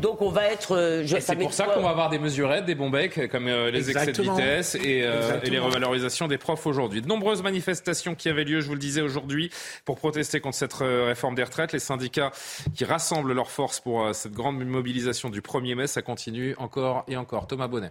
Donc 0.00 0.22
on 0.22 0.28
va 0.30 0.44
être. 0.46 0.76
euh, 0.76 1.04
c'est 1.20 1.34
pour 1.36 1.52
ça 1.52 1.64
qu'on 1.66 1.82
va 1.82 1.90
avoir 1.90 2.08
des 2.08 2.20
mesurettes, 2.20 2.66
des 2.66 2.76
bons 2.76 2.88
becs, 2.90 3.28
comme 3.28 3.48
euh, 3.48 3.70
les 3.72 3.90
excès 3.90 4.12
de 4.12 4.22
vitesse 4.22 4.76
et, 4.76 5.02
euh, 5.02 5.40
les 5.40 5.58
revalorisations 5.58 6.28
des 6.28 6.38
profs 6.38 6.66
aujourd'hui. 6.66 7.02
De 7.02 7.08
nombreuses 7.08 7.42
manifestations 7.42 8.14
qui 8.14 8.28
avaient 8.28 8.44
lieu, 8.44 8.60
je 8.60 8.68
vous 8.68 8.74
le 8.74 8.78
disais 8.78 9.00
aujourd'hui, 9.00 9.50
pour 9.84 9.96
protester 9.96 10.38
contre 10.38 10.56
cette 10.56 10.80
euh, 10.82 11.06
réforme 11.06 11.34
des 11.34 11.42
retraites. 11.42 11.72
Les 11.72 11.80
syndicats 11.80 12.30
qui 12.76 12.84
rassemblent 12.84 13.32
leurs 13.32 13.50
forces 13.50 13.80
pour 13.80 14.04
euh, 14.04 14.12
cette 14.12 14.32
grande 14.32 14.64
mobilisation 14.64 15.30
du 15.30 15.40
1er 15.40 15.74
mai, 15.74 15.86
ça 15.88 16.00
continue 16.00 16.54
encore 16.58 17.04
et 17.08 17.16
encore. 17.16 17.48
Thomas 17.48 17.66
Bonnet. 17.66 17.90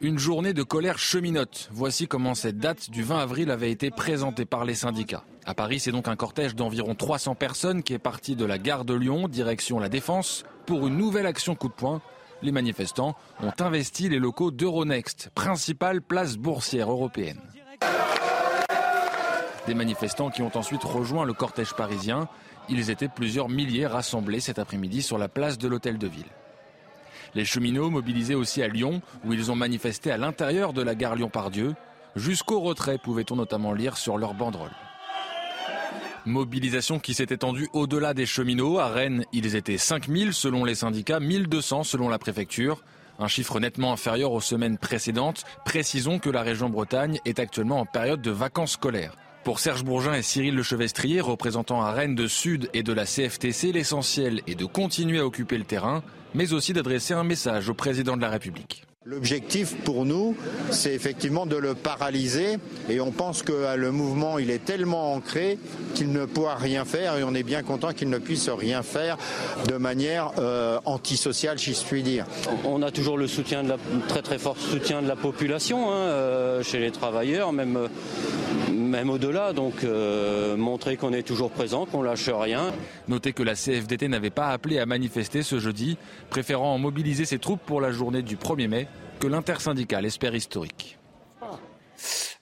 Une 0.00 0.18
journée 0.18 0.54
de 0.54 0.64
colère 0.64 0.98
cheminote. 0.98 1.68
Voici 1.70 2.08
comment 2.08 2.34
cette 2.34 2.58
date 2.58 2.90
du 2.90 3.04
20 3.04 3.20
avril 3.20 3.50
avait 3.52 3.70
été 3.70 3.92
présentée 3.92 4.44
par 4.44 4.64
les 4.64 4.74
syndicats. 4.74 5.22
À 5.44 5.54
Paris, 5.54 5.80
c'est 5.80 5.90
donc 5.90 6.06
un 6.06 6.14
cortège 6.14 6.54
d'environ 6.54 6.94
300 6.94 7.34
personnes 7.34 7.82
qui 7.82 7.94
est 7.94 7.98
parti 7.98 8.36
de 8.36 8.44
la 8.44 8.58
gare 8.58 8.84
de 8.84 8.94
Lyon, 8.94 9.26
direction 9.26 9.80
la 9.80 9.88
Défense, 9.88 10.44
pour 10.66 10.86
une 10.86 10.96
nouvelle 10.96 11.26
action 11.26 11.56
coup 11.56 11.68
de 11.68 11.72
poing. 11.72 12.00
Les 12.42 12.52
manifestants 12.52 13.16
ont 13.42 13.52
investi 13.58 14.08
les 14.08 14.20
locaux 14.20 14.52
d'Euronext, 14.52 15.30
principale 15.34 16.00
place 16.00 16.36
boursière 16.36 16.90
européenne. 16.92 17.40
Des 19.66 19.74
manifestants 19.74 20.30
qui 20.30 20.42
ont 20.42 20.56
ensuite 20.56 20.84
rejoint 20.84 21.24
le 21.24 21.32
cortège 21.32 21.74
parisien. 21.74 22.28
Ils 22.68 22.90
étaient 22.90 23.08
plusieurs 23.08 23.48
milliers 23.48 23.86
rassemblés 23.86 24.40
cet 24.40 24.60
après-midi 24.60 25.02
sur 25.02 25.18
la 25.18 25.28
place 25.28 25.58
de 25.58 25.66
l'Hôtel 25.66 25.98
de 25.98 26.06
Ville. 26.06 26.30
Les 27.34 27.44
cheminots 27.44 27.90
mobilisés 27.90 28.34
aussi 28.36 28.62
à 28.62 28.68
Lyon, 28.68 29.02
où 29.24 29.32
ils 29.32 29.50
ont 29.50 29.56
manifesté 29.56 30.12
à 30.12 30.18
l'intérieur 30.18 30.72
de 30.72 30.82
la 30.82 30.94
gare 30.94 31.16
Lyon-Pardieu. 31.16 31.74
Jusqu'au 32.14 32.60
retrait, 32.60 32.98
pouvait-on 32.98 33.36
notamment 33.36 33.72
lire 33.72 33.96
sur 33.96 34.18
leur 34.18 34.34
banderole. 34.34 34.70
Mobilisation 36.24 37.00
qui 37.00 37.14
s'est 37.14 37.26
étendue 37.30 37.68
au-delà 37.72 38.14
des 38.14 38.26
cheminots. 38.26 38.78
À 38.78 38.88
Rennes, 38.88 39.24
ils 39.32 39.56
étaient 39.56 39.78
5000 39.78 40.32
selon 40.32 40.64
les 40.64 40.76
syndicats, 40.76 41.18
1200 41.18 41.82
selon 41.82 42.08
la 42.08 42.18
préfecture. 42.18 42.82
un 43.18 43.28
chiffre 43.28 43.60
nettement 43.60 43.92
inférieur 43.92 44.32
aux 44.32 44.40
semaines 44.40 44.78
précédentes. 44.78 45.44
Précisons 45.64 46.18
que 46.18 46.30
la 46.30 46.42
région 46.42 46.70
Bretagne 46.70 47.20
est 47.24 47.38
actuellement 47.38 47.80
en 47.80 47.86
période 47.86 48.22
de 48.22 48.30
vacances 48.30 48.72
scolaires. 48.72 49.16
Pour 49.44 49.58
Serge 49.58 49.84
Bourgin 49.84 50.14
et 50.14 50.22
Cyril 50.22 50.54
Lechevestrier, 50.54 51.20
représentants 51.20 51.82
à 51.82 51.92
Rennes 51.92 52.14
de 52.14 52.26
Sud 52.26 52.70
et 52.74 52.82
de 52.82 52.92
la 52.92 53.04
CFTC, 53.04 53.72
l'essentiel 53.72 54.40
est 54.46 54.54
de 54.54 54.64
continuer 54.64 55.18
à 55.18 55.26
occuper 55.26 55.58
le 55.58 55.64
terrain, 55.64 56.02
mais 56.34 56.52
aussi 56.52 56.72
d'adresser 56.72 57.14
un 57.14 57.24
message 57.24 57.68
au 57.68 57.74
président 57.74 58.16
de 58.16 58.22
la 58.22 58.30
République. 58.30 58.84
L'objectif 59.04 59.74
pour 59.78 60.04
nous, 60.04 60.36
c'est 60.70 60.94
effectivement 60.94 61.44
de 61.44 61.56
le 61.56 61.74
paralyser 61.74 62.58
et 62.88 63.00
on 63.00 63.10
pense 63.10 63.42
que 63.42 63.52
euh, 63.52 63.74
le 63.74 63.90
mouvement, 63.90 64.38
il 64.38 64.48
est 64.48 64.64
tellement 64.64 65.14
ancré 65.14 65.58
qu'il 65.96 66.12
ne 66.12 66.24
pourra 66.24 66.54
rien 66.54 66.84
faire 66.84 67.16
et 67.16 67.24
on 67.24 67.34
est 67.34 67.42
bien 67.42 67.64
content 67.64 67.92
qu'il 67.92 68.10
ne 68.10 68.18
puisse 68.18 68.48
rien 68.48 68.84
faire 68.84 69.18
de 69.66 69.76
manière 69.76 70.30
euh, 70.38 70.78
antisociale, 70.84 71.58
si 71.58 71.74
je 71.74 71.80
puis 71.80 72.04
dire. 72.04 72.26
On 72.64 72.80
a 72.82 72.92
toujours 72.92 73.18
le 73.18 73.26
soutien 73.26 73.64
de 73.64 73.70
la, 73.70 73.76
très 74.06 74.22
très 74.22 74.38
fort 74.38 74.56
soutien 74.56 75.02
de 75.02 75.08
la 75.08 75.16
population, 75.16 75.90
hein, 75.90 75.96
euh, 75.96 76.62
chez 76.62 76.78
les 76.78 76.92
travailleurs, 76.92 77.52
même, 77.52 77.76
euh, 77.76 77.88
même 78.82 79.10
au-delà. 79.10 79.52
Donc 79.52 79.84
euh, 79.84 80.56
montrer 80.56 80.96
qu'on 80.96 81.12
est 81.12 81.22
toujours 81.22 81.50
présent, 81.50 81.86
qu'on 81.86 82.02
lâche 82.02 82.28
rien. 82.28 82.72
Notez 83.08 83.32
que 83.32 83.42
la 83.42 83.54
CFDT 83.54 84.08
n'avait 84.08 84.30
pas 84.30 84.48
appelé 84.48 84.78
à 84.78 84.86
manifester 84.86 85.42
ce 85.42 85.58
jeudi, 85.58 85.96
préférant 86.30 86.78
mobiliser 86.78 87.24
ses 87.24 87.38
troupes 87.38 87.62
pour 87.64 87.80
la 87.80 87.90
journée 87.90 88.22
du 88.22 88.36
1er 88.36 88.68
mai, 88.68 88.88
que 89.20 89.26
l'intersyndicale 89.26 90.04
espère 90.04 90.34
historique. 90.34 90.98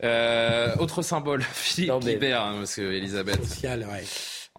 Euh, 0.02 0.74
autre 0.78 1.02
symbole, 1.02 1.42
Philippe 1.52 2.00
Guibert, 2.00 2.42
hein, 2.42 2.56
monsieur 2.60 2.94
Elisabeth. 2.94 3.44
Social, 3.44 3.86
ouais. 3.90 4.04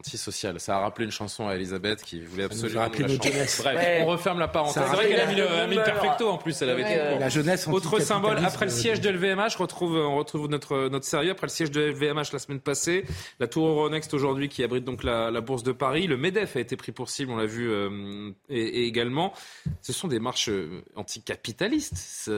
Antisocial. 0.06 0.60
Ça 0.60 0.78
a 0.78 0.80
rappelé 0.82 1.06
une 1.06 1.12
chanson 1.12 1.48
à 1.48 1.56
Elisabeth 1.56 2.02
qui 2.02 2.22
voulait 2.22 2.44
a 2.44 2.46
absolument 2.48 2.82
rappelé 2.82 3.04
nous 3.04 3.10
chanter. 3.14 3.32
jeunesse. 3.32 3.62
Bref, 3.62 3.76
Ouais. 3.78 4.00
on 4.02 4.06
referme 4.08 4.40
la 4.40 4.48
parenthèse. 4.48 4.74
Ça 4.76 4.82
a 4.82 4.84
C'est 4.90 4.96
vrai 4.96 5.04
rappelé 5.06 5.16
qu'elle 5.16 5.28
a 5.28 5.32
mis 5.32 5.36
le, 5.36 5.48
a 5.62 5.68
mis 5.68 5.76
perfecto 5.76 6.30
en 6.30 6.38
plus. 6.38 6.60
Elle 6.62 6.70
avait 6.72 6.84
Ouais. 6.84 7.12
été- 7.12 7.20
La 7.20 7.30
jeunesse 7.30 7.68
Autre 7.68 8.00
symbole, 8.00 8.38
après 8.44 8.66
le 8.66 8.72
siège 8.72 9.00
de 9.02 9.10
LVMH, 9.10 9.56
retrouve, 9.58 9.96
on 9.96 10.18
retrouve 10.18 10.48
notre, 10.50 10.88
notre 10.90 11.06
sérieux. 11.06 11.32
Après 11.32 11.48
le 11.48 11.52
siège 11.52 11.72
de 11.72 11.82
LVMH 11.82 12.34
la 12.34 12.40
semaine 12.40 12.60
passée, 12.60 13.06
la 13.40 13.48
tour 13.48 13.68
Euronext 13.68 14.14
aujourd'hui 14.14 14.50
qui 14.50 14.64
abrite 14.64 14.84
donc 14.84 15.04
la, 15.04 15.30
la 15.32 15.42
bourse 15.42 15.64
de 15.64 15.72
Paris. 15.72 16.08
Le 16.08 16.18
MEDEF 16.18 16.56
a 16.56 16.60
été 16.60 16.76
pris 16.76 16.92
pour 16.92 17.10
cible, 17.10 17.32
on 17.32 17.38
l'a 17.38 17.46
vu, 17.46 17.70
euh, 17.70 18.32
et, 18.50 18.60
et 18.60 18.86
également. 18.88 19.34
Ce 19.82 19.94
sont 19.94 20.08
des 20.08 20.20
marches 20.20 20.50
euh, 20.50 20.82
anticapitalistes. 20.96 22.30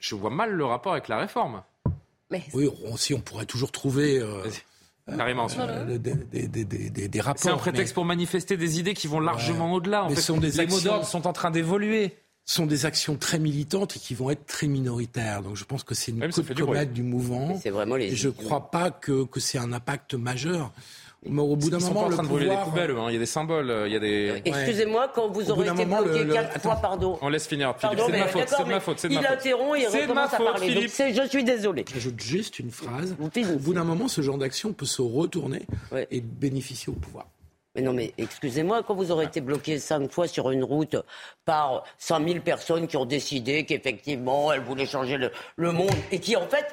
Je 0.00 0.14
vois 0.14 0.30
mal 0.30 0.52
le 0.52 0.64
rapport 0.64 0.92
avec 0.92 1.08
la 1.08 1.18
réforme. 1.18 1.62
Oui, 2.52 2.68
aussi, 2.92 3.14
on 3.14 3.20
pourrait 3.20 3.46
toujours 3.46 3.72
trouver. 3.72 4.18
euh, 4.18 4.42
Carrément. 5.16 5.46
euh, 5.58 5.96
des, 5.98 5.98
des, 5.98 6.48
des, 6.48 6.64
des, 6.64 6.90
des- 6.90 7.08
des 7.08 7.20
rapports. 7.20 7.42
C'est 7.42 7.50
un 7.50 7.56
prétexte 7.56 7.92
mais- 7.92 7.94
pour 7.94 8.04
manifester 8.04 8.56
des 8.56 8.78
idées 8.78 8.94
qui 8.94 9.06
vont 9.06 9.20
largement 9.20 9.72
au-delà. 9.72 10.04
En 10.04 10.08
mais 10.10 10.14
fait, 10.16 10.20
sont 10.22 10.36
des 10.38 10.50
les 10.50 10.66
mots 10.66 10.74
actions- 10.74 10.90
d'ordre 10.90 11.06
sont 11.06 11.26
en 11.26 11.32
train 11.32 11.50
d'évoluer. 11.50 12.16
sont 12.44 12.64
des 12.66 12.86
actions 12.86 13.16
très 13.16 13.38
militantes 13.38 13.96
et 13.96 13.98
qui 13.98 14.14
vont 14.14 14.30
être 14.30 14.46
très 14.46 14.68
minoritaires. 14.68 15.42
Donc 15.42 15.56
je 15.56 15.64
pense 15.64 15.84
que 15.84 15.94
c'est 15.94 16.12
une 16.12 16.18
ça 16.18 16.42
coup 16.42 16.48
de 16.48 16.54
du 16.54 16.92
du 16.94 17.02
mouvement. 17.02 17.58
C'est 17.62 17.68
vraiment 17.70 17.96
les 17.96 18.06
Et 18.12 18.16
je 18.16 18.28
ne 18.28 18.32
crois 18.32 18.70
pas 18.70 18.90
que, 18.90 19.24
que 19.24 19.38
c'est 19.40 19.58
un 19.58 19.72
impact 19.72 20.14
majeur. 20.14 20.72
Mais 21.26 21.42
au 21.42 21.56
bout 21.56 21.68
d'un 21.68 21.78
Ils 21.78 21.80
sont 21.80 21.88
moment, 21.88 22.00
pas 22.02 22.06
en 22.06 22.08
le 22.10 22.14
train 22.14 22.22
de 22.22 22.28
brûler 22.28 22.46
pouvoir... 22.46 22.64
des 22.64 22.70
poubelles. 22.70 22.90
hein. 22.96 23.06
Il 23.08 23.12
y 23.12 23.16
a 23.16 23.18
des 23.18 23.26
symboles, 23.26 23.82
il 23.86 23.92
y 23.92 23.96
a 23.96 23.98
des. 23.98 24.40
Excusez-moi, 24.44 25.10
quand 25.14 25.28
vous 25.28 25.48
Au 25.50 25.54
aurez 25.54 25.66
été 25.68 25.84
moment, 25.84 26.02
bloqué 26.02 26.18
le- 26.20 26.24
le- 26.26 26.32
quatre 26.34 26.60
fois, 26.60 26.76
pardon. 26.76 27.18
On 27.20 27.28
laisse 27.28 27.46
finir. 27.48 27.74
Philippe, 27.76 27.98
c'est 28.06 28.12
de 28.12 28.18
ma 28.18 28.26
faute. 28.28 28.48
C'est 28.48 28.64
de 28.64 28.68
ma 28.68 28.80
faute. 28.80 28.98
C'est 29.00 29.08
de 29.08 29.12
il 29.14 29.20
ma 29.20 29.28
faute. 29.28 29.38
interrompt 29.38 29.78
et 29.80 29.86
recommence 29.88 30.34
à 30.34 30.36
parler. 30.38 30.74
Donc 30.74 30.84
je 30.84 31.28
suis 31.28 31.44
désolé. 31.44 31.84
J'ajoute 31.92 32.20
juste 32.20 32.58
une 32.60 32.70
phrase. 32.70 33.16
Au 33.20 33.58
bout 33.58 33.74
d'un 33.74 33.84
moment, 33.84 34.06
ce 34.08 34.20
genre 34.20 34.38
d'action 34.38 34.72
peut 34.72 34.86
se 34.86 35.02
retourner 35.02 35.62
et 36.10 36.20
bénéficier 36.20 36.90
au 36.92 36.96
pouvoir. 36.96 37.26
Mais 37.74 37.82
non, 37.82 37.92
mais 37.92 38.12
excusez-moi, 38.18 38.82
quand 38.82 38.94
vous 38.94 39.10
aurez 39.12 39.26
été 39.26 39.40
bloqué 39.40 39.78
cinq 39.78 40.10
fois 40.10 40.26
sur 40.26 40.50
une 40.50 40.64
route 40.64 40.96
par 41.44 41.84
100 41.98 42.26
000 42.26 42.40
personnes 42.40 42.86
qui 42.88 42.96
ont 42.96 43.04
décidé 43.04 43.64
qu'effectivement, 43.66 44.52
elles 44.52 44.62
voulaient 44.62 44.86
changer 44.86 45.16
le, 45.16 45.30
le 45.56 45.70
monde 45.72 45.90
et 46.10 46.18
qui, 46.18 46.34
en 46.34 46.46
fait, 46.48 46.66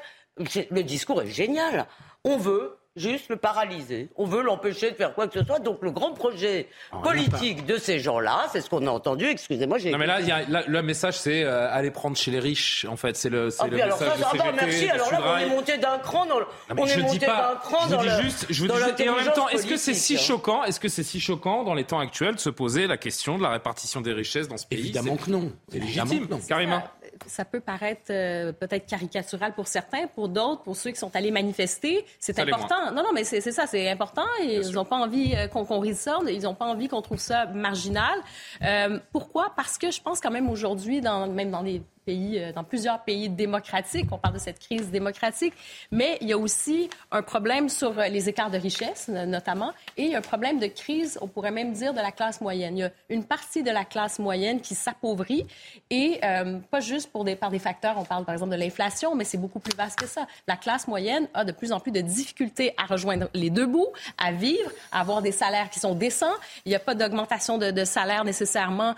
le 0.72 0.82
discours 0.84 1.22
est 1.22 1.28
génial. 1.28 1.86
On 2.24 2.38
veut 2.38 2.78
juste 2.96 3.30
le 3.30 3.36
paralyser. 3.36 4.10
On 4.16 4.26
veut 4.26 4.42
l'empêcher 4.42 4.92
de 4.92 4.96
faire 4.96 5.14
quoi 5.14 5.28
que 5.28 5.40
ce 5.40 5.46
soit. 5.46 5.60
Donc, 5.60 5.80
le 5.82 5.92
grand 5.92 6.14
projet 6.14 6.68
politique 7.04 7.66
de 7.66 7.78
ces 7.78 8.00
gens-là, 8.00 8.48
c'est 8.52 8.62
ce 8.62 8.70
qu'on 8.70 8.86
a 8.88 8.90
entendu. 8.90 9.26
Excusez-moi, 9.26 9.78
j'ai. 9.78 9.92
Non 9.92 9.98
mais 9.98 10.06
là, 10.08 10.20
il 10.22 10.28
y 10.28 10.32
a- 10.32 10.44
là, 10.48 10.64
le 10.68 10.82
message 10.82 11.18
c'est 11.18 11.44
euh, 11.44 11.70
aller 11.72 11.92
prendre 11.92 12.16
chez 12.18 12.32
les 12.32 12.40
riches. 12.40 12.86
En 12.90 12.96
fait, 12.96 13.16
c'est 13.16 13.30
le, 13.30 13.50
c'est 13.50 13.64
Ah, 13.64 13.68
le 13.68 13.82
alors 13.82 14.00
message 14.00 14.18
ça, 14.20 14.32
de 14.34 14.40
ah 14.42 14.44
bah, 14.52 14.52
merci. 14.62 14.86
de 14.88 14.92
Alors 14.92 15.12
là, 15.12 15.22
on 15.24 15.38
est 15.38 15.50
monté 15.50 15.78
d'un 15.78 15.98
cran 16.00 16.26
dans 16.26 16.40
le. 16.40 16.46
Non, 16.70 16.84
on 16.84 16.86
je 16.86 16.94
est 16.94 16.96
dis 16.98 17.02
monté 17.04 17.26
pas, 17.26 17.54
d'un 17.54 17.60
cran 17.60 17.78
je 17.84 17.86
vous 17.90 17.96
dans 17.96 18.02
dis 18.02 18.08
le- 18.10 18.22
juste, 18.22 18.46
je 18.50 18.62
vous 18.62 18.68
dans 18.68 18.76
dis 18.78 18.84
juste, 18.84 19.00
et 19.00 19.10
en 19.10 19.16
même 19.16 19.32
temps, 19.34 19.50
est-ce 19.50 19.66
que 19.68 19.78
c'est 19.78 19.94
si 19.94 20.18
choquant, 20.18 20.64
est-ce 20.64 20.80
que 20.80 20.88
c'est 20.90 21.04
si 21.04 21.20
choquant 21.20 21.64
dans 21.64 21.74
les 21.74 21.84
temps 21.84 22.00
actuels 22.00 22.36
de 22.36 22.40
se 22.40 22.50
poser 22.50 22.88
la 22.88 22.98
question 22.98 23.38
de 23.38 23.44
la 23.44 23.50
répartition 23.50 24.02
des 24.02 24.14
richesses 24.14 24.48
dans 24.48 24.58
ce 24.58 24.66
pays 24.68 24.80
Évidemment 24.80 25.18
C'est- 25.20 25.26
que 25.26 25.32
non. 25.32 25.52
C'est 25.70 25.78
Évidemment 25.78 26.12
légitime, 26.12 26.40
carrément. 26.48 26.84
Ça 27.28 27.46
peut 27.46 27.60
paraître 27.60 28.12
euh, 28.12 28.52
peut-être 28.52 28.86
caricatural 28.86 29.54
pour 29.54 29.68
certains, 29.68 30.08
pour 30.08 30.30
d'autres, 30.30 30.64
pour 30.64 30.76
ceux 30.76 30.92
qui 30.92 30.98
sont 30.98 31.16
allés 31.16 31.32
manifester, 31.32 32.06
c'est 32.20 32.38
important. 32.40 32.92
Non, 32.92 33.04
non, 33.04 33.14
mais 33.14 33.24
c'est 33.24 33.42
ça, 33.42 33.68
c'est 33.68 33.90
important. 33.90 34.26
Et 34.42 34.58
ils 34.58 34.74
n'ont 34.74 34.86
pas 34.86 34.98
envie 34.98 35.36
euh, 35.36 35.48
qu'on 35.48 35.80
rise 35.80 36.00
ça, 36.00 36.20
ils 36.28 36.44
n'ont 36.44 36.56
pas 36.56 36.66
envie 36.66 36.88
qu'on 36.88 37.02
trouve 37.02 37.20
ça 37.20 37.46
marginal. 37.48 38.18
Euh, 38.62 39.00
pourquoi? 39.12 39.54
Parce 39.56 39.78
que 39.78 39.92
je 39.92 40.02
pense 40.02 40.20
quand 40.20 40.32
même 40.32 40.50
aujourd'hui, 40.50 41.02
dans, 41.02 41.28
même 41.28 41.52
dans 41.52 41.62
les 41.62 41.82
euh, 42.08 42.52
dans 42.52 42.64
plusieurs 42.64 43.04
pays 43.04 43.30
démocratiques, 43.30 44.08
on 44.12 44.18
parle 44.18 44.36
de 44.36 44.40
cette 44.40 44.60
crise 44.60 44.92
démocratique, 44.92 45.54
mais 45.92 46.18
il 46.22 46.28
y 46.28 46.34
a 46.34 46.38
aussi 46.38 46.90
un 47.12 47.22
problème 47.22 47.70
sur 47.70 47.98
euh, 48.00 48.08
les 48.08 48.30
écarts 48.30 48.52
de 48.52 48.58
richesse, 48.58 49.08
no- 49.08 49.26
notamment, 49.26 49.72
et 49.98 50.16
un 50.16 50.22
problème 50.22 50.60
de 50.60 50.68
crise, 50.68 51.18
on 51.22 51.28
pourrait 51.28 51.52
même 51.52 51.74
dire, 51.74 51.94
de 51.94 52.00
la 52.00 52.12
classe 52.12 52.42
moyenne. 52.42 52.78
Il 52.78 52.82
y 52.82 52.84
a 52.84 52.92
une 53.10 53.24
partie 53.24 53.64
de 53.64 53.72
la 53.72 53.86
classe 53.86 54.20
moyenne 54.20 54.62
qui 54.62 54.76
s'appauvrit, 54.76 55.48
et 55.90 56.20
euh, 56.24 56.60
pas 56.70 56.80
juste 56.80 57.12
par 57.40 57.50
des 57.50 57.60
facteurs, 57.60 57.96
on 57.98 58.04
parle 58.06 58.26
par 58.26 58.34
exemple 58.34 58.52
de 58.52 58.58
l'inflation, 58.58 59.16
mais 59.16 59.24
c'est 59.24 59.38
beaucoup 59.38 59.60
plus 59.60 59.76
vaste 59.76 59.98
que 59.98 60.08
ça. 60.08 60.28
La 60.48 60.58
classe 60.58 60.88
moyenne 60.88 61.28
a 61.34 61.44
de 61.44 61.52
plus 61.52 61.72
en 61.72 61.80
plus 61.80 61.92
de 61.92 62.02
difficultés 62.02 62.74
à 62.78 62.86
rejoindre 62.86 63.30
les 63.34 63.50
deux 63.50 63.66
bouts, 63.66 63.88
à 64.18 64.32
vivre, 64.32 64.70
à 64.92 65.00
avoir 65.02 65.22
des 65.22 65.32
salaires 65.32 65.70
qui 65.70 65.80
sont 65.80 65.96
décents. 65.96 66.36
Il 66.66 66.70
n'y 66.70 66.76
a 66.76 66.80
pas 66.80 66.94
d'augmentation 66.94 67.58
de, 67.58 67.86
salaire 67.86 68.26
nécessairement 68.26 68.96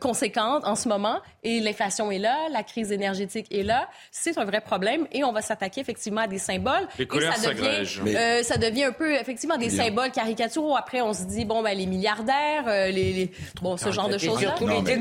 conséquente 0.00 0.64
en 0.64 0.74
ce 0.76 0.88
moment, 0.88 1.18
et 1.42 1.60
l'inflation 1.60 2.10
est 2.10 2.18
là, 2.18 2.23
la 2.52 2.62
crise 2.62 2.92
énergétique 2.92 3.46
est 3.50 3.62
là. 3.62 3.88
C'est 4.10 4.36
un 4.38 4.44
vrai 4.44 4.60
problème, 4.60 5.06
et 5.12 5.24
on 5.24 5.32
va 5.32 5.42
s'attaquer 5.42 5.80
effectivement 5.80 6.22
à 6.22 6.26
des 6.26 6.38
symboles. 6.38 6.86
Les 6.98 7.04
et 7.04 7.20
ça 7.32 7.52
devient, 7.52 8.14
euh, 8.16 8.42
ça 8.42 8.56
devient 8.56 8.84
un 8.84 8.92
peu 8.92 9.14
effectivement 9.14 9.56
des 9.56 9.68
Bien. 9.68 9.84
symboles 9.84 10.10
caricaturaux. 10.10 10.76
Après, 10.76 11.00
on 11.00 11.12
se 11.12 11.24
dit 11.24 11.44
bon 11.44 11.62
ben 11.62 11.76
les 11.76 11.86
milliardaires, 11.86 12.64
euh, 12.66 12.86
les, 12.90 13.12
les- 13.12 13.30
bon 13.62 13.76
ce 13.76 13.90
genre 13.90 14.08
de 14.08 14.18
choses. 14.18 14.38
surtout 14.38 14.66
pas 14.66 14.72
en 14.72 14.76
Non, 14.76 14.82
mais 14.82 14.96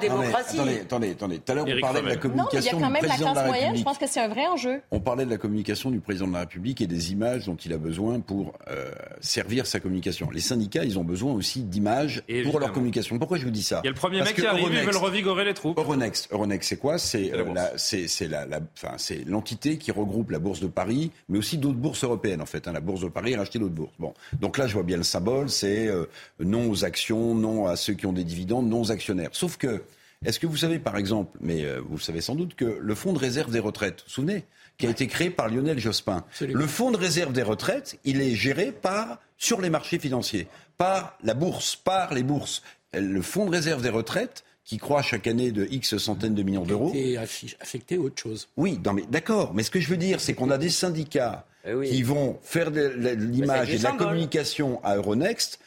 démocratie? 0.00 0.56
attendez, 0.58 0.80
attendez, 0.80 1.10
attendez. 1.12 1.38
Tout 1.38 1.52
à 1.52 1.54
l'heure, 1.54 1.64
on 1.68 1.80
parlait 1.80 2.00
de 2.02 2.06
la 2.08 2.14
Revel. 2.14 2.30
Non, 2.36 2.46
il 2.52 2.54
y 2.54 2.58
a 2.58 2.70
communication 2.70 2.80
quand 2.80 2.86
du 2.86 2.92
même 2.92 3.02
la 3.02 3.08
président 3.08 3.28
de 3.28 3.32
classe 3.34 3.44
la 3.44 3.46
moyenne. 3.50 3.76
Je 3.76 3.82
pense 3.82 3.98
que 3.98 4.06
c'est 4.06 4.20
un 4.20 4.28
vrai 4.28 4.46
enjeu. 4.46 4.80
On 4.90 5.00
parlait 5.00 5.24
de 5.24 5.30
la 5.30 5.36
communication 5.38 5.90
du 5.90 6.00
président 6.00 6.26
de 6.28 6.32
la 6.34 6.40
République 6.40 6.80
et 6.80 6.86
des 6.86 7.12
images 7.12 7.46
dont 7.46 7.56
il 7.56 7.72
a 7.72 7.78
besoin 7.78 8.20
pour 8.20 8.52
euh, 8.70 8.90
servir 9.20 9.66
sa 9.66 9.80
communication. 9.80 10.30
Les 10.30 10.40
syndicats, 10.40 10.84
ils 10.84 10.98
ont 10.98 11.04
besoin 11.04 11.32
aussi 11.32 11.62
d'images 11.62 12.22
pour 12.44 12.60
leur 12.60 12.72
communication. 12.72 13.18
Pourquoi 13.18 13.38
je 13.38 13.44
vous 13.44 13.50
dis 13.50 13.62
ça? 13.62 13.80
Il 13.82 13.86
y 13.86 13.88
a 13.88 13.92
le 13.92 13.96
premier 13.96 14.18
Parce 14.18 14.30
mec 14.30 14.36
que 14.36 14.40
qui 14.42 14.46
arrive, 14.46 14.68
ils 14.72 14.84
veulent 14.86 14.96
revigorer 14.96 15.44
les 15.44 15.54
troupes. 15.54 15.78
Euronext, 15.78 16.28
Euronext, 16.32 16.57
c'est 16.64 16.76
quoi? 16.76 16.98
C'est 16.98 17.32
euh, 17.32 17.44
c'est 17.76 19.24
l'entité 19.26 19.78
qui 19.78 19.90
regroupe 19.90 20.30
la 20.30 20.38
bourse 20.38 20.60
de 20.60 20.66
Paris, 20.66 21.10
mais 21.28 21.38
aussi 21.38 21.58
d'autres 21.58 21.78
bourses 21.78 22.04
européennes 22.04 22.40
en 22.40 22.46
fait. 22.46 22.68
hein. 22.68 22.72
La 22.72 22.80
bourse 22.80 23.00
de 23.02 23.08
Paris 23.08 23.34
a 23.34 23.38
racheté 23.38 23.58
d'autres 23.58 23.74
bourses. 23.74 23.94
Bon, 23.98 24.14
donc 24.40 24.58
là, 24.58 24.66
je 24.66 24.74
vois 24.74 24.82
bien 24.82 24.96
le 24.96 25.02
symbole, 25.02 25.50
c'est 25.50 25.86
euh, 25.88 26.06
non 26.40 26.70
aux 26.70 26.84
actions, 26.84 27.34
non 27.34 27.66
à 27.66 27.76
ceux 27.76 27.94
qui 27.94 28.06
ont 28.06 28.12
des 28.12 28.24
dividendes, 28.24 28.68
non 28.68 28.82
aux 28.82 28.92
actionnaires. 28.92 29.30
Sauf 29.32 29.56
que, 29.56 29.82
est-ce 30.24 30.38
que 30.38 30.46
vous 30.46 30.56
savez 30.56 30.78
par 30.78 30.96
exemple, 30.96 31.36
mais 31.40 31.64
euh, 31.64 31.80
vous 31.80 31.96
le 31.96 32.02
savez 32.02 32.20
sans 32.20 32.34
doute, 32.34 32.54
que 32.54 32.78
le 32.80 32.94
fonds 32.94 33.12
de 33.12 33.18
réserve 33.18 33.50
des 33.52 33.60
retraites, 33.60 34.00
vous 34.00 34.04
vous 34.06 34.12
souvenez, 34.12 34.44
qui 34.78 34.86
a 34.86 34.90
été 34.90 35.06
créé 35.08 35.30
par 35.30 35.48
Lionel 35.48 35.78
Jospin, 35.78 36.24
le 36.40 36.66
fonds 36.66 36.92
de 36.92 36.96
réserve 36.96 37.32
des 37.32 37.42
retraites, 37.42 37.98
il 38.04 38.20
est 38.20 38.34
géré 38.34 38.70
par 38.70 39.18
sur 39.36 39.60
les 39.60 39.70
marchés 39.70 39.98
financiers, 39.98 40.46
par 40.76 41.18
la 41.24 41.34
bourse, 41.34 41.74
par 41.74 42.14
les 42.14 42.22
bourses. 42.22 42.62
Le 42.94 43.20
fonds 43.22 43.44
de 43.46 43.50
réserve 43.50 43.82
des 43.82 43.88
retraites 43.88 44.44
qui 44.68 44.76
croît 44.76 45.00
chaque 45.00 45.26
année 45.26 45.50
de 45.50 45.66
X 45.70 45.96
centaines 45.96 46.34
de 46.34 46.42
millions 46.42 46.66
d'euros. 46.66 46.92
Et 46.94 47.16
affecté 47.16 47.96
à 47.96 48.00
autre 48.00 48.20
chose. 48.20 48.48
Oui, 48.58 48.78
non, 48.84 48.92
mais 48.92 49.04
d'accord. 49.10 49.54
Mais 49.54 49.62
ce 49.62 49.70
que 49.70 49.80
je 49.80 49.88
veux 49.88 49.96
dire, 49.96 50.20
c'est 50.20 50.34
qu'on 50.34 50.50
a 50.50 50.58
des 50.58 50.68
syndicats 50.68 51.46
qui 51.64 52.02
vont 52.02 52.38
faire 52.42 52.70
de, 52.70 52.86
l'image 53.14 53.72
et 53.72 53.78
de 53.78 53.82
la 53.82 53.92
communication 53.92 54.78
à 54.84 54.96
Euronext. 54.96 55.58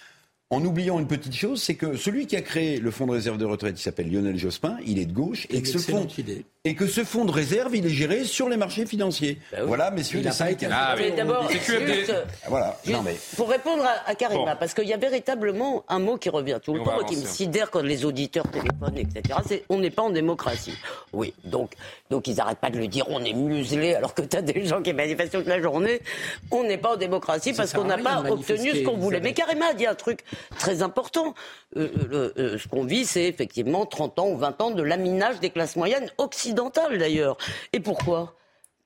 En 0.51 0.65
oubliant 0.65 0.99
une 0.99 1.07
petite 1.07 1.33
chose, 1.33 1.61
c'est 1.63 1.75
que 1.75 1.95
celui 1.95 2.27
qui 2.27 2.35
a 2.35 2.41
créé 2.41 2.77
le 2.77 2.91
fonds 2.91 3.07
de 3.07 3.13
réserve 3.13 3.37
de 3.37 3.45
retraite, 3.45 3.79
il 3.79 3.81
s'appelle 3.81 4.11
Lionel 4.11 4.37
Jospin, 4.37 4.75
il 4.85 4.99
est 4.99 5.05
de 5.05 5.13
gauche, 5.13 5.47
et 5.49 5.61
que, 5.61 5.67
ce 5.69 5.77
fonds, 5.77 6.03
excellente 6.03 6.17
idée. 6.17 6.43
et 6.65 6.75
que 6.75 6.87
ce 6.87 7.05
fonds 7.05 7.23
de 7.23 7.31
réserve, 7.31 7.73
il 7.73 7.85
est 7.85 7.89
géré 7.89 8.25
sur 8.25 8.49
les 8.49 8.57
marchés 8.57 8.85
financiers. 8.85 9.37
Voilà, 9.65 9.91
messieurs 9.91 10.19
Il 10.19 10.23
les 10.25 10.29
n'a 10.29 10.35
pas 10.35 10.51
été 10.51 10.65
syndicats. 10.65 10.77
Ah 10.77 10.95
oui. 10.99 11.13
D'abord, 11.15 11.47
C'est 11.49 11.57
QFD. 11.59 11.93
juste, 11.93 12.13
Voilà, 12.49 12.77
juste 12.83 12.97
non 12.97 13.01
mais... 13.01 13.15
pour 13.37 13.47
répondre 13.49 13.81
à, 13.85 14.09
à 14.09 14.13
Karima, 14.13 14.39
Bon. 14.43 14.57
parce 14.59 14.73
qu'il 14.73 14.89
y 14.89 14.93
a 14.93 14.97
véritablement 14.97 15.85
un 15.87 15.99
mot 15.99 16.17
qui 16.17 16.27
revient 16.29 16.59
tout 16.61 16.73
le 16.73 16.83
temps 16.83 16.99
et 16.99 17.05
qui 17.05 17.15
me 17.15 17.25
sidère 17.25 17.71
quand 17.71 17.81
les 17.81 18.03
auditeurs 18.03 18.45
téléphonent, 18.51 18.97
etc. 18.97 19.39
C'est 19.47 19.63
on 19.69 19.79
n'est 19.79 19.89
pas 19.89 20.01
en 20.01 20.09
démocratie. 20.09 20.75
Oui, 21.13 21.33
donc, 21.45 21.71
donc 22.09 22.27
ils 22.27 22.35
n'arrêtent 22.35 22.59
pas 22.59 22.69
de 22.69 22.77
le 22.77 22.89
dire, 22.89 23.05
on 23.07 23.23
est 23.23 23.31
muselé, 23.33 23.95
alors 23.95 24.13
que 24.13 24.21
tu 24.23 24.35
as 24.35 24.41
des 24.41 24.65
gens 24.65 24.81
qui 24.81 24.91
manifestent 24.91 25.31
toute 25.31 25.47
la 25.47 25.61
journée. 25.61 26.01
On 26.51 26.63
n'est 26.65 26.77
pas 26.77 26.95
en 26.95 26.97
démocratie 26.97 27.53
parce 27.53 27.71
qu'on 27.71 27.85
n'a 27.85 27.97
pas 27.97 28.21
obtenu 28.29 28.71
ce 28.71 28.83
qu'on 28.83 28.97
voulait. 28.97 29.21
Mais 29.21 29.31
Karima 29.31 29.67
a 29.67 29.73
dit 29.73 29.85
un 29.87 29.95
truc 29.95 30.25
très 30.57 30.81
important. 30.81 31.33
Euh, 31.77 32.33
euh, 32.37 32.57
ce 32.57 32.67
qu'on 32.67 32.83
vit, 32.83 33.05
c'est 33.05 33.25
effectivement 33.25 33.85
30 33.85 34.19
ans 34.19 34.29
ou 34.29 34.37
20 34.37 34.61
ans 34.61 34.71
de 34.71 34.83
laminage 34.83 35.39
des 35.39 35.49
classes 35.49 35.75
moyennes 35.75 36.11
occidentales 36.17 36.97
d'ailleurs. 36.97 37.37
Et 37.73 37.79
pourquoi? 37.79 38.35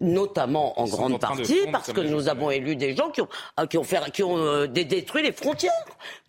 Notamment 0.01 0.79
en 0.79 0.85
grande 0.85 1.13
en 1.13 1.19
partie 1.19 1.43
fondre 1.45 1.71
parce 1.71 1.91
que 1.93 2.01
nous 2.01 2.27
avons 2.29 2.51
élu 2.51 2.75
des 2.75 2.95
gens 2.95 3.09
qui 3.09 3.21
ont, 3.21 3.27
ah, 3.57 3.67
qui 3.67 3.77
ont, 3.77 3.83
fait, 3.83 3.99
qui 4.11 4.23
ont 4.23 4.37
euh, 4.37 4.67
dé- 4.67 4.85
détruit 4.85 5.23
les 5.23 5.31
frontières. 5.31 5.71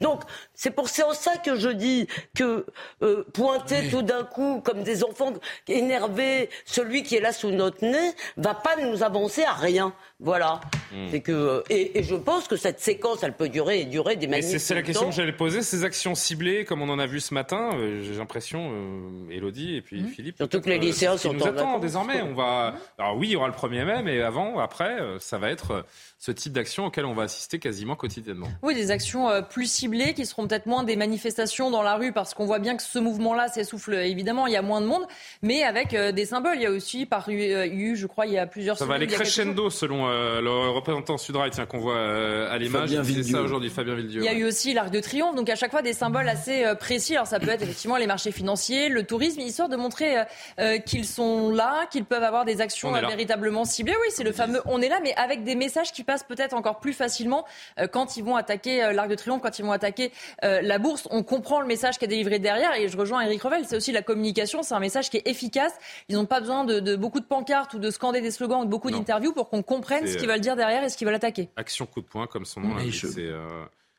Donc 0.00 0.22
c'est 0.54 0.70
pour 0.70 0.88
ça 0.88 1.04
que 1.44 1.56
je 1.56 1.68
dis 1.68 2.06
que 2.34 2.64
euh, 3.02 3.24
pointer 3.32 3.88
tout 3.90 4.02
d'un 4.02 4.24
coup 4.24 4.60
comme 4.64 4.82
des 4.82 5.04
enfants 5.04 5.32
énervés, 5.68 6.48
celui 6.64 7.02
qui 7.02 7.16
est 7.16 7.20
là 7.20 7.32
sous 7.32 7.50
notre 7.50 7.84
nez, 7.84 8.12
va 8.36 8.54
pas 8.54 8.76
nous 8.76 9.02
avancer 9.02 9.42
à 9.44 9.52
rien. 9.52 9.92
Voilà. 10.18 10.60
Hmm. 10.92 11.08
C'est 11.10 11.20
que 11.20 11.32
euh, 11.32 11.62
et, 11.68 11.98
et 11.98 12.02
je 12.02 12.14
pense 12.14 12.48
que 12.48 12.56
cette 12.56 12.80
séquence, 12.80 13.22
elle 13.22 13.34
peut 13.34 13.48
durer 13.50 13.80
et 13.80 13.84
durer 13.84 14.16
des 14.16 14.26
manifs. 14.26 14.56
c'est 14.58 14.74
la 14.74 14.82
question 14.82 15.04
temps. 15.04 15.10
que 15.10 15.16
j'allais 15.16 15.32
poser. 15.32 15.60
Ces 15.62 15.84
actions 15.84 16.14
ciblées, 16.14 16.64
comme 16.64 16.80
on 16.80 16.88
en 16.88 16.98
a 16.98 17.06
vu 17.06 17.20
ce 17.20 17.34
matin, 17.34 17.70
euh, 17.74 18.02
j'ai 18.02 18.14
l'impression, 18.14 18.70
euh, 18.72 19.30
Elodie 19.30 19.76
et 19.76 19.82
puis 19.82 20.04
Philippe. 20.04 20.36
Mmh. 20.36 20.38
Surtout 20.38 20.60
que 20.62 20.70
les 20.70 20.76
euh, 20.76 20.80
lycéens 20.80 21.16
sont 21.18 21.34
nous 21.34 21.42
en 21.42 21.46
attend 21.46 21.78
désormais. 21.78 22.22
On 22.22 22.32
va. 22.34 22.74
Alors 22.98 23.16
oui, 23.16 23.28
il 23.28 23.32
y 23.32 23.36
aura 23.36 23.48
le 23.48 23.52
1er 23.56 23.84
mai, 23.84 24.02
mais 24.02 24.22
avant, 24.22 24.58
après, 24.58 25.00
euh, 25.00 25.18
ça 25.18 25.38
va 25.38 25.50
être 25.50 25.70
euh, 25.72 25.82
ce 26.18 26.30
type 26.30 26.52
d'action 26.52 26.86
auquel 26.86 27.04
on 27.04 27.14
va 27.14 27.24
assister 27.24 27.58
quasiment 27.58 27.96
quotidiennement. 27.96 28.48
Oui, 28.62 28.74
des 28.74 28.90
actions 28.90 29.28
euh, 29.28 29.42
plus 29.42 29.70
ciblées 29.70 30.14
qui 30.14 30.26
seront 30.26 30.46
peut-être 30.46 30.66
moins 30.66 30.84
des 30.84 30.96
manifestations 30.96 31.70
dans 31.70 31.82
la 31.82 31.96
rue 31.96 32.12
parce 32.12 32.34
qu'on 32.34 32.46
voit 32.46 32.58
bien 32.58 32.76
que 32.76 32.82
ce 32.82 32.98
mouvement-là 32.98 33.48
s'essouffle. 33.48 33.94
Évidemment, 33.94 34.46
il 34.46 34.52
y 34.52 34.56
a 34.56 34.62
moins 34.62 34.80
de 34.80 34.86
monde, 34.86 35.06
mais 35.42 35.62
avec 35.62 35.94
des 35.94 36.26
symboles. 36.26 36.56
Il 36.56 36.62
y 36.62 36.66
a 36.66 36.70
aussi 36.70 37.06
paru, 37.06 37.40
euh, 37.40 37.66
eu, 37.66 37.96
je 37.96 38.06
crois, 38.06 38.26
il 38.26 38.32
y 38.32 38.38
a 38.38 38.46
plusieurs 38.46 38.78
Ça 38.78 38.84
va 38.84 38.94
aller 38.94 39.06
crescendo 39.06 39.70
selon 39.70 40.08
euh, 40.08 40.40
le 40.40 40.50
représentant 40.70 41.18
Sudrail, 41.18 41.50
tiens, 41.50 41.66
qu'on 41.66 41.78
voit 41.78 41.96
euh, 41.96 42.52
à 42.52 42.58
l'image. 42.58 42.82
Fabien 42.82 43.04
C'est 43.04 43.12
ça 43.12 43.20
Villedieu. 43.20 43.40
aujourd'hui, 43.40 43.70
Fabien 43.70 43.94
Villedieu. 43.94 44.20
Il 44.20 44.24
y 44.24 44.28
a 44.28 44.32
ouais. 44.32 44.38
eu 44.38 44.44
aussi 44.44 44.74
l'Arc 44.74 44.90
de 44.90 45.00
Triomphe, 45.00 45.34
donc 45.34 45.48
à 45.48 45.56
chaque 45.56 45.70
fois 45.70 45.82
des 45.82 45.92
symboles 45.92 46.28
assez 46.28 46.64
précis. 46.78 47.14
Alors 47.14 47.26
ça 47.26 47.40
peut 47.40 47.48
être 47.48 47.62
effectivement 47.62 47.96
les 47.96 48.06
marchés 48.06 48.32
financiers, 48.32 48.88
le 48.88 49.04
tourisme, 49.04 49.40
histoire 49.40 49.68
de 49.68 49.76
montrer 49.76 50.16
euh, 50.58 50.78
qu'ils 50.78 51.06
sont 51.06 51.50
là, 51.50 51.86
qu'ils 51.90 52.04
peuvent 52.04 52.22
avoir 52.22 52.44
des 52.44 52.60
actions 52.60 52.90
là. 52.90 53.00
Véritablement 53.46 53.64
ciblées. 53.64 53.94
Oui, 54.02 54.08
c'est 54.10 54.24
le 54.24 54.32
fameux 54.32 54.60
on 54.66 54.80
est 54.82 54.88
là, 54.88 55.00
mais 55.02 55.14
avec 55.14 55.44
des 55.44 55.54
messages 55.54 55.92
qui 55.92 56.04
passent 56.04 56.24
peut-être 56.24 56.54
encore 56.54 56.80
plus 56.80 56.92
facilement 56.92 57.44
euh, 57.78 57.86
quand 57.86 58.16
ils 58.16 58.24
vont 58.24 58.36
attaquer 58.36 58.82
euh, 58.82 58.92
l'Arc 58.92 59.08
de 59.08 59.14
Triomphe, 59.14 59.42
quand 59.42 59.58
ils 59.58 59.64
vont 59.64 59.72
attaquer 59.72 60.12
euh, 60.44 60.60
la 60.62 60.78
bourse. 60.78 61.06
On 61.10 61.22
comprend 61.22 61.60
le 61.60 61.66
message 61.66 61.98
qui 61.98 62.04
est 62.04 62.08
délivré 62.08 62.38
derrière. 62.38 62.74
Et 62.74 62.88
je 62.88 62.96
rejoins 62.96 63.20
Eric 63.22 63.42
Revel, 63.42 63.64
c'est 63.66 63.76
aussi 63.76 63.92
la 63.92 64.02
communication, 64.02 64.62
c'est 64.62 64.74
un 64.74 64.80
message 64.80 65.10
qui 65.10 65.18
est 65.18 65.28
efficace. 65.28 65.72
Ils 66.08 66.16
n'ont 66.16 66.26
pas 66.26 66.40
besoin 66.40 66.64
de, 66.64 66.80
de 66.80 66.96
beaucoup 66.96 67.20
de 67.20 67.26
pancartes 67.26 67.74
ou 67.74 67.78
de 67.78 67.90
scander 67.90 68.20
des 68.20 68.30
slogans 68.30 68.60
ou 68.60 68.64
de 68.64 68.70
beaucoup 68.70 68.90
d'interviews 68.90 69.32
pour 69.32 69.48
qu'on 69.48 69.62
comprenne 69.62 70.06
ce 70.06 70.16
qu'ils 70.16 70.28
veulent 70.28 70.40
dire 70.40 70.56
derrière 70.56 70.82
et 70.84 70.88
ce 70.88 70.96
qu'ils 70.96 71.06
veulent 71.06 71.14
attaquer. 71.16 71.48
Action 71.56 71.86
coup 71.86 72.00
de 72.00 72.06
poing, 72.06 72.26
comme 72.26 72.44
son 72.44 72.60
nom 72.60 72.74
l'indique. 72.76 73.04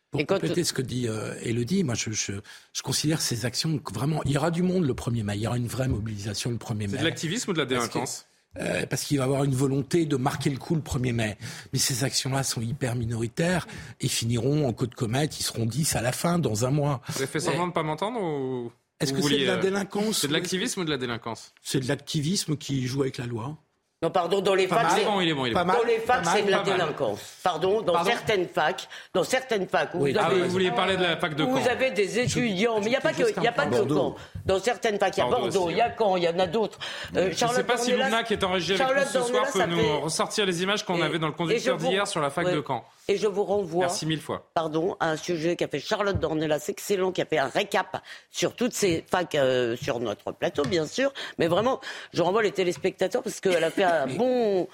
Pour 0.10 0.22
Et 0.22 0.26
quand- 0.26 0.36
compléter 0.36 0.64
ce 0.64 0.72
que 0.72 0.82
dit 0.82 1.06
euh, 1.10 1.34
Elodie, 1.44 1.84
moi 1.84 1.94
je, 1.94 2.12
je, 2.12 2.32
je 2.72 2.82
considère 2.82 3.20
ces 3.20 3.46
actions 3.46 3.78
que 3.78 3.94
vraiment, 3.94 4.22
il 4.24 4.32
y 4.32 4.38
aura 4.38 4.52
du 4.52 4.62
monde 4.64 4.86
le 4.86 4.94
1er 4.94 5.22
mai, 5.24 5.36
il 5.36 5.42
y 5.42 5.48
aura 5.48 5.58
une 5.58 5.68
vraie 5.68 5.90
mobilisation 5.90 6.50
le 6.50 6.56
1er 6.56 6.76
mai. 6.78 6.88
C'est 6.92 6.98
de 7.00 7.04
l'activisme 7.04 7.52
ou 7.52 7.54
de 7.54 7.60
la 7.60 7.66
délinquance? 7.66 8.26
Euh, 8.60 8.86
parce 8.86 9.04
qu'il 9.04 9.18
va 9.18 9.26
avoir 9.26 9.44
une 9.44 9.56
volonté 9.56 10.06
de 10.06 10.16
marquer 10.16 10.50
le 10.50 10.58
coup 10.58 10.76
le 10.76 10.82
1er 10.82 11.14
mai. 11.14 11.38
Mais 11.74 11.80
ces 11.80 12.04
actions-là 12.04 12.44
sont 12.44 12.62
hyper 12.62 12.96
minoritaires 12.96 13.68
et 14.02 14.08
finiront 14.08 14.68
en 14.68 14.74
queue 14.74 14.88
de 14.88 14.96
comète, 14.96 15.40
ils 15.40 15.44
seront 15.44 15.66
10 15.66 15.96
à 15.96 16.02
la 16.02 16.12
fin, 16.12 16.40
dans 16.40 16.66
un 16.66 16.72
mois. 16.72 17.02
Vous 17.10 17.18
avez 17.18 17.28
fait 17.28 17.40
semblant 17.40 17.64
de 17.64 17.68
ne 17.68 17.74
pas 17.74 17.84
m'entendre 17.84 18.22
ou 18.22 18.72
Est-ce 19.00 19.14
que 19.14 19.22
c'est 19.22 19.40
de 19.40 19.46
la 19.46 19.54
euh, 19.54 19.62
délinquance 19.62 20.20
C'est 20.20 20.28
de 20.28 20.34
l'activisme 20.34 20.82
ou 20.82 20.86
de 20.86 20.90
la 20.90 20.98
délinquance? 20.98 21.54
C'est 21.62 21.80
de 21.80 21.88
l'activisme 21.88 22.58
qui 22.58 22.88
joue 22.88 23.02
avec 23.02 23.18
la 23.18 23.26
loi. 23.26 23.58
Non, 24.04 24.12
pardon, 24.12 24.42
dans 24.42 24.54
les 24.54 24.68
facs, 24.68 24.92
c'est- 24.92 25.06
bon, 25.06 25.14
bon, 25.14 25.52
dans 25.52 25.84
les 25.84 25.98
facs, 25.98 26.24
Pas 26.24 26.32
c'est 26.34 26.44
de 26.44 26.52
la 26.52 26.60
délinquance. 26.62 27.20
Pardon, 27.44 27.82
dans 27.82 27.94
Pardon 27.94 28.12
certaines 28.12 28.48
facs, 28.48 28.88
dans 29.12 29.24
certaines 29.24 29.68
facs 29.68 29.90
où 29.96 30.04
Oui, 30.04 30.14
vous 30.14 30.20
Ah, 30.22 30.28
avez 30.28 30.44
vous 30.44 30.50
vouliez 30.50 30.70
parler 30.70 30.98
de 30.98 31.02
la 31.02 31.18
fac 31.18 31.34
de 31.34 31.44
Caen 31.44 31.50
vous 31.50 31.68
avez 31.68 31.90
des 31.90 32.20
étudiants, 32.20 32.80
mais 32.80 32.86
il 32.86 32.90
n'y 32.90 32.96
a 32.96 33.02
pas 33.02 33.12
que, 33.12 33.24
il 33.42 33.48
a 33.48 33.52
pas 33.52 33.66
que. 33.66 33.76
Caen. 33.88 34.16
Dans 34.46 34.60
certaines 34.60 35.00
facs, 35.00 35.18
il 35.18 35.22
y 35.22 35.24
a 35.24 35.26
Bordeaux 35.26 35.72
il 35.72 35.78
y 35.78 35.82
a 35.82 35.92
Caen, 35.98 36.16
il 36.16 36.24
y 36.26 36.30
en 36.30 36.38
a 36.38 36.46
d'autres. 36.46 36.78
Euh, 37.16 37.32
Je 37.36 37.44
ne 37.46 37.50
sais 37.50 37.64
pas 37.64 37.78
si 37.78 37.92
Louna, 37.92 38.22
qui 38.22 38.34
est 38.34 38.44
en 38.44 38.52
régie 38.52 38.80
avec 38.80 38.98
nous 38.98 39.04
ce 39.12 39.22
soir, 39.24 39.46
peut 39.52 39.66
nous 39.66 40.00
ressortir 40.02 40.46
les 40.46 40.62
images 40.62 40.86
qu'on 40.86 41.02
avait 41.02 41.18
dans 41.18 41.28
le 41.28 41.34
conducteur 41.34 41.78
d'hier 41.78 42.06
sur 42.08 42.22
la 42.22 42.30
fac 42.30 42.46
de 42.52 42.64
Caen. 42.66 42.86
Et 43.10 43.16
je 43.16 43.28
vous 43.28 43.46
renvoie, 43.46 43.86
Merci 43.86 44.06
mille 44.06 44.20
fois. 44.20 44.50
pardon, 44.54 44.98
à 45.00 45.12
un 45.12 45.16
sujet 45.16 45.56
qu'a 45.56 45.70
fait 45.70 45.80
Charlotte 45.80 46.20
Dornelas, 46.20 46.66
excellent, 46.68 47.14
qui 47.14 47.22
a 47.22 47.26
fait 47.26 47.38
un 47.38 47.48
récap 47.48 48.04
sur 48.32 48.54
toutes 48.54 48.74
ces 48.74 49.06
facs 49.10 49.36
euh, 49.36 49.78
sur 49.78 50.02
notre 50.02 50.34
plateau, 50.34 50.64
bien 50.64 50.86
sûr. 50.86 51.14
Mais 51.38 51.48
vraiment, 51.48 51.80
je 52.14 52.22
renvoie 52.22 52.44
les 52.44 52.52
téléspectateurs 52.52 53.24
parce 53.24 53.40
qu'elle 53.40 53.64
a 53.64 53.72
fait 53.72 53.86
un 53.86 54.08
bon, 54.18 54.68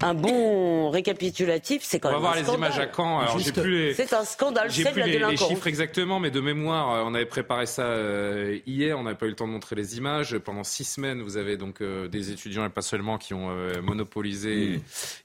un 0.00 0.14
bon 0.14 0.90
récapitulatif. 0.90 1.82
C'est 1.84 2.00
quand 2.00 2.08
On 2.08 2.14
va 2.14 2.18
voir 2.18 2.34
les 2.34 2.52
images 2.52 2.78
à. 2.80 2.90
Alors, 2.96 3.38
j'ai 3.38 3.52
plus 3.52 3.86
les... 3.86 3.94
C'est 3.94 4.12
un 4.14 4.24
scandale, 4.24 4.68
J'ai 4.68 4.82
c'est 4.82 4.88
de 4.88 4.92
plus 4.94 5.00
la 5.02 5.06
les, 5.06 5.18
les 5.18 5.36
chiffres 5.36 5.68
exactement, 5.68 6.18
mais 6.18 6.32
de 6.32 6.40
mémoire, 6.40 6.92
euh, 6.92 7.02
on 7.06 7.14
avait 7.14 7.24
préparé 7.24 7.66
ça 7.66 7.82
euh, 7.82 8.58
hier. 8.66 8.98
On 8.98 9.04
n'avait 9.04 9.16
pas 9.16 9.26
eu 9.26 9.30
le 9.30 9.36
temps 9.36 9.46
de 9.46 9.52
montrer 9.52 9.76
les 9.76 9.96
images. 9.96 10.36
Pendant 10.38 10.64
six 10.64 10.84
semaines, 10.84 11.22
vous 11.22 11.36
avez 11.36 11.56
donc 11.56 11.80
euh, 11.82 12.08
des 12.08 12.32
étudiants 12.32 12.66
et 12.66 12.70
pas 12.70 12.82
seulement 12.82 13.16
qui 13.16 13.32
ont 13.32 13.50
euh, 13.50 13.80
monopolisé 13.80 14.72
et, 14.72 14.80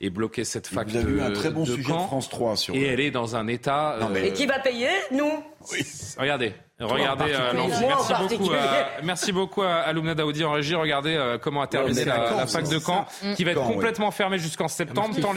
et 0.05 0.09
bloqué 0.11 0.43
cette 0.43 0.67
fac 0.67 0.87
Vous 0.87 0.97
avez 0.97 1.05
de, 1.05 1.17
eu 1.17 1.21
un 1.21 1.31
très 1.31 1.49
bon 1.49 1.63
de 1.63 1.73
sujet 1.73 1.91
de 1.91 1.97
France 1.97 2.29
3 2.29 2.50
et 2.73 2.83
elle 2.85 2.99
est 2.99 3.11
dans 3.11 3.35
un 3.35 3.47
état. 3.47 3.97
Euh, 4.01 4.23
Et 4.23 4.33
qui 4.33 4.45
va 4.45 4.59
payer 4.59 4.89
Nous? 5.11 5.31
Oui. 5.71 5.85
Regardez. 6.17 6.53
Regardez, 6.79 7.25
euh, 7.27 7.53
merci, 7.53 7.83
beaucoup, 8.19 8.51
euh, 8.51 8.83
merci 9.03 9.31
beaucoup 9.31 9.61
à, 9.61 9.81
à 9.81 9.93
Lumna 9.93 10.15
Daoudi 10.15 10.43
en 10.43 10.53
régie. 10.53 10.73
Regardez 10.73 11.37
comment 11.39 11.61
a 11.61 11.67
terminé 11.67 12.05
la, 12.05 12.47
fac 12.47 12.67
de 12.67 12.79
Caen, 12.79 13.05
qui 13.35 13.43
va 13.43 13.51
être 13.51 13.63
complètement 13.63 14.09
fermée 14.09 14.39
jusqu'en 14.39 14.67
septembre, 14.67 15.15
tant 15.21 15.33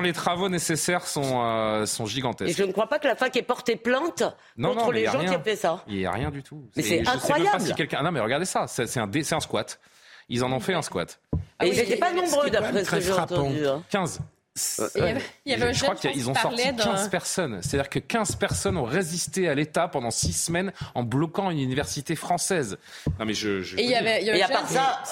les, 0.00 0.12
travaux 0.12 0.48
nécessaires 0.48 1.06
sont, 1.06 1.84
gigantesques. 2.04 2.50
Et 2.50 2.54
je 2.54 2.64
ne 2.64 2.72
crois 2.72 2.88
pas 2.88 2.98
que 2.98 3.08
la 3.08 3.16
fac 3.16 3.34
ait 3.36 3.42
porté 3.42 3.76
plainte 3.76 4.22
contre 4.60 4.92
les 4.92 5.06
gens 5.06 5.24
qui 5.24 5.30
ont 5.30 5.42
fait 5.42 5.56
ça. 5.56 5.82
Il 5.88 5.96
n'y 5.96 6.06
a 6.06 6.12
rien 6.12 6.30
du 6.30 6.42
tout. 6.42 6.62
Mais 6.76 6.82
c'est 6.82 7.06
incroyable. 7.06 7.64
Ah 7.96 8.02
non, 8.02 8.12
mais 8.12 8.20
regardez 8.20 8.46
ça, 8.46 8.66
c'est 8.66 8.98
un, 8.98 9.40
squat. 9.40 9.80
Ils 10.28 10.44
en 10.44 10.52
ont 10.52 10.60
fait 10.60 10.74
un 10.74 10.82
squat. 10.82 11.18
Ah 11.58 11.66
ils 11.66 11.76
n'étaient 11.76 11.96
pas 11.96 12.12
nombreux 12.12 12.50
d'après 12.50 12.84
ce 12.84 12.90
que 12.90 13.00
j'ai 13.00 13.12
entendu. 13.12 13.66
Hein. 13.66 13.82
15. 13.90 14.20
Euh, 14.78 14.88
euh, 14.98 15.18
il, 15.44 15.50
y 15.50 15.54
avait, 15.54 15.64
un 15.64 15.72
je 15.72 15.82
crois 15.82 15.96
qu'ils 15.96 16.30
ont 16.30 16.34
sorti 16.34 16.62
15 16.76 17.08
personnes. 17.08 17.58
C'est-à-dire 17.60 17.90
que 17.90 17.98
15 17.98 18.36
personnes 18.36 18.76
ont 18.76 18.84
résisté 18.84 19.48
à 19.48 19.54
l'État 19.54 19.88
pendant 19.88 20.12
6 20.12 20.32
semaines 20.32 20.72
en 20.94 21.02
bloquant 21.02 21.50
une 21.50 21.58
université 21.58 22.14
française. 22.14 22.78
Non 23.18 23.24
mais 23.24 23.34
je. 23.34 23.76
et, 23.76 23.82
il 23.82 23.90
y 23.90 23.96
avait, 23.96 24.22
il 24.22 24.28
et 24.28 24.42
à 24.42 24.48
part 24.48 24.68
ça, 24.68 25.02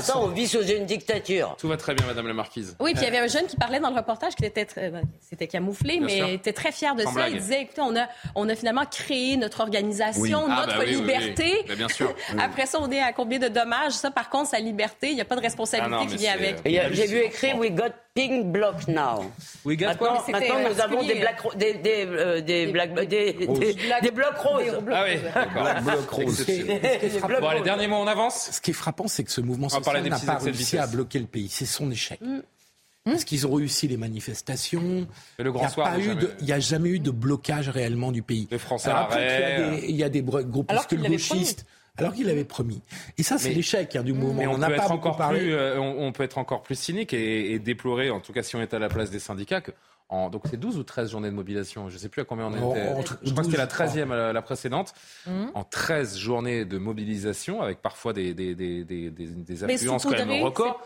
ça, 0.00 0.18
on 0.18 0.28
vit 0.28 0.46
sous 0.46 0.62
une 0.62 0.84
dictature. 0.84 1.56
Tout 1.58 1.68
va 1.68 1.78
très 1.78 1.94
bien, 1.94 2.04
Madame 2.04 2.26
la 2.26 2.34
Marquise. 2.34 2.76
Oui, 2.78 2.92
puis 2.92 3.02
il 3.02 3.06
y 3.06 3.08
avait 3.08 3.24
un 3.24 3.26
jeune 3.26 3.46
qui 3.46 3.56
parlait 3.56 3.80
dans 3.80 3.88
le 3.88 3.96
reportage 3.96 4.34
qui 4.34 4.44
était 4.44 4.66
c'était 4.68 4.90
ben, 4.90 5.48
camouflé, 5.50 5.98
mais 5.98 6.18
sûr. 6.18 6.28
était 6.28 6.52
très 6.52 6.70
fier 6.70 6.94
de 6.94 7.04
ça. 7.04 7.30
Il 7.30 7.38
disait, 7.38 7.62
écoutez, 7.62 7.80
on 8.34 8.48
a, 8.48 8.54
finalement 8.54 8.84
créé 8.84 9.38
notre 9.38 9.60
organisation, 9.60 10.44
ah, 10.50 10.66
notre 10.66 10.78
bah 10.78 10.84
liberté. 10.84 11.64
Bien 11.74 11.88
sûr. 11.88 12.14
Après 12.38 12.66
ça, 12.66 12.78
on 12.82 12.90
est 12.90 13.00
à 13.00 13.14
combien 13.14 13.38
de 13.38 13.48
dommages? 13.48 13.92
Ça, 13.92 14.10
par 14.10 14.28
contre, 14.28 14.50
sa 14.50 14.58
liberté, 14.58 15.08
il 15.08 15.14
n'y 15.14 15.22
a 15.22 15.24
pas 15.24 15.36
de 15.36 15.40
responsabilité 15.40 15.96
ah 15.98 16.04
non, 16.04 16.06
qui 16.06 16.16
vient 16.16 16.34
avec. 16.34 16.58
J'ai 16.66 17.06
vu 17.06 17.18
écrire 17.20 17.56
We 17.56 17.70
Got 17.70 17.92
pink 18.14 18.46
block 18.52 18.88
now. 18.88 19.30
We 19.64 19.76
got 19.76 19.86
Maintenant, 19.86 20.22
maintenant, 20.30 20.68
nous 20.68 20.80
avons 20.80 21.02
des, 21.06 21.14
black 21.20 21.40
ro- 21.40 21.52
des, 21.54 21.74
des, 21.74 22.06
euh, 22.06 22.40
des, 22.40 22.66
black- 22.66 22.94
des, 23.08 23.32
des, 23.32 23.46
des 24.02 24.10
blocs 24.10 24.36
roses. 24.38 24.80
Ah 24.92 25.04
oui, 25.06 25.18
d'accord. 25.34 25.82
Blocs 27.28 27.40
Bon, 27.40 27.48
allez, 27.48 27.58
roses. 27.58 27.64
dernier 27.64 27.86
mot, 27.86 27.96
on 27.96 28.06
avance? 28.06 28.50
Ce 28.52 28.60
qui 28.60 28.70
est 28.72 28.74
frappant, 28.74 29.06
c'est 29.08 29.24
que 29.24 29.30
ce 29.30 29.40
mouvement 29.40 29.68
social 29.68 30.02
n'a 30.08 30.18
pas 30.18 30.38
réussi 30.38 30.78
à 30.78 30.86
bloquer 30.86 31.18
le 31.20 31.26
pays. 31.26 31.48
C'est 31.48 31.66
son 31.66 31.90
échec. 31.90 32.20
Parce 33.04 33.24
qu'ils 33.24 33.46
ont 33.46 33.54
réussi 33.54 33.88
les 33.88 33.96
manifestations. 33.96 35.06
Et 35.38 35.42
le 35.42 35.52
grand 35.52 35.66
Il 35.98 36.44
n'y 36.44 36.52
a, 36.52 36.60
jamais. 36.60 36.90
a 36.90 36.92
eu 36.92 36.98
de 37.00 37.10
blocage 37.10 37.68
réellement 37.70 38.12
du 38.12 38.22
pays. 38.22 38.46
Les 38.50 38.58
Français 38.58 38.90
Alors 38.90 39.04
après, 39.04 39.24
il 39.24 39.30
y 39.30 39.32
a 39.42 39.70
des, 39.70 39.86
il 39.88 39.96
y 39.96 40.04
a 40.04 40.08
des 40.10 40.20
Alors 40.20 40.42
groupuscules 40.42 41.02
gauchistes. 41.02 41.64
Alors 42.00 42.14
qu'il 42.14 42.28
avait 42.28 42.44
promis. 42.44 42.82
Et 43.18 43.22
ça, 43.22 43.38
c'est 43.38 43.50
l'échec 43.52 43.94
hein, 43.96 44.02
du 44.02 44.12
mouvement. 44.12 44.40
Mais 44.40 44.46
on, 44.46 44.54
on 44.54 44.58
n'a 44.58 44.68
peut 44.68 44.76
pas 44.76 44.84
être 44.84 44.92
encore 44.92 45.16
parlé. 45.16 45.40
plus, 45.40 45.54
euh, 45.54 45.78
on, 45.78 46.06
on 46.06 46.12
peut 46.12 46.22
être 46.22 46.38
encore 46.38 46.62
plus 46.62 46.78
cynique 46.78 47.12
et, 47.12 47.52
et 47.52 47.58
déplorer, 47.58 48.10
en 48.10 48.20
tout 48.20 48.32
cas 48.32 48.42
si 48.42 48.56
on 48.56 48.60
est 48.60 48.74
à 48.74 48.78
la 48.78 48.88
place 48.88 49.10
des 49.10 49.18
syndicats, 49.20 49.60
que 49.60 49.72
en, 50.10 50.28
donc 50.28 50.42
c'est 50.50 50.56
12 50.58 50.76
ou 50.76 50.82
13 50.82 51.12
journées 51.12 51.30
de 51.30 51.34
mobilisation, 51.34 51.88
je 51.88 51.94
ne 51.94 51.98
sais 52.00 52.08
plus 52.08 52.22
à 52.22 52.24
combien 52.24 52.46
on 52.46 52.50
était. 52.50 53.14
je 53.22 53.30
crois 53.30 53.44
que 53.44 53.50
c'était 53.50 53.56
la 53.56 53.66
12, 53.66 53.72
je 53.72 53.84
crois. 53.84 53.86
13e 53.86 54.08
la, 54.08 54.32
la 54.32 54.42
précédente. 54.42 54.92
Mhm. 55.26 55.52
En 55.54 55.62
13 55.62 56.18
journées 56.18 56.64
de 56.64 56.78
mobilisation, 56.78 57.62
avec 57.62 57.80
parfois 57.80 58.12
des, 58.12 58.34
des, 58.34 58.56
des, 58.56 58.84
des, 58.84 59.10
des, 59.10 59.64
affluences 59.64 60.02
quand 60.02 60.10
même 60.10 60.42
records, 60.42 60.82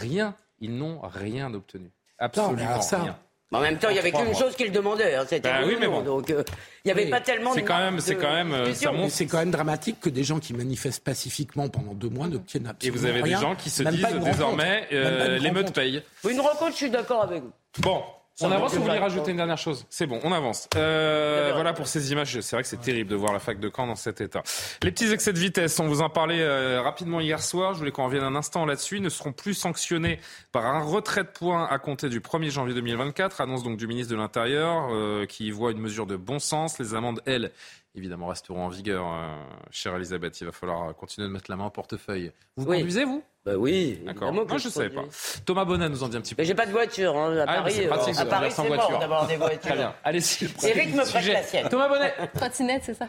rien, 0.00 0.36
ils 0.60 0.76
n'ont 0.76 1.00
rien 1.02 1.52
obtenu. 1.54 1.90
Absolument 2.20 2.80
ça, 2.80 3.02
rien. 3.02 3.18
En 3.50 3.60
même 3.60 3.78
temps, 3.78 3.88
il 3.88 3.94
n'y 3.94 3.98
avait 3.98 4.12
qu'une 4.12 4.34
chose 4.34 4.54
qu'ils 4.56 4.70
demandaient, 4.72 5.14
hein, 5.14 5.24
c'était 5.26 5.48
Bah 5.48 5.60
le 5.62 5.68
oui, 5.68 5.76
mais 5.80 5.86
nom. 5.86 6.00
bon. 6.00 6.18
Donc, 6.18 6.30
euh, 6.30 6.42
il 6.84 6.88
n'y 6.88 6.92
avait 6.92 7.04
Oui. 7.04 7.10
pas 7.10 7.20
tellement 7.22 7.54
C'est 7.54 7.62
de 7.62 7.66
quand 7.66 7.78
même- 7.78 7.98
c'est 8.00 8.14
de 8.14 8.20
quand 8.20 8.30
même, 8.32 8.52
euh, 8.52 8.74
ça 8.74 8.92
montre- 8.92 9.10
c'est 9.10 9.24
quand 9.26 9.38
même 9.38 9.50
dramatique 9.50 10.00
que 10.00 10.10
des 10.10 10.22
gens 10.22 10.38
qui 10.38 10.52
manifestent 10.52 11.02
pacifiquement 11.02 11.68
pendant 11.70 11.94
deux 11.94 12.10
mois 12.10 12.28
n'obtiennent 12.28 12.66
Et 12.66 12.68
absolument 12.68 12.98
vous 12.98 13.06
avez 13.06 13.22
des 13.22 13.28
rien. 13.30 13.40
gens 13.40 13.56
qui 13.56 13.70
se 13.70 13.82
Même 13.82 13.94
disent 13.94 14.06
désormais, 14.22 14.86
euh, 14.92 15.38
l'émeute 15.38 15.72
paye. 15.72 16.02
Une 16.28 16.40
rencontre, 16.40 16.72
je 16.72 16.76
suis 16.76 16.90
d'accord 16.90 17.22
avec 17.22 17.42
vous. 17.42 17.52
Bon, 17.78 18.02
On 18.40 18.52
avance 18.52 18.74
ou 18.74 18.76
vous 18.76 18.84
voulez 18.84 18.98
rajouter 18.98 19.32
une 19.32 19.36
dernière 19.36 19.58
chose? 19.58 19.84
C'est 19.90 20.06
bon, 20.06 20.20
on 20.22 20.30
avance. 20.30 20.68
Euh, 20.76 21.50
voilà 21.54 21.72
pour 21.72 21.88
ces 21.88 22.12
images. 22.12 22.40
C'est 22.40 22.54
vrai 22.54 22.62
que 22.62 22.68
c'est 22.68 22.80
terrible 22.80 23.10
de 23.10 23.16
voir 23.16 23.32
la 23.32 23.40
fac 23.40 23.58
de 23.58 23.68
Caen 23.74 23.88
dans 23.88 23.96
cet 23.96 24.20
état. 24.20 24.44
Les 24.82 24.92
petits 24.92 25.10
excès 25.12 25.32
de 25.32 25.38
vitesse, 25.38 25.80
on 25.80 25.88
vous 25.88 26.02
en 26.02 26.08
parlait 26.08 26.40
euh, 26.40 26.80
rapidement 26.80 27.20
hier 27.20 27.42
soir. 27.42 27.74
Je 27.74 27.80
voulais 27.80 27.90
qu'on 27.90 28.04
revienne 28.04 28.22
un 28.22 28.36
instant 28.36 28.64
là-dessus. 28.64 28.98
Ils 28.98 29.02
ne 29.02 29.08
seront 29.08 29.32
plus 29.32 29.54
sanctionnés 29.54 30.20
par 30.52 30.66
un 30.66 30.82
retrait 30.82 31.24
de 31.24 31.28
points 31.28 31.66
à 31.66 31.78
compter 31.78 32.08
du 32.08 32.20
1er 32.20 32.50
janvier 32.50 32.74
2024. 32.74 33.40
Annonce 33.40 33.64
donc 33.64 33.76
du 33.76 33.88
ministre 33.88 34.12
de 34.12 34.18
l'Intérieur 34.18 34.88
euh, 34.92 35.26
qui 35.26 35.46
y 35.46 35.50
voit 35.50 35.72
une 35.72 35.80
mesure 35.80 36.06
de 36.06 36.14
bon 36.14 36.38
sens. 36.38 36.78
Les 36.78 36.94
amendes, 36.94 37.20
elles, 37.26 37.50
évidemment, 37.98 38.28
resteront 38.28 38.64
en 38.64 38.68
vigueur. 38.68 39.04
Euh, 39.06 39.36
chère 39.70 39.94
Elisabeth, 39.96 40.40
il 40.40 40.44
va 40.46 40.52
falloir 40.52 40.94
continuer 40.96 41.28
de 41.28 41.32
mettre 41.32 41.50
la 41.50 41.56
main 41.56 41.66
au 41.66 41.70
portefeuille. 41.70 42.32
Vous 42.56 42.66
Oui. 42.66 42.78
conduisez, 42.78 43.04
vous? 43.04 43.22
Bah 43.44 43.56
oui. 43.56 43.98
D'accord. 44.06 44.32
Moi, 44.32 44.44
je 44.56 44.66
ne 44.66 44.72
savais 44.72 44.90
pas. 44.90 45.04
Thomas 45.44 45.64
Bonnet 45.64 45.88
nous 45.88 46.02
en 46.02 46.08
dit 46.08 46.16
un 46.16 46.20
petit 46.20 46.34
peu. 46.34 46.42
Mais 46.42 46.46
j'ai 46.46 46.54
pas 46.54 46.66
de 46.66 46.70
voiture. 46.72 47.16
Hein. 47.16 47.36
À 47.38 47.42
Ah, 47.42 47.62
Paris, 47.62 47.86
pratique, 47.86 48.16
euh, 48.16 48.20
à 48.20 48.24
Paris 48.26 48.50
c'est 48.54 48.66
voiture. 48.66 48.90
mort 48.90 49.00
d'avoir 49.00 49.26
des 49.26 49.36
voitures. 49.36 49.60
Très 49.60 49.76
bien. 49.76 49.94
Allez, 50.04 50.20
si. 50.20 50.46
Eric 50.64 50.94
me 50.94 51.04
prête 51.10 51.26
la 51.26 51.42
sienne. 51.42 51.68
Thomas 51.68 51.88
Bonnet. 51.88 52.14
Trottinette, 52.34 52.82
c'est 52.84 52.94
ça 52.94 53.08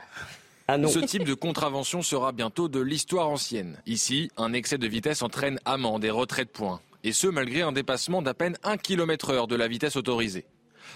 Ah 0.68 0.78
non. 0.78 0.88
Ce 0.88 1.00
type 1.00 1.24
de 1.26 1.34
contravention 1.34 2.02
sera 2.02 2.32
bientôt 2.32 2.70
de 2.70 2.80
l'histoire 2.80 3.28
ancienne. 3.30 3.78
Ici, 3.86 4.32
un 4.38 4.54
excès 4.54 4.78
de 4.78 4.88
vitesse 4.88 5.22
entraîne 5.24 5.60
amende 5.66 6.04
et 6.06 6.10
retrait 6.12 6.46
de 6.46 6.50
points. 6.50 6.80
Et 7.04 7.12
ce, 7.14 7.28
malgré 7.28 7.62
un 7.62 7.72
dépassement 7.72 8.22
d'à 8.22 8.34
peine 8.34 8.58
1 8.64 8.78
km 8.78 9.32
heure 9.32 9.48
de 9.48 9.56
la 9.56 9.68
vitesse 9.68 9.96
autorisée. 9.96 10.46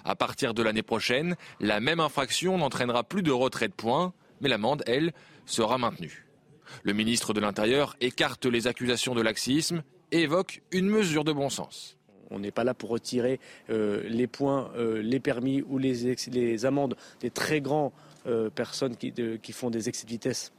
À 0.05 0.15
partir 0.15 0.53
de 0.53 0.63
l'année 0.63 0.83
prochaine, 0.83 1.35
la 1.59 1.79
même 1.79 1.99
infraction 1.99 2.57
n'entraînera 2.57 3.03
plus 3.03 3.23
de 3.23 3.31
retrait 3.31 3.67
de 3.67 3.73
points, 3.73 4.13
mais 4.41 4.49
l'amende, 4.49 4.83
elle, 4.87 5.13
sera 5.45 5.77
maintenue. 5.77 6.25
Le 6.83 6.93
ministre 6.93 7.33
de 7.33 7.39
l'Intérieur 7.39 7.95
écarte 8.01 8.45
les 8.45 8.67
accusations 8.67 9.15
de 9.15 9.21
laxisme 9.21 9.83
et 10.11 10.21
évoque 10.21 10.61
une 10.71 10.89
mesure 10.89 11.23
de 11.23 11.33
bon 11.33 11.49
sens. 11.49 11.97
On 12.31 12.39
n'est 12.39 12.51
pas 12.51 12.63
là 12.63 12.73
pour 12.73 12.89
retirer 12.89 13.39
euh, 13.69 14.01
les 14.07 14.27
points, 14.27 14.71
euh, 14.75 15.01
les 15.01 15.19
permis 15.19 15.61
ou 15.61 15.77
les, 15.77 16.65
amendes 16.65 16.95
des 17.19 17.29
très 17.29 17.61
grands 17.61 17.93
euh, 18.25 18.49
personnes 18.49 18.95
qui 18.95 19.51
font 19.51 19.69
des 19.69 19.89
excès 19.89 20.05
de 20.05 20.11
vitesse 20.11 20.51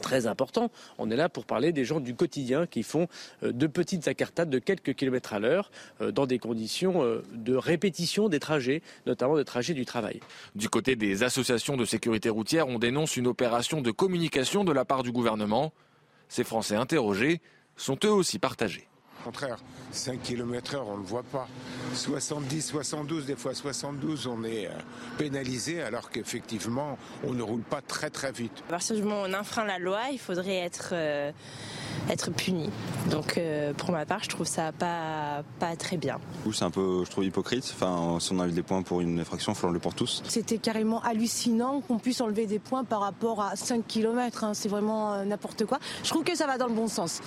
très 0.00 0.26
importants. 0.26 0.70
On 0.98 1.10
est 1.10 1.16
là 1.16 1.28
pour 1.28 1.44
parler 1.44 1.72
des 1.72 1.84
gens 1.84 2.00
du 2.00 2.14
quotidien 2.14 2.66
qui 2.66 2.82
font 2.82 3.06
euh, 3.42 3.52
de 3.52 3.66
petites 3.66 4.08
accartades 4.08 4.50
de 4.50 4.58
quelques 4.58 4.94
kilomètres 4.94 5.32
à 5.32 5.38
l'heure 5.38 5.70
euh, 6.00 6.10
dans 6.10 6.26
des 6.26 6.38
conditions 6.38 7.02
euh, 7.02 7.22
de 7.32 7.54
répétition 7.54 8.28
des 8.28 8.40
trajets, 8.40 8.82
notamment 9.06 9.36
des 9.36 9.44
trajets 9.44 9.74
du 9.74 9.84
travail. 9.84 10.20
Du 10.54 10.68
côté 10.68 10.96
des 10.96 11.22
associations 11.22 11.76
de 11.76 11.84
sécurité 11.84 12.28
routière, 12.28 12.68
on 12.68 12.78
dénonce 12.78 13.16
une 13.16 13.26
opération 13.26 13.80
de 13.80 13.90
communication 13.90 14.64
de 14.64 14.72
la 14.72 14.84
part 14.84 15.02
du 15.02 15.12
gouvernement. 15.12 15.72
Ces 16.28 16.44
Français 16.44 16.76
interrogés 16.76 17.40
sont 17.76 17.98
eux 18.04 18.12
aussi 18.12 18.38
partagés. 18.38 18.89
Au 19.20 19.24
contraire, 19.24 19.58
5 19.92 20.22
km 20.22 20.74
heure, 20.74 20.88
on 20.88 20.96
ne 20.96 21.02
le 21.02 21.06
voit 21.06 21.22
pas. 21.22 21.46
70, 21.94 22.62
72, 22.62 23.26
des 23.26 23.36
fois 23.36 23.54
72, 23.54 24.26
on 24.26 24.44
est 24.44 24.66
euh, 24.66 24.70
pénalisé 25.18 25.82
alors 25.82 26.10
qu'effectivement, 26.10 26.96
on 27.24 27.32
ne 27.32 27.42
roule 27.42 27.60
pas 27.62 27.80
très 27.82 28.10
très 28.10 28.32
vite. 28.32 28.62
À 28.68 28.70
partir 28.70 28.96
du 28.96 29.02
moment 29.02 29.22
où 29.22 29.26
on 29.26 29.34
enfreint 29.34 29.64
la 29.64 29.78
loi, 29.78 30.00
il 30.12 30.18
faudrait 30.18 30.56
être, 30.56 30.90
euh, 30.92 31.32
être 32.08 32.30
puni. 32.30 32.70
Donc 33.10 33.36
euh, 33.36 33.72
pour 33.74 33.92
ma 33.92 34.06
part, 34.06 34.22
je 34.22 34.28
trouve 34.28 34.46
ça 34.46 34.72
pas, 34.72 35.42
pas 35.58 35.76
très 35.76 35.96
bien. 35.96 36.18
C'est 36.52 36.64
un 36.64 36.70
peu, 36.70 37.04
je 37.04 37.10
trouve, 37.10 37.24
hypocrite. 37.24 37.72
Enfin, 37.74 38.18
si 38.20 38.32
on 38.32 38.38
enlève 38.38 38.54
des 38.54 38.62
points 38.62 38.82
pour 38.82 39.00
une 39.00 39.20
infraction, 39.20 39.52
il 39.52 39.54
faut 39.54 39.66
l'enlever 39.66 39.80
pour 39.80 39.94
tous. 39.94 40.22
C'était 40.28 40.58
carrément 40.58 41.02
hallucinant 41.02 41.80
qu'on 41.80 41.98
puisse 41.98 42.20
enlever 42.20 42.46
des 42.46 42.58
points 42.58 42.84
par 42.84 43.00
rapport 43.00 43.42
à 43.42 43.56
5 43.56 43.86
km. 43.86 44.46
C'est 44.54 44.68
vraiment 44.68 45.12
euh, 45.12 45.24
n'importe 45.24 45.64
quoi. 45.66 45.78
Je 46.02 46.08
trouve 46.08 46.24
que 46.24 46.36
ça 46.36 46.46
va 46.46 46.58
dans 46.58 46.68
le 46.68 46.74
bon 46.74 46.88
sens. 46.88 47.20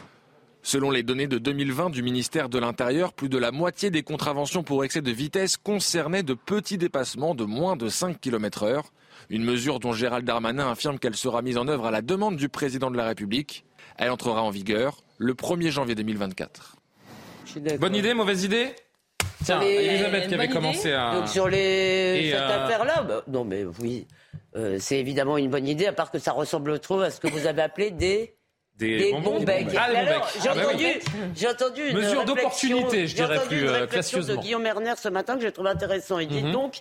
Selon 0.66 0.92
les 0.92 1.04
données 1.04 1.28
de 1.28 1.38
2020 1.38 1.90
du 1.90 2.02
ministère 2.04 2.48
de 2.48 2.58
l'Intérieur, 2.58 3.12
plus 3.12 3.28
de 3.28 3.38
la 3.38 3.52
moitié 3.52 3.92
des 3.92 4.02
contraventions 4.02 4.64
pour 4.64 4.86
excès 4.86 5.02
de 5.02 5.12
vitesse 5.12 5.58
concernaient 5.58 6.24
de 6.24 6.34
petits 6.34 6.78
dépassements 6.78 7.36
de 7.36 7.44
moins 7.44 7.76
de 7.76 7.90
5 7.90 8.20
km 8.22 8.64
heure. 8.64 8.86
Une 9.30 9.44
mesure 9.44 9.80
dont 9.82 9.92
Gérald 9.92 10.26
Darmanin 10.26 10.72
affirme 10.72 11.00
qu'elle 11.00 11.16
sera 11.16 11.42
mise 11.42 11.58
en 11.58 11.68
œuvre 11.68 11.86
à 11.88 11.92
la 11.92 12.02
demande 12.02 12.38
du 12.38 12.48
président 12.48 12.90
de 12.92 12.96
la 12.98 13.06
République. 13.06 13.66
Elle 13.98 14.10
entrera 14.10 14.42
en 14.42 14.50
vigueur 14.52 15.04
le 15.18 15.34
1er 15.34 15.70
janvier 15.70 15.96
2024. 15.96 16.78
Bonne 17.80 17.96
idée, 17.96 18.14
mauvaise 18.14 18.46
idée? 18.46 18.74
Tiens, 19.44 19.60
Sur 19.60 19.68
les- 19.68 19.76
Elisabeth 19.76 20.28
qui 20.30 20.34
avait 20.34 20.46
Bonne 20.48 20.56
commencé 20.56 20.80
idée. 20.88 20.92
à. 20.94 21.16
Donc 21.16 21.28
sur 21.28 21.48
les... 21.50 21.58
Et, 22.24 22.32
cette 22.32 22.40
euh, 22.40 22.64
affaire-là, 22.66 23.04
bah, 23.04 23.24
non 23.28 23.44
mais 23.44 23.66
oui, 23.82 24.08
euh, 24.56 24.78
c'est 24.80 24.98
évidemment 25.00 25.38
une 25.38 25.50
bonne 25.50 25.68
idée, 25.68 25.86
à 25.88 25.94
part 25.94 26.10
que 26.10 26.20
ça 26.20 26.32
ressemble 26.32 26.80
trop 26.80 27.02
à 27.02 27.10
ce 27.12 27.20
que 27.20 27.28
vous 27.28 27.46
avez 27.48 27.62
appelé 27.62 27.92
des... 27.92 28.36
Des 28.78 29.12
bonbons. 29.12 29.38
bons 29.40 29.44
becs. 29.44 29.68
Ah, 29.78 29.90
des 29.92 29.96
alors, 29.98 30.22
becs. 30.26 30.42
J'ai 30.42 30.50
Ah, 30.50 30.56
bah 30.56 30.62
oui. 30.68 30.74
entendu, 30.74 30.88
j'ai 31.36 31.48
entendu 31.48 31.82
une 31.90 31.98
Mesure 31.98 32.26
d'opportunité, 32.26 33.08
je 33.08 33.16
dirais 33.16 33.40
plus, 33.46 33.62
une 33.62 33.68
euh, 33.68 33.72
réflexion 33.82 34.18
de 34.20 34.24
classieusement. 34.24 34.42
Guillaume 34.42 34.66
Erner 34.66 34.94
ce 34.98 35.10
matin 35.10 35.36
que 35.36 35.42
j'ai 35.42 35.52
trouvé 35.52 35.70
intéressant. 35.70 36.18
Il 36.20 36.28
dit 36.28 36.42
Mhm. 36.44 36.52
donc, 36.52 36.78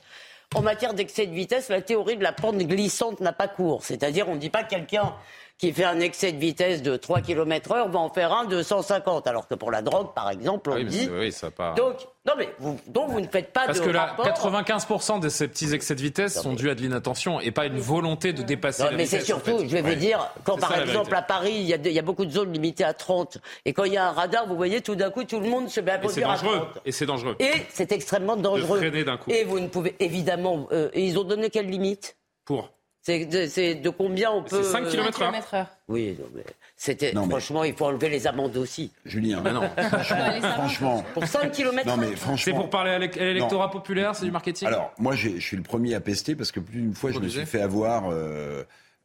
en 0.55 0.62
matière 0.62 0.95
d'excès 0.95 1.26
de 1.26 1.32
vitesse, 1.34 1.68
la 1.68 1.80
théorie 1.82 2.16
de 2.16 2.22
la 2.22 2.32
pente 2.32 2.57
glissante 2.59 3.20
n'a 3.20 3.32
pas 3.32 3.49
cours. 3.49 3.84
C'est-à-dire, 3.84 4.28
on 4.28 4.34
ne 4.34 4.40
dit 4.40 4.51
pas 4.51 4.64
que 4.64 4.70
quelqu'un 4.70 5.14
qui 5.62 5.72
fait 5.72 5.84
un 5.84 6.00
excès 6.00 6.32
de 6.32 6.38
vitesse 6.38 6.82
de 6.82 6.96
3 6.96 7.20
km 7.20 7.70
heure 7.70 7.88
va 7.88 8.00
en 8.00 8.08
faire 8.08 8.32
un 8.32 8.46
de 8.46 8.64
150. 8.64 9.28
Alors 9.28 9.46
que 9.46 9.54
pour 9.54 9.70
la 9.70 9.80
drogue, 9.80 10.08
par 10.12 10.28
exemple, 10.28 10.70
on 10.70 10.74
Oui, 10.74 10.82
mais 10.82 10.90
dit... 10.90 11.08
oui, 11.12 11.30
ça 11.30 11.52
pas. 11.52 11.74
Donc, 11.74 11.98
non 12.26 12.32
mais 12.36 12.48
vous, 12.58 12.80
donc 12.88 13.10
vous 13.10 13.20
ne 13.20 13.28
faites 13.28 13.52
pas 13.52 13.66
Parce 13.66 13.78
de 13.78 13.84
que 13.84 13.90
là, 13.90 14.06
rapport... 14.16 14.26
95% 14.26 15.20
de 15.20 15.28
ces 15.28 15.46
petits 15.46 15.72
excès 15.72 15.94
de 15.94 16.00
vitesse 16.00 16.40
sont 16.42 16.54
dus 16.54 16.68
à 16.68 16.74
de 16.74 16.80
l'inattention 16.80 17.38
et 17.38 17.52
pas 17.52 17.66
une 17.66 17.78
volonté 17.78 18.32
de 18.32 18.42
dépasser 18.42 18.82
Non, 18.82 18.90
la 18.90 18.96
mais 18.96 19.04
vitesse. 19.04 19.20
c'est 19.20 19.26
surtout, 19.26 19.52
en 19.52 19.58
fait. 19.58 19.68
je 19.68 19.76
vais 19.76 19.82
Ouais. 19.82 19.90
vous 19.94 20.00
dire, 20.00 20.28
quand 20.42 20.58
par 20.58 20.76
exemple 20.80 21.14
à 21.14 21.22
Paris, 21.22 21.52
il 21.54 21.62
y, 21.66 21.74
a 21.74 21.78
de- 21.78 21.88
il 21.88 21.94
y 21.94 21.98
a 22.00 22.02
beaucoup 22.02 22.24
de 22.26 22.32
zones 22.32 22.52
limitées 22.52 22.82
à 22.82 22.92
30, 22.92 23.38
et 23.64 23.72
quand 23.72 23.84
il 23.84 23.92
y 23.92 23.96
a 23.96 24.08
un 24.08 24.12
radar, 24.12 24.48
vous 24.48 24.56
voyez, 24.56 24.80
tout 24.80 24.96
d'un 24.96 25.10
coup, 25.10 25.22
tout 25.22 25.38
le 25.38 25.48
monde 25.48 25.68
se 25.68 25.78
met 25.78 25.92
à 25.92 25.98
conduire 25.98 26.28
à 26.28 26.34
dangereux. 26.38 26.56
30. 26.72 26.78
Et 26.84 26.90
c'est 26.90 27.06
dangereux. 27.06 27.36
Et 27.38 27.52
c'est 27.72 27.92
extrêmement 27.92 28.36
dangereux. 28.36 28.78
freiner 28.78 29.04
d'un 29.04 29.16
coup. 29.16 29.30
Et 29.30 29.44
vous 29.44 29.60
ne 29.60 29.68
pouvez 29.68 29.94
évidemment. 30.00 30.66
euh, 30.72 30.90
et 30.92 31.04
ils 31.04 31.18
ont 31.20 31.24
donné 31.24 31.50
quelle 31.50 31.68
limite? 31.70 32.16
Pour 32.44 32.70
C'est 33.05 33.24
de, 33.26 33.88
combien 33.90 34.30
on 34.30 34.44
peut. 34.44 34.62
C'est 34.62 34.70
5 34.70 34.88
km 34.88 35.22
heure. 35.55 35.66
Oui, 35.88 36.16
non, 36.20 36.26
mais 36.34 36.44
c'était. 36.76 37.12
Mais- 37.14 37.28
Franchement, 37.28 37.64
il 37.64 37.74
faut 37.74 37.86
enlever 37.86 38.09
les 38.09 38.26
amendes 38.28 38.57
aussi. 38.57 38.92
Julien, 39.05 39.40
non. 39.42 39.68
franchement, 39.88 40.40
franchement. 40.55 41.05
Pour 41.12 41.26
5 41.26 41.50
km 41.50 41.86
Non, 41.88 41.96
mais 41.96 42.14
franchement. 42.14 42.36
C'est 42.36 42.53
pour 42.53 42.70
parler 42.70 42.92
à 42.92 42.98
l'é- 43.00 43.11
à 43.20 43.24
l'électorat 43.24 43.66
Non. 43.66 43.72
populaire, 43.72 44.14
c'est 44.14 44.24
du 44.24 44.30
marketing 44.30 44.68
Alors, 44.68 44.92
moi, 44.98 45.16
je 45.16 45.40
suis 45.40 45.57
le 45.57 45.64
premier 45.64 45.94
à 45.96 46.00
pester 46.00 46.36
parce 46.36 46.53
que 46.53 46.61
plus 46.61 46.80
d'une 46.80 46.94
fois, 46.94 47.11
je 47.11 47.18
me 47.18 47.28
suis 47.28 47.44
fait 47.44 47.61
avoir. 47.61 48.05
euh, 48.11 48.62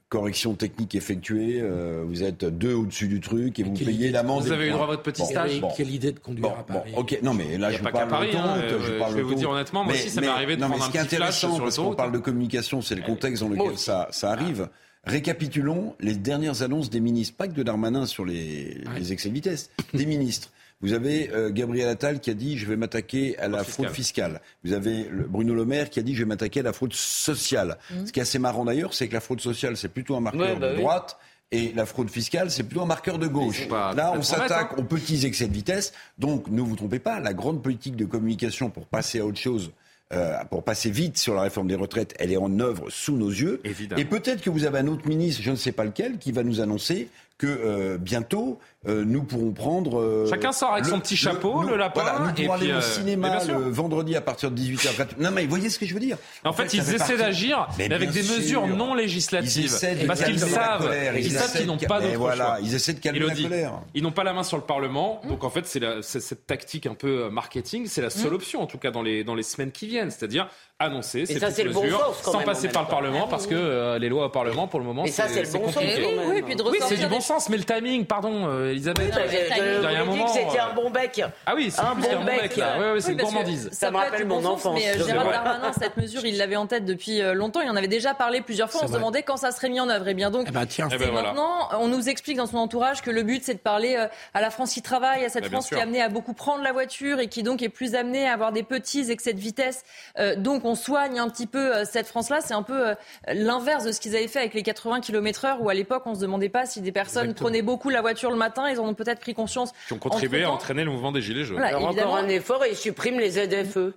correction 0.10 0.54
technique 0.56 0.96
effectuée, 0.96 1.60
euh, 1.62 2.04
vous 2.08 2.24
êtes 2.24 2.46
deux 2.46 2.74
au-dessus 2.74 3.08
du 3.10 3.20
truc 3.20 3.60
et 3.60 3.64
vous 3.64 3.74
payez 3.74 4.10
l'amende. 4.10 4.44
Vous 4.44 4.52
avez 4.54 4.66
le 4.66 4.70
eu 4.70 4.74
droit 4.74 4.86
à 4.86 4.88
votre 4.88 5.04
petit 5.04 5.22
Bon, 5.22 5.28
stage. 5.28 5.60
bon. 5.60 5.70
Quelle 5.76 5.92
idée 5.92 6.14
de 6.14 6.20
conduire 6.20 6.48
Bon, 6.50 6.56
à 6.56 6.64
bon, 6.64 6.74
Paris. 6.80 6.94
ok, 6.96 7.20
non 7.24 7.34
mais 7.34 7.58
là 7.58 7.72
je 7.72 7.80
pas 7.84 7.92
parle 7.92 8.06
qu'à 8.06 8.10
Paris, 8.10 8.30
hein, 8.36 8.58
euh, 8.58 8.80
je 8.86 8.92
parle 9.00 9.12
je 9.12 9.18
vais 9.18 9.22
vous 9.24 9.36
dire 9.36 9.50
honnêtement, 9.50 9.84
moi 9.84 9.92
Mais- 9.94 10.00
aussi, 10.00 10.10
ça 10.10 10.22
m'est 10.22 10.28
arrivé 10.28 10.56
de 10.56 10.62
non, 10.62 10.70
mais 10.70 10.78
prendre 10.78 10.84
ce 10.86 10.90
un 10.90 10.92
qui 10.92 10.98
est 10.98 11.02
petit 11.10 11.16
flash 11.18 11.44
intéressant, 11.44 11.56
sur 11.56 11.64
parce 11.66 11.76
qu'on 11.78 11.94
parle 11.96 12.12
de 12.14 12.20
communication, 12.20 12.82
c'est 12.82 12.96
le 12.96 13.02
contexte 13.04 13.44
dans 13.44 13.50
lequel 13.50 13.78
ça, 13.78 14.08
ça 14.12 14.32
arrive. 14.32 14.70
Récapitulons 15.04 15.96
les 16.00 16.16
dernières 16.16 16.62
annonces 16.64 16.90
des 16.90 17.00
ministres, 17.00 17.36
pas 17.38 17.48
que 17.48 17.54
de 17.54 17.64
Darmanin 17.64 18.06
sur 18.06 18.24
les, 18.26 18.78
les 18.98 19.12
excès 19.14 19.30
de 19.30 19.34
vitesse, 19.34 19.70
des 19.94 20.06
ministres. 20.06 20.52
Vous 20.82 20.94
avez 20.94 21.32
euh, 21.32 21.50
Gabriel 21.50 21.88
Attal 21.90 22.20
qui 22.20 22.30
a 22.30 22.34
dit 22.36 22.58
je 22.58 22.66
vais 22.68 22.76
m'attaquer 22.76 23.38
à 23.40 23.48
la 23.48 23.64
fraude 23.64 23.90
fiscale. 23.90 24.42
Vous 24.64 24.74
avez 24.74 25.06
le- 25.10 25.24
Bruno 25.24 25.56
Le 25.56 25.66
Maire 25.66 25.90
qui 25.90 26.00
a 26.00 26.04
dit 26.04 26.14
je 26.14 26.20
vais 26.20 26.26
m'attaquer 26.28 26.60
à 26.60 26.64
la 26.64 26.74
fraude 26.74 26.94
sociale. 26.94 27.78
Ce 28.06 28.12
qui 28.12 28.20
est 28.20 28.24
assez 28.24 28.40
marrant 28.40 28.66
d'ailleurs, 28.66 28.94
c'est 28.94 29.08
que 29.08 29.14
la 29.14 29.20
fraude 29.22 29.42
sociale 29.42 29.76
c'est 29.78 29.88
plutôt 29.90 30.16
un 30.16 30.20
marqueur 30.22 30.42
Ouais, 30.54 30.56
bah 30.60 30.70
de 30.70 30.76
oui. 30.76 30.82
droite. 30.82 31.18
Et 31.54 31.72
la 31.74 31.86
fraude 31.86 32.10
fiscale, 32.10 32.52
c'est 32.52 32.64
plutôt 32.64 32.82
un 32.82 32.88
marqueur 32.88 33.18
de 33.20 33.28
gauche. 33.28 33.70
pas 33.70 33.94
Là, 33.94 34.12
on 34.14 34.22
s'attaque 34.22 34.72
hein. 34.74 34.76
aux 34.80 34.84
petits 34.84 35.26
excès 35.26 35.48
de 35.48 35.54
vitesse. 35.54 35.94
Donc, 36.18 36.50
ne 36.50 36.60
vous 36.60 36.76
trompez 36.76 37.00
pas, 37.00 37.22
la 37.22 37.34
grande 37.34 37.64
politique 37.64 37.96
de 37.96 38.04
communication 38.04 38.70
pour 38.70 38.86
passer 38.86 39.22
à 39.22 39.26
autre 39.26 39.38
chose, 39.40 39.72
euh, 40.12 40.36
pour 40.52 40.66
passer 40.66 40.90
vite 40.92 41.18
sur 41.18 41.36
la 41.36 41.44
réforme 41.44 41.70
des 41.70 41.76
retraites, 41.76 42.14
elle 42.20 42.34
est 42.34 42.38
en 42.38 42.60
œuvre 42.60 42.90
sous 42.90 43.16
nos 43.16 43.30
yeux. 43.30 43.62
Évidemment. 43.64 44.02
Et 44.02 44.04
peut-être 44.04 44.42
que 44.42 44.50
vous 44.50 44.66
avez 44.66 44.80
un 44.80 44.88
autre 44.88 45.08
ministre, 45.08 45.42
je 45.42 45.52
ne 45.52 45.56
sais 45.56 45.72
pas 45.72 45.86
lequel, 45.86 46.18
qui 46.18 46.34
va 46.34 46.44
nous 46.44 46.60
annoncer 46.60 47.08
que 47.38 47.46
euh, 47.48 47.98
bientôt 48.00 48.58
euh, 48.88 49.04
nous 49.06 49.22
pourrons 49.24 49.52
prendre. 49.52 50.00
euh, 50.00 50.28
Chacun 50.30 50.52
sort 50.52 50.74
avec 50.74 50.86
son 50.86 51.00
petit 51.00 51.16
chapeau, 51.18 51.62
le 51.64 51.76
lapin, 51.78 52.02
Voilà, 52.02 52.20
nous 52.20 52.30
et 52.30 52.46
pourrons 52.46 52.58
puis, 52.58 52.66
aller 52.66 52.72
euh, 52.72 52.78
au 52.78 52.82
mais 52.82 52.94
cinéma 52.94 53.44
le 53.46 53.70
vendredi 53.70 54.16
à 54.16 54.22
partir 54.22 54.50
de 54.50 54.58
18h. 54.60 55.08
Non, 55.20 55.30
mais 55.32 55.44
vous 55.44 55.50
voyez 55.50 55.70
ce 55.70 55.78
que 55.78 55.86
je 55.86 55.94
veux 55.94 56.00
dire 56.00 56.18
En 56.44 56.54
fait, 56.54 56.74
ils 56.74 56.94
essaient 56.96 57.18
d'agir, 57.18 57.68
mais, 57.78 57.90
Mais 57.90 57.96
avec 57.96 58.10
des 58.12 58.24
sûr. 58.24 58.36
mesures 58.38 58.68
non 58.68 58.94
législatives. 58.96 59.72
Parce 60.08 60.24
qu'ils 60.24 60.40
la 60.40 60.48
savent, 60.48 60.86
colère, 60.88 61.18
ils 61.18 61.26
ils 61.26 61.32
savent 61.32 61.52
qu'ils 61.56 61.68
n'ont 61.68 61.78
pas 61.78 62.02
d'autre 62.02 62.18
voilà, 62.18 62.46
choix. 62.46 62.58
ils 62.64 62.74
essaient 62.76 62.94
de 62.94 63.00
calmer 63.00 63.20
la 63.20 63.26
Élodie, 63.26 63.44
colère. 63.44 63.74
Ils 63.94 64.04
n'ont 64.04 64.12
pas 64.12 64.24
la 64.24 64.34
main 64.34 64.44
sur 64.44 64.58
le 64.58 64.64
Parlement, 64.64 65.22
donc 65.28 65.44
en 65.44 65.50
fait, 65.50 65.66
c'est 65.68 65.80
la- 65.80 66.02
cette 66.02 66.48
tactique 66.48 66.86
un 66.88 66.94
peu 66.96 67.26
euh, 67.26 67.30
marketing, 67.30 67.86
c'est 67.88 68.02
la 68.02 68.10
seule 68.10 68.34
option, 68.34 68.62
en 68.62 68.68
tout 68.68 68.78
cas 68.80 68.90
dans 68.92 69.02
les, 69.04 69.24
dans 69.24 69.36
les 69.36 69.44
semaines 69.44 69.72
qui 69.72 69.86
viennent, 69.88 70.10
c'est-à-dire 70.12 70.48
annoncer 70.80 71.26
ces 71.26 71.40
ça, 71.40 71.50
c'est 71.50 71.64
le 71.64 71.72
bon 71.72 71.90
sens, 71.90 72.22
quand 72.24 72.32
sans 72.34 72.38
même, 72.38 72.46
passer 72.46 72.68
par 72.70 72.84
le. 72.84 72.88
Parlement, 72.88 73.28
parce 73.28 73.48
que 73.48 73.56
euh, 73.56 73.98
les 74.00 74.10
lois 74.10 74.26
au 74.26 74.30
Parlement, 74.30 74.68
pour 74.68 74.80
le 74.80 74.86
moment, 74.86 75.06
Et 75.06 75.12
ça, 75.12 75.28
c'est 75.28 75.42
le 75.42 75.52
bon 75.52 75.66
sens, 75.66 75.76
compliqué. 75.76 76.08
Oui, 76.28 76.38
et 76.38 76.42
puis 76.44 76.56
de 76.56 76.64
Oui, 76.64 76.78
c'est 76.82 76.98
du 76.98 77.08
bon 77.08 77.20
sens, 77.20 77.50
mais 77.50 77.58
le 77.58 77.64
timing, 77.64 78.06
pardon, 78.06 78.48
euh, 78.48 78.72
Elisabeth. 78.72 79.08
Oui, 79.08 79.12
bah, 79.12 79.90
vous 80.04 80.12
dit 80.12 80.18
moment. 80.18 80.26
que 80.26 80.32
c'était 80.32 80.60
euh, 80.60 80.72
un 80.72 80.76
bon 80.76 80.90
bec. 80.90 81.22
Ah 81.46 81.54
oui, 81.56 81.72
c'est 81.72 81.82
un 81.82 81.96
plus 81.96 82.04
bon 82.04 82.24
bec. 82.24 82.42
bec, 82.42 82.58
là. 82.58 82.94
Ouais, 82.94 83.02
c'est 83.02 83.08
Oui, 83.08 83.14
une 83.14 83.20
gourmandise. 83.22 83.70
Ça 83.72 83.92
me 83.92 83.98
rappelle 83.98 84.26
mon 84.26 84.36
bon 84.38 84.42
sens, 84.44 84.66
enfance. 84.66 84.80
Mais 84.80 84.90
euh, 84.90 84.94
C'est 85.00 85.06
Gérald. 85.08 85.32
Darmanin, 85.32 85.72
cette 85.74 85.98
mesure, 85.98 86.26
il 86.26 86.38
l'avait 86.38 86.56
en 86.56 86.68
tête 86.68 86.86
depuis 86.86 87.22
euh, 87.22 87.34
longtemps. 87.34 87.62
Il 87.62 87.70
en 87.70 87.76
avait 87.76 87.88
déjà 87.88 88.14
parlé 88.14 88.42
plusieurs 88.42 88.70
fois. 88.70 88.82
C'est 88.82 88.86
On 88.86 88.90
se 88.90 88.94
demandait 88.94 89.24
quand 89.24 89.38
ça 89.38 89.52
serait 89.52 89.70
mis 89.70 89.80
en 89.80 89.90
œuvre. 89.90 90.08
Et 90.08 90.14
bien 90.14 90.30
donc, 90.32 90.46
Eh 90.48 90.52
ben, 90.52 90.66
tiens. 90.66 90.88
Eh 90.92 90.98
ben, 90.98 91.06
c'est 91.06 91.12
maintenant. 91.12 91.70
On 91.80 91.88
nous 91.88 92.08
explique 92.10 92.38
dans 92.38 92.48
son 92.48 92.58
entourage 92.58 93.02
que 93.02 93.12
le 93.12 93.24
but, 93.24 93.44
c'est 93.44 93.56
de 93.56 93.60
parler 93.60 93.96
euh, 93.98 94.08
à 94.34 94.42
la 94.42 94.52
France 94.52 94.74
qui 94.74 94.82
travaille, 94.82 95.26
à 95.26 95.30
cette 95.30 95.46
Eh 95.46 95.50
France 95.50 95.70
qui 95.70 95.76
est 95.76 95.82
amenée 95.82 96.02
à 96.02 96.10
beaucoup 96.10 96.34
prendre 96.34 96.64
la 96.64 96.72
voiture 96.72 97.20
et 97.20 97.28
qui 97.28 97.44
donc 97.44 97.62
est 97.62 97.70
plus 97.70 97.96
amenée 97.96 98.28
à 98.28 98.34
avoir 98.34 98.52
des 98.52 98.64
petits 98.64 99.10
excès 99.12 99.34
de 99.34 99.40
vitesse. 99.40 99.84
Euh, 100.20 100.36
donc 100.36 100.66
on 100.68 100.76
soigne 100.76 101.20
un 101.20 101.30
petit 101.30 101.48
peu 101.48 101.76
euh, 101.76 101.84
cette 101.86 102.08
France-là. 102.08 102.42
C'est 102.42 102.54
un 102.54 102.64
peu 102.64 102.90
euh, 102.90 102.96
l'inverse 103.34 103.84
de 103.86 103.92
ce 103.92 104.00
qu'ils 104.00 104.16
avaient 104.16 104.28
fait 104.28 104.40
avec 104.40 104.54
les 104.54 104.64
80 104.64 105.02
km/h 105.02 105.58
où 105.60 105.70
à 105.70 105.74
l'époque 105.74 106.04
on 106.06 106.16
se 106.16 106.20
demandait 106.22 106.50
pas 106.50 106.66
si 106.66 106.82
des 106.82 106.92
personnes 106.92 107.24
Exactement. 107.24 107.50
prenaient 107.50 107.62
beaucoup 107.62 107.90
la 107.90 108.02
voiture 108.02 108.30
le 108.32 108.38
matin. 108.38 108.70
Ils 108.70 108.80
en 108.80 108.88
ont 108.88 108.94
peut-être 108.94 109.20
pris 109.20 109.34
conscience. 109.34 109.72
Qui 109.88 109.94
ont 109.94 110.00
contribué 110.00 110.44
à 110.44 110.52
entraîner 110.52 110.84
le 110.84 110.92
mouvement 110.92 111.12
des 111.12 111.22
Gilets 111.22 111.44
jaunes. 111.44 111.58
Voilà, 111.58 111.78
Alors 111.78 111.90
évidemment. 111.90 112.12
encore 112.14 112.24
un 112.24 112.30
effort 112.30 112.64
et 112.66 112.72
ils 112.72 112.78
suppriment 112.78 113.20
les 113.20 113.32
ZFE. 113.32 113.94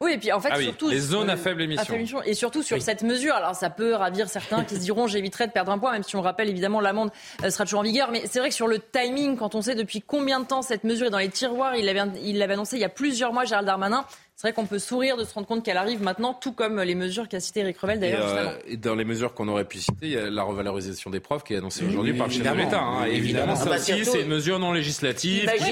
Oui, 0.00 0.14
et 0.14 0.18
puis 0.18 0.32
en 0.32 0.40
fait, 0.40 0.48
Ah 0.50 0.56
oui, 0.58 0.64
surtout. 0.64 0.88
les 0.90 0.98
zones 0.98 1.30
à 1.30 1.36
faible 1.36 1.62
émission. 1.62 1.80
à 1.82 1.84
faible 1.84 1.98
émission. 2.00 2.22
Et 2.24 2.34
surtout 2.34 2.64
sur 2.64 2.82
cette 2.82 3.04
mesure. 3.04 3.36
Alors, 3.36 3.54
ça 3.54 3.70
peut 3.70 3.94
ravir 3.94 4.28
certains 4.28 4.64
qui 4.64 4.74
se 4.74 4.80
diront 4.80 5.06
j'éviterai 5.06 5.46
de 5.46 5.52
perdre 5.52 5.70
un 5.70 5.78
poids, 5.78 5.92
même 5.92 6.02
si 6.02 6.16
on 6.16 6.22
rappelle 6.22 6.48
évidemment 6.48 6.80
l'amende 6.80 7.12
euh, 7.44 7.50
sera 7.50 7.62
toujours 7.62 7.78
en 7.78 7.84
vigueur. 7.84 8.10
Mais 8.10 8.22
c'est 8.28 8.40
vrai 8.40 8.48
que 8.48 8.54
sur 8.56 8.66
le 8.66 8.80
timing, 8.80 9.36
quand 9.36 9.54
on 9.54 9.62
sait 9.62 9.76
depuis 9.76 10.02
combien 10.02 10.40
de 10.40 10.44
temps 10.44 10.62
cette 10.62 10.82
mesure 10.82 11.06
est 11.06 11.10
dans 11.10 11.18
les 11.18 11.28
tiroirs, 11.28 11.76
il 11.76 11.84
l'avait 11.86 12.02
il 12.20 12.38
l'avait 12.38 12.54
annoncé 12.54 12.74
il 12.78 12.80
y 12.80 12.84
a 12.84 12.88
plusieurs 12.88 13.32
mois, 13.32 13.44
Gérald 13.44 13.64
Darmanin. 13.64 14.04
C'est 14.42 14.48
vrai 14.48 14.54
qu'on 14.54 14.66
peut 14.66 14.80
sourire 14.80 15.16
de 15.16 15.22
se 15.22 15.32
rendre 15.34 15.46
compte 15.46 15.64
qu'elle 15.64 15.76
arrive 15.76 16.02
maintenant, 16.02 16.34
tout 16.34 16.50
comme 16.50 16.80
les 16.80 16.96
mesures 16.96 17.28
qu'a 17.28 17.38
cité 17.38 17.60
Eric 17.60 17.78
Revel 17.78 18.00
d'ailleurs. 18.00 18.26
euh, 18.26 18.56
et 18.66 18.76
dans 18.76 18.96
les 18.96 19.04
mesures 19.04 19.34
qu'on 19.34 19.46
aurait 19.46 19.64
pu 19.66 19.78
citer, 19.78 19.94
il 20.02 20.10
y 20.10 20.18
a 20.18 20.28
la 20.30 20.42
revalorisation 20.42 21.10
des 21.10 21.20
profs 21.20 21.44
qui 21.44 21.54
est 21.54 21.58
annoncée 21.58 21.84
aujourd'hui 21.86 22.10
oui, 22.10 22.18
par 22.18 22.26
le 22.26 22.32
chef 22.32 22.42
de 22.42 22.50
l'État. 22.58 22.80
hein. 22.80 23.04
Évidemment, 23.04 23.52
Évidemment. 23.52 23.54
ça 23.54 23.62
Ah 23.66 23.68
bah, 23.70 23.76
aussi, 23.76 24.04
c'est 24.04 24.22
une 24.22 24.26
mesure 24.26 24.58
non 24.58 24.72
législative. 24.72 25.48
quelqu'un 25.48 25.68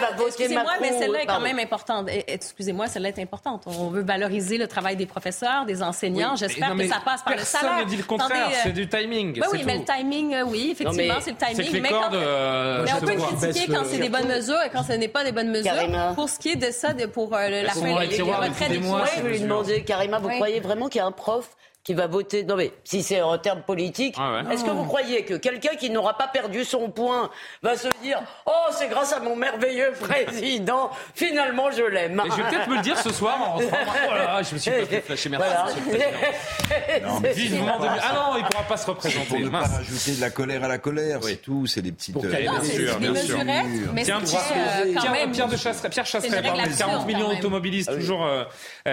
va 0.00 0.16
voter 0.16 0.28
excusez-moi, 0.28 0.72
mais 0.80 0.92
celle-là 0.98 1.22
est 1.24 1.26
quand 1.26 1.40
même 1.40 1.58
importante. 1.58 2.08
Eh, 2.10 2.24
Excusez-moi, 2.32 2.86
celle-là 2.86 3.10
est 3.10 3.18
importante. 3.18 3.64
On 3.66 3.90
veut 3.90 4.00
valoriser 4.02 4.56
le 4.56 4.66
travail 4.66 4.96
des 4.96 5.04
professeurs, 5.04 5.66
des 5.66 5.82
enseignants. 5.82 6.30
Oui, 6.32 6.38
J'espère 6.38 6.74
mais 6.74 6.86
que 6.88 6.94
ça 6.94 7.02
passe 7.04 7.20
par 7.20 7.34
le 7.34 7.36
personne 7.40 7.60
salaire. 7.60 7.84
ne 7.84 7.90
dit 7.90 7.96
le 7.98 8.02
contraire, 8.04 8.48
euh, 8.48 8.54
c'est 8.62 8.72
du 8.72 8.88
timing. 8.88 9.38
C'est 9.42 9.48
oui, 9.52 9.62
mais 9.66 9.76
le 9.76 9.84
timing, 9.84 10.32
euh, 10.36 10.44
oui, 10.46 10.70
effectivement, 10.72 11.20
c'est 11.20 11.32
le 11.32 11.36
que 11.36 11.44
timing. 11.52 11.70
les 11.74 11.80
mais 11.82 11.88
cordes. 11.90 12.12
quand- 12.12 12.18
euh, 12.18 12.82
mais 12.82 12.92
on 12.94 13.00
peut 13.06 13.36
critiquer 13.36 13.70
quand 13.70 13.84
c'est 13.84 13.98
des 13.98 14.08
bonnes 14.08 14.28
mesures 14.28 14.62
et 14.64 14.70
quand 14.70 14.84
ce 14.84 14.94
n'est 14.94 15.06
pas 15.08 15.22
des 15.22 15.32
bonnes 15.32 15.50
mesures. 15.50 15.74
Pour 16.14 16.30
ce 16.30 16.38
qui 16.38 16.48
est 16.52 16.56
de 16.56 16.70
ça, 16.70 16.94
pour 17.12 17.32
la 17.32 17.74
dans 17.90 17.98
les 18.00 18.08
tiroirs 18.08 18.42
je 18.44 19.22
vais 19.22 19.30
lui 19.30 19.40
demander, 19.40 19.82
Karima, 19.82 20.18
vous 20.18 20.28
croyez 20.28 20.60
vraiment 20.60 20.88
qu'il 20.88 20.98
y 20.98 21.02
a 21.02 21.06
un 21.06 21.12
prof 21.12 21.56
qui 21.82 21.94
va 21.94 22.06
voter 22.06 22.44
Non, 22.44 22.56
mais 22.56 22.72
si 22.84 23.02
c'est 23.02 23.22
en 23.22 23.38
termes 23.38 23.62
politiques, 23.62 24.14
Ah 24.18 24.42
ouais. 24.44 24.54
est-ce 24.54 24.64
que 24.64 24.70
vous 24.70 24.84
croyez 24.84 25.24
que 25.24 25.34
quelqu'un 25.34 25.76
qui 25.76 25.88
n'aura 25.90 26.16
pas 26.18 26.28
perdu 26.28 26.64
son 26.64 26.90
point 26.90 27.30
va 27.62 27.76
se 27.76 27.88
dire 28.02 28.20
Oh, 28.46 28.50
c'est 28.72 28.88
grâce 28.88 29.12
à 29.14 29.20
mon 29.20 29.34
merveilleux 29.34 29.92
président, 29.98 30.90
finalement 31.14 31.70
je 31.70 31.82
l'aime 31.82 32.22
je 32.30 32.34
vais 32.36 32.48
peut-être 32.50 32.68
me 32.68 32.76
le 32.76 32.82
dire 32.82 32.98
ce 32.98 33.10
soir 33.12 33.40
en 33.40 33.52
rentrant. 33.54 33.66
Oh 34.10 34.14
là 34.14 34.24
là, 34.24 34.42
je 34.42 34.54
me 34.54 34.58
suis 34.58 34.70
pas 34.70 34.84
fait 34.86 35.00
flasher. 35.00 35.28
Merci, 35.30 35.46
Voilà. 35.46 35.64
monsieur 35.64 35.80
le 35.80 35.90
président. 35.90 37.08
Non, 37.14 37.20
mais 37.20 37.32
Vivement 37.32 37.78
de- 37.78 37.86
Ah 37.86 38.12
non, 38.14 38.36
il 38.38 38.44
pourra 38.44 38.64
pas 38.64 38.76
se 38.76 38.84
pour 38.84 38.94
représenter. 38.94 39.38
ne 39.38 39.48
pas 39.48 39.60
rajouter 39.60 40.12
de 40.16 40.20
la 40.20 40.30
colère 40.30 40.64
à 40.64 40.68
la 40.68 40.78
colère, 40.78 41.18
Oui. 41.22 41.30
c'est 41.30 41.36
tout. 41.42 41.66
C'est 41.66 41.82
des 41.82 41.92
petites. 41.92 42.12
Pour 42.14 42.24
euh, 42.24 42.28
Bien 42.28 42.52
c'est 42.62 42.72
sûr, 42.72 42.98
bien 42.98 43.14
sûr. 43.14 43.38
mesurettes, 43.38 43.66
mais 43.94 44.02
Tiens, 44.04 44.20
c'est 44.24 44.36
Pierre, 44.36 45.12
euh, 45.26 45.28
Pierre, 45.32 45.48
de 45.48 45.56
Chasseret, 45.56 45.88
Pierre 45.90 46.06
Chasseret, 46.06 46.30
C'est 46.30 46.36
une 46.38 46.44
règle 46.44 46.56
parle 46.58 46.68
des 46.70 46.76
40 46.76 46.94
absurde, 46.94 47.06
millions 47.06 47.34
d'automobilistes, 47.34 47.88
Ah 47.92 47.96
toujours 47.96 48.26
euh, 48.26 48.44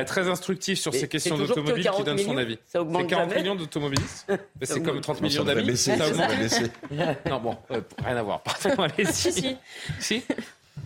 très 0.06 0.28
instructif 0.30 0.80
sur 0.80 0.94
ces 0.94 1.08
questions 1.08 1.38
d'automobiles, 1.38 1.76
qui 1.76 1.84
40 1.84 2.04
donne 2.06 2.18
son 2.18 2.38
avis. 2.38 2.58
Ça 2.78 2.82
augmente 2.82 3.02
C'est 3.02 3.08
40 3.08 3.30
jamais 3.30 3.42
millions 3.42 3.56
d'automobilistes 3.56 4.32
C'est 4.62 4.84
comme 4.84 5.02
30 5.02 5.22
Non, 5.22 5.28
millions 5.28 5.44
d'amis. 5.44 5.64
baisser, 5.64 5.98
Ça 5.98 6.06
ça 6.06 6.12
augmente. 6.12 7.18
Non, 7.30 7.40
bon, 7.40 7.58
euh, 7.72 7.82
rien 8.04 8.18
à 8.18 8.22
voir. 8.24 8.42
Pardon, 8.42 8.84
allez-y. 8.84 9.06
Si, 9.14 9.32
si. 9.32 9.58
Si 10.00 10.24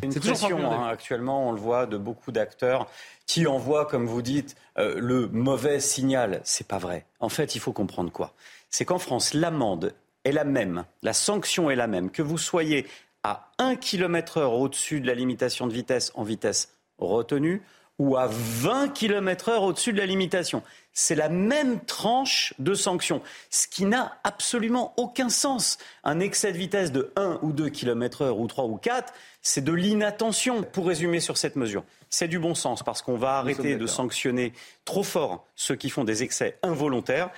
Une 0.02 0.14
pression, 0.14 0.72
hein. 0.72 0.88
actuellement, 0.88 1.50
on 1.50 1.52
le 1.52 1.60
voit 1.60 1.86
de 1.86 1.98
beaucoup 1.98 2.32
d'acteurs 2.32 2.90
qui 3.28 3.46
envoient, 3.46 3.86
comme 3.86 4.08
vous 4.08 4.22
dites, 4.22 4.56
euh, 4.78 4.96
le 4.98 5.28
mauvais 5.28 5.82
signal. 5.82 6.40
C'est 6.46 6.68
pas 6.68 6.78
vrai. 6.78 7.06
En 7.20 7.30
fait, 7.30 7.56
il 7.56 7.60
faut 7.60 7.74
comprendre 7.74 8.12
quoi? 8.12 8.34
C'est 8.70 8.86
qu'en 8.86 9.00
France, 9.00 9.34
l'amende 9.34 9.94
est 10.24 10.32
la 10.32 10.46
même, 10.46 10.86
la 11.02 11.14
sanction 11.14 11.70
est 11.70 11.76
la 11.76 11.88
même, 11.88 12.10
que 12.10 12.22
vous 12.22 12.38
soyez 12.38 12.88
à 13.24 13.50
1 13.58 13.76
km 13.76 14.38
heure 14.38 14.54
au-dessus 14.54 15.02
de 15.02 15.08
la 15.08 15.14
limitation 15.14 15.68
de 15.68 15.74
vitesse 15.74 16.12
en 16.16 16.24
vitesse 16.24 16.74
retenue 17.00 17.62
ou 18.00 18.18
à 18.18 18.28
20 18.28 18.90
km 18.90 19.50
heure 19.50 19.64
au-dessus 19.64 19.94
de 19.94 19.98
la 19.98 20.06
limitation. 20.06 20.64
C'est 20.94 21.16
la 21.16 21.30
même 21.30 21.80
tranche 21.86 22.54
de 22.60 22.74
sanction, 22.74 23.22
ce 23.50 23.68
qui 23.68 23.86
n'a 23.86 24.18
absolument 24.24 24.94
aucun 24.98 25.30
sens. 25.30 25.78
Un 26.04 26.20
excès 26.20 26.52
de 26.52 26.58
vitesse 26.58 26.92
de 26.92 27.12
1 27.16 27.40
ou 27.42 27.54
2 27.54 27.70
km 27.70 28.24
heure 28.24 28.40
ou 28.40 28.48
3 28.48 28.66
ou 28.66 28.78
4, 28.78 29.14
c'est 29.42 29.64
de 29.64 29.72
l'inattention. 29.72 30.64
Pour 30.64 30.88
résumer 30.88 31.20
sur 31.20 31.38
cette 31.38 31.56
mesure, 31.56 31.84
c'est 32.10 32.28
du 32.28 32.40
bon 32.40 32.56
sens 32.56 32.84
parce 32.84 33.02
qu'on 33.02 33.18
va 33.18 33.38
arrêter 33.38 33.76
de 33.76 33.88
sanctionner 33.88 34.54
trop 34.84 35.04
fort 35.04 35.46
ceux 35.56 35.76
qui 35.76 35.90
font 35.90 36.04
des 36.04 36.24
excès 36.24 36.58
involontaires. 36.64 37.30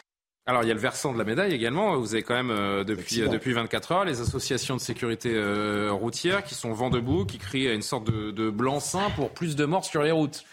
Alors, 0.45 0.64
il 0.64 0.68
y 0.68 0.72
a 0.72 0.74
le 0.74 0.80
versant 0.80 1.14
de 1.14 1.18
la 1.18 1.24
médaille 1.24 1.53
également. 1.53 1.98
Vous 1.98 2.15
avez 2.15 2.24
quand 2.24 2.34
même, 2.34 2.52
euh, 2.52 2.84
depuis, 2.84 3.22
euh, 3.22 3.30
depuis 3.30 3.53
24 3.53 3.91
heures, 3.94 4.06
les 4.06 4.20
associations 4.20 4.76
de 4.76 4.82
sécurité 4.82 5.34
euh, 5.34 5.90
routière 5.91 6.44
qui 6.44 6.53
sont 6.53 6.74
vent 6.74 6.90
debout, 6.90 7.26
qui 7.26 7.38
crient 7.38 7.70
à 7.70 7.74
une 7.74 7.82
sorte 7.82 8.06
de, 8.11 8.32
de 8.32 8.49
blanc-seing 8.49 9.10
pour 9.11 9.30
plus 9.30 9.56
de 9.56 9.64
morts 9.64 9.86
sur 9.86 10.03
les 10.03 10.11
routes. 10.11 10.44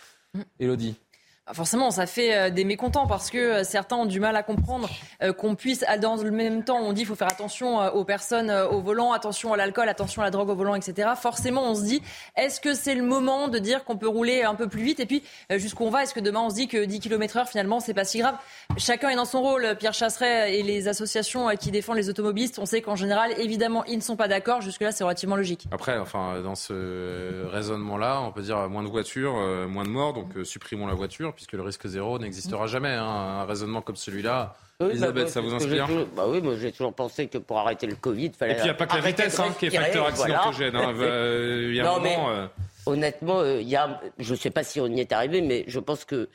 Elodie 0.61 0.95
Bah, 0.95 1.10
Forcément, 1.53 1.91
ça 1.91 2.07
fait 2.07 2.35
euh, 2.35 2.51
des 2.51 2.65
mécontents 2.65 3.07
parce 3.07 3.31
que 3.31 3.39
euh, 3.39 3.65
certains 3.65 3.97
ont 3.97 4.07
du 4.07 4.21
mal 4.21 4.37
à 4.37 4.43
comprendre 4.43 4.89
euh, 5.23 5.33
qu'on 5.33 5.55
puisse, 5.55 5.85
dans 6.01 6.17
le 6.17 6.31
même 6.31 6.65
temps, 6.65 6.79
on 6.79 6.93
dit 6.93 7.01
qu'il 7.01 7.09
faut 7.09 7.15
faire 7.15 7.31
attention 7.31 7.79
aux 7.95 8.05
personnes 8.05 8.51
au 8.51 8.81
volant, 8.81 9.13
attention 9.13 9.53
à 9.53 9.57
l'alcool, 9.57 9.89
attention 9.89 10.23
à 10.23 10.27
la 10.27 10.31
drogue 10.31 10.51
au 10.51 10.55
volant, 10.55 10.75
etc. 10.75 11.11
Forcément, 11.17 11.71
on 11.71 11.75
se 11.75 11.83
dit, 11.83 12.03
est-ce 12.37 12.61
que 12.61 12.75
c'est 12.75 12.95
le 12.95 13.03
moment 13.03 13.49
de 13.49 13.59
dire 13.59 13.85
qu'on 13.85 13.97
peut 13.97 14.09
rouler 14.09 14.43
un 14.43 14.55
peu 14.55 14.69
plus 14.69 14.83
vite? 14.83 15.01
Et 15.01 15.07
puis, 15.07 15.23
jusqu'où 15.51 15.85
on 15.85 15.91
va? 15.91 16.03
Est-ce 16.03 16.15
que 16.15 16.21
demain, 16.21 16.41
on 16.41 16.51
se 16.51 16.55
dit 16.55 16.69
que 16.69 16.85
10 16.85 17.01
km 17.01 17.39
heure, 17.39 17.49
finalement, 17.49 17.81
c'est 17.81 17.95
pas 17.95 18.05
si 18.05 18.19
grave? 18.19 18.37
Chacun 18.77 19.11
est 19.11 19.17
dans 19.17 19.25
son 19.25 19.41
rôle. 19.43 19.77
Pierre 19.79 19.95
Chasseret 19.95 20.59
et 20.59 20.63
les 20.63 20.89
associations 20.89 21.49
qui 21.57 21.71
défendent 21.71 21.97
les 21.97 22.09
automobilistes, 22.09 22.59
on 22.59 22.67
sait 22.67 22.83
qu'en 22.83 22.97
général, 22.97 23.33
évidemment, 23.39 23.85
ils 23.85 23.97
ne 23.97 24.03
sont 24.03 24.17
pas 24.17 24.29
d'accord. 24.29 24.61
Jusque-là, 24.61 24.93
c'est 24.93 25.05
relativement 25.05 25.37
logique. 25.37 25.67
Après, 25.71 25.99
enfin, 25.99 26.41
dans 26.43 26.55
ce 26.55 27.47
raisonnement-là, 27.47 28.21
on 28.23 28.33
peut 28.33 28.43
dire 28.43 28.69
moins 28.69 28.83
de 28.83 28.89
voitures, 28.89 29.35
moins 29.69 29.85
de 29.85 29.91
morts, 29.91 30.13
donc 30.13 30.29
supprimons 30.45 30.87
la 30.87 30.95
voiture, 30.95 31.35
puisque 31.41 31.53
le 31.55 31.63
risque 31.63 31.87
zéro 31.87 32.19
n'existera 32.19 32.67
jamais. 32.67 32.91
hein. 32.91 33.03
Un 33.41 33.45
raisonnement 33.47 33.81
comme 33.81 33.97
celui-là, 33.97 34.55
Oui, 34.79 34.89
bah, 34.89 34.93
Elisabeth, 34.93 35.23
moi, 35.23 35.33
ça 35.33 35.41
vous 35.41 35.55
inspire 35.55 35.87
toujours- 35.87 36.07
Bah 36.15 36.25
oui, 36.29 36.43
moi 36.43 36.55
j'ai 36.61 36.71
toujours 36.71 36.93
pensé 36.93 37.29
que 37.29 37.39
pour 37.39 37.59
arrêter 37.59 37.87
le 37.87 37.95
Covid, 37.95 38.27
il 38.27 38.33
fallait. 38.35 38.53
Et 38.53 38.55
puis, 38.57 38.65
il 38.65 38.67
n'y 38.67 38.71
a 38.73 38.75
pas 38.75 38.85
que 38.87 38.95
la 38.97 39.01
vitesse 39.01 39.41
hein, 39.41 39.55
qui 39.59 39.67
est 39.67 39.71
facteur 39.71 40.11
voilà. 40.15 40.35
accidentogène. 40.43 40.77
hein. 40.77 40.93
Euh, 41.01 41.69
Il 41.71 41.77
y 41.77 41.81
a 41.81 41.91
un 41.91 41.99
mais- 41.99 42.15
moment... 42.15 42.29
euh, 42.31 42.47
Honnêtement, 42.85 43.41
euh, 43.41 43.61
il 43.63 43.69
y 43.69 43.77
a, 43.77 44.01
je 44.19 44.33
ne 44.33 44.37
sais 44.39 44.51
pas 44.51 44.65
si 44.65 44.81
on 44.83 44.87
y 44.87 45.01
est 45.01 45.13
arrivé, 45.13 45.41
mais 45.41 45.65
je 45.67 45.79
pense 45.81 46.05
que 46.05 46.29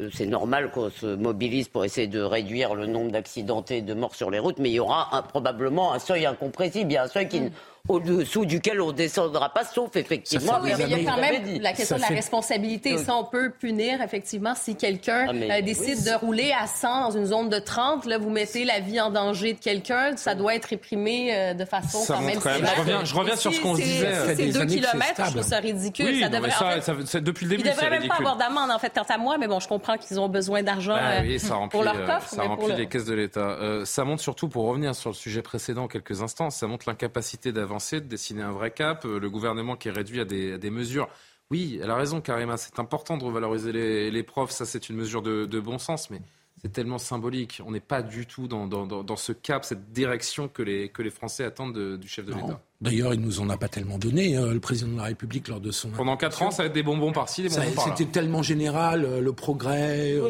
euh, 0.00 0.10
c'est 0.12 0.26
normal 0.26 0.70
qu'on 0.70 0.90
se 0.90 1.06
mobilise 1.06 1.66
pour 1.68 1.84
essayer 1.84 2.06
de 2.06 2.20
réduire 2.20 2.74
le 2.76 2.86
nombre 2.86 3.10
d'accidentés, 3.10 3.82
de 3.82 3.94
morts 3.94 4.14
sur 4.14 4.30
les 4.30 4.38
routes, 4.38 4.58
mais 4.58 4.70
il 4.70 4.74
y 4.74 4.80
aura 4.80 5.16
un- 5.16 5.22
probablement 5.22 5.92
un 5.92 5.98
seuil 5.98 6.24
incompressible, 6.26 6.90
il 6.90 6.94
y 6.94 6.98
a 6.98 7.04
un 7.04 7.08
seuil 7.08 7.28
qui, 7.28 7.42
au-dessous 7.88 8.46
duquel 8.46 8.80
on 8.80 8.88
ne 8.88 8.92
descendra 8.92 9.48
pas, 9.52 9.64
sauf 9.64 9.96
effectivement. 9.96 10.58
Oui, 10.62 10.70
mais 10.78 10.84
il 10.84 10.90
y 11.02 11.06
a 11.08 11.12
quand 11.12 11.20
même 11.20 11.42
dit. 11.42 11.58
la 11.58 11.72
question 11.72 11.96
de 11.96 12.00
la 12.00 12.06
responsabilité. 12.08 12.96
Ça, 12.98 13.16
on 13.16 13.24
peut 13.24 13.50
punir, 13.50 14.00
effectivement, 14.02 14.54
si 14.54 14.76
quelqu'un 14.76 15.26
Ah, 15.28 15.32
euh, 15.32 15.48
oui, 15.56 15.62
décide 15.64 16.04
de 16.04 16.14
rouler 16.16 16.52
à 16.58 16.68
100 16.68 17.00
dans 17.00 17.10
une 17.10 17.26
zone 17.26 17.48
de 17.48 17.58
30. 17.58 18.06
Là, 18.06 18.18
vous 18.18 18.30
mettez 18.30 18.64
la 18.64 18.78
vie 18.78 19.00
en 19.00 19.10
danger 19.10 19.54
de 19.54 19.58
quelqu'un. 19.58 20.16
Ça 20.16 20.36
doit 20.36 20.54
être 20.54 20.66
réprimé 20.66 21.34
euh, 21.34 21.54
de 21.54 21.64
façon 21.64 21.98
Ça 21.98 22.14
quand 22.14 22.20
même 22.22 22.38
quand 22.38 22.50
je 22.50 22.80
reviens- 22.80 23.04
je 23.04 23.14
reviens 23.16 23.34
Et 23.34 23.36
sur 23.36 23.52
ce 23.52 23.60
qu'on 23.60 23.74
disait. 23.74 24.12
C'est 24.26 24.34
des 24.36 24.52
2 24.52 24.60
années 24.60 24.66
que 24.76 24.82
c'est 24.82 24.88
kilomètres, 24.88 25.24
je 25.26 25.30
trouve 25.32 25.42
ça 25.42 25.58
ridicule. 25.58 26.06
Oui, 26.06 26.20
ça 26.20 26.28
devrait, 26.28 26.50
en 26.54 26.58
ça, 26.58 26.70
fait, 26.74 26.80
ça- 26.82 26.94
c'est- 27.04 27.20
depuis 27.20 27.46
le 27.46 27.50
début, 27.56 27.62
ils 27.68 27.70
devraient 27.70 27.90
même 27.90 28.06
pas 28.06 28.14
ridicule. 28.14 28.26
avoir 28.26 28.36
d'amende, 28.36 28.70
en 28.70 28.78
fait, 28.78 28.92
quant 28.94 29.12
à 29.12 29.18
moi. 29.18 29.38
Mais 29.38 29.48
bon, 29.48 29.58
je 29.58 29.66
comprends 29.66 29.96
qu'ils 29.98 30.20
ont 30.20 30.28
besoin 30.28 30.62
d'argent 30.62 30.94
Ah 30.96 31.14
euh, 31.14 31.22
oui, 31.22 31.42
pour 31.70 31.82
leur 31.82 32.04
coffre. 32.04 32.28
ça 32.28 32.42
remplit 32.42 32.74
les 32.76 32.86
caisses 32.86 33.06
de 33.06 33.14
l'État. 33.14 33.58
Ça 33.84 34.04
montre 34.04 34.22
surtout, 34.22 34.48
pour 34.48 34.66
revenir 34.66 34.94
sur 34.94 35.10
le 35.10 35.16
sujet 35.16 35.42
précédent 35.42 35.88
quelques 35.88 36.22
instants, 36.22 36.50
ça 36.50 36.68
montre 36.68 36.88
l'incapacité 36.88 37.50
d'avancer, 37.50 37.71
de 37.78 37.98
dessiner 38.00 38.42
un 38.42 38.52
vrai 38.52 38.70
cap. 38.70 39.04
Euh, 39.04 39.18
Le 39.20 39.30
gouvernement 39.30 39.76
qui 39.76 39.88
est 39.88 39.92
réduit 39.92 40.20
à 40.20 40.24
des, 40.24 40.52
à 40.54 40.58
des 40.58 40.70
mesures. 40.70 41.08
Oui, 41.50 41.78
elle 41.82 41.90
a 41.90 41.96
raison, 41.96 42.20
Karima, 42.20 42.56
c'est 42.56 42.78
important 42.78 43.16
de 43.18 43.24
revaloriser 43.24 43.72
les, 43.72 44.10
les 44.10 44.22
profs, 44.22 44.50
ça 44.52 44.64
c'est 44.64 44.88
une 44.88 44.96
mesure 44.96 45.20
de, 45.20 45.44
de 45.44 45.60
bon 45.60 45.78
sens, 45.78 46.08
mais 46.08 46.20
c'est 46.62 46.72
tellement 46.72 46.96
symbolique. 46.98 47.60
On 47.66 47.72
n'est 47.72 47.80
pas 47.80 48.00
du 48.02 48.26
tout 48.26 48.48
dans, 48.48 48.66
dans, 48.66 48.86
dans- 48.86 49.02
dans 49.04 49.16
ce 49.16 49.32
cap, 49.32 49.64
cette 49.64 49.92
direction 49.92 50.48
que 50.48 50.62
les, 50.62 50.88
que 50.88 51.02
les 51.02 51.10
Français 51.10 51.44
attendent 51.44 51.74
de- 51.74 51.96
du 51.96 52.08
chef 52.08 52.24
de 52.24 52.32
l'État. 52.32 52.62
D'ailleurs, 52.82 53.14
il 53.14 53.20
nous 53.20 53.40
en 53.40 53.48
a 53.48 53.56
pas 53.56 53.68
tellement 53.68 53.96
donné, 53.96 54.36
euh, 54.36 54.52
le 54.52 54.60
président 54.60 54.90
de 54.92 54.96
la 54.96 55.04
République, 55.04 55.46
lors 55.48 55.60
de 55.60 55.70
son. 55.70 55.88
Pendant 55.90 56.16
4 56.16 56.42
ans, 56.42 56.50
ça 56.50 56.64
va 56.64 56.66
être 56.66 56.72
des 56.74 56.82
bonbons 56.82 57.12
par-ci, 57.12 57.42
des 57.42 57.48
bonbons 57.48 57.70
par-là. 57.76 57.94
C'était 57.96 58.10
tellement 58.10 58.42
général, 58.42 59.04
euh, 59.04 59.20
le 59.20 59.32
progrès, 59.32 60.12
euh, 60.12 60.28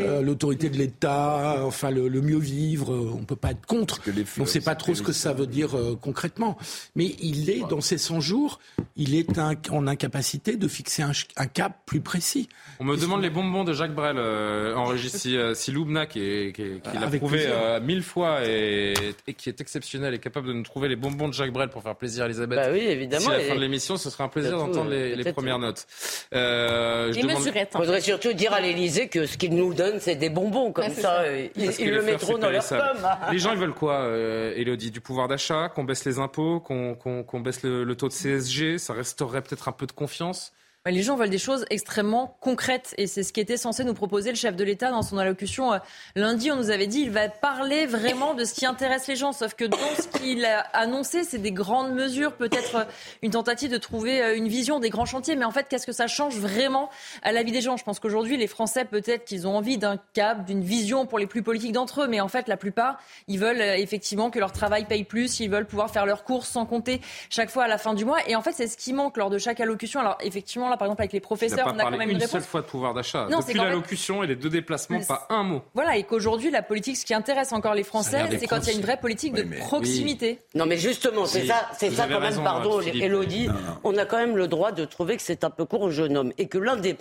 euh, 0.00 0.20
l'autorité 0.20 0.68
de 0.68 0.76
l'État, 0.76 1.64
enfin 1.64 1.90
le, 1.90 2.08
le 2.08 2.20
mieux 2.20 2.38
vivre. 2.38 2.92
euh, 2.92 3.10
on 3.18 3.24
peut 3.24 3.34
pas 3.36 3.52
être 3.52 3.64
contre. 3.66 4.00
On 4.38 4.42
ne 4.42 4.46
sait 4.46 4.60
pas 4.60 4.74
trop 4.74 4.94
ce 4.94 5.02
que 5.02 5.12
ça 5.12 5.32
veut 5.32 5.46
dire 5.46 5.74
euh, 5.76 5.96
concrètement. 6.00 6.58
Mais 6.96 7.14
il 7.20 7.48
est, 7.48 7.66
dans 7.68 7.80
ces 7.80 7.96
100 7.96 8.20
jours, 8.20 8.60
il 8.96 9.14
est 9.14 9.38
un- 9.38 9.54
en 9.70 9.86
incapacité 9.86 10.56
de 10.56 10.68
fixer 10.68 11.02
un, 11.02 11.46
cap 11.46 11.78
plus 11.86 12.00
précis. 12.02 12.48
On 12.78 12.84
me 12.84 12.96
demande 12.98 13.22
les 13.22 13.30
bonbons 13.30 13.64
de 13.64 13.72
Jacques 13.72 13.94
Brel 13.94 14.16
euh, 14.18 14.74
en 14.74 14.84
régie. 14.84 15.08
Si, 15.08 15.36
euh, 15.36 15.54
si 15.54 15.72
Loubna, 15.72 16.04
qui, 16.06 16.52
l'a 16.94 17.06
prouvé 17.08 17.44
euh, 17.46 17.80
mille 17.80 18.02
fois 18.02 18.46
et, 18.46 18.92
et 19.26 19.32
qui 19.34 19.48
est 19.48 19.60
exceptionnel, 19.62 20.12
est 20.12 20.18
capable 20.18 20.48
de 20.48 20.52
nous 20.52 20.62
trouver 20.62 20.88
les 20.88 20.96
bonbons 20.96 21.28
de 21.28 21.32
Jacques 21.32 21.52
Brel 21.52 21.69
pour 21.70 21.82
faire 21.82 21.96
plaisir 21.96 22.24
à 22.24 22.26
Elisabeth. 22.26 22.58
Bah 22.58 22.68
oui, 22.72 22.80
évidemment, 22.80 23.20
D'ici 23.26 23.30
la 23.30 23.42
et- 23.42 23.48
fin 23.48 23.54
de 23.54 23.60
l'émission, 23.60 23.96
ce 23.96 24.10
sera 24.10 24.24
un 24.24 24.28
plaisir 24.28 24.58
d'entendre 24.58 24.90
les, 24.90 25.12
euh, 25.12 25.16
les 25.16 25.32
premières 25.32 25.58
notes. 25.58 25.86
Euh, 26.34 27.12
je 27.12 27.18
Il 27.18 27.22
demande- 27.26 27.42
faudrait 27.72 28.00
surtout 28.00 28.32
dire 28.32 28.52
à 28.52 28.60
l'Élysée 28.60 29.08
que 29.08 29.26
ce 29.26 29.36
qu'ils 29.36 29.54
nous 29.54 29.74
donnent, 29.74 30.00
c'est 30.00 30.14
des 30.16 30.30
bonbons. 30.30 30.72
Comme 30.72 30.90
ça, 30.90 31.20
euh, 31.22 31.48
ils, 31.56 31.90
le 31.90 32.02
mettront 32.02 32.38
dans 32.38 32.50
leur 32.50 32.66
pomme. 32.66 33.06
Les 33.32 33.38
gens, 33.38 33.52
ils 33.52 33.58
veulent 33.58 33.72
quoi, 33.74 33.94
euh, 34.02 34.52
Elodie 34.56 34.90
Du 34.90 35.00
pouvoir 35.00 35.28
d'achat, 35.28 35.68
qu'on 35.68 35.84
baisse 35.84 36.04
les 36.04 36.18
impôts, 36.18 36.60
qu'on 36.60 36.94
qu'on- 36.94 37.22
qu'on 37.22 37.40
baisse 37.40 37.62
le, 37.62 37.84
le 37.84 37.94
taux 37.94 38.08
de 38.08 38.12
CSG, 38.12 38.78
ça 38.78 38.92
restaurerait 38.92 39.42
peut-être 39.42 39.68
un 39.68 39.72
peu 39.72 39.86
de 39.86 39.92
confiance? 39.92 40.52
Les 40.86 41.02
gens 41.02 41.14
veulent 41.14 41.28
des 41.28 41.36
choses 41.36 41.66
extrêmement 41.68 42.38
concrètes 42.40 42.94
et 42.96 43.06
c'est 43.06 43.22
ce 43.22 43.34
qui 43.34 43.40
était 43.40 43.58
censé 43.58 43.84
nous 43.84 43.92
proposer 43.92 44.30
le 44.30 44.36
chef 44.36 44.56
de 44.56 44.64
l'État 44.64 44.90
dans 44.90 45.02
son 45.02 45.18
allocution 45.18 45.74
euh, 45.74 45.78
lundi. 46.16 46.50
On 46.50 46.56
nous 46.56 46.70
avait 46.70 46.86
dit 46.86 47.00
il 47.00 47.10
va 47.10 47.28
parler 47.28 47.84
vraiment 47.84 48.32
de 48.32 48.44
ce 48.44 48.54
qui 48.54 48.64
intéresse 48.64 49.06
les 49.06 49.14
gens, 49.14 49.32
sauf 49.32 49.52
que 49.52 49.66
dans 49.66 49.76
ce 49.76 50.08
qu'il 50.18 50.42
a 50.46 50.60
annoncé, 50.72 51.22
c'est 51.22 51.36
des 51.36 51.52
grandes 51.52 51.92
mesures, 51.92 52.32
peut-être 52.32 52.76
euh, 52.76 52.84
une 53.20 53.32
tentative 53.32 53.70
de 53.70 53.76
trouver 53.76 54.22
euh, 54.22 54.34
une 54.34 54.48
vision 54.48 54.80
des 54.80 54.88
grands 54.88 55.04
chantiers. 55.04 55.36
Mais 55.36 55.44
en 55.44 55.50
fait, 55.50 55.66
qu'est-ce 55.68 55.86
que 55.86 55.92
ça 55.92 56.06
change 56.06 56.38
vraiment 56.38 56.88
à 57.22 57.32
la 57.32 57.42
vie 57.42 57.52
des 57.52 57.60
gens? 57.60 57.76
Je 57.76 57.84
pense 57.84 58.00
qu'aujourd'hui, 58.00 58.38
les 58.38 58.46
Français, 58.46 58.86
peut-être 58.86 59.26
qu'ils 59.26 59.46
ont 59.46 59.54
envie 59.54 59.76
d'un 59.76 59.98
cap, 60.14 60.46
d'une 60.46 60.62
vision 60.62 61.04
pour 61.04 61.18
les 61.18 61.26
plus 61.26 61.42
politiques 61.42 61.72
d'entre 61.72 62.04
eux, 62.04 62.08
mais 62.08 62.22
en 62.22 62.28
fait, 62.28 62.48
la 62.48 62.56
plupart, 62.56 62.98
ils 63.28 63.38
veulent 63.38 63.60
effectivement 63.60 64.30
que 64.30 64.38
leur 64.38 64.52
travail 64.52 64.86
paye 64.86 65.04
plus, 65.04 65.40
ils 65.40 65.50
veulent 65.50 65.66
pouvoir 65.66 65.90
faire 65.90 66.06
leurs 66.06 66.24
courses 66.24 66.48
sans 66.48 66.64
compter 66.64 67.02
chaque 67.28 67.50
fois 67.50 67.64
à 67.64 67.68
la 67.68 67.76
fin 67.76 67.92
du 67.92 68.06
mois. 68.06 68.26
Et 68.28 68.34
en 68.34 68.40
fait, 68.40 68.52
c'est 68.52 68.66
ce 68.66 68.78
qui 68.78 68.94
manque 68.94 69.18
lors 69.18 69.28
de 69.28 69.36
chaque 69.36 69.60
allocution. 69.60 70.00
Alors 70.00 70.16
effectivement, 70.22 70.69
là, 70.70 70.76
par 70.76 70.86
exemple, 70.86 71.02
avec 71.02 71.12
les 71.12 71.20
professeurs, 71.20 71.66
on 71.66 71.70
a 71.70 71.72
quand 71.72 71.78
parlé 71.82 71.98
même 71.98 72.10
une 72.10 72.20
une 72.20 72.26
seule 72.26 72.40
fois 72.42 72.62
de 72.62 72.66
pouvoir 72.66 72.94
d'achat. 72.94 73.26
Non, 73.30 73.40
c'est 73.40 73.48
Depuis 73.48 73.58
fait- 73.58 73.64
l'allocution 73.66 74.22
et 74.22 74.26
les 74.26 74.36
deux 74.36 74.48
déplacements, 74.48 75.00
pas 75.06 75.26
un 75.28 75.42
mot. 75.42 75.62
Voilà, 75.74 75.96
et 75.96 76.04
qu'aujourd'hui, 76.04 76.50
la 76.50 76.62
politique, 76.62 76.96
ce 76.96 77.04
qui 77.04 77.12
intéresse 77.14 77.52
encore 77.52 77.74
les 77.74 77.82
Français, 77.84 78.24
c'est 78.38 78.46
quand 78.46 78.60
il 78.60 78.68
y 78.68 78.70
a 78.70 78.74
une 78.76 78.82
vraie 78.82 78.98
politique 78.98 79.34
de 79.34 79.42
proximité. 79.58 80.38
Non, 80.54 80.66
mais 80.66 80.76
justement, 80.78 81.26
c'est 81.26 81.42
Oui, 81.42 81.46
ça, 81.48 81.68
c'est 81.78 81.90
ça 81.90 82.06
quand 82.10 82.20
même, 82.20 82.42
pardon, 82.42 82.80
Philippe. 82.80 83.02
Elodie. 83.02 83.48
On 83.84 83.96
a 83.98 84.06
quand 84.06 84.18
même 84.18 84.36
le 84.36 84.48
droit 84.48 84.72
de 84.72 84.84
trouver 84.84 85.16
que 85.16 85.22
c'est 85.22 85.44
un 85.44 85.50
peu 85.50 85.64
court 85.64 85.82
au 85.82 85.90
jeune 85.90 86.16
homme 86.16 86.32
et 86.38 86.46
que 86.48 86.58
l'un 86.58 86.76
des 86.76 86.96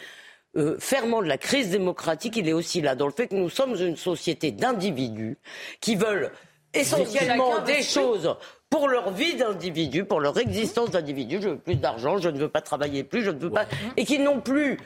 euh, 0.57 0.77
ferments 0.79 1.21
de 1.21 1.27
la 1.27 1.37
crise 1.37 1.69
démocratique, 1.69 2.35
il 2.35 2.49
est 2.49 2.53
aussi 2.53 2.81
là, 2.81 2.95
dans 2.95 3.05
le 3.05 3.11
fait 3.13 3.27
que 3.27 3.35
nous 3.35 3.49
sommes 3.49 3.75
une 3.75 3.95
société 3.95 4.51
d'individus 4.51 5.37
qui 5.79 5.95
veulent 5.95 6.31
essentiellement 6.73 7.59
des 7.59 7.83
choses 7.83 8.35
pour 8.69 8.87
leur 8.87 9.11
vie 9.11 9.35
d'individu, 9.35 10.05
pour 10.05 10.19
leur 10.19 10.37
existence 10.37 10.91
d'individu. 10.91 11.39
Je 11.41 11.49
veux 11.49 11.57
plus 11.57 11.75
d'argent, 11.75 12.17
je 12.17 12.29
ne 12.29 12.37
veux 12.37 12.49
pas 12.49 12.61
travailler 12.61 13.03
plus, 13.03 13.23
je 13.23 13.31
ne 13.31 13.39
veux 13.39 13.49
pas. 13.49 13.65
Et 13.97 14.05
qui 14.05 14.19
n'ont 14.19 14.39
plus 14.41 14.77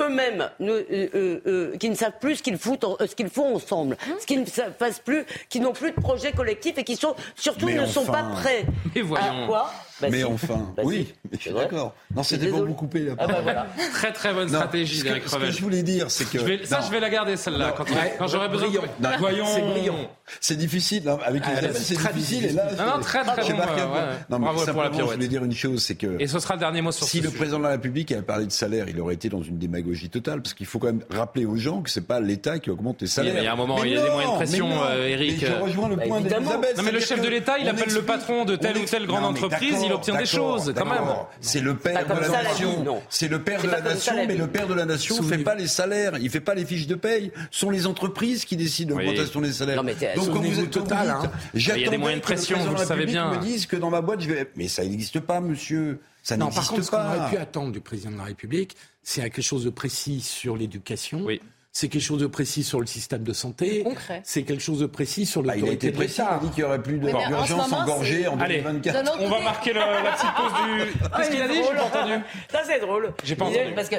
eux-mêmes, 0.00 0.48
ne, 0.60 0.72
euh, 0.72 0.84
euh, 1.14 1.40
euh, 1.46 1.76
qui 1.76 1.90
ne 1.90 1.94
savent 1.94 2.18
plus 2.20 2.36
ce 2.36 2.42
qu'ils 2.42 2.58
foutent, 2.58 2.84
en- 2.84 2.96
euh, 3.00 3.06
ce 3.06 3.16
qu'ils 3.16 3.28
font 3.28 3.56
ensemble, 3.56 3.96
ce 4.20 4.26
qu'ils 4.26 4.40
ne 4.40 4.46
savent 4.46 4.72
pas 4.74 4.90
plus, 5.04 5.24
qui 5.48 5.58
n'ont 5.60 5.72
plus 5.72 5.90
de 5.90 6.00
projet 6.00 6.30
collectif 6.32 6.78
et 6.78 6.84
qui 6.84 6.94
sont 6.96 7.14
surtout 7.34 7.66
Mais 7.66 7.74
ne 7.74 7.86
sont 7.86 8.04
pas 8.06 8.22
prêts. 8.32 8.64
Voyons. 9.02 9.44
À 9.44 9.46
quoi 9.46 9.72
Bah 10.00 10.08
mais 10.10 10.18
si. 10.18 10.24
enfin, 10.24 10.72
Bah 10.76 10.82
oui, 10.84 11.08
si. 11.24 11.30
je 11.36 11.38
suis 11.42 11.50
d'accord. 11.52 11.94
Non, 12.14 12.22
c'était 12.22 12.46
pour 12.48 12.64
vous 12.64 12.74
couper 12.74 13.00
la 13.00 13.12
Ah 13.12 13.16
bah 13.16 13.26
parole. 13.26 13.42
voilà. 13.42 13.66
Très 13.92 14.12
très 14.12 14.32
bonne 14.32 14.48
Non, 14.50 14.58
stratégie 14.58 14.98
ce 14.98 15.02
que- 15.04 15.08
d'Eric 15.08 15.22
Ce 15.28 15.36
que 15.36 15.50
je 15.50 15.60
voulais 15.62 15.82
dire, 15.82 16.10
c'est 16.10 16.24
que. 16.30 16.38
Je 16.38 16.44
vais- 16.44 16.64
ça, 16.64 16.78
Non. 16.80 16.86
je 16.86 16.90
vais 16.92 17.00
la 17.00 17.10
garder 17.10 17.36
celle-là 17.36 17.74
quand, 17.76 17.84
Ouais, 17.90 18.14
quand 18.18 18.28
j'aurai 18.28 18.48
besoin. 18.48 18.68
brillant. 18.68 18.82
de... 18.82 19.02
Non, 19.04 19.10
Voyons. 19.18 19.46
C'est 19.46 19.60
brillant. 19.62 20.10
C'est 20.40 20.56
difficile. 20.56 21.04
là, 21.04 21.18
Avec 21.24 21.42
Ah, 21.46 21.52
Elisabeth, 21.52 21.76
c'est 21.76 21.94
difficile. 21.96 22.12
difficile. 22.14 22.44
Et 22.44 22.52
là, 22.52 22.68
Non, 22.78 22.96
non, 22.96 23.02
très, 23.02 23.24
très 23.24 23.42
j'ai 23.44 23.52
bon, 23.52 23.58
marqué 23.58 23.80
ouais, 23.82 23.86
ouais. 23.88 23.98
Non, 24.30 24.38
mais 24.38 24.44
Bravo 24.44 24.46
pour 24.46 24.54
la 24.60 24.66
simplement, 24.66 24.84
je 24.84 24.90
pirouette. 24.98 25.14
voulais 25.16 25.28
dire 25.28 25.44
une 25.44 25.54
chose, 25.54 25.82
c'est 25.82 25.94
que. 25.94 26.20
Et 26.20 26.26
ce 26.26 26.38
sera 26.38 26.54
le 26.54 26.60
dernier 26.60 26.80
mot 26.82 26.92
sur 26.92 27.06
Si 27.06 27.18
ce 27.18 27.24
le 27.24 27.30
président 27.30 27.58
de 27.58 27.62
la 27.64 27.70
République 27.70 28.12
avait 28.12 28.22
parlé 28.22 28.46
de 28.46 28.52
salaire, 28.52 28.88
il 28.88 29.00
aurait 29.00 29.14
été 29.14 29.28
dans 29.28 29.42
une 29.42 29.58
démagogie 29.58 30.10
totale, 30.10 30.42
parce 30.42 30.54
qu'il 30.54 30.66
faut 30.66 30.78
quand 30.78 30.88
même 30.88 31.02
rappeler 31.10 31.44
aux 31.46 31.56
gens 31.56 31.82
que 31.82 31.90
c'est 31.90 32.06
pas 32.06 32.20
l'État 32.20 32.58
qui 32.58 32.70
augmente 32.70 33.00
les 33.00 33.06
salaires. 33.08 33.34
Il 33.38 33.44
y 33.44 33.46
a 33.46 33.52
un 33.52 33.56
moment, 33.56 33.82
il 33.82 33.92
y 33.92 33.96
a 33.98 34.02
des 34.02 34.10
moyens 34.10 34.32
de 34.32 34.36
pression, 34.36 34.68
euh, 34.84 35.06
Eric. 35.08 35.40
Mais 35.42 35.48
je 35.48 35.52
rejoins 35.54 35.88
le 35.88 35.96
Bah, 35.96 36.04
point 36.06 36.20
d'Elisabeth. 36.20 36.76
Non, 36.76 36.82
mais 36.84 36.92
le 36.92 37.00
chef 37.00 37.20
de 37.20 37.28
l'État, 37.28 37.58
il 37.58 37.68
appelle 37.68 37.92
le 37.92 38.02
patron 38.02 38.44
de 38.44 38.56
telle 38.56 38.76
ou 38.78 38.84
telle 38.84 39.06
grande 39.06 39.24
entreprise, 39.24 39.82
il 39.88 39.92
obtient 39.92 40.16
des 40.16 40.26
choses, 40.26 40.72
quand 40.76 40.84
même. 40.86 41.04
C'est 41.40 41.60
le 41.60 41.76
pas 41.76 41.90
père 41.90 42.06
de 42.06 42.20
la 42.20 42.42
nation. 42.42 43.02
C'est 43.08 43.28
le 43.28 43.42
père 43.42 43.62
de 43.62 43.68
pas 43.68 43.80
la 43.80 43.80
nation, 43.94 44.14
mais 44.26 44.36
le 44.36 44.46
père 44.46 44.66
de 44.66 44.74
la 44.74 44.84
nation 44.84 45.16
ne 45.20 45.22
fait 45.28 45.38
pas 45.38 45.54
les 45.54 45.66
salaires, 45.66 46.12
il 46.20 46.30
fait 46.30 46.40
pas 46.40 46.54
les 46.54 46.64
fiches 46.64 46.86
de 46.86 46.94
paye. 46.94 47.32
Ce 47.50 47.60
sont 47.60 47.70
les 47.70 47.86
entreprises 47.86 48.44
qui 48.44 48.56
décident 48.56 48.94
de 48.94 49.00
l'augmentation 49.00 49.40
des 49.40 49.52
salaires. 49.52 49.82
Donc 49.82 50.32
quand 50.32 50.40
vous 50.40 50.60
êtes 50.60 50.70
total, 50.70 51.10
hein. 51.10 51.30
Il 51.54 51.66
y 51.66 51.86
a 51.86 51.90
des 51.90 51.98
moyens 51.98 52.20
de 52.20 52.24
pression, 52.24 52.58
vous 52.58 52.66
le 52.72 52.72
la 52.74 52.78
savez 52.86 53.00
République 53.04 53.14
bien. 53.14 53.30
me 53.34 53.38
dise 53.40 53.66
que 53.66 53.76
dans 53.76 53.90
ma 53.90 54.00
boîte, 54.00 54.20
je 54.20 54.28
vais. 54.28 54.50
Mais 54.56 54.68
ça 54.68 54.82
n'existe 54.84 55.20
pas, 55.20 55.40
monsieur. 55.40 56.00
Ça 56.22 56.36
Non, 56.36 56.46
par 56.46 56.54
n'existe 56.54 56.70
contre, 56.70 56.84
ce 56.84 56.90
qu'on 56.90 56.96
pas. 56.96 57.16
aurait 57.16 57.30
pu 57.30 57.36
attendre 57.36 57.72
du 57.72 57.80
président 57.80 58.10
de 58.10 58.16
la 58.18 58.24
République, 58.24 58.76
c'est 59.02 59.22
quelque 59.22 59.40
chose 59.42 59.64
de 59.64 59.70
précis 59.70 60.20
sur 60.20 60.56
l'éducation. 60.56 61.22
Oui. 61.24 61.40
C'est 61.80 61.88
quelque 61.88 62.02
chose 62.02 62.18
de 62.18 62.26
précis 62.26 62.64
sur 62.64 62.80
le 62.80 62.86
système 62.88 63.22
de 63.22 63.32
santé. 63.32 63.84
Concret. 63.84 64.20
C'est 64.24 64.42
quelque 64.42 64.60
chose 64.64 64.80
de 64.80 64.86
précis 64.86 65.26
sur 65.26 65.44
Ah, 65.48 65.54
il 65.56 65.64
a 65.68 65.70
été 65.70 65.92
de 65.92 65.96
précis, 65.96 66.20
il 66.20 66.34
a 66.34 66.38
dit 66.42 66.48
qu'il 66.50 66.64
n'y 66.64 66.68
aurait 66.68 66.82
plus 66.82 66.98
de- 66.98 67.06
Oui, 67.06 67.12
mais 67.14 67.24
en 67.36 67.44
ce 67.44 67.52
d'urgence 67.52 67.72
engorgée 67.72 68.26
en 68.26 68.36
Allez. 68.40 68.56
2024. 68.62 68.94
D'un 69.04 69.12
autre 69.12 69.20
On 69.22 69.28
va 69.28 69.40
marquer 69.42 69.72
le- 69.72 69.78
la 69.78 70.10
petite 70.10 70.34
pause 70.34 70.52
du. 70.60 71.08
Qu'est-ce 71.16 71.30
qu'il 71.30 71.40
a 71.40 71.46
dit? 71.46 71.54
J'ai 71.54 71.76
pas 71.76 71.84
entendu. 71.84 72.14
Ça, 72.50 72.62
c'est 72.66 72.80
drôle. 72.80 73.12
J'ai 73.22 73.36
pas 73.36 73.44
entendu. 73.44 73.74
Parce 73.76 73.88
que 73.88 73.94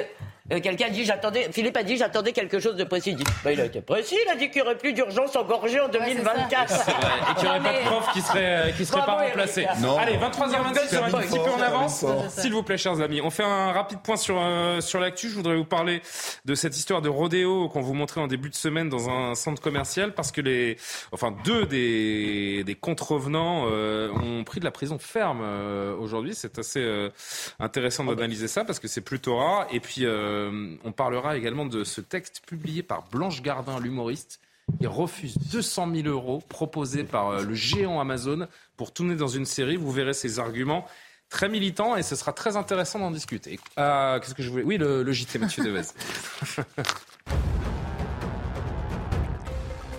euh, 0.52 0.60
quelqu'un 0.60 0.86
a 0.86 0.90
dit, 0.90 1.04
j'attendais, 1.04 1.48
Philippe 1.52 1.76
a 1.76 1.82
dit, 1.82 1.96
j'attendais 1.96 2.32
quelque 2.32 2.58
chose 2.58 2.76
de 2.76 2.84
précis. 2.84 3.10
Il 3.10 3.16
dit, 3.16 3.24
bah, 3.44 3.52
il 3.52 3.60
a 3.60 3.64
été 3.66 3.80
précis, 3.80 4.16
il 4.26 4.30
a 4.30 4.36
dit 4.36 4.50
qu'il 4.50 4.62
n'y 4.62 4.68
aurait 4.68 4.78
plus 4.78 4.92
d'urgence 4.92 5.34
engorgée 5.36 5.80
en 5.80 5.88
2024. 5.88 6.68
C'est 6.68 6.90
vrai. 6.90 7.10
Et 7.30 7.34
qu'il 7.34 7.44
n'y 7.44 7.48
aurait 7.48 7.60
pas 7.60 7.72
de 7.72 7.86
prof 7.86 8.12
qui 8.12 8.20
serait, 8.20 8.74
qui 8.76 8.84
serait 8.84 9.04
pas 9.04 9.22
remplacé. 9.22 9.66
Non. 9.80 9.98
Allez, 9.98 10.16
23h26 10.16 10.88
sur 10.88 11.04
un 11.04 11.10
petit 11.10 11.38
peu 11.38 11.50
en 11.50 11.60
avance. 11.60 12.04
S'il 12.28 12.52
vous 12.52 12.62
plaît, 12.62 12.78
chers 12.78 13.00
amis. 13.00 13.20
On 13.22 13.30
fait 13.30 13.44
un 13.44 13.72
rapide 13.72 13.98
point 14.02 14.16
sur, 14.16 14.36
euh, 14.40 14.80
sur 14.80 15.00
l'actu. 15.00 15.28
Je 15.28 15.34
voudrais 15.34 15.56
vous 15.56 15.64
parler 15.64 16.02
de 16.44 16.54
cette 16.54 16.76
histoire 16.76 17.02
de 17.02 17.08
rodéo 17.08 17.68
qu'on 17.68 17.80
vous 17.80 17.94
montrait 17.94 18.20
en 18.20 18.26
début 18.26 18.50
de 18.50 18.54
semaine 18.54 18.88
dans 18.88 19.08
un 19.08 19.34
centre 19.34 19.60
commercial 19.60 20.14
parce 20.14 20.32
que 20.32 20.40
les, 20.40 20.76
enfin, 21.12 21.34
deux 21.44 21.66
des, 21.66 22.64
des 22.64 22.74
contrevenants 22.74 23.66
euh, 23.70 24.10
ont 24.12 24.44
pris 24.44 24.60
de 24.60 24.64
la 24.64 24.70
prison 24.70 24.98
ferme 24.98 25.40
euh, 25.42 25.96
aujourd'hui. 25.96 26.34
C'est 26.34 26.58
assez 26.58 26.80
euh, 26.80 27.10
intéressant 27.58 28.04
d'analyser 28.04 28.48
ça 28.48 28.64
parce 28.64 28.78
que 28.78 28.88
c'est 28.88 29.00
plutôt 29.00 29.36
rare. 29.36 29.66
Et 29.72 29.80
puis, 29.80 30.04
euh, 30.04 30.39
on 30.84 30.92
parlera 30.92 31.36
également 31.36 31.66
de 31.66 31.84
ce 31.84 32.00
texte 32.00 32.42
publié 32.46 32.82
par 32.82 33.08
Blanche 33.10 33.42
Gardin, 33.42 33.78
l'humoriste 33.80 34.40
il 34.80 34.88
refuse 34.88 35.36
200 35.50 35.90
000 35.94 36.08
euros 36.08 36.42
proposés 36.48 37.04
par 37.04 37.30
euh, 37.30 37.42
le 37.42 37.54
géant 37.54 38.00
Amazon 38.00 38.46
pour 38.76 38.92
tourner 38.92 39.16
dans 39.16 39.28
une 39.28 39.46
série. 39.46 39.76
Vous 39.76 39.90
verrez 39.90 40.14
ses 40.14 40.38
arguments 40.38 40.86
très 41.28 41.48
militants 41.48 41.96
et 41.96 42.02
ce 42.02 42.16
sera 42.16 42.32
très 42.32 42.56
intéressant 42.56 42.98
d'en 42.98 43.10
discuter. 43.10 43.58
Ah, 43.76 44.18
Qu'est-ce 44.20 44.34
que 44.34 44.42
je 44.42 44.50
voulais? 44.50 44.64
Oui, 44.64 44.78
le, 44.78 45.02
le 45.02 45.12
JT, 45.12 45.38
Mathieu 45.38 45.64
Devez. 45.64 45.82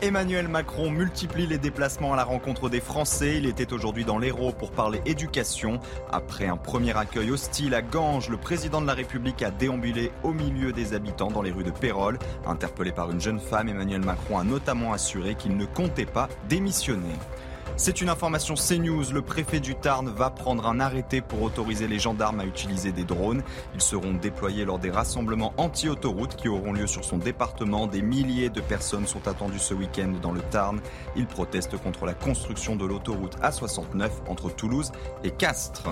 Emmanuel 0.04 0.48
Macron 0.48 0.90
multiplie 0.90 1.46
les 1.46 1.60
déplacements 1.60 2.14
à 2.14 2.16
la 2.16 2.24
rencontre 2.24 2.70
des 2.70 2.80
Français. 2.80 3.38
Il 3.38 3.46
était 3.46 3.72
aujourd'hui 3.72 4.04
dans 4.04 4.18
l'Hérault 4.18 4.52
pour 4.52 4.72
parler 4.72 5.00
éducation. 5.06 5.80
Après 6.12 6.48
un 6.48 6.58
premier 6.58 6.98
accueil 6.98 7.30
hostile 7.30 7.76
à 7.76 7.84
Ganges, 7.84 8.28
le 8.28 8.38
président 8.38 8.82
de 8.82 8.88
la 8.88 8.96
République 8.96 9.44
a 9.44 9.52
déambulé 9.52 10.12
au 10.24 10.34
milieu 10.34 10.74
des 10.74 10.96
habitants 10.96 11.30
dans 11.30 11.44
les 11.44 11.52
rues 11.52 11.64
de 11.64 11.70
Pérol. 11.70 12.18
Interpellé 12.48 12.92
par 12.92 13.12
une 13.12 13.22
jeune 13.22 13.40
femme, 13.40 13.70
Emmanuel 13.70 14.02
Macron 14.02 14.40
a 14.40 14.44
notamment 14.44 14.92
assuré 14.92 15.36
qu'il 15.36 15.56
ne 15.56 15.66
comptait 15.66 16.08
pas 16.08 16.30
démissionner. 16.50 17.14
C'est 17.78 18.02
une 18.02 18.10
information 18.10 18.56
CNews. 18.56 19.12
Le 19.12 19.22
préfet 19.22 19.60
du 19.60 19.76
Tarn 19.76 20.08
va 20.10 20.30
prendre 20.30 20.68
un 20.68 20.80
arrêté 20.80 21.22
pour 21.22 21.42
autoriser 21.42 21.88
les 21.88 22.00
gendarmes 22.00 22.40
à 22.40 22.46
utiliser 22.46 22.92
des 22.92 23.04
drones. 23.04 23.44
Ils 23.74 23.82
seront 23.82 24.14
déployés 24.14 24.66
lors 24.66 24.78
des 24.78 24.92
rassemblements 24.92 25.54
anti-autoroute 25.58 26.36
qui 26.36 26.48
auront 26.48 26.74
lieu 26.74 26.86
sur 26.86 27.04
son 27.04 27.18
département. 27.18 27.88
Des 27.88 28.02
milliers 28.02 28.50
de 28.50 28.62
personnes 28.62 29.08
sont 29.08 29.28
attendues 29.28 29.60
ce 29.60 29.74
week-end 29.74 30.14
dans 30.22 30.32
le 30.32 30.42
Tarn. 30.42 30.80
Ils 31.16 31.28
protestent 31.28 31.78
contre 31.78 32.06
la 32.06 32.14
construction 32.14 32.76
de 32.76 32.86
l'autoroute 32.86 33.38
A69 33.42 34.10
entre 34.28 34.54
Toulouse 34.54 34.92
et 35.24 35.32
Castres. 35.32 35.90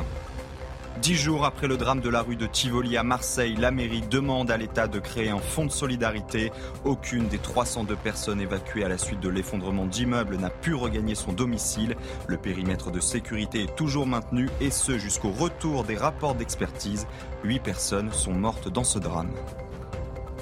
Dix 1.02 1.16
jours 1.16 1.46
après 1.46 1.68
le 1.68 1.78
drame 1.78 2.02
de 2.02 2.10
la 2.10 2.22
rue 2.22 2.36
de 2.36 2.46
Tivoli 2.46 2.98
à 2.98 3.04
Marseille, 3.04 3.56
la 3.56 3.72
mairie 3.72 4.02
demande 4.02 4.52
à 4.52 4.58
l'État 4.58 4.88
de 4.88 5.00
créer 5.00 5.30
un 5.30 5.40
fonds 5.40 5.66
de 5.66 5.72
solidarité. 5.72 6.52
Aucune 6.84 7.28
des 7.28 7.38
302 7.38 7.96
personnes 7.96 8.42
évacuées 8.42 8.84
à 8.84 8.90
la 8.90 8.98
suite 8.98 9.22
de 9.22 9.30
l'effondrement 9.30 9.86
d'immeubles 9.86 10.36
n'a 10.36 10.50
pu 10.50 10.74
regagner 10.74 11.16
son 11.16 11.32
domicile. 11.32 11.96
Le 12.28 12.36
périmètre 12.36 12.92
de 12.92 13.00
sécurité 13.00 13.64
est 13.64 13.76
toujours 13.78 14.08
maintenu 14.08 14.50
et 14.60 14.72
ce 14.72 14.98
jusqu'au 14.98 15.32
retour 15.32 15.86
des 15.86 15.96
rapports 15.96 16.36
d'expertise. 16.36 17.08
Huit 17.46 17.60
personnes 17.60 18.12
sont 18.12 18.34
mortes 18.34 18.68
dans 18.68 18.84
ce 18.84 19.00
drame. 19.00 19.32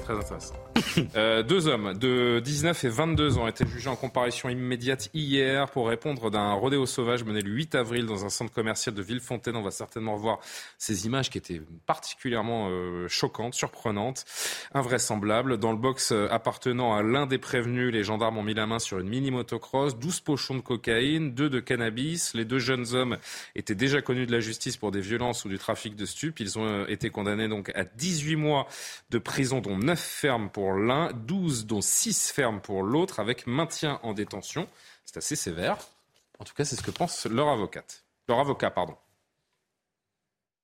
Très. 0.02 0.14
Euh, 1.16 1.42
deux 1.42 1.68
hommes 1.68 1.94
de 1.94 2.40
19 2.40 2.84
et 2.84 2.88
22 2.88 3.38
ans 3.38 3.46
été 3.46 3.66
jugés 3.66 3.88
en 3.88 3.96
comparution 3.96 4.48
immédiate 4.48 5.10
hier 5.14 5.70
pour 5.70 5.88
répondre 5.88 6.30
d'un 6.30 6.52
rodéo 6.52 6.86
sauvage 6.86 7.24
mené 7.24 7.40
le 7.40 7.50
8 7.50 7.74
avril 7.74 8.06
dans 8.06 8.24
un 8.24 8.28
centre 8.28 8.52
commercial 8.52 8.94
de 8.94 9.02
Villefontaine. 9.02 9.56
On 9.56 9.62
va 9.62 9.70
certainement 9.70 10.16
voir 10.16 10.38
ces 10.76 11.06
images 11.06 11.30
qui 11.30 11.38
étaient 11.38 11.60
particulièrement 11.86 12.68
euh, 12.70 13.08
choquantes, 13.08 13.54
surprenantes, 13.54 14.24
invraisemblables. 14.74 15.58
Dans 15.58 15.72
le 15.72 15.78
box 15.78 16.12
euh, 16.12 16.28
appartenant 16.30 16.94
à 16.94 17.02
l'un 17.02 17.26
des 17.26 17.38
prévenus, 17.38 17.92
les 17.92 18.04
gendarmes 18.04 18.38
ont 18.38 18.42
mis 18.42 18.54
la 18.54 18.66
main 18.66 18.78
sur 18.78 18.98
une 18.98 19.08
mini 19.08 19.30
motocross, 19.30 19.98
12 19.98 20.20
pochons 20.20 20.56
de 20.56 20.60
cocaïne, 20.60 21.32
deux 21.32 21.50
de 21.50 21.60
cannabis. 21.60 22.34
Les 22.34 22.44
deux 22.44 22.58
jeunes 22.58 22.94
hommes 22.94 23.18
étaient 23.54 23.74
déjà 23.74 24.02
connus 24.02 24.26
de 24.26 24.32
la 24.32 24.40
justice 24.40 24.76
pour 24.76 24.90
des 24.90 25.00
violences 25.00 25.44
ou 25.44 25.48
du 25.48 25.58
trafic 25.58 25.96
de 25.96 26.06
stupes. 26.06 26.40
Ils 26.40 26.58
ont 26.58 26.86
été 26.86 27.10
condamnés 27.10 27.48
donc 27.48 27.70
à 27.74 27.84
18 27.84 28.36
mois 28.36 28.66
de 29.10 29.18
prison, 29.18 29.60
dont 29.60 29.76
9 29.76 29.98
fermes 29.98 30.50
pour 30.50 30.67
l'un, 30.72 31.12
12 31.12 31.66
dont 31.66 31.80
6 31.80 32.30
fermes 32.30 32.60
pour 32.60 32.82
l'autre, 32.82 33.20
avec 33.20 33.46
maintien 33.46 34.00
en 34.02 34.12
détention. 34.12 34.68
C'est 35.04 35.16
assez 35.16 35.36
sévère. 35.36 35.78
En 36.38 36.44
tout 36.44 36.54
cas, 36.54 36.64
c'est 36.64 36.76
ce 36.76 36.82
que 36.82 36.90
pense 36.90 37.26
leur 37.26 37.48
avocate. 37.48 38.04
Leur 38.28 38.40
avocat, 38.40 38.70
pardon. 38.70 38.96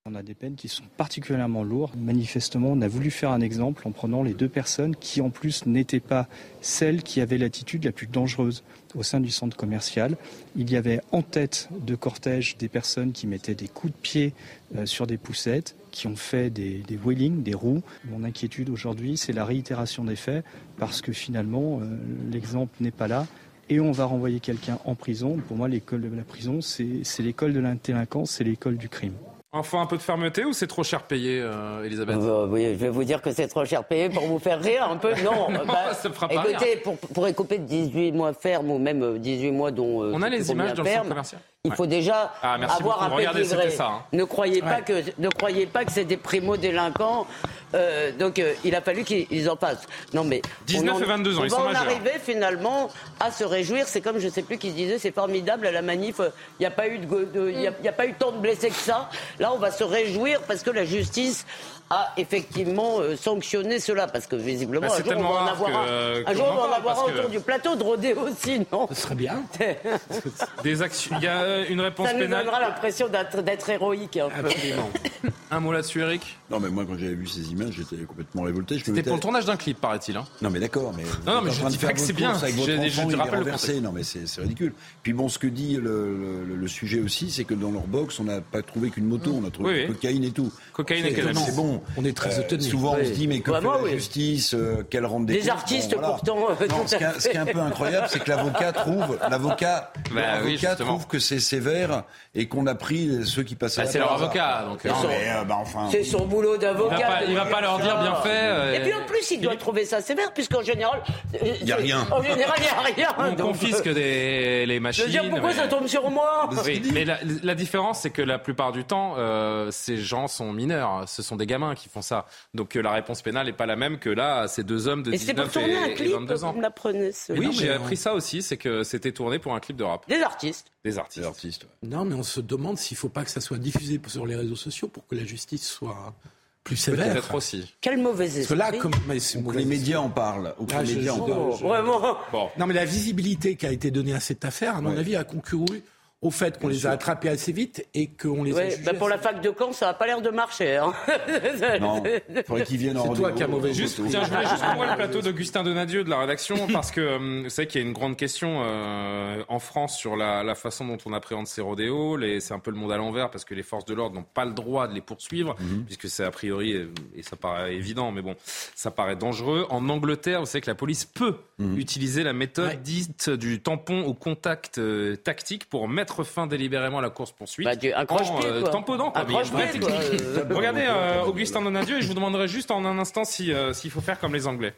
On 0.06 0.16
a 0.16 0.22
des 0.22 0.34
peines 0.34 0.54
qui 0.54 0.68
sont 0.68 0.84
particulièrement 0.98 1.64
lourdes. 1.64 1.96
Manifestement, 1.96 2.68
on 2.72 2.82
a 2.82 2.88
voulu 2.88 3.10
faire 3.10 3.30
un 3.30 3.40
exemple 3.40 3.88
en 3.88 3.90
prenant 3.90 4.22
les 4.22 4.34
deux 4.34 4.50
personnes 4.50 4.94
qui, 4.94 5.22
en 5.22 5.30
plus, 5.30 5.64
n'étaient 5.64 5.98
pas 5.98 6.28
celles 6.60 7.02
qui 7.02 7.22
avaient 7.22 7.38
l'attitude 7.38 7.86
la 7.86 7.90
plus 7.90 8.06
dangereuse 8.06 8.64
au 8.94 9.02
sein 9.02 9.18
du 9.18 9.30
centre 9.30 9.56
commercial. 9.56 10.18
Il 10.56 10.70
y 10.70 10.76
avait 10.76 11.00
en 11.10 11.22
tête 11.22 11.70
de 11.80 11.94
cortège 11.94 12.58
des 12.58 12.68
personnes 12.68 13.12
qui 13.12 13.26
mettaient 13.26 13.54
des 13.54 13.66
coups 13.66 13.94
de 13.94 13.98
pied 13.98 14.34
euh, 14.76 14.84
sur 14.84 15.06
des 15.06 15.16
poussettes, 15.16 15.74
qui 15.90 16.06
ont 16.06 16.16
fait 16.16 16.50
des, 16.50 16.82
des 16.86 16.98
wheelings, 16.98 17.42
des 17.42 17.54
roues. 17.54 17.80
Mon 18.04 18.24
inquiétude 18.24 18.68
aujourd'hui, 18.68 19.16
c'est 19.16 19.32
la 19.32 19.46
réitération 19.46 20.04
des 20.04 20.16
faits, 20.16 20.44
parce 20.76 21.00
que 21.00 21.12
finalement, 21.12 21.80
euh, 21.80 21.96
l'exemple 22.30 22.74
n'est 22.80 22.90
pas 22.90 23.08
là 23.08 23.26
et 23.70 23.80
on 23.80 23.90
va 23.90 24.04
renvoyer 24.04 24.40
quelqu'un 24.40 24.78
en 24.84 24.96
prison. 24.96 25.38
Pour 25.48 25.56
moi, 25.56 25.66
l'école 25.66 26.02
de 26.02 26.14
la 26.14 26.24
prison, 26.24 26.60
c'est 26.60 27.02
l'école 27.20 27.54
de 27.54 27.60
la 27.60 27.74
délinquance, 27.74 28.32
c'est 28.32 28.44
l'école 28.44 28.76
du 28.76 28.90
crime. 28.90 29.14
Enfin, 29.56 29.82
un 29.82 29.86
peu 29.86 29.96
de 29.96 30.02
fermeté 30.02 30.44
ou 30.44 30.52
c'est 30.52 30.66
trop 30.66 30.82
cher 30.82 31.02
payé, 31.02 31.40
euh, 31.40 31.84
Elisabeth 31.84 32.16
Euh, 32.20 32.46
oui, 32.48 32.64
je 32.72 32.74
vais 32.74 32.88
vous 32.88 33.04
dire 33.04 33.22
que 33.22 33.30
c'est 33.30 33.46
trop 33.46 33.64
cher 33.64 33.84
payé 33.84 34.08
pour 34.08 34.24
vous 34.24 34.40
faire 34.40 34.60
rire 34.60 34.88
un 34.90 34.96
peu. 34.96 35.12
Non, 35.22 35.48
Non, 35.50 35.64
bah, 35.64 35.94
ça 35.94 36.08
me 36.08 36.14
fera 36.14 36.26
pas 36.26 36.34
écoutez, 36.34 36.70
rire. 36.74 36.78
pour, 36.82 36.96
pour 36.98 37.28
écoper 37.28 37.58
de 37.58 37.64
18 37.64 38.10
mois 38.10 38.32
ferme 38.32 38.68
ou 38.72 38.78
même 38.78 39.02
euh, 39.04 39.16
18 39.18 39.52
mois 39.52 39.70
dont. 39.70 40.02
euh, 40.02 40.10
On 40.12 40.22
a 40.22 40.28
les 40.28 40.50
images 40.50 40.74
dans 40.74 40.82
le 40.82 40.88
centre 40.88 40.90
ferme, 40.90 41.08
commercial 41.08 41.40
Il 41.64 41.72
faut 41.72 41.86
déjà 41.86 42.32
Ah, 42.42 42.54
avoir 42.54 42.98
beaucoup. 42.98 43.04
un 43.04 43.16
Regardez, 43.16 43.44
ça, 43.44 43.86
hein. 43.86 44.02
Ne 44.12 44.24
croyez 44.24 44.60
pas 44.60 44.80
que 44.80 45.04
ne 45.18 45.28
croyez 45.28 45.66
pas 45.66 45.84
que 45.84 45.92
c'est 45.92 46.04
des 46.04 46.16
primo 46.16 46.56
délinquants. 46.56 47.28
Euh, 47.74 48.12
donc 48.12 48.38
euh, 48.38 48.52
il 48.64 48.74
a 48.74 48.80
fallu 48.80 49.04
qu'ils 49.04 49.50
en 49.50 49.56
passent. 49.56 49.82
Non 50.12 50.24
mais 50.24 50.40
19 50.66 50.94
on 50.94 50.98
en- 50.98 51.00
et 51.02 51.04
22 51.06 51.36
ans, 51.36 51.40
on 51.40 51.44
ils 51.44 51.50
va 51.50 51.56
sont 51.56 51.62
en 51.62 51.66
majeurs. 51.66 51.82
arriver 51.82 52.12
finalement 52.22 52.88
à 53.20 53.30
se 53.30 53.44
réjouir. 53.44 53.86
C'est 53.88 54.00
comme 54.00 54.18
je 54.18 54.28
sais 54.28 54.42
plus 54.42 54.58
qui 54.58 54.70
se 54.70 54.74
disait, 54.76 54.98
c'est 54.98 55.14
formidable 55.14 55.66
à 55.66 55.72
la 55.72 55.82
manif. 55.82 56.20
Il 56.20 56.30
n'y 56.60 56.66
a 56.66 56.70
pas 56.70 56.88
eu 56.88 56.98
de, 56.98 57.06
de- 57.06 57.50
il 57.50 57.60
y 57.60 57.66
a, 57.66 57.72
il 57.80 57.84
y 57.84 57.88
a 57.88 57.92
pas 57.92 58.06
eu 58.06 58.14
tant 58.14 58.32
de 58.32 58.38
blessés 58.38 58.68
que 58.68 58.74
ça. 58.74 59.08
Là, 59.38 59.52
on 59.52 59.58
va 59.58 59.70
se 59.70 59.82
réjouir 59.84 60.40
parce 60.42 60.62
que 60.62 60.70
la 60.70 60.84
justice 60.84 61.44
a 61.90 62.12
effectivement 62.16 63.00
euh, 63.00 63.14
sanctionné 63.16 63.78
cela 63.78 64.06
parce 64.06 64.26
que 64.26 64.36
visiblement 64.36 64.86
Bah, 64.88 64.94
un 64.94 64.96
c'est 64.96 65.02
jour 65.04 65.12
on 65.12 65.14
tellement 65.16 65.32
va 65.34 65.40
en 65.42 65.46
avoir 65.48 65.70
que- 65.84 66.30
un, 66.30 66.34
jour 66.34 66.46
on 66.50 66.54
va 66.54 66.60
en 66.62 66.72
avoir 66.72 66.78
un 66.98 67.02
parce 67.02 67.12
que- 67.12 67.18
autour 67.18 67.30
du 67.30 67.40
plateau 67.40 67.76
de 67.76 67.84
aussi, 68.14 68.60
non? 68.72 68.86
Ce 68.88 68.94
serait 68.94 69.14
bien. 69.14 69.42
Des 70.62 70.82
actions. 70.82 71.16
Il 71.18 71.24
y 71.24 71.28
a 71.28 71.42
euh, 71.42 71.64
une 71.68 71.80
réponse 71.80 72.06
Ça 72.08 72.12
nous 72.14 72.20
pénale. 72.20 72.44
donnera 72.44 72.60
l'impression 72.60 73.08
d'être 73.08 73.68
héroïque. 73.68 74.16
Un 74.16 74.28
peu. 74.30 74.48
Un 75.50 75.60
mot 75.60 75.72
là-dessus, 75.72 76.00
Eric? 76.00 76.36
Non, 76.50 76.60
mais 76.60 76.68
moi, 76.68 76.84
quand 76.86 76.96
j'avais 76.98 77.14
vu 77.14 77.26
ces 77.26 77.50
images, 77.52 77.72
j'étais 77.78 78.02
complètement 78.04 78.42
révolté. 78.42 78.78
C'était 78.84 79.02
pour 79.02 79.14
le 79.14 79.20
tournage 79.20 79.46
d'un 79.46 79.56
clip, 79.56 79.80
paraît-il. 79.80 80.16
hein. 80.16 80.24
Non, 80.42 80.50
mais 80.50 80.60
d'accord, 80.60 80.92
mais. 80.96 81.02
Non, 81.26 81.36
non, 81.36 81.42
mais 81.42 81.50
je 81.50 81.64
dis 81.66 81.78
pas 81.78 81.92
que 81.94 82.00
c'est 82.00 82.12
bien. 82.12 82.34
Avec 82.34 82.54
votre 82.56 82.70
Je- 82.70 82.88
je 82.88 83.00
enfant, 83.00 83.08
te 83.10 83.16
rappelle 83.16 83.40
le. 83.44 83.80
Non, 83.80 83.92
mais 83.92 84.02
c'est 84.02 84.20
ridicule. 84.40 84.74
Puis 85.02 85.12
bon, 85.14 85.28
ce 85.28 85.38
que 85.38 85.46
dit 85.46 85.76
le, 85.76 86.44
le- 86.46 86.56
le 86.56 86.68
sujet 86.68 87.00
aussi, 87.00 87.30
c'est 87.30 87.44
que 87.44 87.54
dans 87.54 87.70
leur 87.70 87.86
box, 87.86 88.20
on 88.20 88.24
n'a 88.24 88.40
pas 88.42 88.60
trouvé 88.62 88.90
qu'une 88.90 89.06
moto, 89.06 89.32
on 89.42 89.46
a 89.46 89.50
trouvé 89.50 89.72
Oui, 89.72 89.80
oui. 89.88 89.94
cocaïne 89.94 90.24
et 90.24 90.30
tout. 90.32 90.52
Cocaïne 90.74 91.06
et 91.06 91.10
C'est 91.10 91.14
cannabis. 91.16 91.42
C'est 91.46 91.56
bon. 91.56 91.80
On 91.96 92.04
est 92.04 92.14
très 92.16 92.38
Euh, 92.38 92.42
étonnés. 92.42 92.62
Souvent, 92.62 92.96
on 93.00 93.04
se 93.04 93.10
dit, 93.10 93.26
mais 93.26 93.40
que 93.40 93.50
Vraiment, 93.50 93.72
fait 93.74 93.78
la 93.78 93.84
oui. 93.84 93.92
justice 93.94 94.54
euh, 94.54 94.82
Qu'elle 94.90 95.06
rende 95.06 95.24
des 95.26 95.40
Des 95.40 95.48
artistes, 95.48 95.92
Bon, 95.92 95.98
voilà. 96.00 96.08
pourtant, 96.14 96.38
euh, 96.50 96.66
Non, 96.68 96.86
ce, 96.86 96.96
qui 96.96 97.04
est, 97.04 97.20
ce 97.20 97.28
qui 97.30 97.36
est 97.36 97.40
un 97.40 97.46
peu 97.46 97.60
incroyable, 97.60 98.06
c'est 98.10 98.22
que 98.22 98.28
l'avocat 98.30 98.72
trouve, 98.72 99.18
l'avocat, 99.30 99.92
Bah 100.14 100.40
trouve 100.78 101.06
que 101.06 101.18
c'est 101.18 101.40
sévère 101.40 102.04
et 102.34 102.48
qu'on 102.48 102.66
a 102.66 102.74
pris 102.74 103.24
ceux 103.24 103.42
qui 103.44 103.54
passaient. 103.54 103.82
Bah, 103.82 103.88
c'est 103.90 103.98
leur 103.98 104.12
avocat, 104.12 104.66
donc, 104.68 104.84
Non, 104.84 104.92
euh, 104.92 105.08
mais, 105.08 105.30
euh, 105.30 105.44
bah, 105.44 105.56
enfin. 105.60 105.88
C'est 105.90 106.04
son 106.04 106.26
boulot 106.26 106.43
d'avocat. 106.58 107.22
Il 107.26 107.34
va 107.34 107.42
pas- 107.42 107.44
va 107.50 107.50
pas 107.56 107.60
leur 107.60 107.78
dire 107.78 107.98
bien 108.00 108.14
fait, 108.16 108.28
euh, 108.30 108.74
Et 108.74 108.80
puis 108.80 108.94
en 108.94 109.04
plus, 109.06 109.30
il 109.30 109.40
doit 109.40 109.56
trouver 109.56 109.84
ça 109.84 110.00
sévère, 110.00 110.32
puisqu'en 110.32 110.62
général. 110.62 111.02
Il 111.42 111.66
y 111.66 111.72
a 111.72 111.76
rien. 111.76 112.06
En 112.10 112.22
général, 112.22 112.56
il 112.58 112.96
n'y 112.96 113.02
a 113.04 113.10
rien. 113.12 113.14
On 113.18 113.32
donc, 113.32 113.48
confisque 113.52 113.86
euh, 113.86 113.94
des, 113.94 114.66
les 114.66 114.74
Je 114.76 114.80
machines. 114.80 115.04
veux 115.04 115.10
dire, 115.10 115.28
pourquoi 115.30 115.48
mais- 115.50 115.54
ça 115.54 115.68
tombe 115.68 115.86
sur 115.86 116.08
moi 116.10 116.48
Oui, 116.64 116.82
mais 116.92 117.04
la, 117.04 117.18
la 117.42 117.54
différence, 117.54 118.00
c'est 118.00 118.10
que 118.10 118.22
la 118.22 118.38
plupart 118.38 118.72
du 118.72 118.84
temps, 118.84 119.14
euh, 119.18 119.70
ces 119.70 119.96
gens 119.96 120.28
sont 120.28 120.52
mineurs. 120.52 121.04
Ce 121.08 121.22
sont 121.22 121.36
des 121.36 121.46
gamins 121.46 121.74
qui 121.74 121.88
font 121.88 122.02
ça. 122.02 122.26
Donc 122.54 122.76
euh, 122.76 122.82
la 122.82 122.92
réponse 122.92 123.22
pénale 123.22 123.46
n'est 123.46 123.52
pas 123.52 123.66
la 123.66 123.76
même 123.76 123.98
que 123.98 124.10
là, 124.10 124.46
ces 124.48 124.62
deux 124.64 124.86
hommes 124.88 125.02
de 125.02 125.12
Et 125.12 125.16
pour 125.18 125.26
19 125.26 125.52
tourner 125.52 125.76
un 125.76 125.86
et, 125.86 125.90
et 125.90 125.94
clip, 125.94 126.12
22 126.12 126.44
ans. 126.44 126.50
vous 126.52 126.58
me 126.58 126.62
l'apprenez. 126.62 127.12
ce- 127.12 127.32
Oui, 127.32 127.50
j'ai 127.52 127.68
mais- 127.68 127.74
appris 127.74 127.96
ça 127.96 128.12
aussi, 128.14 128.42
c'est 128.42 128.56
que 128.56 128.82
c'était 128.84 129.12
tourné 129.12 129.38
pour 129.38 129.54
un 129.54 129.60
clip 129.60 129.76
de 129.76 129.84
rap. 129.84 130.06
Des 130.08 130.22
artistes. 130.22 130.66
Des 130.84 130.98
artistes. 130.98 131.20
Des 131.20 131.26
artistes. 131.26 131.66
Non, 131.82 132.04
mais 132.04 132.14
on 132.14 132.22
se 132.22 132.40
demande 132.40 132.78
s'il 132.78 132.94
ne 132.96 132.98
faut 132.98 133.08
pas 133.08 133.24
que 133.24 133.30
ça 133.30 133.40
soit 133.40 133.58
diffusé 133.58 134.00
sur 134.06 134.26
les 134.26 134.36
réseaux 134.36 134.56
sociaux 134.56 134.88
pour 134.88 135.06
que 135.06 135.14
la 135.14 135.24
justice 135.24 135.66
soit 135.66 136.14
plus 136.62 136.76
sévère. 136.76 137.12
Peut-être 137.12 137.34
aussi. 137.34 137.74
Quel 137.80 137.98
mauvais 137.98 138.24
Parce 138.26 138.34
que 138.36 138.40
esprit. 138.40 138.56
là, 138.58 138.72
comme 138.78 138.92
mais 139.06 139.18
c'est 139.20 139.38
Ou 139.38 139.40
que 139.40 139.44
mauvais 139.46 139.56
les 139.58 139.62
esprit. 139.64 139.78
médias 139.78 139.98
en 140.00 140.10
parlent. 140.10 140.54
Ou 140.58 140.66
que 140.66 140.74
Ah, 140.74 140.82
les 140.82 140.94
médias 140.94 141.12
en 141.12 141.26
parlent. 141.26 141.50
Vraiment. 141.60 142.16
Bon. 142.32 142.48
Non, 142.58 142.66
mais 142.66 142.74
la 142.74 142.84
visibilité 142.84 143.56
qui 143.56 143.66
a 143.66 143.72
été 143.72 143.90
donnée 143.90 144.14
à 144.14 144.20
cette 144.20 144.44
affaire, 144.44 144.76
à 144.76 144.80
mon 144.80 144.90
Ouais. 144.92 144.98
avis, 144.98 145.16
a 145.16 145.24
concouru 145.24 145.82
au 146.24 146.30
fait 146.32 146.58
qu'on 146.58 146.66
les 146.68 146.86
a 146.86 146.90
attrapés 146.90 147.28
assez 147.28 147.52
vite 147.52 147.86
et 147.94 148.08
qu'on 148.08 148.42
les 148.42 148.52
a 148.52 148.56
Ouais, 148.56 148.70
jugés. 148.70 148.82
bah 148.82 148.94
pour 148.94 149.08
la 149.08 149.18
fac 149.18 149.40
de 149.40 149.52
Caen, 149.56 149.72
ça 149.72 149.86
n'a 149.86 149.94
pas 149.94 150.06
l'air 150.06 150.20
de 150.22 150.30
marcher. 150.30 150.76
Hein. 150.78 150.92
Non, 151.80 152.02
il 152.28 152.42
faudrait 152.44 152.64
qu'ils 152.64 152.78
viennent 152.78 152.96
en 152.96 153.14
C'est 153.14 153.20
toi 153.20 153.32
qui 153.32 153.42
as 153.42 153.46
mauvais 153.48 153.72
Juste, 153.74 154.00
tiens, 154.08 154.24
je 154.24 154.30
voulais 154.30 154.46
juste 154.48 154.64
voit 154.76 154.86
le 154.90 154.96
plateau 154.96 155.20
d'Augustin 155.22 155.62
Donadieu 155.62 156.02
de 156.04 156.10
la 156.10 156.18
rédaction 156.20 156.66
parce 156.72 156.90
que 156.90 157.00
euh, 157.00 157.42
vous 157.44 157.50
savez 157.50 157.68
qu'il 157.68 157.80
y 157.80 157.84
a 157.84 157.86
une 157.86 157.92
grande 157.92 158.16
question 158.16 158.62
euh, 158.64 159.42
en 159.48 159.58
France 159.58 159.96
sur 159.98 160.16
la, 160.16 160.42
la 160.42 160.54
façon 160.54 160.86
dont 160.86 160.98
on 161.06 161.12
appréhende 161.12 161.46
ces 161.46 161.60
rodéos. 161.60 162.16
Les- 162.16 162.40
C'est 162.40 162.54
un 162.54 162.58
peu 162.58 162.70
le 162.70 162.76
monde 162.76 162.92
à 162.92 162.96
l'envers 162.96 163.30
parce 163.30 163.44
que 163.44 163.54
les 163.54 163.62
forces 163.62 163.84
de 163.84 163.94
l'ordre 163.94 164.16
n'ont 164.16 164.24
pas 164.24 164.44
le 164.44 164.52
droit 164.52 164.88
de 164.88 164.94
les 164.94 165.00
poursuivre 165.00 165.54
puisque 165.86 166.08
c'est 166.08 166.24
a 166.24 166.30
priori 166.30 166.72
et, 166.72 166.88
et 167.16 167.22
ça 167.22 167.36
paraît 167.36 167.74
évident, 167.74 168.10
mais 168.12 168.22
bon, 168.22 168.34
ça 168.74 168.90
paraît 168.90 169.16
dangereux. 169.16 169.66
En 169.70 169.88
Angleterre, 169.88 170.40
vous 170.40 170.46
savez 170.46 170.62
que 170.62 170.70
la 170.70 170.74
police 170.74 171.04
peut 171.04 171.36
utiliser 171.76 172.22
la 172.22 172.32
méthode 172.32 172.64
Ouais. 172.64 172.76
dite 172.82 173.28
du 173.30 173.60
tampon 173.60 174.02
au 174.04 174.14
contact 174.14 174.78
euh, 174.78 175.16
tactique 175.16 175.68
pour 175.68 175.86
mettre 175.88 176.13
fin 176.22 176.46
délibérément 176.46 176.98
à 176.98 177.02
la 177.02 177.10
course 177.10 177.32
poursuite. 177.32 177.66
Bah, 177.66 177.72
un 177.96 178.04
en, 178.04 178.40
euh, 178.44 178.62
tamponnant, 178.62 179.10
quoi. 179.10 179.22
Un 179.22 179.24
quoi. 179.24 179.90
Euh, 179.90 180.44
Regardez 180.50 180.84
euh, 180.86 181.24
Augustin 181.24 181.62
Donadieu 181.62 181.98
et 181.98 182.02
je 182.02 182.06
vous 182.06 182.14
demanderai 182.14 182.46
juste 182.46 182.70
en 182.70 182.84
un 182.84 182.98
instant 182.98 183.24
si, 183.24 183.52
euh, 183.52 183.72
s'il 183.72 183.90
faut 183.90 184.00
faire 184.00 184.20
comme 184.20 184.34
les 184.34 184.46
Anglais. 184.46 184.74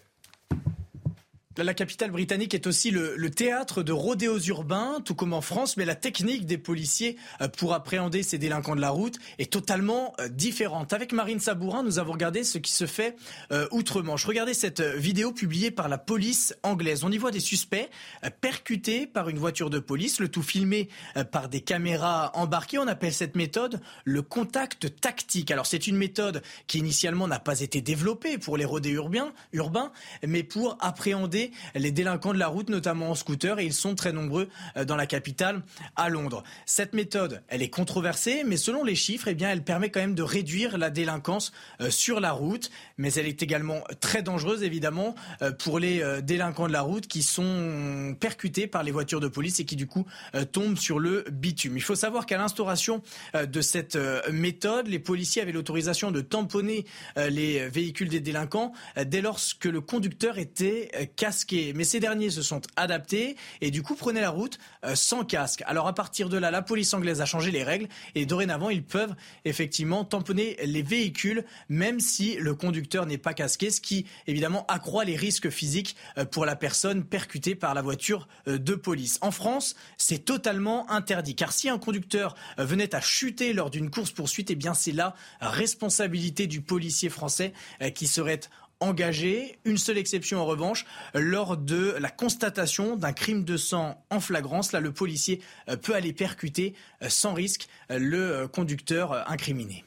La 1.59 1.73
capitale 1.73 2.11
britannique 2.11 2.53
est 2.53 2.67
aussi 2.67 2.91
le, 2.91 3.31
théâtre 3.31 3.83
de 3.83 3.93
rodéos 3.93 4.39
urbains, 4.41 5.01
tout 5.05 5.15
comme 5.15 5.33
en 5.33 5.41
France, 5.41 5.79
mais 5.79 5.87
la 5.87 5.95
technique 5.95 6.45
des 6.45 6.59
policiers 6.59 7.17
euh, 7.41 7.49
pour 7.49 7.73
appréhender 7.73 8.23
ces 8.23 8.37
délinquants 8.37 8.77
de 8.77 8.81
la 8.81 8.91
route 8.91 9.19
est 9.39 9.51
totalement 9.51 10.13
euh, 10.21 10.29
différente. 10.29 10.93
Avec 10.93 11.13
Marine 11.13 11.41
Sabourin, 11.41 11.83
nous 11.83 11.99
avons 11.99 12.13
regardé 12.13 12.45
ce 12.45 12.59
qui 12.59 12.73
se 12.73 12.87
fait 12.87 13.17
euh, 13.53 13.67
outre-Manche. 13.71 14.27
Regardez 14.27 14.53
cette 14.53 14.81
euh, 14.81 14.97
vidéo 14.97 15.33
publiée 15.33 15.71
par 15.71 15.89
la 15.89 15.99
police 15.99 16.55
anglaise. 16.63 17.05
On 17.05 17.11
y 17.11 17.19
voit 17.19 17.31
des 17.31 17.41
suspects 17.41 17.89
euh, 18.25 18.31
percutés 18.41 19.07
par 19.07 19.29
une 19.29 19.39
voiture 19.39 19.71
de 19.71 19.79
police, 19.79 20.21
le 20.21 20.29
tout 20.29 20.43
filmé 20.43 20.89
euh, 21.17 21.25
par 21.25 21.49
des 21.49 21.63
caméras 21.63 22.33
embarquées. 22.35 22.79
On 22.79 22.87
appelle 22.87 23.15
cette 23.15 23.35
méthode 23.35 23.81
le 24.05 24.21
contact 24.23 25.01
tactique. 25.01 25.51
Alors 25.51 25.67
c'est 25.67 25.87
une 25.87 25.97
méthode 25.97 26.43
qui 26.67 26.79
initialement 26.79 27.29
n'a 27.29 27.39
pas 27.39 27.61
été 27.61 27.81
développée 27.81 28.37
pour 28.37 28.57
les 28.57 28.65
rodéos 28.65 28.97
urbains, 28.97 29.33
urbains 29.53 29.93
mais 30.27 30.43
pour 30.43 30.77
appréhender 30.81 31.46
les 31.75 31.91
délinquants 31.91 32.33
de 32.33 32.39
la 32.39 32.49
route, 32.49 32.69
notamment 32.69 33.11
en 33.11 33.15
scooter, 33.15 33.59
et 33.59 33.65
ils 33.65 33.75
sont 33.75 33.95
très 33.95 34.13
nombreux 34.13 34.49
euh, 34.77 34.85
dans 34.85 34.97
la 34.97 35.07
capitale, 35.07 35.63
à 35.97 36.09
Londres. 36.09 36.43
Cette 36.65 36.95
méthode, 36.95 37.43
elle 37.49 37.63
est 37.63 37.71
controversée, 37.71 38.43
mais 38.45 38.57
selon 38.57 38.85
les 38.85 38.95
chiffres, 38.95 39.29
eh 39.29 39.35
bien, 39.35 39.51
elle 39.51 39.63
permet 39.63 39.91
quand 39.91 40.01
même 40.01 40.15
de 40.15 40.23
réduire 40.23 40.79
la 40.79 40.91
délinquance 40.91 41.53
euh, 41.81 41.91
sur 41.91 42.21
la 42.21 42.33
route, 42.33 42.71
mais 42.99 43.13
elle 43.15 43.27
est 43.27 43.43
également 43.43 43.83
très 44.01 44.23
dangereuse, 44.23 44.63
évidemment, 44.63 45.15
euh, 45.43 45.53
pour 45.53 45.79
les 45.79 46.03
délinquants 46.23 46.67
de 46.67 46.73
la 46.73 46.83
route 46.83 47.07
qui 47.07 47.23
sont 47.23 48.17
percutés 48.21 48.67
par 48.67 48.83
les 48.83 48.91
voitures 48.91 49.21
de 49.21 49.29
police 49.29 49.61
et 49.61 49.65
qui, 49.65 49.77
du 49.77 49.87
coup, 49.87 50.07
tombent 50.53 50.79
sur 50.79 50.99
le 50.99 51.25
bitume. 51.31 51.77
Il 51.77 51.83
faut 51.83 51.95
savoir 51.95 52.27
qu'à 52.27 52.39
l'instauration 52.39 53.03
de 53.35 53.61
cette 53.61 53.99
méthode, 54.31 54.89
les 54.89 54.99
policiers 54.99 55.43
avaient 55.43 55.53
l'autorisation 55.53 56.11
de 56.11 56.21
tamponner 56.21 56.85
les 57.17 57.69
véhicules 57.69 58.09
des 58.09 58.21
délinquants 58.21 58.73
dès 59.05 59.21
lors 59.21 59.39
que 59.59 59.69
le 59.69 59.81
conducteur 59.81 60.39
était 60.39 61.11
cassé 61.17 61.36
Mais 61.75 61.85
ces 61.85 62.01
derniers 62.01 62.31
se 62.31 62.43
sont 62.43 62.63
adaptés 62.77 63.37
et 63.61 63.71
du 63.71 63.83
coup 63.83 63.95
prenaient 63.95 64.21
la 64.21 64.31
route 64.31 64.59
euh, 64.85 64.95
sans 64.95 65.25
casque. 65.25 65.63
Alors 65.67 65.87
à 65.87 65.95
partir 65.95 66.29
de 66.29 66.39
là, 66.39 66.51
la 66.51 66.63
police 66.63 66.93
anglaise 66.95 67.21
a 67.21 67.27
changé 67.27 67.51
les 67.51 67.63
règles 67.63 67.89
et 68.15 68.27
dorénavant, 68.27 68.71
ils 68.71 68.85
peuvent 68.85 69.15
effectivement 69.45 70.05
tamponner 70.05 70.57
les 70.65 70.83
véhicules 70.83 71.45
même 71.69 72.01
si 72.01 72.37
le 72.37 72.55
conducteur 72.55 73.07
n'est 73.07 73.19
pas 73.19 73.35
casqué, 73.35 73.71
ce 73.71 73.81
qui 73.81 74.07
évidemment 74.27 74.65
accroît 74.67 75.05
les 75.05 75.17
risques 75.17 75.51
physiques 75.51 75.97
euh, 76.19 76.25
pour 76.25 76.47
la 76.47 76.57
personne 76.57 77.05
percutée 77.05 77.55
par 77.55 77.75
la 77.75 77.83
voiture 77.83 78.29
euh, 78.49 78.59
de 78.59 78.75
police. 78.75 79.19
En 79.21 79.31
France, 79.31 79.77
c'est 79.97 80.25
totalement 80.25 80.91
interdit 80.91 81.35
car 81.35 81.53
si 81.53 81.69
un 81.69 81.79
conducteur 81.79 82.35
venait 82.59 82.95
à 82.95 83.01
chuter 83.01 83.53
lors 83.53 83.71
d'une 83.71 83.91
course-poursuite, 83.91 84.51
eh 84.51 84.55
bien 84.55 84.75
c'est 84.75 84.93
la 84.93 85.15
responsabilité 85.41 86.47
du 86.47 86.61
policier 86.61 87.09
français 87.09 87.53
qui 87.95 88.07
serait 88.07 88.41
engagé. 88.81 89.59
Une 89.65 89.79
seule 89.79 89.99
exception 89.99 90.39
en 90.39 90.47
revanche, 90.47 90.87
lors 91.15 91.57
de 91.57 91.97
la 91.99 92.11
constatation 92.11 92.97
d'un 92.97 93.13
crime 93.13 93.45
de 93.45 93.57
sang 93.57 94.05
en 94.11 94.21
flagrance. 94.21 94.73
Là, 94.73 94.81
le 94.81 94.93
policier 94.93 95.41
peut 95.83 95.95
aller 95.95 96.13
percuter 96.13 96.75
sans 97.09 97.35
risque 97.35 97.69
le 97.89 98.47
conducteur 98.47 99.29
incriminé. 99.31 99.85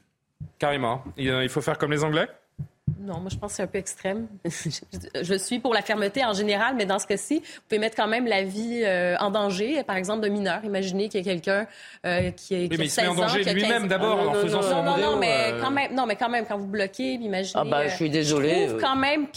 Carrément. 0.58 1.04
Il 1.18 1.50
faut 1.50 1.62
faire 1.62 1.78
comme 1.78 1.92
les 1.92 2.04
Anglais? 2.04 2.28
Non, 3.00 3.20
moi 3.20 3.30
je 3.30 3.38
pense 3.38 3.52
que 3.52 3.58
c'est 3.58 3.64
un 3.64 3.68
peu 3.68 3.78
extrême. 3.78 4.28
je 4.46 5.34
suis 5.36 5.60
pour 5.60 5.74
la 5.74 5.82
fermeté 5.82 6.26
en 6.26 6.34
général, 6.34 6.76
mais 6.76 6.86
dans 6.86 7.00
ce 7.00 7.08
cas-ci, 7.08 7.40
vous 7.40 7.62
pouvez 7.68 7.80
mettre 7.80 7.96
quand 7.96 8.08
même 8.08 8.28
la 8.28 8.44
vie 8.44 8.82
euh, 8.84 9.16
en 9.20 9.32
danger, 9.32 9.84
par 9.84 9.96
exemple, 9.96 10.22
de 10.22 10.30
mineurs. 10.30 10.64
Imaginez 10.66 11.08
qu'il 11.08 11.26
y 11.26 11.30
a 11.30 11.34
quelqu'un 11.34 11.68
euh, 12.06 12.32
qui, 12.32 12.56
est, 12.56 12.70
oui, 12.70 12.76
mais 12.78 12.86
il 12.86 12.90
se 12.90 13.02
met 13.02 13.08
en 13.08 13.16
danger 13.16 13.44
lui-même 13.54 13.88
d'abord 13.88 14.30
en 14.30 14.34
faisant 14.34 14.62
son 14.62 14.84
non, 14.84 14.98
non, 14.98 15.12
non, 15.12 15.18
mais 15.18 15.54
euh. 15.54 15.62
quand 15.62 15.72
même, 15.72 15.96
non, 15.96 16.06
mais 16.06 16.16
quand 16.16 16.30
même, 16.30 16.46
quand 16.46 16.58
vous 16.58 16.68
bloquez, 16.68 17.14
imaginez. 17.14 17.54
Ah 17.56 17.64
bah, 17.64 17.88
je 17.88 17.96
suis 17.96 18.10
désolé. 18.10 18.64
Je 18.64 18.68
trouve 18.68 18.82
quand 18.82 18.96
même 18.98 19.28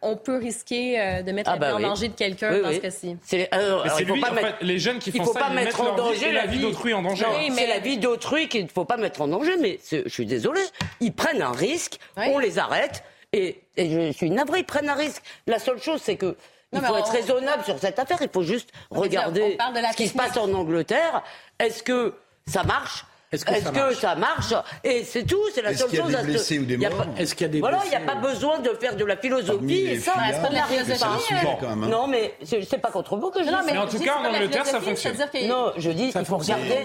qu'on 0.00 0.16
peut 0.16 0.38
risquer 0.38 1.22
de 1.22 1.32
mettre 1.32 1.50
ah 1.50 1.56
la 1.58 1.66
vie 1.68 1.72
bah 1.72 1.76
en 1.76 1.90
danger 1.90 2.08
de 2.08 2.14
quelqu'un 2.14 2.52
Oui, 2.54 2.62
dans 2.62 2.68
oui. 2.68 2.76
ce 2.76 2.80
cas-ci. 2.80 3.16
C'est 3.22 3.48
mettre, 3.50 4.56
les 4.62 4.78
jeunes 4.78 4.98
qui 4.98 5.10
il 5.10 5.16
font 5.18 5.24
faut 5.24 5.32
ça, 5.32 5.40
pas 5.40 5.46
ils 5.50 5.54
mettre 5.54 5.80
en 5.80 5.94
danger 5.96 6.32
la 6.32 6.46
vie 6.46 6.58
d'autrui 6.58 6.94
en 6.94 7.02
danger. 7.02 7.24
Non, 7.24 7.32
mais- 7.50 7.54
C'est 7.54 7.66
la 7.66 7.78
vie 7.78 7.98
d'autrui 7.98 8.48
qu'il 8.48 8.64
ne 8.64 8.68
faut 8.68 8.84
pas 8.84 8.96
mettre 8.96 9.20
en 9.22 9.28
danger. 9.28 9.56
Mais 9.60 9.78
je 9.90 10.08
suis 10.08 10.26
désolé, 10.26 10.60
ils 11.00 11.12
prennent 11.12 11.42
un 11.42 11.52
risque, 11.52 11.98
on 12.16 12.38
les 12.38 12.58
arrête 12.58 13.02
et, 13.32 13.60
et 13.76 13.90
je 13.90 14.12
suis 14.12 14.30
navré, 14.30 14.60
ils 14.60 14.64
prennent 14.64 14.88
un 14.88 14.94
risque. 14.94 15.22
La 15.46 15.58
seule 15.58 15.80
chose, 15.80 16.00
c'est 16.02 16.16
que 16.16 16.36
il 16.72 16.80
Non, 16.80 16.86
faut 16.88 16.94
on- 16.94 16.98
être 16.98 17.10
raisonnable 17.12 17.64
sur 17.64 17.78
cette 17.78 17.98
affaire. 17.98 18.18
Il 18.20 18.28
faut 18.28 18.42
juste 18.42 18.70
regarder 18.90 19.56
on 19.60 19.92
ce 19.92 19.96
qui 19.96 20.08
se 20.08 20.14
passe 20.14 20.36
en 20.36 20.52
Angleterre. 20.52 21.22
Est-ce 21.60 21.82
que 21.82 22.14
ça 22.46 22.64
marche? 22.64 23.04
Est-ce 23.32 23.44
que 23.44 23.54
ça 23.60 23.72
marche 23.72 23.94
ça 23.96 24.14
marche 24.14 24.54
Et 24.84 25.02
c'est 25.04 25.24
tout, 25.24 25.40
c'est 25.54 25.62
la 25.62 25.76
seule 25.76 25.88
qu'il 25.88 25.98
y 25.98 26.00
a 26.00 26.04
chose. 26.04 26.12
des 26.12 26.16
à 26.16 26.20
se- 26.22 26.26
blessés 26.26 26.58
ou 26.60 26.64
des 26.64 26.74
il 26.74 26.80
y 26.80 26.86
a 26.86 26.90
morts 26.90 27.06
pas- 27.06 27.20
Est-ce 27.20 27.34
qu'il 27.34 27.46
y 27.46 27.50
a 27.50 27.52
des 27.52 27.60
Voilà, 27.60 27.80
il 27.84 27.88
n'y 27.90 27.96
a 27.96 28.00
pas 28.00 28.14
besoin 28.14 28.58
de 28.60 28.68
faire 28.80 28.94
de 28.96 29.04
la 29.04 29.16
philosophie. 29.16 29.74
Et 29.74 29.86
les 29.94 29.98
ça, 30.00 30.12
pas 30.12 30.20
hein. 30.22 31.76
non, 31.76 32.06
mais 32.06 32.34
c'est 32.44 32.78
pas 32.78 32.90
contre 32.90 33.16
vous 33.16 33.30
que 33.30 33.40
je 33.42 33.48
dis 33.48 33.54
mais 33.66 33.76
en 33.78 33.86
tout 33.86 33.98
cas, 33.98 34.16
en 34.22 34.24
Angleterre, 34.32 34.66
ça 34.66 34.80
fonctionne. 34.80 35.16
Non, 35.48 35.72
je 35.76 35.90
dis 35.90 36.12
qu'il 36.12 36.24
faut 36.24 36.36
regarder, 36.38 36.78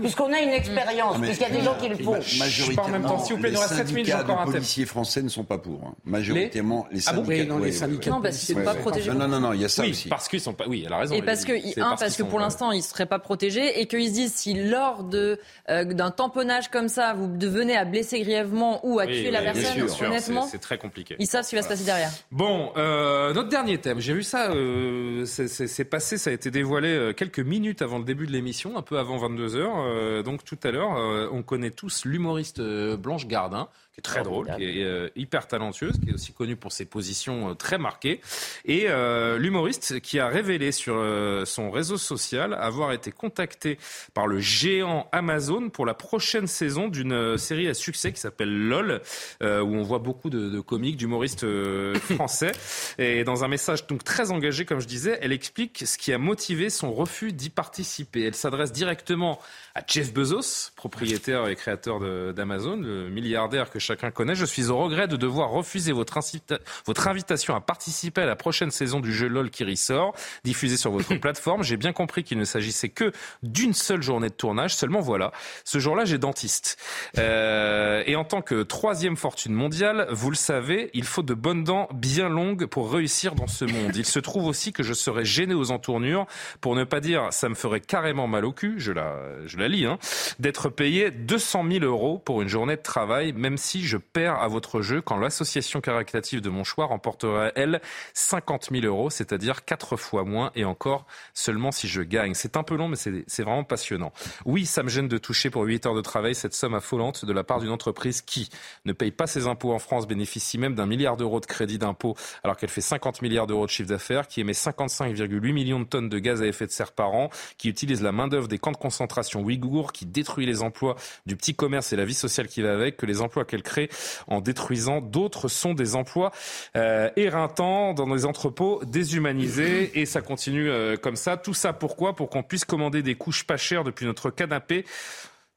puisqu'on 0.00 0.32
a 0.32 0.40
une 0.40 0.50
expérience, 0.50 1.18
puisqu'il 1.20 1.42
y 1.42 1.44
a 1.44 1.50
des 1.50 1.62
gens 1.62 1.74
qui 1.80 1.88
le 1.88 1.96
font. 1.96 2.16
Je 2.20 2.72
parle 2.74 2.88
en 2.88 2.92
même 2.92 3.02
temps, 3.06 3.18
s'il 3.18 3.36
vous 3.36 3.40
plaît, 3.42 3.50
il 3.50 3.54
les 3.54 3.58
reste 3.60 3.74
7 3.74 3.86
minutes, 3.88 4.06
j'ai 4.06 4.12
syndicats 4.12 4.24
encore 4.32 4.40
un 4.40 4.46
de 4.46 4.52
thème. 4.52 4.60
policiers 4.60 4.86
français 4.86 5.22
ne 5.22 5.28
sont 5.28 5.44
pas 5.44 5.58
pour. 5.58 5.80
hein. 5.86 5.94
Majoritairement, 6.04 6.86
les 6.90 7.00
Ah 7.06 7.12
bon 7.12 7.24
syndicats. 7.24 7.44
Non, 7.44 7.58
les 7.58 7.72
syndicats. 7.72 8.10
Non, 8.10 8.20
parce 8.20 8.38
qu'ils 8.38 8.54
sont 8.54 8.60
ouais, 8.60 8.64
pas 8.64 8.74
protégés. 8.74 9.10
Non, 9.12 9.28
non, 9.28 9.40
non, 9.40 9.52
il 9.52 9.60
y 9.60 9.64
a 9.64 9.68
ça 9.68 9.84
aussi. 9.84 10.08
parce 10.08 10.28
qu'ils 10.28 10.40
sont 10.40 10.52
pas. 10.54 10.64
Oui, 10.68 10.84
elle 10.86 10.92
a 10.92 10.98
raison. 10.98 11.14
Et 11.14 11.22
parce 11.22 11.44
que, 11.44 11.52
un, 11.80 11.96
parce, 11.96 12.16
que 12.16 12.22
sont 12.22 12.28
pour 12.28 12.38
l'instant, 12.38 12.72
ils 12.72 12.78
ne 12.78 12.82
seraient 12.82 13.06
pas 13.06 13.18
protégés 13.18 13.80
et 13.80 13.86
qu'ils 13.86 14.08
se 14.08 14.12
disent 14.14 14.34
si 14.34 14.54
lors 14.54 15.04
de, 15.04 15.38
euh, 15.82 15.94
d'un 15.94 16.10
tamponnage 16.10 16.70
comme 16.70 16.88
ça, 16.88 17.12
vous 17.14 17.26
devenez 17.26 17.76
à 17.76 17.84
blesser 17.84 18.20
grièvement 18.20 18.80
ou 18.86 18.98
à 19.00 19.04
Oui, 19.04 19.12
tuer 19.12 19.24
oui, 19.26 19.30
la 19.32 19.42
personne, 19.42 19.88
sûr, 19.88 20.06
honnêtement, 20.06 20.46
c'est- 20.46 20.58
très 20.58 20.78
compliqué. 20.78 21.16
ils 21.18 21.26
savent 21.26 21.44
ce 21.44 21.50
qui 21.50 21.56
va 21.56 21.62
se 21.62 21.68
passer 21.68 21.84
derrière. 21.84 22.10
Bon, 22.30 22.72
euh, 22.76 23.32
notre 23.32 23.48
dernier 23.48 23.78
thème, 23.78 24.00
j'ai 24.00 24.14
vu 24.14 24.22
ça, 24.22 24.50
euh, 24.52 25.24
c'est- 25.26 25.84
passé, 25.84 26.16
ça 26.18 26.30
a 26.30 26.32
été 26.32 26.50
dévoilé 26.50 27.12
quelques 27.16 27.40
minutes 27.40 27.82
avant 27.82 27.98
le 27.98 28.04
début 28.04 28.26
de 28.26 28.32
l'émission, 28.32 28.76
un 28.78 28.82
peu 28.82 28.98
avant 28.98 29.16
22h. 29.18 30.22
donc 30.22 30.44
tout 30.44 30.58
à 30.62 30.70
l'heure, 30.70 30.96
euh, 30.96 31.28
on 31.32 31.42
connaît 31.42 31.70
tous 31.70 32.04
l'humoriste 32.04 32.60
Blanche 32.60 33.26
Gardin, 33.26 33.68
qui 33.92 34.00
est 34.00 34.02
très 34.02 34.22
drôle, 34.22 34.50
qui 34.56 34.64
est 34.64 34.84
euh, 34.84 35.10
hyper 35.16 35.46
talentueuse, 35.46 36.00
qui 36.02 36.10
est 36.10 36.14
aussi 36.14 36.32
connue 36.32 36.56
pour 36.56 36.72
ses 36.72 36.86
positions 36.86 37.50
euh, 37.50 37.54
très 37.54 37.76
marquées. 37.76 38.22
Et 38.64 38.86
euh, 38.88 39.36
l'humoriste 39.36 40.00
qui 40.00 40.18
a 40.18 40.28
révélé 40.28 40.72
sur 40.72 40.94
euh, 40.96 41.44
son 41.44 41.70
réseau 41.70 41.98
social 41.98 42.54
avoir 42.54 42.92
été 42.92 43.12
contacté 43.12 43.78
par 44.14 44.26
le 44.26 44.40
géant 44.40 45.08
Amazon 45.12 45.68
pour 45.68 45.84
la 45.84 45.92
prochaine 45.92 46.46
saison 46.46 46.88
d'une 46.88 47.12
euh, 47.12 47.36
série 47.36 47.68
à 47.68 47.74
succès 47.74 48.12
qui 48.12 48.20
s'appelle 48.20 48.48
LOL, 48.66 49.02
euh, 49.42 49.60
où 49.60 49.74
on 49.74 49.82
voit 49.82 49.98
beaucoup 49.98 50.30
de, 50.30 50.48
de 50.48 50.60
comiques, 50.60 50.96
d'humoristes 50.96 51.44
français. 52.14 52.52
Et 52.98 53.24
dans 53.24 53.44
un 53.44 53.48
message 53.48 53.86
donc 53.86 54.04
très 54.04 54.30
engagé, 54.30 54.64
comme 54.64 54.80
je 54.80 54.86
disais, 54.86 55.18
elle 55.20 55.32
explique 55.32 55.84
ce 55.86 55.98
qui 55.98 56.14
a 56.14 56.18
motivé 56.18 56.70
son 56.70 56.94
refus 56.94 57.32
d'y 57.32 57.50
participer. 57.50 58.22
Elle 58.22 58.34
s'adresse 58.34 58.72
directement 58.72 59.38
à 59.74 59.82
Jeff 59.86 60.14
Bezos, 60.14 60.70
propriétaire 60.76 61.46
et 61.48 61.56
créateur 61.56 62.00
d'Amazon, 62.32 62.76
le 62.76 63.10
milliardaire 63.10 63.70
que 63.70 63.81
chacun 63.82 64.10
connaît. 64.10 64.34
Je 64.34 64.44
suis 64.44 64.70
au 64.70 64.78
regret 64.78 65.08
de 65.08 65.16
devoir 65.16 65.50
refuser 65.50 65.92
votre, 65.92 66.18
incita- 66.18 66.58
votre 66.86 67.08
invitation 67.08 67.54
à 67.54 67.60
participer 67.60 68.22
à 68.22 68.26
la 68.26 68.36
prochaine 68.36 68.70
saison 68.70 69.00
du 69.00 69.12
jeu 69.12 69.28
LOL 69.28 69.50
qui 69.50 69.64
ressort, 69.64 70.14
diffusée 70.44 70.76
sur 70.76 70.90
votre 70.90 71.14
plateforme. 71.20 71.62
J'ai 71.62 71.76
bien 71.76 71.92
compris 71.92 72.24
qu'il 72.24 72.38
ne 72.38 72.44
s'agissait 72.44 72.88
que 72.88 73.12
d'une 73.42 73.74
seule 73.74 74.02
journée 74.02 74.28
de 74.28 74.34
tournage. 74.34 74.74
Seulement 74.74 75.00
voilà, 75.00 75.32
ce 75.64 75.78
jour-là, 75.78 76.04
j'ai 76.04 76.18
dentiste. 76.18 76.78
Euh, 77.18 78.02
et 78.06 78.16
en 78.16 78.24
tant 78.24 78.42
que 78.42 78.62
troisième 78.62 79.16
fortune 79.16 79.52
mondiale, 79.54 80.06
vous 80.10 80.30
le 80.30 80.36
savez, 80.36 80.90
il 80.94 81.04
faut 81.04 81.22
de 81.22 81.34
bonnes 81.34 81.64
dents 81.64 81.88
bien 81.92 82.28
longues 82.28 82.66
pour 82.66 82.92
réussir 82.92 83.34
dans 83.34 83.46
ce 83.46 83.64
monde. 83.64 83.94
Il 83.96 84.06
se 84.06 84.18
trouve 84.18 84.46
aussi 84.46 84.72
que 84.72 84.82
je 84.82 84.92
serais 84.94 85.24
gêné 85.24 85.54
aux 85.54 85.70
entournures, 85.70 86.26
pour 86.60 86.74
ne 86.76 86.84
pas 86.84 87.00
dire 87.00 87.28
ça 87.30 87.48
me 87.48 87.54
ferait 87.54 87.80
carrément 87.80 88.26
mal 88.28 88.44
au 88.44 88.52
cul, 88.52 88.74
je 88.78 88.92
la, 88.92 89.16
je 89.46 89.56
la 89.58 89.68
lis, 89.68 89.86
hein, 89.86 89.98
d'être 90.38 90.68
payé 90.68 91.10
200 91.10 91.64
000 91.70 91.84
euros 91.84 92.18
pour 92.18 92.42
une 92.42 92.48
journée 92.48 92.76
de 92.76 92.82
travail, 92.82 93.32
même 93.32 93.56
si 93.56 93.71
je 93.80 93.96
perds 93.96 94.34
à 94.34 94.48
votre 94.48 94.82
jeu 94.82 95.00
quand 95.00 95.16
l'association 95.16 95.80
caritative 95.80 96.42
de 96.42 96.50
mon 96.50 96.64
choix 96.64 96.84
remporterait, 96.84 97.52
elle, 97.56 97.80
50 98.12 98.68
000 98.70 98.84
euros, 98.84 99.08
c'est-à-dire 99.08 99.64
quatre 99.64 99.96
fois 99.96 100.24
moins, 100.24 100.50
et 100.54 100.64
encore 100.66 101.06
seulement 101.32 101.72
si 101.72 101.88
je 101.88 102.02
gagne. 102.02 102.34
C'est 102.34 102.58
un 102.58 102.62
peu 102.62 102.76
long, 102.76 102.88
mais 102.88 102.96
c'est 102.96 103.42
vraiment 103.42 103.64
passionnant. 103.64 104.12
Oui, 104.44 104.66
ça 104.66 104.82
me 104.82 104.88
gêne 104.88 105.08
de 105.08 105.18
toucher 105.18 105.48
pour 105.48 105.62
8 105.62 105.86
heures 105.86 105.94
de 105.94 106.02
travail 106.02 106.34
cette 106.34 106.54
somme 106.54 106.74
affolante 106.74 107.24
de 107.24 107.32
la 107.32 107.44
part 107.44 107.60
d'une 107.60 107.70
entreprise 107.70 108.20
qui 108.20 108.50
ne 108.84 108.92
paye 108.92 109.10
pas 109.10 109.26
ses 109.26 109.46
impôts 109.46 109.72
en 109.72 109.78
France, 109.78 110.06
bénéficie 110.06 110.58
même 110.58 110.74
d'un 110.74 110.86
milliard 110.86 111.16
d'euros 111.16 111.40
de 111.40 111.46
crédit 111.46 111.78
d'impôt 111.78 112.16
alors 112.42 112.56
qu'elle 112.56 112.68
fait 112.68 112.80
50 112.80 113.22
milliards 113.22 113.46
d'euros 113.46 113.66
de 113.66 113.70
chiffre 113.70 113.88
d'affaires, 113.88 114.28
qui 114.28 114.40
émet 114.40 114.52
55,8 114.52 115.52
millions 115.52 115.80
de 115.80 115.84
tonnes 115.84 116.08
de 116.08 116.18
gaz 116.18 116.42
à 116.42 116.46
effet 116.46 116.66
de 116.66 116.70
serre 116.70 116.92
par 116.92 117.14
an, 117.14 117.30
qui 117.58 117.68
utilise 117.68 118.02
la 118.02 118.12
main-d'œuvre 118.12 118.48
des 118.48 118.58
camps 118.58 118.72
de 118.72 118.76
concentration 118.76 119.42
ouïghours, 119.42 119.92
qui 119.92 120.06
détruit 120.06 120.46
les 120.46 120.62
emplois 120.62 120.96
du 121.26 121.36
petit 121.36 121.54
commerce 121.54 121.92
et 121.92 121.96
la 121.96 122.04
vie 122.04 122.14
sociale 122.14 122.48
qui 122.48 122.62
va 122.62 122.72
avec, 122.72 122.96
que 122.96 123.06
les 123.06 123.20
emplois 123.20 123.44
qu'elle 123.44 123.61
crée 123.62 123.88
en 124.26 124.40
détruisant 124.40 125.00
d'autres 125.00 125.48
sont 125.48 125.74
des 125.74 125.96
emplois 125.96 126.32
euh, 126.76 127.10
éreintants 127.16 127.94
dans 127.94 128.12
des 128.14 128.24
entrepôts 128.24 128.80
déshumanisés 128.84 129.90
et 129.94 130.06
ça 130.06 130.20
continue 130.20 130.70
euh, 130.70 130.96
comme 130.96 131.16
ça. 131.16 131.36
Tout 131.36 131.54
ça 131.54 131.72
pourquoi? 131.72 132.14
Pour 132.14 132.28
qu'on 132.28 132.42
puisse 132.42 132.64
commander 132.64 133.02
des 133.02 133.14
couches 133.14 133.44
pas 133.44 133.56
chères 133.56 133.84
depuis 133.84 134.06
notre 134.06 134.30
canapé. 134.30 134.84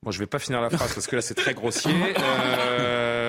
Bon, 0.04 0.12
je 0.12 0.20
vais 0.20 0.28
pas 0.28 0.40
finir 0.40 0.62
la 0.62 0.70
phrase 0.70 0.94
parce 0.94 1.08
que 1.08 1.16
là 1.16 1.22
c'est 1.22 1.36
très 1.36 1.54
grossier. 1.54 1.94
Euh, 2.78 3.25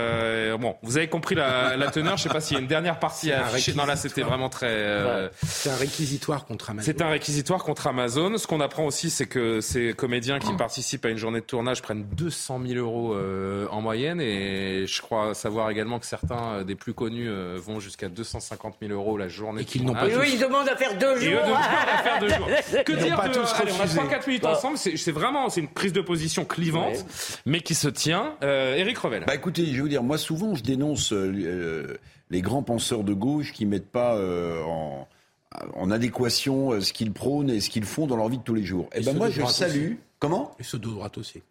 bon, 0.58 0.76
vous 0.82 0.96
avez 0.96 1.08
compris 1.08 1.34
la, 1.34 1.76
la 1.76 1.90
teneur. 1.90 2.16
Je 2.16 2.24
sais 2.24 2.28
pas 2.28 2.40
s'il 2.40 2.56
y 2.56 2.58
a 2.58 2.62
une 2.62 2.66
dernière 2.68 2.98
partie 2.98 3.32
à 3.32 3.46
afficher. 3.46 3.74
Non, 3.74 3.84
là 3.86 3.96
c'était 3.96 4.22
vraiment 4.22 4.48
très. 4.48 4.66
euh, 4.70 5.28
C'est 5.46 5.70
un 5.70 5.76
réquisitoire 5.76 6.44
contre 6.46 6.70
Amazon. 6.70 6.86
c'est 6.86 7.02
un 7.02 7.08
réquisitoire 7.08 7.62
contre 7.64 7.86
Amazon. 7.86 8.36
Ce 8.38 8.46
qu'on 8.46 8.60
apprend 8.60 8.84
aussi, 8.86 9.10
c'est 9.10 9.26
que 9.26 9.60
ces 9.60 9.92
comédiens 9.94 10.38
qui 10.38 10.52
participent 10.54 11.04
à 11.04 11.08
une 11.10 11.16
journée 11.18 11.40
de 11.40 11.44
tournage 11.46 11.82
prennent 11.82 12.04
200 12.04 12.60
000 12.66 12.78
euros 12.78 13.14
euh, 13.14 13.66
en 13.70 13.80
moyenne. 13.80 14.20
Et 14.20 14.86
je 14.86 15.02
crois 15.02 15.34
savoir 15.34 15.70
également 15.70 15.98
que 15.98 16.06
certains 16.06 16.58
euh, 16.60 16.64
des 16.64 16.74
plus 16.74 16.94
connus 16.94 17.28
euh, 17.28 17.58
vont 17.60 17.80
jusqu'à 17.80 18.08
250 18.08 18.76
000 18.80 18.92
euros 18.92 19.16
la 19.18 19.28
journée. 19.28 19.62
Et 19.62 19.64
qu'ils 19.64 19.84
n'ont 19.84 19.94
Et 20.06 20.12
eux, 20.12 20.26
ils 20.26 20.38
demandent 20.38 20.68
à 20.68 20.76
faire 20.76 20.96
deux 20.98 21.22
Et 21.22 21.28
eux 21.28 21.30
jours. 21.32 21.42
demandent 21.44 21.60
à 21.60 22.02
faire 22.02 22.18
deux 22.20 22.28
jours. 22.28 22.48
Que 22.86 22.92
Ils 22.92 22.98
dire 22.98 23.16
pas 23.16 23.28
de- 23.28 23.34
tous 23.34 23.52
allez, 23.60 23.72
on 23.72 23.78
a 23.80 23.82
refusé. 23.82 24.00
3-4 24.00 24.26
minutes 24.26 24.42
Bah. 24.42 24.52
ensemble. 24.56 24.76
C'est 24.78 25.10
vraiment 25.12 25.48
c'est 25.48 25.60
une 25.60 25.68
prise 25.68 25.92
de 25.92 26.00
position 26.00 26.44
clivante, 26.44 27.04
mais 27.46 27.60
qui 27.60 27.74
se 27.74 27.88
tient. 27.88 28.34
Euh, 28.42 28.76
Éric 28.76 28.98
Revel. 28.98 29.24
Bah 29.26 29.34
écoutez, 29.34 29.64
je 29.66 29.72
vais 29.72 29.80
vous 29.80 29.88
dire, 29.88 29.95
moi 30.02 30.18
souvent 30.18 30.54
je 30.54 30.62
dénonce 30.62 31.12
euh, 31.12 31.32
euh, 31.36 31.96
les 32.30 32.40
grands 32.42 32.62
penseurs 32.62 33.04
de 33.04 33.12
gauche 33.14 33.52
qui 33.52 33.66
mettent 33.66 33.90
pas 33.90 34.16
euh, 34.16 34.62
en, 34.64 35.06
en 35.74 35.90
adéquation 35.90 36.72
euh, 36.72 36.80
ce 36.80 36.92
qu'ils 36.92 37.12
prônent 37.12 37.50
et 37.50 37.60
ce 37.60 37.70
qu'ils 37.70 37.84
font 37.84 38.06
dans 38.06 38.16
leur 38.16 38.28
vie 38.28 38.38
de 38.38 38.42
tous 38.42 38.54
les 38.54 38.64
jours. 38.64 38.88
Et, 38.94 39.00
Et 39.00 39.04
ben 39.04 39.14
moi 39.16 39.30
je 39.30 39.44
salue. 39.46 39.86
aussi. 39.86 39.96
Comment? 40.18 40.52
Et 40.58 40.62
ceux 40.62 40.78
de 40.78 40.84
droite 40.88 41.18
aussi. 41.18 41.42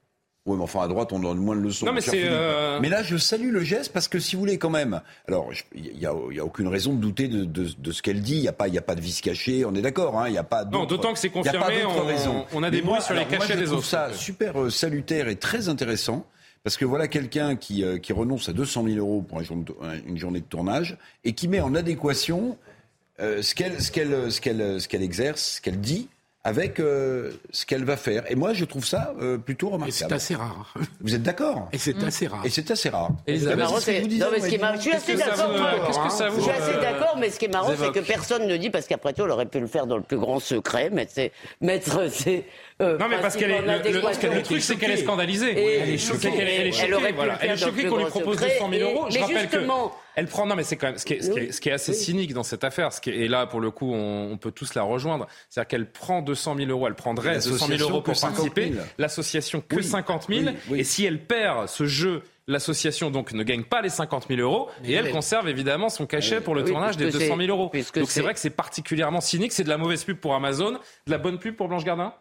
Oui, 0.48 0.58
mais 0.58 0.64
enfin 0.64 0.82
à 0.84 0.88
droite 0.88 1.12
on 1.12 1.18
donne 1.18 1.40
moins 1.40 1.56
de 1.56 1.62
leçons. 1.62 1.88
Non, 1.88 1.92
mais 1.92 2.02
euh, 2.14 2.80
là 2.82 3.02
je 3.02 3.18
salue 3.18 3.50
le 3.52 3.62
geste 3.64 3.92
parce 3.92 4.08
que 4.08 4.20
si 4.20 4.36
vous 4.36 4.42
voulez 4.42 4.60
quand 4.60 4.70
même. 4.70 5.02
Alors 5.28 5.50
il 5.74 5.98
y 5.98 6.06
a, 6.06 6.14
aucune 6.14 6.68
raison 6.68 6.94
de 6.94 7.00
douter 7.00 7.28
de, 7.28 7.46
de- 7.46 7.70
de 7.76 7.92
ce 7.92 8.04
qu'elle 8.04 8.22
dit. 8.22 8.36
Il 8.36 8.42
y 8.44 8.48
a 8.48 8.54
pas, 8.54 8.68
il 8.68 8.76
y 8.76 8.78
a 8.78 8.82
pas 8.84 8.94
de 8.94 9.02
vice 9.02 9.22
caché. 9.22 9.66
On 9.66 9.74
est 9.74 9.82
d'accord. 9.82 10.20
Hein, 10.20 10.28
il 10.28 10.36
y 10.36 10.38
a 10.38 10.44
pas. 10.44 10.64
Non, 10.66 10.86
d'autant 10.86 11.14
que 11.14 11.20
c'est 11.20 11.32
il 11.34 11.44
y 11.44 11.48
a 11.50 11.54
pas 11.54 11.60
confirmé, 11.62 11.82
d'autres 11.82 12.04
on- 12.04 12.06
raisons. 12.06 12.46
on 12.54 12.62
a 12.62 12.70
des 12.70 12.84
bruits 12.84 13.02
sur 13.02 13.16
les 13.16 13.22
alors, 13.22 13.32
moi, 13.32 13.40
cachets 13.40 13.54
je 13.54 13.60
des 13.60 13.66
trouve 13.66 13.78
autres. 13.80 13.88
Ça 13.88 14.14
super 14.14 14.72
salutaire 14.72 15.30
et 15.30 15.36
très 15.36 15.68
intéressant. 15.68 16.28
Parce 16.66 16.76
que 16.78 16.84
voilà 16.84 17.08
quelqu'un 17.08 17.56
qui, 17.56 17.84
euh, 17.84 18.00
qui 18.00 18.12
renonce 18.12 18.50
à 18.50 18.54
200 18.54 18.84
000 18.86 18.98
euros 18.98 19.22
pour 19.22 19.38
un 19.40 19.44
jour 19.44 19.56
de- 19.58 19.76
un- 19.84 20.00
une 20.08 20.18
journée 20.18 20.40
de 20.42 20.46
tournage 20.46 20.98
et 21.24 21.32
qui 21.34 21.48
met 21.48 21.62
en 21.62 21.76
adéquation 21.76 22.58
euh, 23.22 23.42
ce 23.42 23.56
qu'elle 23.56 23.80
ce 23.82 23.92
qu'elle 23.92 24.32
ce 24.32 24.42
qu'elle 24.42 24.82
ce 24.82 24.88
qu'elle 24.90 25.04
exerce, 25.04 25.42
ce 25.58 25.62
qu'elle 25.62 25.80
dit 25.80 26.10
avec 26.44 26.80
euh, 26.80 27.32
ce 27.50 27.66
qu'elle 27.66 27.84
va 27.86 27.98
faire. 27.98 28.30
Et 28.32 28.36
moi, 28.36 28.54
je 28.54 28.66
trouve 28.66 28.86
ça 28.86 29.16
euh, 29.20 29.38
plutôt 29.40 29.70
remarquable. 29.70 29.96
c'est 30.10 30.14
assez 30.14 30.36
rare. 30.36 30.76
Vous 31.02 31.16
êtes 31.16 31.24
d'accord? 31.24 31.70
Et 31.74 31.80
c'est 31.80 32.04
assez 32.04 32.28
rare. 32.28 32.46
Et 32.46 32.50
c'est 32.50 32.70
assez 32.70 32.90
rare. 32.90 33.10
C'est 33.28 33.56
marrant, 33.56 33.80
c'est- 33.80 34.02
non, 34.02 34.28
mais 34.32 34.40
ce 34.42 34.48
qui 34.50 34.56
est 34.56 34.58
marrant- 34.60 34.76
je 34.76 34.82
suis 34.82 34.92
assez 34.94 35.16
d'accord. 35.16 35.52
Je 36.36 36.42
suis 36.42 36.52
assez 36.52 36.74
d'accord, 36.82 37.18
mais 37.20 37.30
ce 37.32 37.40
qui 37.40 37.46
est 37.46 37.54
marrant, 37.54 37.72
c'est 37.78 37.92
que 37.92 38.06
personne 38.06 38.46
ne 38.48 38.58
dit, 38.58 38.70
parce 38.70 38.86
qu'après 38.86 39.14
tout, 39.14 39.24
elle 39.24 39.32
aurait 39.32 39.48
pu 39.48 39.60
le 39.60 39.66
faire 39.68 39.88
dans 39.88 39.98
le 39.98 40.04
plus 40.04 40.18
grand 40.20 40.40
secret, 40.40 40.92
mettre 40.92 41.14
ses, 41.14 41.32
mettre 41.62 42.12
ses, 42.12 42.46
euh, 42.82 42.98
Non 42.98 43.08
mais 43.08 43.18
parce 43.22 43.36
qu'elle 43.38 43.52
est 43.52 43.62
le, 43.62 43.66
le- 43.68 43.72
adéquation. 43.72 44.34
le 44.34 44.42
truc 44.44 44.62
c'est 44.62 44.76
qu'elle 44.76 44.92
est 44.92 44.98
scandalisée. 44.98 45.52
Et- 45.52 45.78
elle 45.80 45.90
est 45.90 45.98
choquée. 45.98 46.32
Elle, 46.38 46.68
est 46.68 46.72
choquée. 46.72 47.12
voilà. 47.14 47.38
Elle 47.42 47.52
est 47.52 47.58
choquée 47.58 47.86
qu'on 47.86 47.98
lui 47.98 48.06
propose 48.06 48.36
secret. 48.38 48.54
200 48.60 48.70
000 48.72 48.92
euros. 48.92 49.08
Et- 49.08 49.12
Je 49.12 49.16
mais 49.18 49.24
rappelle 49.24 49.50
que 49.50 49.58
elle 50.18 50.28
prend. 50.28 50.46
Non 50.46 50.56
mais 50.56 50.64
c'est 50.64 50.76
quand 50.78 50.88
même 50.88 50.98
ce 50.98 51.06
qui 51.06 51.14
est, 51.14 51.22
ce 51.22 51.32
qui 51.32 51.40
est- 51.40 51.42
Oui. 51.48 51.54
ce 51.54 51.62
qui 51.62 51.70
est 51.70 51.74
assez 51.74 51.94
cynique 51.94 52.34
dans 52.34 52.44
cette 52.44 52.64
affaire. 52.64 52.92
Ce 52.94 53.02
qui 53.02 53.10
est- 53.10 53.18
et 53.18 53.28
là 53.28 53.46
pour 53.48 53.60
le 53.62 53.72
coup 53.72 53.94
on, 53.94 54.32
on 54.32 54.38
peut 54.38 54.52
tous 54.52 54.74
la 54.76 54.84
rejoindre. 54.84 55.28
C'est-à-dire 55.50 55.68
qu'elle 55.68 55.90
prend 55.92 56.22
200 56.22 56.56
000 56.58 56.70
euros. 56.70 56.88
Elle 56.88 56.96
prendrait 56.96 57.36
200 57.36 57.68
000 57.68 57.82
euros 57.82 58.02
pour 58.02 58.14
L'association 58.14 58.14
que 58.14 58.16
50 58.16 58.36
participer. 58.54 58.72
000. 58.74 58.86
L'association 58.98 59.62
que 59.68 59.76
Oui. 59.78 59.84
50 59.84 60.28
000. 60.30 60.42
Oui, 60.46 60.52
oui. 60.70 60.80
Et 60.80 60.84
si 60.84 61.06
elle 61.06 61.20
perd 61.24 61.68
ce 61.70 61.86
jeu. 61.86 62.22
L'association 62.48 63.10
donc 63.10 63.32
ne 63.34 63.42
gagne 63.42 63.64
pas 63.64 63.82
les 63.82 63.90
50 63.90 64.28
000 64.30 64.40
euros 64.40 64.70
et 64.84 64.94
elle 64.94 65.08
elle- 65.08 65.12
conserve 65.12 65.50
évidemment 65.50 65.90
son 65.90 66.06
cachet 66.06 66.42
pour 66.42 66.54
le 66.54 66.62
Oui, 66.62 66.70
tournage 66.70 66.96
des 66.96 67.06
puisque 67.06 67.18
200 67.22 67.38
000 67.38 67.40
c'est- 67.42 67.48
euros. 67.48 67.72
Donc 67.74 67.84
c'est 67.84 68.06
c'est- 68.06 68.22
vrai 68.22 68.36
que 68.36 68.40
c'est 68.40 68.52
particulièrement 68.52 69.20
cynique. 69.20 69.52
C'est 69.52 69.64
de 69.64 69.70
la 69.70 69.80
mauvaise 69.80 70.04
pub 70.04 70.18
pour 70.20 70.36
Amazon, 70.36 70.74
de 70.74 71.12
la 71.12 71.18
bonne 71.18 71.40
pub 71.40 71.56
pour 71.56 71.68
Blanche 71.70 71.84
Gardin? 71.84 72.14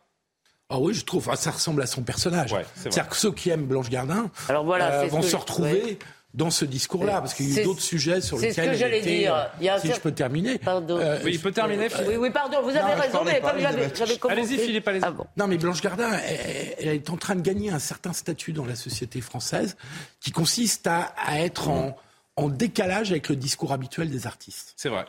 Ah 0.70 0.78
oui, 0.78 0.94
je 0.94 1.04
trouve, 1.04 1.28
ah, 1.30 1.36
ça 1.36 1.50
ressemble 1.50 1.82
à 1.82 1.86
son 1.86 2.02
personnage. 2.02 2.52
Ouais. 2.52 2.64
C'est-à-dire 2.74 3.08
que 3.08 3.16
ceux 3.16 3.32
qui 3.32 3.50
aiment 3.50 3.66
Blanche 3.66 3.90
Gardin 3.90 4.30
Alors 4.48 4.64
voilà, 4.64 5.02
euh, 5.02 5.06
vont 5.08 5.20
se 5.22 5.36
retrouver 5.36 5.84
ouais. 5.84 5.98
dans 6.32 6.50
ce 6.50 6.64
discours-là, 6.64 7.20
parce 7.20 7.34
qu'il 7.34 7.52
y 7.52 7.58
a 7.58 7.60
eu 7.60 7.64
d'autres 7.64 7.82
sujets 7.82 8.22
sur 8.22 8.38
c'est 8.38 8.50
ce 8.52 8.60
lesquels 8.60 8.72
que 8.72 8.78
j'allais 8.78 9.00
dire. 9.02 9.34
euh, 9.34 9.44
Il 9.60 9.66
y 9.66 9.68
a 9.68 9.74
un 9.74 9.78
si 9.78 9.88
cer- 9.88 9.94
je 9.96 10.00
peux 10.00 10.12
terminer. 10.12 10.56
Pardon. 10.58 10.98
Euh, 10.98 11.18
Oui, 11.22 11.32
il 11.34 11.40
peut 11.40 11.52
terminer. 11.52 11.90
Philippe. 11.90 12.08
Oui, 12.08 12.16
oui, 12.16 12.30
pardon, 12.30 12.62
vous 12.62 12.70
avez 12.70 12.80
Non, 12.94 13.00
raison, 13.00 13.24
mais 13.24 13.40
comme 13.40 13.58
j'avais 13.58 14.16
commencé... 14.16 14.40
Allez-y, 14.40 14.58
Philippe, 14.58 14.88
allez-y. 14.88 15.04
Ah 15.04 15.10
bon. 15.10 15.26
Non, 15.36 15.46
mais 15.46 15.58
Blanche 15.58 15.82
Gardin, 15.82 16.10
elle, 16.26 16.74
elle 16.78 16.88
est 16.88 17.10
en 17.10 17.16
train 17.18 17.36
de 17.36 17.42
gagner 17.42 17.70
un 17.70 17.78
certain 17.78 18.14
statut 18.14 18.52
dans 18.54 18.64
la 18.64 18.74
société 18.74 19.20
française 19.20 19.76
qui 20.20 20.32
consiste 20.32 20.86
à, 20.86 21.12
à 21.24 21.40
être 21.40 21.68
en, 21.68 21.94
en 22.36 22.48
décalage 22.48 23.10
avec 23.10 23.28
le 23.28 23.36
discours 23.36 23.72
habituel 23.72 24.10
des 24.10 24.26
artistes. 24.26 24.72
C'est 24.76 24.88
vrai. 24.88 25.04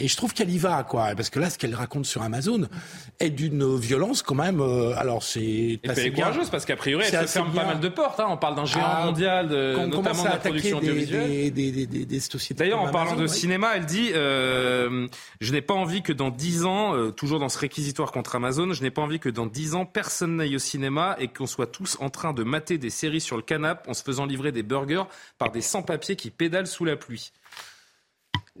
Et 0.00 0.06
je 0.06 0.16
trouve 0.16 0.32
qu'elle 0.32 0.50
y 0.50 0.58
va, 0.58 0.84
quoi. 0.84 1.08
Parce 1.16 1.28
que 1.28 1.40
là, 1.40 1.50
ce 1.50 1.58
qu'elle 1.58 1.74
raconte 1.74 2.06
sur 2.06 2.22
Amazon 2.22 2.68
est 3.18 3.30
d'une 3.30 3.76
violence 3.76 4.22
quand 4.22 4.36
même. 4.36 4.60
euh, 4.60 4.94
alors, 4.96 5.24
c'est. 5.24 5.80
Elle 5.82 5.98
est 5.98 6.12
courageuse 6.12 6.50
parce 6.50 6.64
qu'a 6.64 6.76
priori 6.76 7.04
elle 7.12 7.26
se 7.26 7.32
ferme 7.32 7.52
pas 7.52 7.64
mal 7.64 7.80
de 7.80 7.88
portes. 7.88 8.20
hein. 8.20 8.26
On 8.28 8.36
parle 8.36 8.54
d'un 8.54 8.64
géant 8.64 8.84
Ah, 8.84 9.06
mondial, 9.06 9.48
de, 9.48 9.74
notamment 9.86 10.22
de 10.22 10.28
la 10.28 10.36
production 10.36 10.78
des, 10.78 10.90
audiovisuelle. 10.90 11.28
des, 11.28 11.50
des, 11.50 11.72
des, 11.72 11.86
des- 11.88 12.06
des 12.06 12.20
sociétés. 12.20 12.62
D'ailleurs, 12.62 12.80
en 12.80 12.90
parlant 12.92 13.10
Amazon, 13.14 13.24
de 13.24 13.28
oui. 13.28 13.36
cinéma, 13.36 13.72
elle 13.74 13.86
dit 13.86 14.10
euh, 14.14 15.08
Je 15.40 15.52
n'ai 15.52 15.62
pas 15.62 15.74
envie 15.74 16.02
que 16.02 16.12
dans 16.12 16.30
10 16.30 16.64
ans, 16.64 16.94
euh, 16.94 17.10
toujours 17.10 17.40
dans 17.40 17.48
ce 17.48 17.58
réquisitoire 17.58 18.12
contre 18.12 18.36
Amazon, 18.36 18.72
je 18.72 18.82
n'ai 18.82 18.92
pas 18.92 19.02
envie 19.02 19.18
que 19.18 19.28
dans 19.28 19.46
10 19.46 19.74
ans, 19.74 19.84
personne 19.84 20.36
n'aille 20.36 20.54
au 20.54 20.60
cinéma 20.60 21.16
et 21.18 21.26
qu'on 21.26 21.46
soit 21.48 21.66
tous 21.66 21.96
en 21.98 22.08
train 22.08 22.32
de 22.32 22.44
mater 22.44 22.78
des 22.78 22.90
séries 22.90 23.20
sur 23.20 23.34
le 23.36 23.42
canapé 23.42 23.90
en 23.90 23.94
se 23.94 24.04
faisant 24.04 24.26
livrer 24.26 24.52
des 24.52 24.62
burgers 24.62 25.02
par 25.38 25.50
des 25.50 25.60
sans-papiers 25.60 26.14
qui 26.14 26.30
pédalent 26.30 26.68
sous 26.68 26.84
la 26.84 26.94
pluie. 26.94 27.32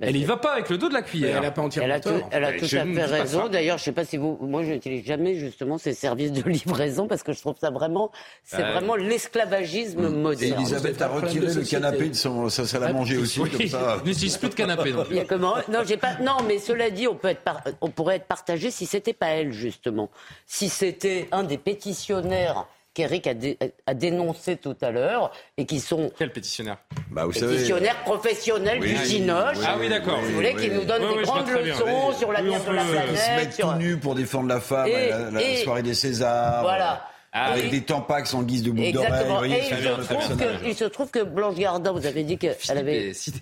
Elle 0.00 0.16
y 0.16 0.24
va 0.24 0.36
pas 0.36 0.52
avec 0.52 0.68
le 0.70 0.78
dos 0.78 0.88
de 0.88 0.94
la 0.94 1.00
Mais 1.00 1.06
cuillère. 1.06 1.36
elle 1.36 1.42
n'a 1.42 1.50
pas 1.50 1.62
entièrement 1.62 1.86
Elle 1.86 1.96
a 1.96 2.00
tout, 2.00 2.24
elle 2.30 2.44
a 2.44 2.52
tout 2.52 2.64
je 2.66 2.76
à 2.78 2.84
ne 2.84 2.94
fait 2.94 3.04
raison. 3.04 3.48
D'ailleurs, 3.48 3.78
je 3.78 3.84
sais 3.84 3.92
pas 3.92 4.04
si 4.04 4.16
vous, 4.16 4.38
moi, 4.40 4.62
je 4.62 4.70
n'utilise 4.70 5.04
jamais 5.04 5.34
justement 5.34 5.76
ces 5.78 5.92
services 5.92 6.30
de 6.32 6.42
livraison 6.48 7.08
parce 7.08 7.22
que 7.22 7.32
je 7.32 7.40
trouve 7.40 7.56
ça 7.60 7.70
vraiment, 7.70 8.10
c'est 8.44 8.58
Ouais. 8.62 8.72
vraiment 8.72 8.94
l'esclavagisme 8.96 10.04
Et 10.06 10.08
moderne. 10.08 10.60
Elisabeth 10.60 11.02
a 11.02 11.08
retiré 11.08 11.46
le 11.46 11.52
société. 11.52 11.70
canapé 11.82 12.08
de 12.10 12.14
son, 12.14 12.48
sa 12.48 12.64
salle 12.66 12.84
à 12.84 12.92
manger 12.92 13.16
aussi, 13.18 13.40
Oui, 13.40 13.50
comme 13.50 13.66
ça. 13.66 13.96
n'utilise 14.04 14.36
plus 14.36 14.48
de 14.50 14.54
canapé 14.54 14.92
non 14.92 15.04
plus. 15.04 15.14
Il 15.14 15.18
y 15.18 15.20
a 15.20 15.24
comment? 15.24 15.54
Non, 15.68 15.80
j'ai 15.86 15.96
pas. 15.96 16.16
Non, 16.20 16.36
mais 16.46 16.58
cela 16.58 16.90
dit, 16.90 17.08
on 17.08 17.14
peut 17.16 17.28
être, 17.28 17.40
par- 17.42 17.62
on 17.80 17.90
pourrait 17.90 18.16
être 18.16 18.26
partagé 18.26 18.70
si 18.70 18.86
c'était 18.86 19.12
pas 19.12 19.28
elle 19.28 19.52
justement, 19.52 20.10
si 20.46 20.68
c'était 20.68 21.28
un 21.32 21.42
des 21.42 21.58
pétitionnaires 21.58 22.66
qu'Eric 22.98 23.26
a, 23.28 23.34
dé- 23.34 23.56
a 23.86 23.94
dénoncé 23.94 24.56
tout 24.56 24.76
à 24.82 24.90
l'heure 24.90 25.30
et 25.56 25.66
qui 25.66 25.78
sont 25.78 26.10
Quel 26.18 26.32
pétitionnaire 26.32 26.78
Bah, 27.12 27.24
vous 27.26 27.32
savez. 27.32 27.54
pétitionnaires 27.54 28.02
professionnels 28.02 28.78
Oui, 28.80 28.92
du 28.94 28.96
Cinoche. 29.06 29.56
oui, 29.58 29.64
Ah 29.66 29.76
oui, 29.78 29.88
d'accord. 29.88 30.18
Vous 30.20 30.32
voulez 30.32 30.54
qu'ils 30.54 30.72
nous 30.74 30.84
donnent 30.84 31.04
Oui, 31.04 31.18
des 31.18 31.22
grandes 31.22 31.48
leçons 31.48 32.12
sur 32.18 32.32
l'avenir 32.32 32.54
Oui, 32.54 32.64
on 32.66 32.70
de 32.72 32.76
la 32.76 32.82
euh, 32.82 32.86
se 32.86 32.92
planète. 32.92 33.36
mettre 33.36 33.54
sur- 33.54 33.72
tout 33.72 33.78
nu 33.78 33.96
pour 33.98 34.14
défendre 34.16 34.48
la 34.48 34.58
femme 34.60 34.88
Et- 34.88 35.12
à 35.12 35.18
la, 35.20 35.30
la 35.30 35.42
et- 35.42 35.56
soirée 35.58 35.82
des 35.82 35.94
Césars. 35.94 36.62
Voilà. 36.62 37.04
Ah, 37.32 37.52
avec 37.52 37.70
des 37.70 37.82
tampax 37.82 38.32
en 38.34 38.42
guise 38.42 38.62
de 38.62 38.70
boucle 38.70 38.90
d'oreille. 38.90 39.54
Il 39.58 39.64
se, 39.76 39.82
de 39.82 40.02
trouve 40.02 40.36
que, 40.38 40.66
il 40.66 40.74
se 40.74 40.84
trouve 40.84 41.10
que 41.10 41.22
Blanche 41.22 41.56
Gardin, 41.56 41.92
vous 41.92 42.06
avez 42.06 42.24
dit 42.24 42.38
qu'elle 42.38 42.56
avait. 42.68 43.12
C'est 43.14 43.32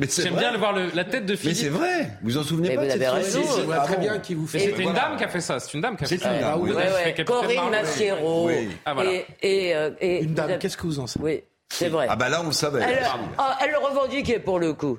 J'aime 0.00 0.36
bien 0.36 0.52
le 0.52 0.58
voir 0.58 0.72
le- 0.72 0.90
la 0.94 1.04
tête 1.04 1.26
de 1.26 1.32
Mais 1.32 1.36
Philippe. 1.36 1.56
c'est 1.56 1.68
vrai. 1.68 2.10
Vous 2.22 2.36
en 2.38 2.42
souvenez 2.42 2.68
Mais 2.70 2.74
pas 2.76 2.84
vous 2.84 2.90
avez 2.90 3.08
raison. 3.08 3.42
Je 3.58 3.62
vois 3.62 3.76
Ah 3.80 3.84
très 3.84 3.96
bon 3.96 4.02
bien 4.02 4.18
qui 4.18 4.34
vous 4.34 4.42
Mais 4.42 4.48
fait. 4.48 4.58
c'était 4.60 4.82
une 4.82 4.90
voilà. 4.90 5.00
dame 5.08 5.16
qui 5.16 5.24
a 5.24 5.28
fait 5.28 5.40
ça. 5.40 5.60
C'est 5.60 5.74
une 5.74 5.80
dame 5.80 5.96
qui 5.96 6.04
a 6.04 6.06
fait 6.06 6.16
C'est 6.18 6.22
ça. 6.24 6.32
une 6.34 6.40
dame, 6.40 6.50
Ah 6.54 6.58
oui. 6.58 6.70
Ouais, 6.70 6.76
ouais. 6.76 7.24
Corinne. 7.24 7.70
Massiero. 7.70 8.46
Oui. 8.48 8.68
Ah, 8.84 8.94
voilà. 8.94 9.10
Et, 9.12 9.26
et, 9.42 9.74
euh, 9.76 9.90
et 10.00 10.22
Une 10.22 10.34
dame, 10.34 10.58
qu'est-ce 10.58 10.76
que 10.76 10.82
vous 10.86 11.00
en 11.00 11.06
savez 11.06 11.24
Oui, 11.24 11.42
c'est 11.70 11.88
vrai. 11.88 12.06
Ah 12.10 12.16
bah 12.16 12.28
là, 12.28 12.40
on 12.42 12.46
le 12.46 12.52
savait. 12.52 12.82
Elle, 12.82 13.02
ah, 13.38 13.58
elle 13.62 13.70
le 13.70 13.78
revendiquait 13.78 14.38
pour 14.38 14.58
le 14.58 14.74
coup. 14.74 14.98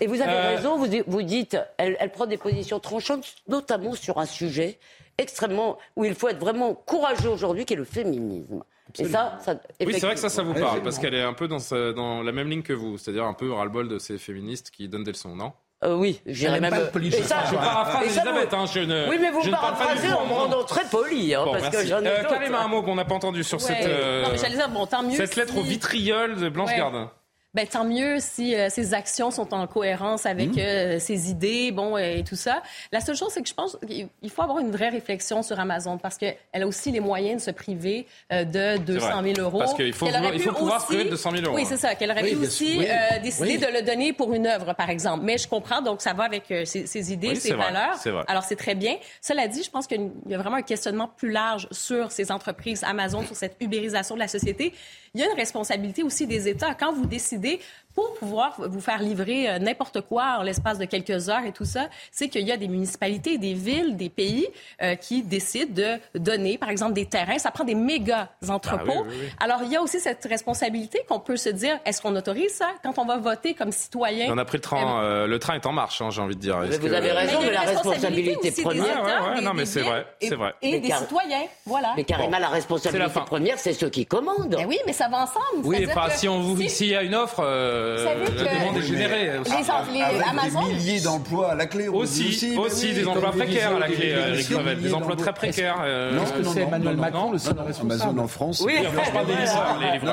Et 0.00 0.06
vous 0.06 0.20
avez 0.20 0.32
Euh, 0.32 0.56
raison, 0.56 0.76
vous, 0.78 0.86
vous 1.06 1.22
dites, 1.22 1.56
elle, 1.78 1.96
elle 2.00 2.10
prend 2.10 2.26
des 2.26 2.36
positions 2.38 2.80
tranchantes, 2.80 3.26
notamment 3.48 3.94
sur 3.94 4.18
un 4.18 4.26
sujet 4.26 4.78
extrêmement 5.18 5.78
où 5.96 6.04
il 6.04 6.14
faut 6.14 6.28
être 6.28 6.40
vraiment 6.40 6.74
courageux 6.74 7.28
aujourd'hui, 7.28 7.64
qui 7.64 7.74
est 7.74 7.76
le 7.76 7.84
féminisme. 7.84 8.62
Et 8.98 9.04
ça, 9.06 9.38
ça 9.40 9.54
Oui, 9.84 9.92
c'est 9.94 10.00
vrai 10.06 10.14
que 10.14 10.20
ça, 10.20 10.28
ça 10.28 10.42
vous 10.42 10.54
parle, 10.54 10.82
parce 10.82 10.98
qu'elle 10.98 11.14
est 11.14 11.22
un 11.22 11.32
peu 11.32 11.48
dans, 11.48 11.58
sa- 11.58 11.92
dans 11.92 12.22
la 12.22 12.32
même 12.32 12.48
ligne 12.48 12.62
que 12.62 12.72
vous, 12.72 12.96
c'est-à-dire 12.98 13.24
un 13.24 13.32
peu 13.34 13.50
ras-le-bol 13.52 13.88
de 13.88 13.98
ces 13.98 14.18
féministes 14.18 14.70
qui 14.70 14.88
donnent 14.88 15.04
des 15.04 15.12
leçons, 15.12 15.34
non? 15.34 15.52
Euh, 15.82 15.96
oui, 15.96 16.20
j'irais 16.24 16.60
même. 16.60 16.70
pas. 16.70 16.98
Et 17.00 17.10
ça, 17.22 17.44
Je 17.50 17.56
paraphrase 17.56 18.04
Elisabeth, 18.04 18.50
vous- 18.50 18.56
hein, 18.56 18.66
je 18.72 18.80
ne 18.80 19.08
Oui, 19.10 19.18
mais 19.20 19.30
vous 19.30 19.42
je 19.42 19.50
paraphrasez 19.50 20.12
en 20.12 20.26
me 20.26 20.32
rendant 20.32 20.64
très 20.64 20.84
poli, 20.84 21.34
hein, 21.34 21.44
Bon, 21.44 21.52
parce 21.52 21.66
que 21.68 21.72
merci. 21.72 21.88
j'en 21.88 22.00
ai 22.02 22.06
Euh. 22.08 22.22
Karima, 22.24 22.60
un 22.60 22.68
mot 22.68 22.82
qu'on 22.82 22.94
n'a 22.94 23.04
pas 23.04 23.14
entendu 23.16 23.42
sur 23.44 23.58
Ouais. 23.58 23.64
cette, 23.66 23.86
euh, 23.86 24.22
Non, 24.22 24.28
mais 24.32 24.38
j'allais 24.38 24.54
dire, 24.56 24.68
bon, 24.70 24.86
tant 24.86 25.02
mieux. 25.02 25.16
cette 25.16 25.36
lettre 25.36 25.56
au 25.58 25.62
vitriol 25.62 26.36
de 26.36 26.48
Blanche 26.48 26.70
Ouais. 26.70 26.76
Gardin. 26.78 27.10
Ben, 27.54 27.66
tant 27.66 27.84
mieux 27.84 28.16
si 28.18 28.54
euh, 28.54 28.68
ses 28.68 28.94
actions 28.94 29.30
sont 29.30 29.54
en 29.54 29.66
cohérence 29.66 30.26
avec 30.26 30.58
euh, 30.58 30.98
ses 30.98 31.30
idées, 31.30 31.70
bon, 31.70 31.96
euh, 31.96 32.16
et 32.16 32.24
tout 32.24 32.34
ça. 32.36 32.62
La 32.90 33.00
seule 33.00 33.16
chose, 33.16 33.28
c'est 33.32 33.42
que 33.42 33.48
je 33.48 33.54
pense 33.54 33.78
qu'il 33.86 34.08
il 34.22 34.30
faut 34.30 34.42
avoir 34.42 34.58
une 34.58 34.70
vraie 34.72 34.88
réflexion 34.88 35.42
sur 35.42 35.58
Amazon 35.60 35.96
parce 35.98 36.18
qu'elle 36.18 36.36
a 36.52 36.66
aussi 36.66 36.90
les 36.90 37.00
moyens 37.00 37.40
de 37.42 37.46
se 37.46 37.50
priver 37.52 38.06
euh, 38.32 38.44
de 38.44 38.78
200 38.78 39.22
000 39.22 39.34
euros. 39.38 39.58
Parce 39.58 39.74
qu'il 39.74 39.92
faut 39.92 40.06
vouloir- 40.06 40.34
il 40.34 40.40
faut 40.40 40.52
pouvoir 40.52 40.80
se 40.80 40.86
aussi- 40.86 40.94
priver 40.94 41.04
de 41.04 41.10
200 41.10 41.30
000 41.30 41.44
euros, 41.46 41.54
Oui, 41.54 41.64
c'est 41.66 41.76
ça. 41.76 41.94
Qu'elle 41.94 42.10
aurait 42.10 42.22
Oui, 42.24 42.30
pu 42.34 42.36
aussi 42.44 42.76
oui. 42.80 42.86
euh, 42.88 43.18
décider 43.20 43.52
Oui. 43.52 43.58
de 43.58 43.66
le 43.66 43.82
donner 43.82 44.12
pour 44.12 44.34
une 44.34 44.46
œuvre, 44.46 44.72
par 44.74 44.90
exemple. 44.90 45.24
Mais 45.24 45.38
je 45.38 45.46
comprends, 45.46 45.80
donc 45.82 46.00
ça 46.02 46.12
va 46.12 46.24
avec 46.24 46.50
euh, 46.50 46.64
ses, 46.64 46.86
ses 46.86 47.12
idées, 47.12 47.28
Oui, 47.28 47.36
ses 47.36 47.52
vrai, 47.54 47.66
valeurs. 47.66 47.94
c'est 48.02 48.10
vrai. 48.10 48.24
Alors, 48.26 48.42
c'est 48.42 48.56
très 48.56 48.74
bien. 48.74 48.96
Cela 49.20 49.46
dit, 49.48 49.62
je 49.62 49.70
pense 49.70 49.86
qu'il 49.86 50.10
y 50.28 50.34
a 50.34 50.38
vraiment 50.38 50.56
un 50.56 50.62
questionnement 50.62 51.08
plus 51.16 51.30
large 51.30 51.68
sur 51.70 52.10
ces 52.10 52.32
entreprises 52.32 52.82
Amazon, 52.84 53.22
sur 53.24 53.36
cette 53.36 53.56
ubérisation 53.60 54.16
de 54.16 54.20
la 54.20 54.28
société. 54.28 54.72
Il 55.16 55.20
y 55.20 55.24
a 55.24 55.30
une 55.30 55.36
responsabilité 55.36 56.02
aussi 56.02 56.26
des 56.26 56.48
États. 56.48 56.74
Quand 56.74 56.92
vous 56.92 57.06
décidez, 57.06 57.43
regarder 57.44 57.62
pour 57.94 58.14
pouvoir 58.14 58.54
vous 58.58 58.80
faire 58.80 59.00
livrer 59.00 59.48
euh, 59.50 59.58
n'importe 59.58 60.00
quoi 60.02 60.36
en 60.38 60.42
l'espace 60.42 60.78
de 60.78 60.84
quelques 60.84 61.28
heures 61.28 61.44
et 61.46 61.52
tout 61.52 61.64
ça, 61.64 61.88
c'est 62.10 62.28
qu'il 62.28 62.46
y 62.46 62.52
a 62.52 62.56
des 62.56 62.68
municipalités, 62.68 63.38
des 63.38 63.54
villes, 63.54 63.96
des 63.96 64.08
pays 64.08 64.46
euh, 64.82 64.94
qui 64.96 65.22
décident 65.22 65.72
de 65.74 66.18
donner, 66.18 66.58
par 66.58 66.70
exemple, 66.70 66.92
des 66.94 67.06
terrains. 67.06 67.38
Ça 67.38 67.50
prend 67.50 67.64
des 67.64 67.74
méga 67.74 68.28
entrepôts. 68.48 68.92
Ah 68.96 69.02
oui, 69.02 69.08
oui, 69.10 69.16
oui. 69.22 69.28
Alors, 69.40 69.60
il 69.62 69.70
y 69.70 69.76
a 69.76 69.82
aussi 69.82 70.00
cette 70.00 70.24
responsabilité 70.24 71.00
qu'on 71.08 71.20
peut 71.20 71.36
se 71.36 71.48
dire, 71.50 71.78
est-ce 71.84 72.02
qu'on 72.02 72.14
autorise 72.16 72.52
ça? 72.54 72.68
Quand 72.82 72.98
on 72.98 73.04
va 73.04 73.16
voter 73.18 73.54
comme 73.54 73.72
citoyen? 73.72 74.26
On 74.32 74.38
a 74.38 74.44
pris 74.44 74.58
le 74.58 74.62
train, 74.62 75.02
euh, 75.02 75.26
le 75.26 75.38
train 75.38 75.54
est 75.54 75.66
en 75.66 75.72
marche, 75.72 76.00
hein, 76.02 76.10
j'ai 76.10 76.20
envie 76.20 76.34
de 76.36 76.40
dire. 76.40 76.62
Est-ce 76.64 76.80
vous 76.80 76.88
que- 76.88 76.92
avez 76.92 77.12
raison, 77.12 77.38
mais 77.42 77.50
la 77.52 77.60
responsabilité 77.60 78.50
des 78.50 78.62
première- 78.62 78.84
États, 78.84 79.02
Ouais, 79.04 79.10
ouais, 79.22 79.28
ouais, 79.30 79.34
des- 79.38 79.44
non, 79.44 79.54
mais 79.54 79.66
c'est 79.66 79.82
vrai, 79.82 80.06
et- 80.20 80.28
c'est 80.28 80.34
vrai. 80.34 80.54
Et 80.62 80.72
Mais 80.72 80.80
des 80.80 80.88
car- 80.88 81.00
citoyens, 81.00 81.42
voilà. 81.66 81.92
Mais 81.96 82.04
Karima, 82.04 82.38
la 82.40 82.48
responsabilité 82.48 83.20
première, 83.26 83.58
c'est 83.58 83.72
ceux 83.72 83.90
qui 83.90 84.06
commandent. 84.06 84.56
Ben 84.56 84.66
oui, 84.66 84.78
mais 84.86 84.92
ça 84.92 85.08
va 85.08 85.18
ensemble. 85.22 85.64
Oui, 85.64 85.86
enfin, 85.88 86.08
que 86.08 86.16
si 86.16 86.28
on 86.28 86.40
vous, 86.40 86.56
si- 86.62 86.70
s'il 86.70 86.88
y 86.88 86.96
a 86.96 87.02
une 87.02 87.14
offre, 87.14 87.40
euh, 87.40 87.83
Savez 88.04 88.24
la 88.24 88.30
que- 88.30 88.54
demande 88.60 88.76
est 88.76 88.80
Oui, 88.80 88.86
générée. 88.86 89.30
les, 89.32 89.38
aussi. 89.38 89.52
les 89.92 90.00
Avec 90.02 90.22
Amazon, 90.28 90.66
des 90.66 90.74
milliers 90.74 91.00
d'emplois 91.00 91.50
à 91.52 91.54
la 91.54 91.66
clé. 91.66 91.88
Aussi, 91.88 92.56
aussi, 92.58 92.92
des 92.92 93.02
oui, 93.04 93.06
emplois 93.08 93.30
précaires 93.32 93.76
à 93.76 93.78
la 93.80 93.86
clé, 93.86 93.96
des 93.96 94.12
euh, 94.12 94.28
Eric 94.34 94.48
Revel, 94.48 94.80
des 94.82 94.94
emplois 94.94 95.16
très 95.16 95.32
précaires. 95.32 95.76
euh, 95.84 96.14
Non, 96.14 96.22
est-ce 96.24 96.32
que 96.32 96.44
c'est 96.44 96.60
Emmanuel 96.62 96.96
Macron 96.96 97.32
le 97.32 97.38
seul 97.38 97.52
Amazon 97.52 97.66
responsable 97.66 98.20
en 98.20 98.28
France. 98.28 98.62
Oui. 98.64 98.74
Je 98.78 99.10
parle 99.12 99.26
des 99.26 99.32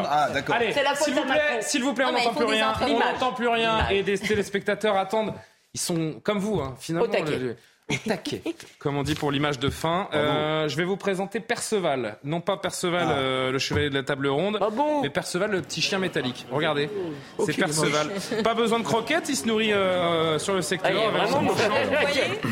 ah, 0.10 0.30
d'accord. 0.34 0.56
Allez, 0.56 0.72
C'est 0.73 0.84
la 0.84 0.95
faute 0.95 1.06
s'il 1.06 1.14
vous 1.14 1.22
plaît, 1.23 1.30
Macron. 1.34 1.57
s'il 1.61 1.84
vous 1.84 1.93
plaît, 1.93 2.06
on 2.07 2.11
n'entend 2.11 2.34
plus 2.34 2.45
rien, 2.45 2.73
on 2.81 2.99
n'entend 2.99 3.34
plus 3.34 3.48
rien, 3.48 3.88
et 3.89 4.03
des 4.03 4.18
téléspectateurs 4.18 4.98
attendent. 4.98 5.34
Ils 5.73 5.80
sont 5.80 6.15
comme 6.23 6.39
vous, 6.39 6.60
hein, 6.60 6.76
finalement. 6.80 7.07
Au 8.05 8.09
taquet. 8.09 8.41
comme 8.80 8.97
on 8.97 9.03
dit 9.03 9.15
pour 9.15 9.31
l'image 9.31 9.59
de 9.59 9.69
fin. 9.69 10.07
Euh, 10.13 10.68
je 10.68 10.76
vais 10.77 10.84
vous 10.84 10.97
présenter 10.97 11.39
Perceval. 11.39 12.18
Non 12.23 12.41
pas 12.41 12.57
Perceval, 12.57 13.07
Ah. 13.09 13.11
euh, 13.13 13.51
le 13.51 13.59
chevalier 13.59 13.89
de 13.89 13.95
la 13.95 14.03
table 14.03 14.27
ronde, 14.27 14.57
Ah 14.61 14.69
mais 15.01 15.09
Perceval, 15.09 15.51
le 15.51 15.61
petit 15.61 15.81
chien 15.81 15.99
métallique. 15.99 16.45
Regardez, 16.51 16.89
Oh, 17.38 17.43
c'est 17.45 17.53
Perceval. 17.57 18.11
Pas 18.43 18.53
besoin 18.53 18.80
de 18.80 18.84
croquettes, 18.84 19.30
il 19.30 19.35
se 19.35 19.47
nourrit 19.47 19.73
euh, 19.73 20.39
sur 20.39 20.53
le 20.53 20.61
secteur. 20.61 20.91
Ah. 21.19 21.26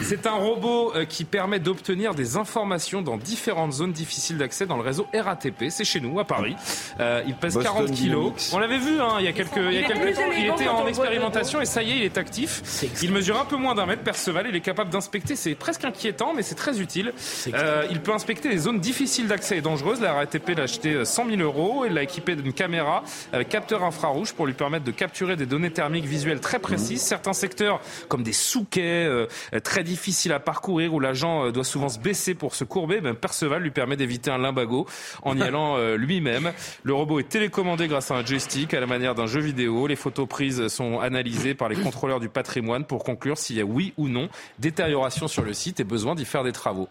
C'est 0.04 0.28
un 0.28 0.34
robot 0.34 0.94
qui 1.08 1.24
permet 1.26 1.60
d'obtenir 1.60 2.14
des 2.14 2.38
informations 2.38 3.02
dans 3.02 3.18
différentes 3.18 3.74
zones 3.74 3.92
difficiles 3.92 4.38
d'accès 4.38 4.66
dans 4.66 4.78
le 4.78 4.84
réseau 4.84 5.08
RATP. 5.14 5.66
C'est 5.70 5.84
chez 5.86 6.00
nous, 6.00 6.20
à 6.20 6.26
Paris. 6.26 6.56
Euh, 7.00 7.22
il 7.28 7.36
pèse 7.36 7.54
Boston 7.56 7.74
40 7.74 7.92
kilos. 7.92 8.20
Dynamics. 8.34 8.50
On 8.54 8.60
l'avait 8.60 8.78
vu 8.78 9.00
hein, 9.02 9.16
il 9.20 9.26
y 9.26 9.28
a 9.28 9.32
quelques, 9.32 9.56
il 9.58 9.74
y 9.74 9.84
a 9.84 9.88
quelques 9.88 10.16
temps. 10.16 10.22
Il 10.38 10.46
était 10.48 10.68
en 10.68 10.88
expérimentation 10.88 11.62
et 11.62 11.66
ça 11.66 11.84
y 11.84 11.92
est, 11.92 11.96
il 11.98 12.04
est 12.04 12.18
actif. 12.18 12.62
Il 13.02 13.12
mesure 13.12 13.40
un 13.40 13.46
peu 13.46 13.56
moins 13.56 13.76
d'un 13.76 13.86
mètre, 13.86 14.04
Perceval. 14.04 14.48
Il 14.50 14.56
est 14.56 14.62
capable 14.62 14.90
d'inspecter. 14.90 15.29
C'est 15.36 15.56
presque 15.56 15.86
inquiétant, 15.86 16.34
mais 16.36 16.44
c'est 16.44 16.56
très 16.56 16.80
utile. 16.80 17.14
Euh, 17.54 17.86
il 17.92 18.02
peut 18.02 18.14
inspecter 18.14 18.50
les 18.50 18.58
zones 18.58 18.80
difficiles 18.80 19.28
d'accès 19.28 19.58
et 19.58 19.62
dangereuses. 19.62 20.02
La 20.02 20.14
RATP 20.14 20.56
l'a 20.56 20.64
acheté 20.64 21.06
100 21.06 21.30
000 21.30 21.42
euros. 21.42 21.86
Il 21.86 21.94
l'a 21.94 22.04
équipé 22.04 22.36
d'une 22.36 22.54
caméra 22.54 23.04
avec 23.34 23.50
capteur 23.50 23.84
infrarouge 23.84 24.34
pour 24.34 24.46
lui 24.46 24.54
permettre 24.54 24.86
de 24.86 24.92
capturer 24.92 25.36
des 25.36 25.46
données 25.46 25.72
thermiques 25.72 26.06
visuelles 26.06 26.40
très 26.40 26.60
précises. 26.60 27.02
Certains 27.02 27.34
secteurs, 27.34 27.82
comme 28.08 28.24
des 28.24 28.34
souquets, 28.34 29.06
euh, 29.06 29.28
très 29.64 29.84
difficiles 29.84 30.34
à 30.34 30.40
parcourir, 30.40 30.94
où 30.94 31.00
l'agent 31.00 31.46
euh, 31.46 31.52
doit 31.52 31.64
souvent 31.64 31.90
se 31.90 32.00
baisser 32.00 32.36
pour 32.36 32.56
se 32.56 32.64
courber, 32.64 33.02
ben, 33.02 33.16
Perceval 33.16 33.62
lui 33.62 33.72
permet 33.72 33.98
d'éviter 33.98 34.32
un 34.32 34.38
limbago 34.38 34.88
en 35.24 35.38
y 35.38 35.42
allant 35.50 35.78
euh, 35.78 35.96
lui-même. 35.96 36.52
Le 36.84 36.94
robot 36.94 37.20
est 37.20 37.30
télécommandé 37.30 37.88
grâce 37.88 38.12
à 38.12 38.16
un 38.16 38.26
joystick 38.26 38.74
à 38.74 38.80
la 38.80 38.88
manière 38.88 39.16
d'un 39.16 39.28
jeu 39.28 39.42
vidéo. 39.42 39.88
Les 39.88 39.96
photos 39.96 40.28
prises 40.28 40.68
sont 40.68 41.00
analysées 41.00 41.54
par 41.54 41.70
les 41.70 41.76
contrôleurs 41.76 42.20
du 42.20 42.30
patrimoine 42.30 42.86
pour 42.86 43.04
conclure 43.04 43.38
s'il 43.38 43.58
y 43.58 43.62
a 43.62 43.66
oui 43.66 43.94
ou 43.98 44.08
non 44.08 44.30
détérioration 44.60 45.19
sur 45.28 45.44
le 45.44 45.54
site 45.54 45.80
et 45.80 45.84
besoin 45.84 46.16
d'y 46.16 46.26
faire 46.26 46.44
des 46.44 46.52
travaux. 46.52 46.88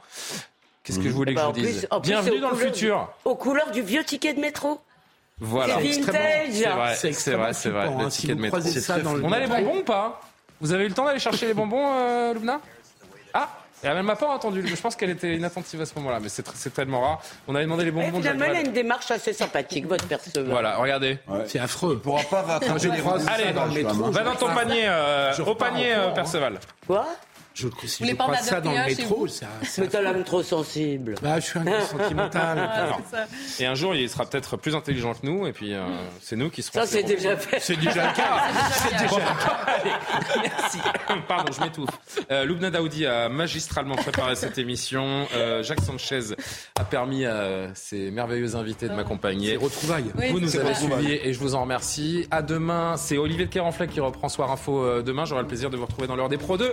Qu'est-ce 0.85 0.99
que 0.99 1.05
je 1.09 1.11
voulais 1.15 1.33
que 1.35 1.37
Bah, 1.39 1.43
je 1.45 1.49
en 1.49 1.53
vous 1.53 1.61
dise 1.61 1.87
plus, 1.91 2.01
Bienvenue 2.01 2.41
dans 2.41 2.51
le 2.51 2.57
futur. 2.57 3.09
Aux 3.25 3.35
couleurs 3.35 3.71
du 3.71 3.83
vieux 3.83 4.05
ticket 4.05 4.33
de 4.35 4.41
métro. 4.41 4.81
Voilà, 5.41 5.75
C'est 5.81 6.01
vintage. 6.01 6.15
c'est 6.53 6.69
vrai, 6.69 6.95
C'est 6.97 7.31
vrai, 7.33 7.53
c'est 7.53 7.69
vrai. 7.71 7.85
extrêmement 7.85 8.03
Le 8.05 8.11
flippant, 8.11 8.11
ticket 8.11 8.11
de 8.11 8.11
si 8.11 8.33
vous 8.35 8.41
métro. 8.43 8.59
croisez 8.59 8.81
ça 8.81 8.99
dans 9.01 9.15
le 9.15 9.25
On 9.25 9.33
a 9.33 9.39
les 9.39 9.47
bonbons 9.47 9.79
ou 9.79 9.85
pas 9.85 10.21
Vous 10.61 10.73
avez 10.73 10.85
eu 10.85 10.89
le 10.89 10.95
temps 10.95 11.05
d'aller 11.05 11.21
chercher 11.21 11.47
les 11.47 11.55
bonbons, 11.55 11.93
euh, 11.93 12.35
Lubna 12.35 12.61
Ah 13.35 13.49
et 13.85 13.87
elle 13.87 14.03
m'a 14.03 14.17
pas 14.17 14.27
entendu. 14.27 14.67
Je 14.67 14.75
pense 14.75 14.97
qu'elle 14.97 15.11
était 15.11 15.37
inattentive 15.37 15.81
à 15.81 15.87
ce 15.87 15.95
moment-là, 15.97 16.19
mais 16.21 16.29
c'est 16.29 16.75
tellement 16.75 17.01
rare. 17.01 17.23
On 17.47 17.55
avait 17.55 17.63
demandé 17.63 17.85
les 17.85 17.93
bonbons 17.93 18.11
de 18.19 18.23
finalement, 18.23 18.47
elle 18.47 18.57
a 18.57 18.61
une 18.63 18.73
démarche 18.73 19.09
assez 19.13 19.33
sympathique, 19.33 19.87
votre 19.87 20.05
perceveur. 20.09 20.47
Voilà, 20.51 20.79
regardez. 20.79 21.19
C'est 21.47 21.61
affreux. 21.61 21.95
Il 21.95 22.01
pourra 22.01 22.23
pas 22.25 22.43
rattraper 22.43 22.81
je 22.81 22.89
les 22.89 23.29
Allez, 23.29 23.53
dans 23.53 23.67
le 23.67 23.71
métro. 23.73 24.11
va 24.11 24.23
dans 24.25 24.35
ton 24.35 24.53
panier, 24.53 24.89
euh, 24.89 25.33
Je 25.33 25.43
au 25.43 25.55
panier, 25.55 25.95
euh. 25.95 26.11
Perceval. 26.11 26.59
Quoi? 26.89 27.07
Je, 27.59 27.67
si 27.87 27.99
voulez 28.03 28.13
je 28.13 28.17
pas 28.17 28.25
croise 28.25 28.43
ça 28.43 28.61
dans 28.61 28.71
le 28.71 28.87
métro, 28.87 29.27
ça, 29.27 29.47
Mais 29.79 29.89
t'as 29.89 30.01
l'âme 30.01 30.23
trop 30.23 30.45
sensible. 30.45 31.17
Bah, 31.21 31.41
je 31.41 31.47
suis 31.47 31.59
un 31.59 31.65
gars 31.65 31.81
sentimental. 31.81 32.59
Alors, 32.73 33.01
Et 33.59 33.67
un 33.67 33.75
jour, 33.75 33.97
il 33.97 34.09
sera 34.09 34.27
peut-être 34.27 34.57
plus 34.57 34.77
intelligent 34.77 35.15
que 35.15 35.27
nous, 35.27 35.45
et 35.47 35.53
puis 35.53 35.75
euh, 35.75 35.85
c'est 36.21 36.37
nous 36.37 36.51
qui 36.51 36.63
serons. 36.63 36.79
Ça, 36.81 36.87
c'est 36.87 37.01
ses 37.01 37.15
déjà 37.17 37.37
fait. 37.37 37.59
C'est 37.69 37.77
déjà 37.77 38.11
le 38.11 38.17
cas. 38.17 38.43
C'est 38.71 38.91
déjà 38.93 39.17
le 39.17 39.45
cas. 39.45 39.59
Allez, 39.67 39.91
merci. 40.43 40.79
Pardon, 41.27 41.53
je 41.53 41.61
m'étouffe. 41.61 41.91
Euh, 42.31 42.45
Loubna 42.45 42.71
Daoudi 42.71 43.05
a 43.07 43.29
magistralement 43.29 43.97
préparé 43.97 44.37
cette 44.37 44.59
émission. 44.59 45.27
Euh, 45.35 45.63
Jacques 45.63 45.83
Sanchez 45.83 46.35
a 46.79 46.85
permis 46.85 47.27
à 47.27 47.69
ces 47.75 48.11
merveilleux 48.11 48.55
invités 48.55 48.89
de 48.89 48.95
m'accompagner. 48.95 49.51
C'est 49.51 49.57
retrouvailles. 49.57 50.13
Oui, 50.17 50.31
vous 50.31 50.41
nous 50.41 50.57
avez 50.57 50.75
suivis 50.75 51.13
et 51.13 51.33
je 51.33 51.39
vous 51.39 51.55
en 51.55 51.63
remercie. 51.63 52.27
À 52.31 52.43
demain, 52.43 52.97
c'est 52.97 53.19
Olivier 53.19 53.47
de 53.47 53.51
Kerenfleck 53.51 53.91
qui 53.91 54.01
reprend 54.01 54.29
Soir 54.29 54.51
Info 54.51 54.83
euh, 54.85 55.03
demain. 55.03 55.25
J'aurai 55.25 55.43
le 55.43 55.49
plaisir 55.49 55.71
de 55.71 55.77
vous 55.77 55.87
retrouver 55.87 56.07
dans 56.07 56.17
l'heure 56.17 56.29
des 56.29 56.39
pros 56.39 56.57
2. 56.57 56.73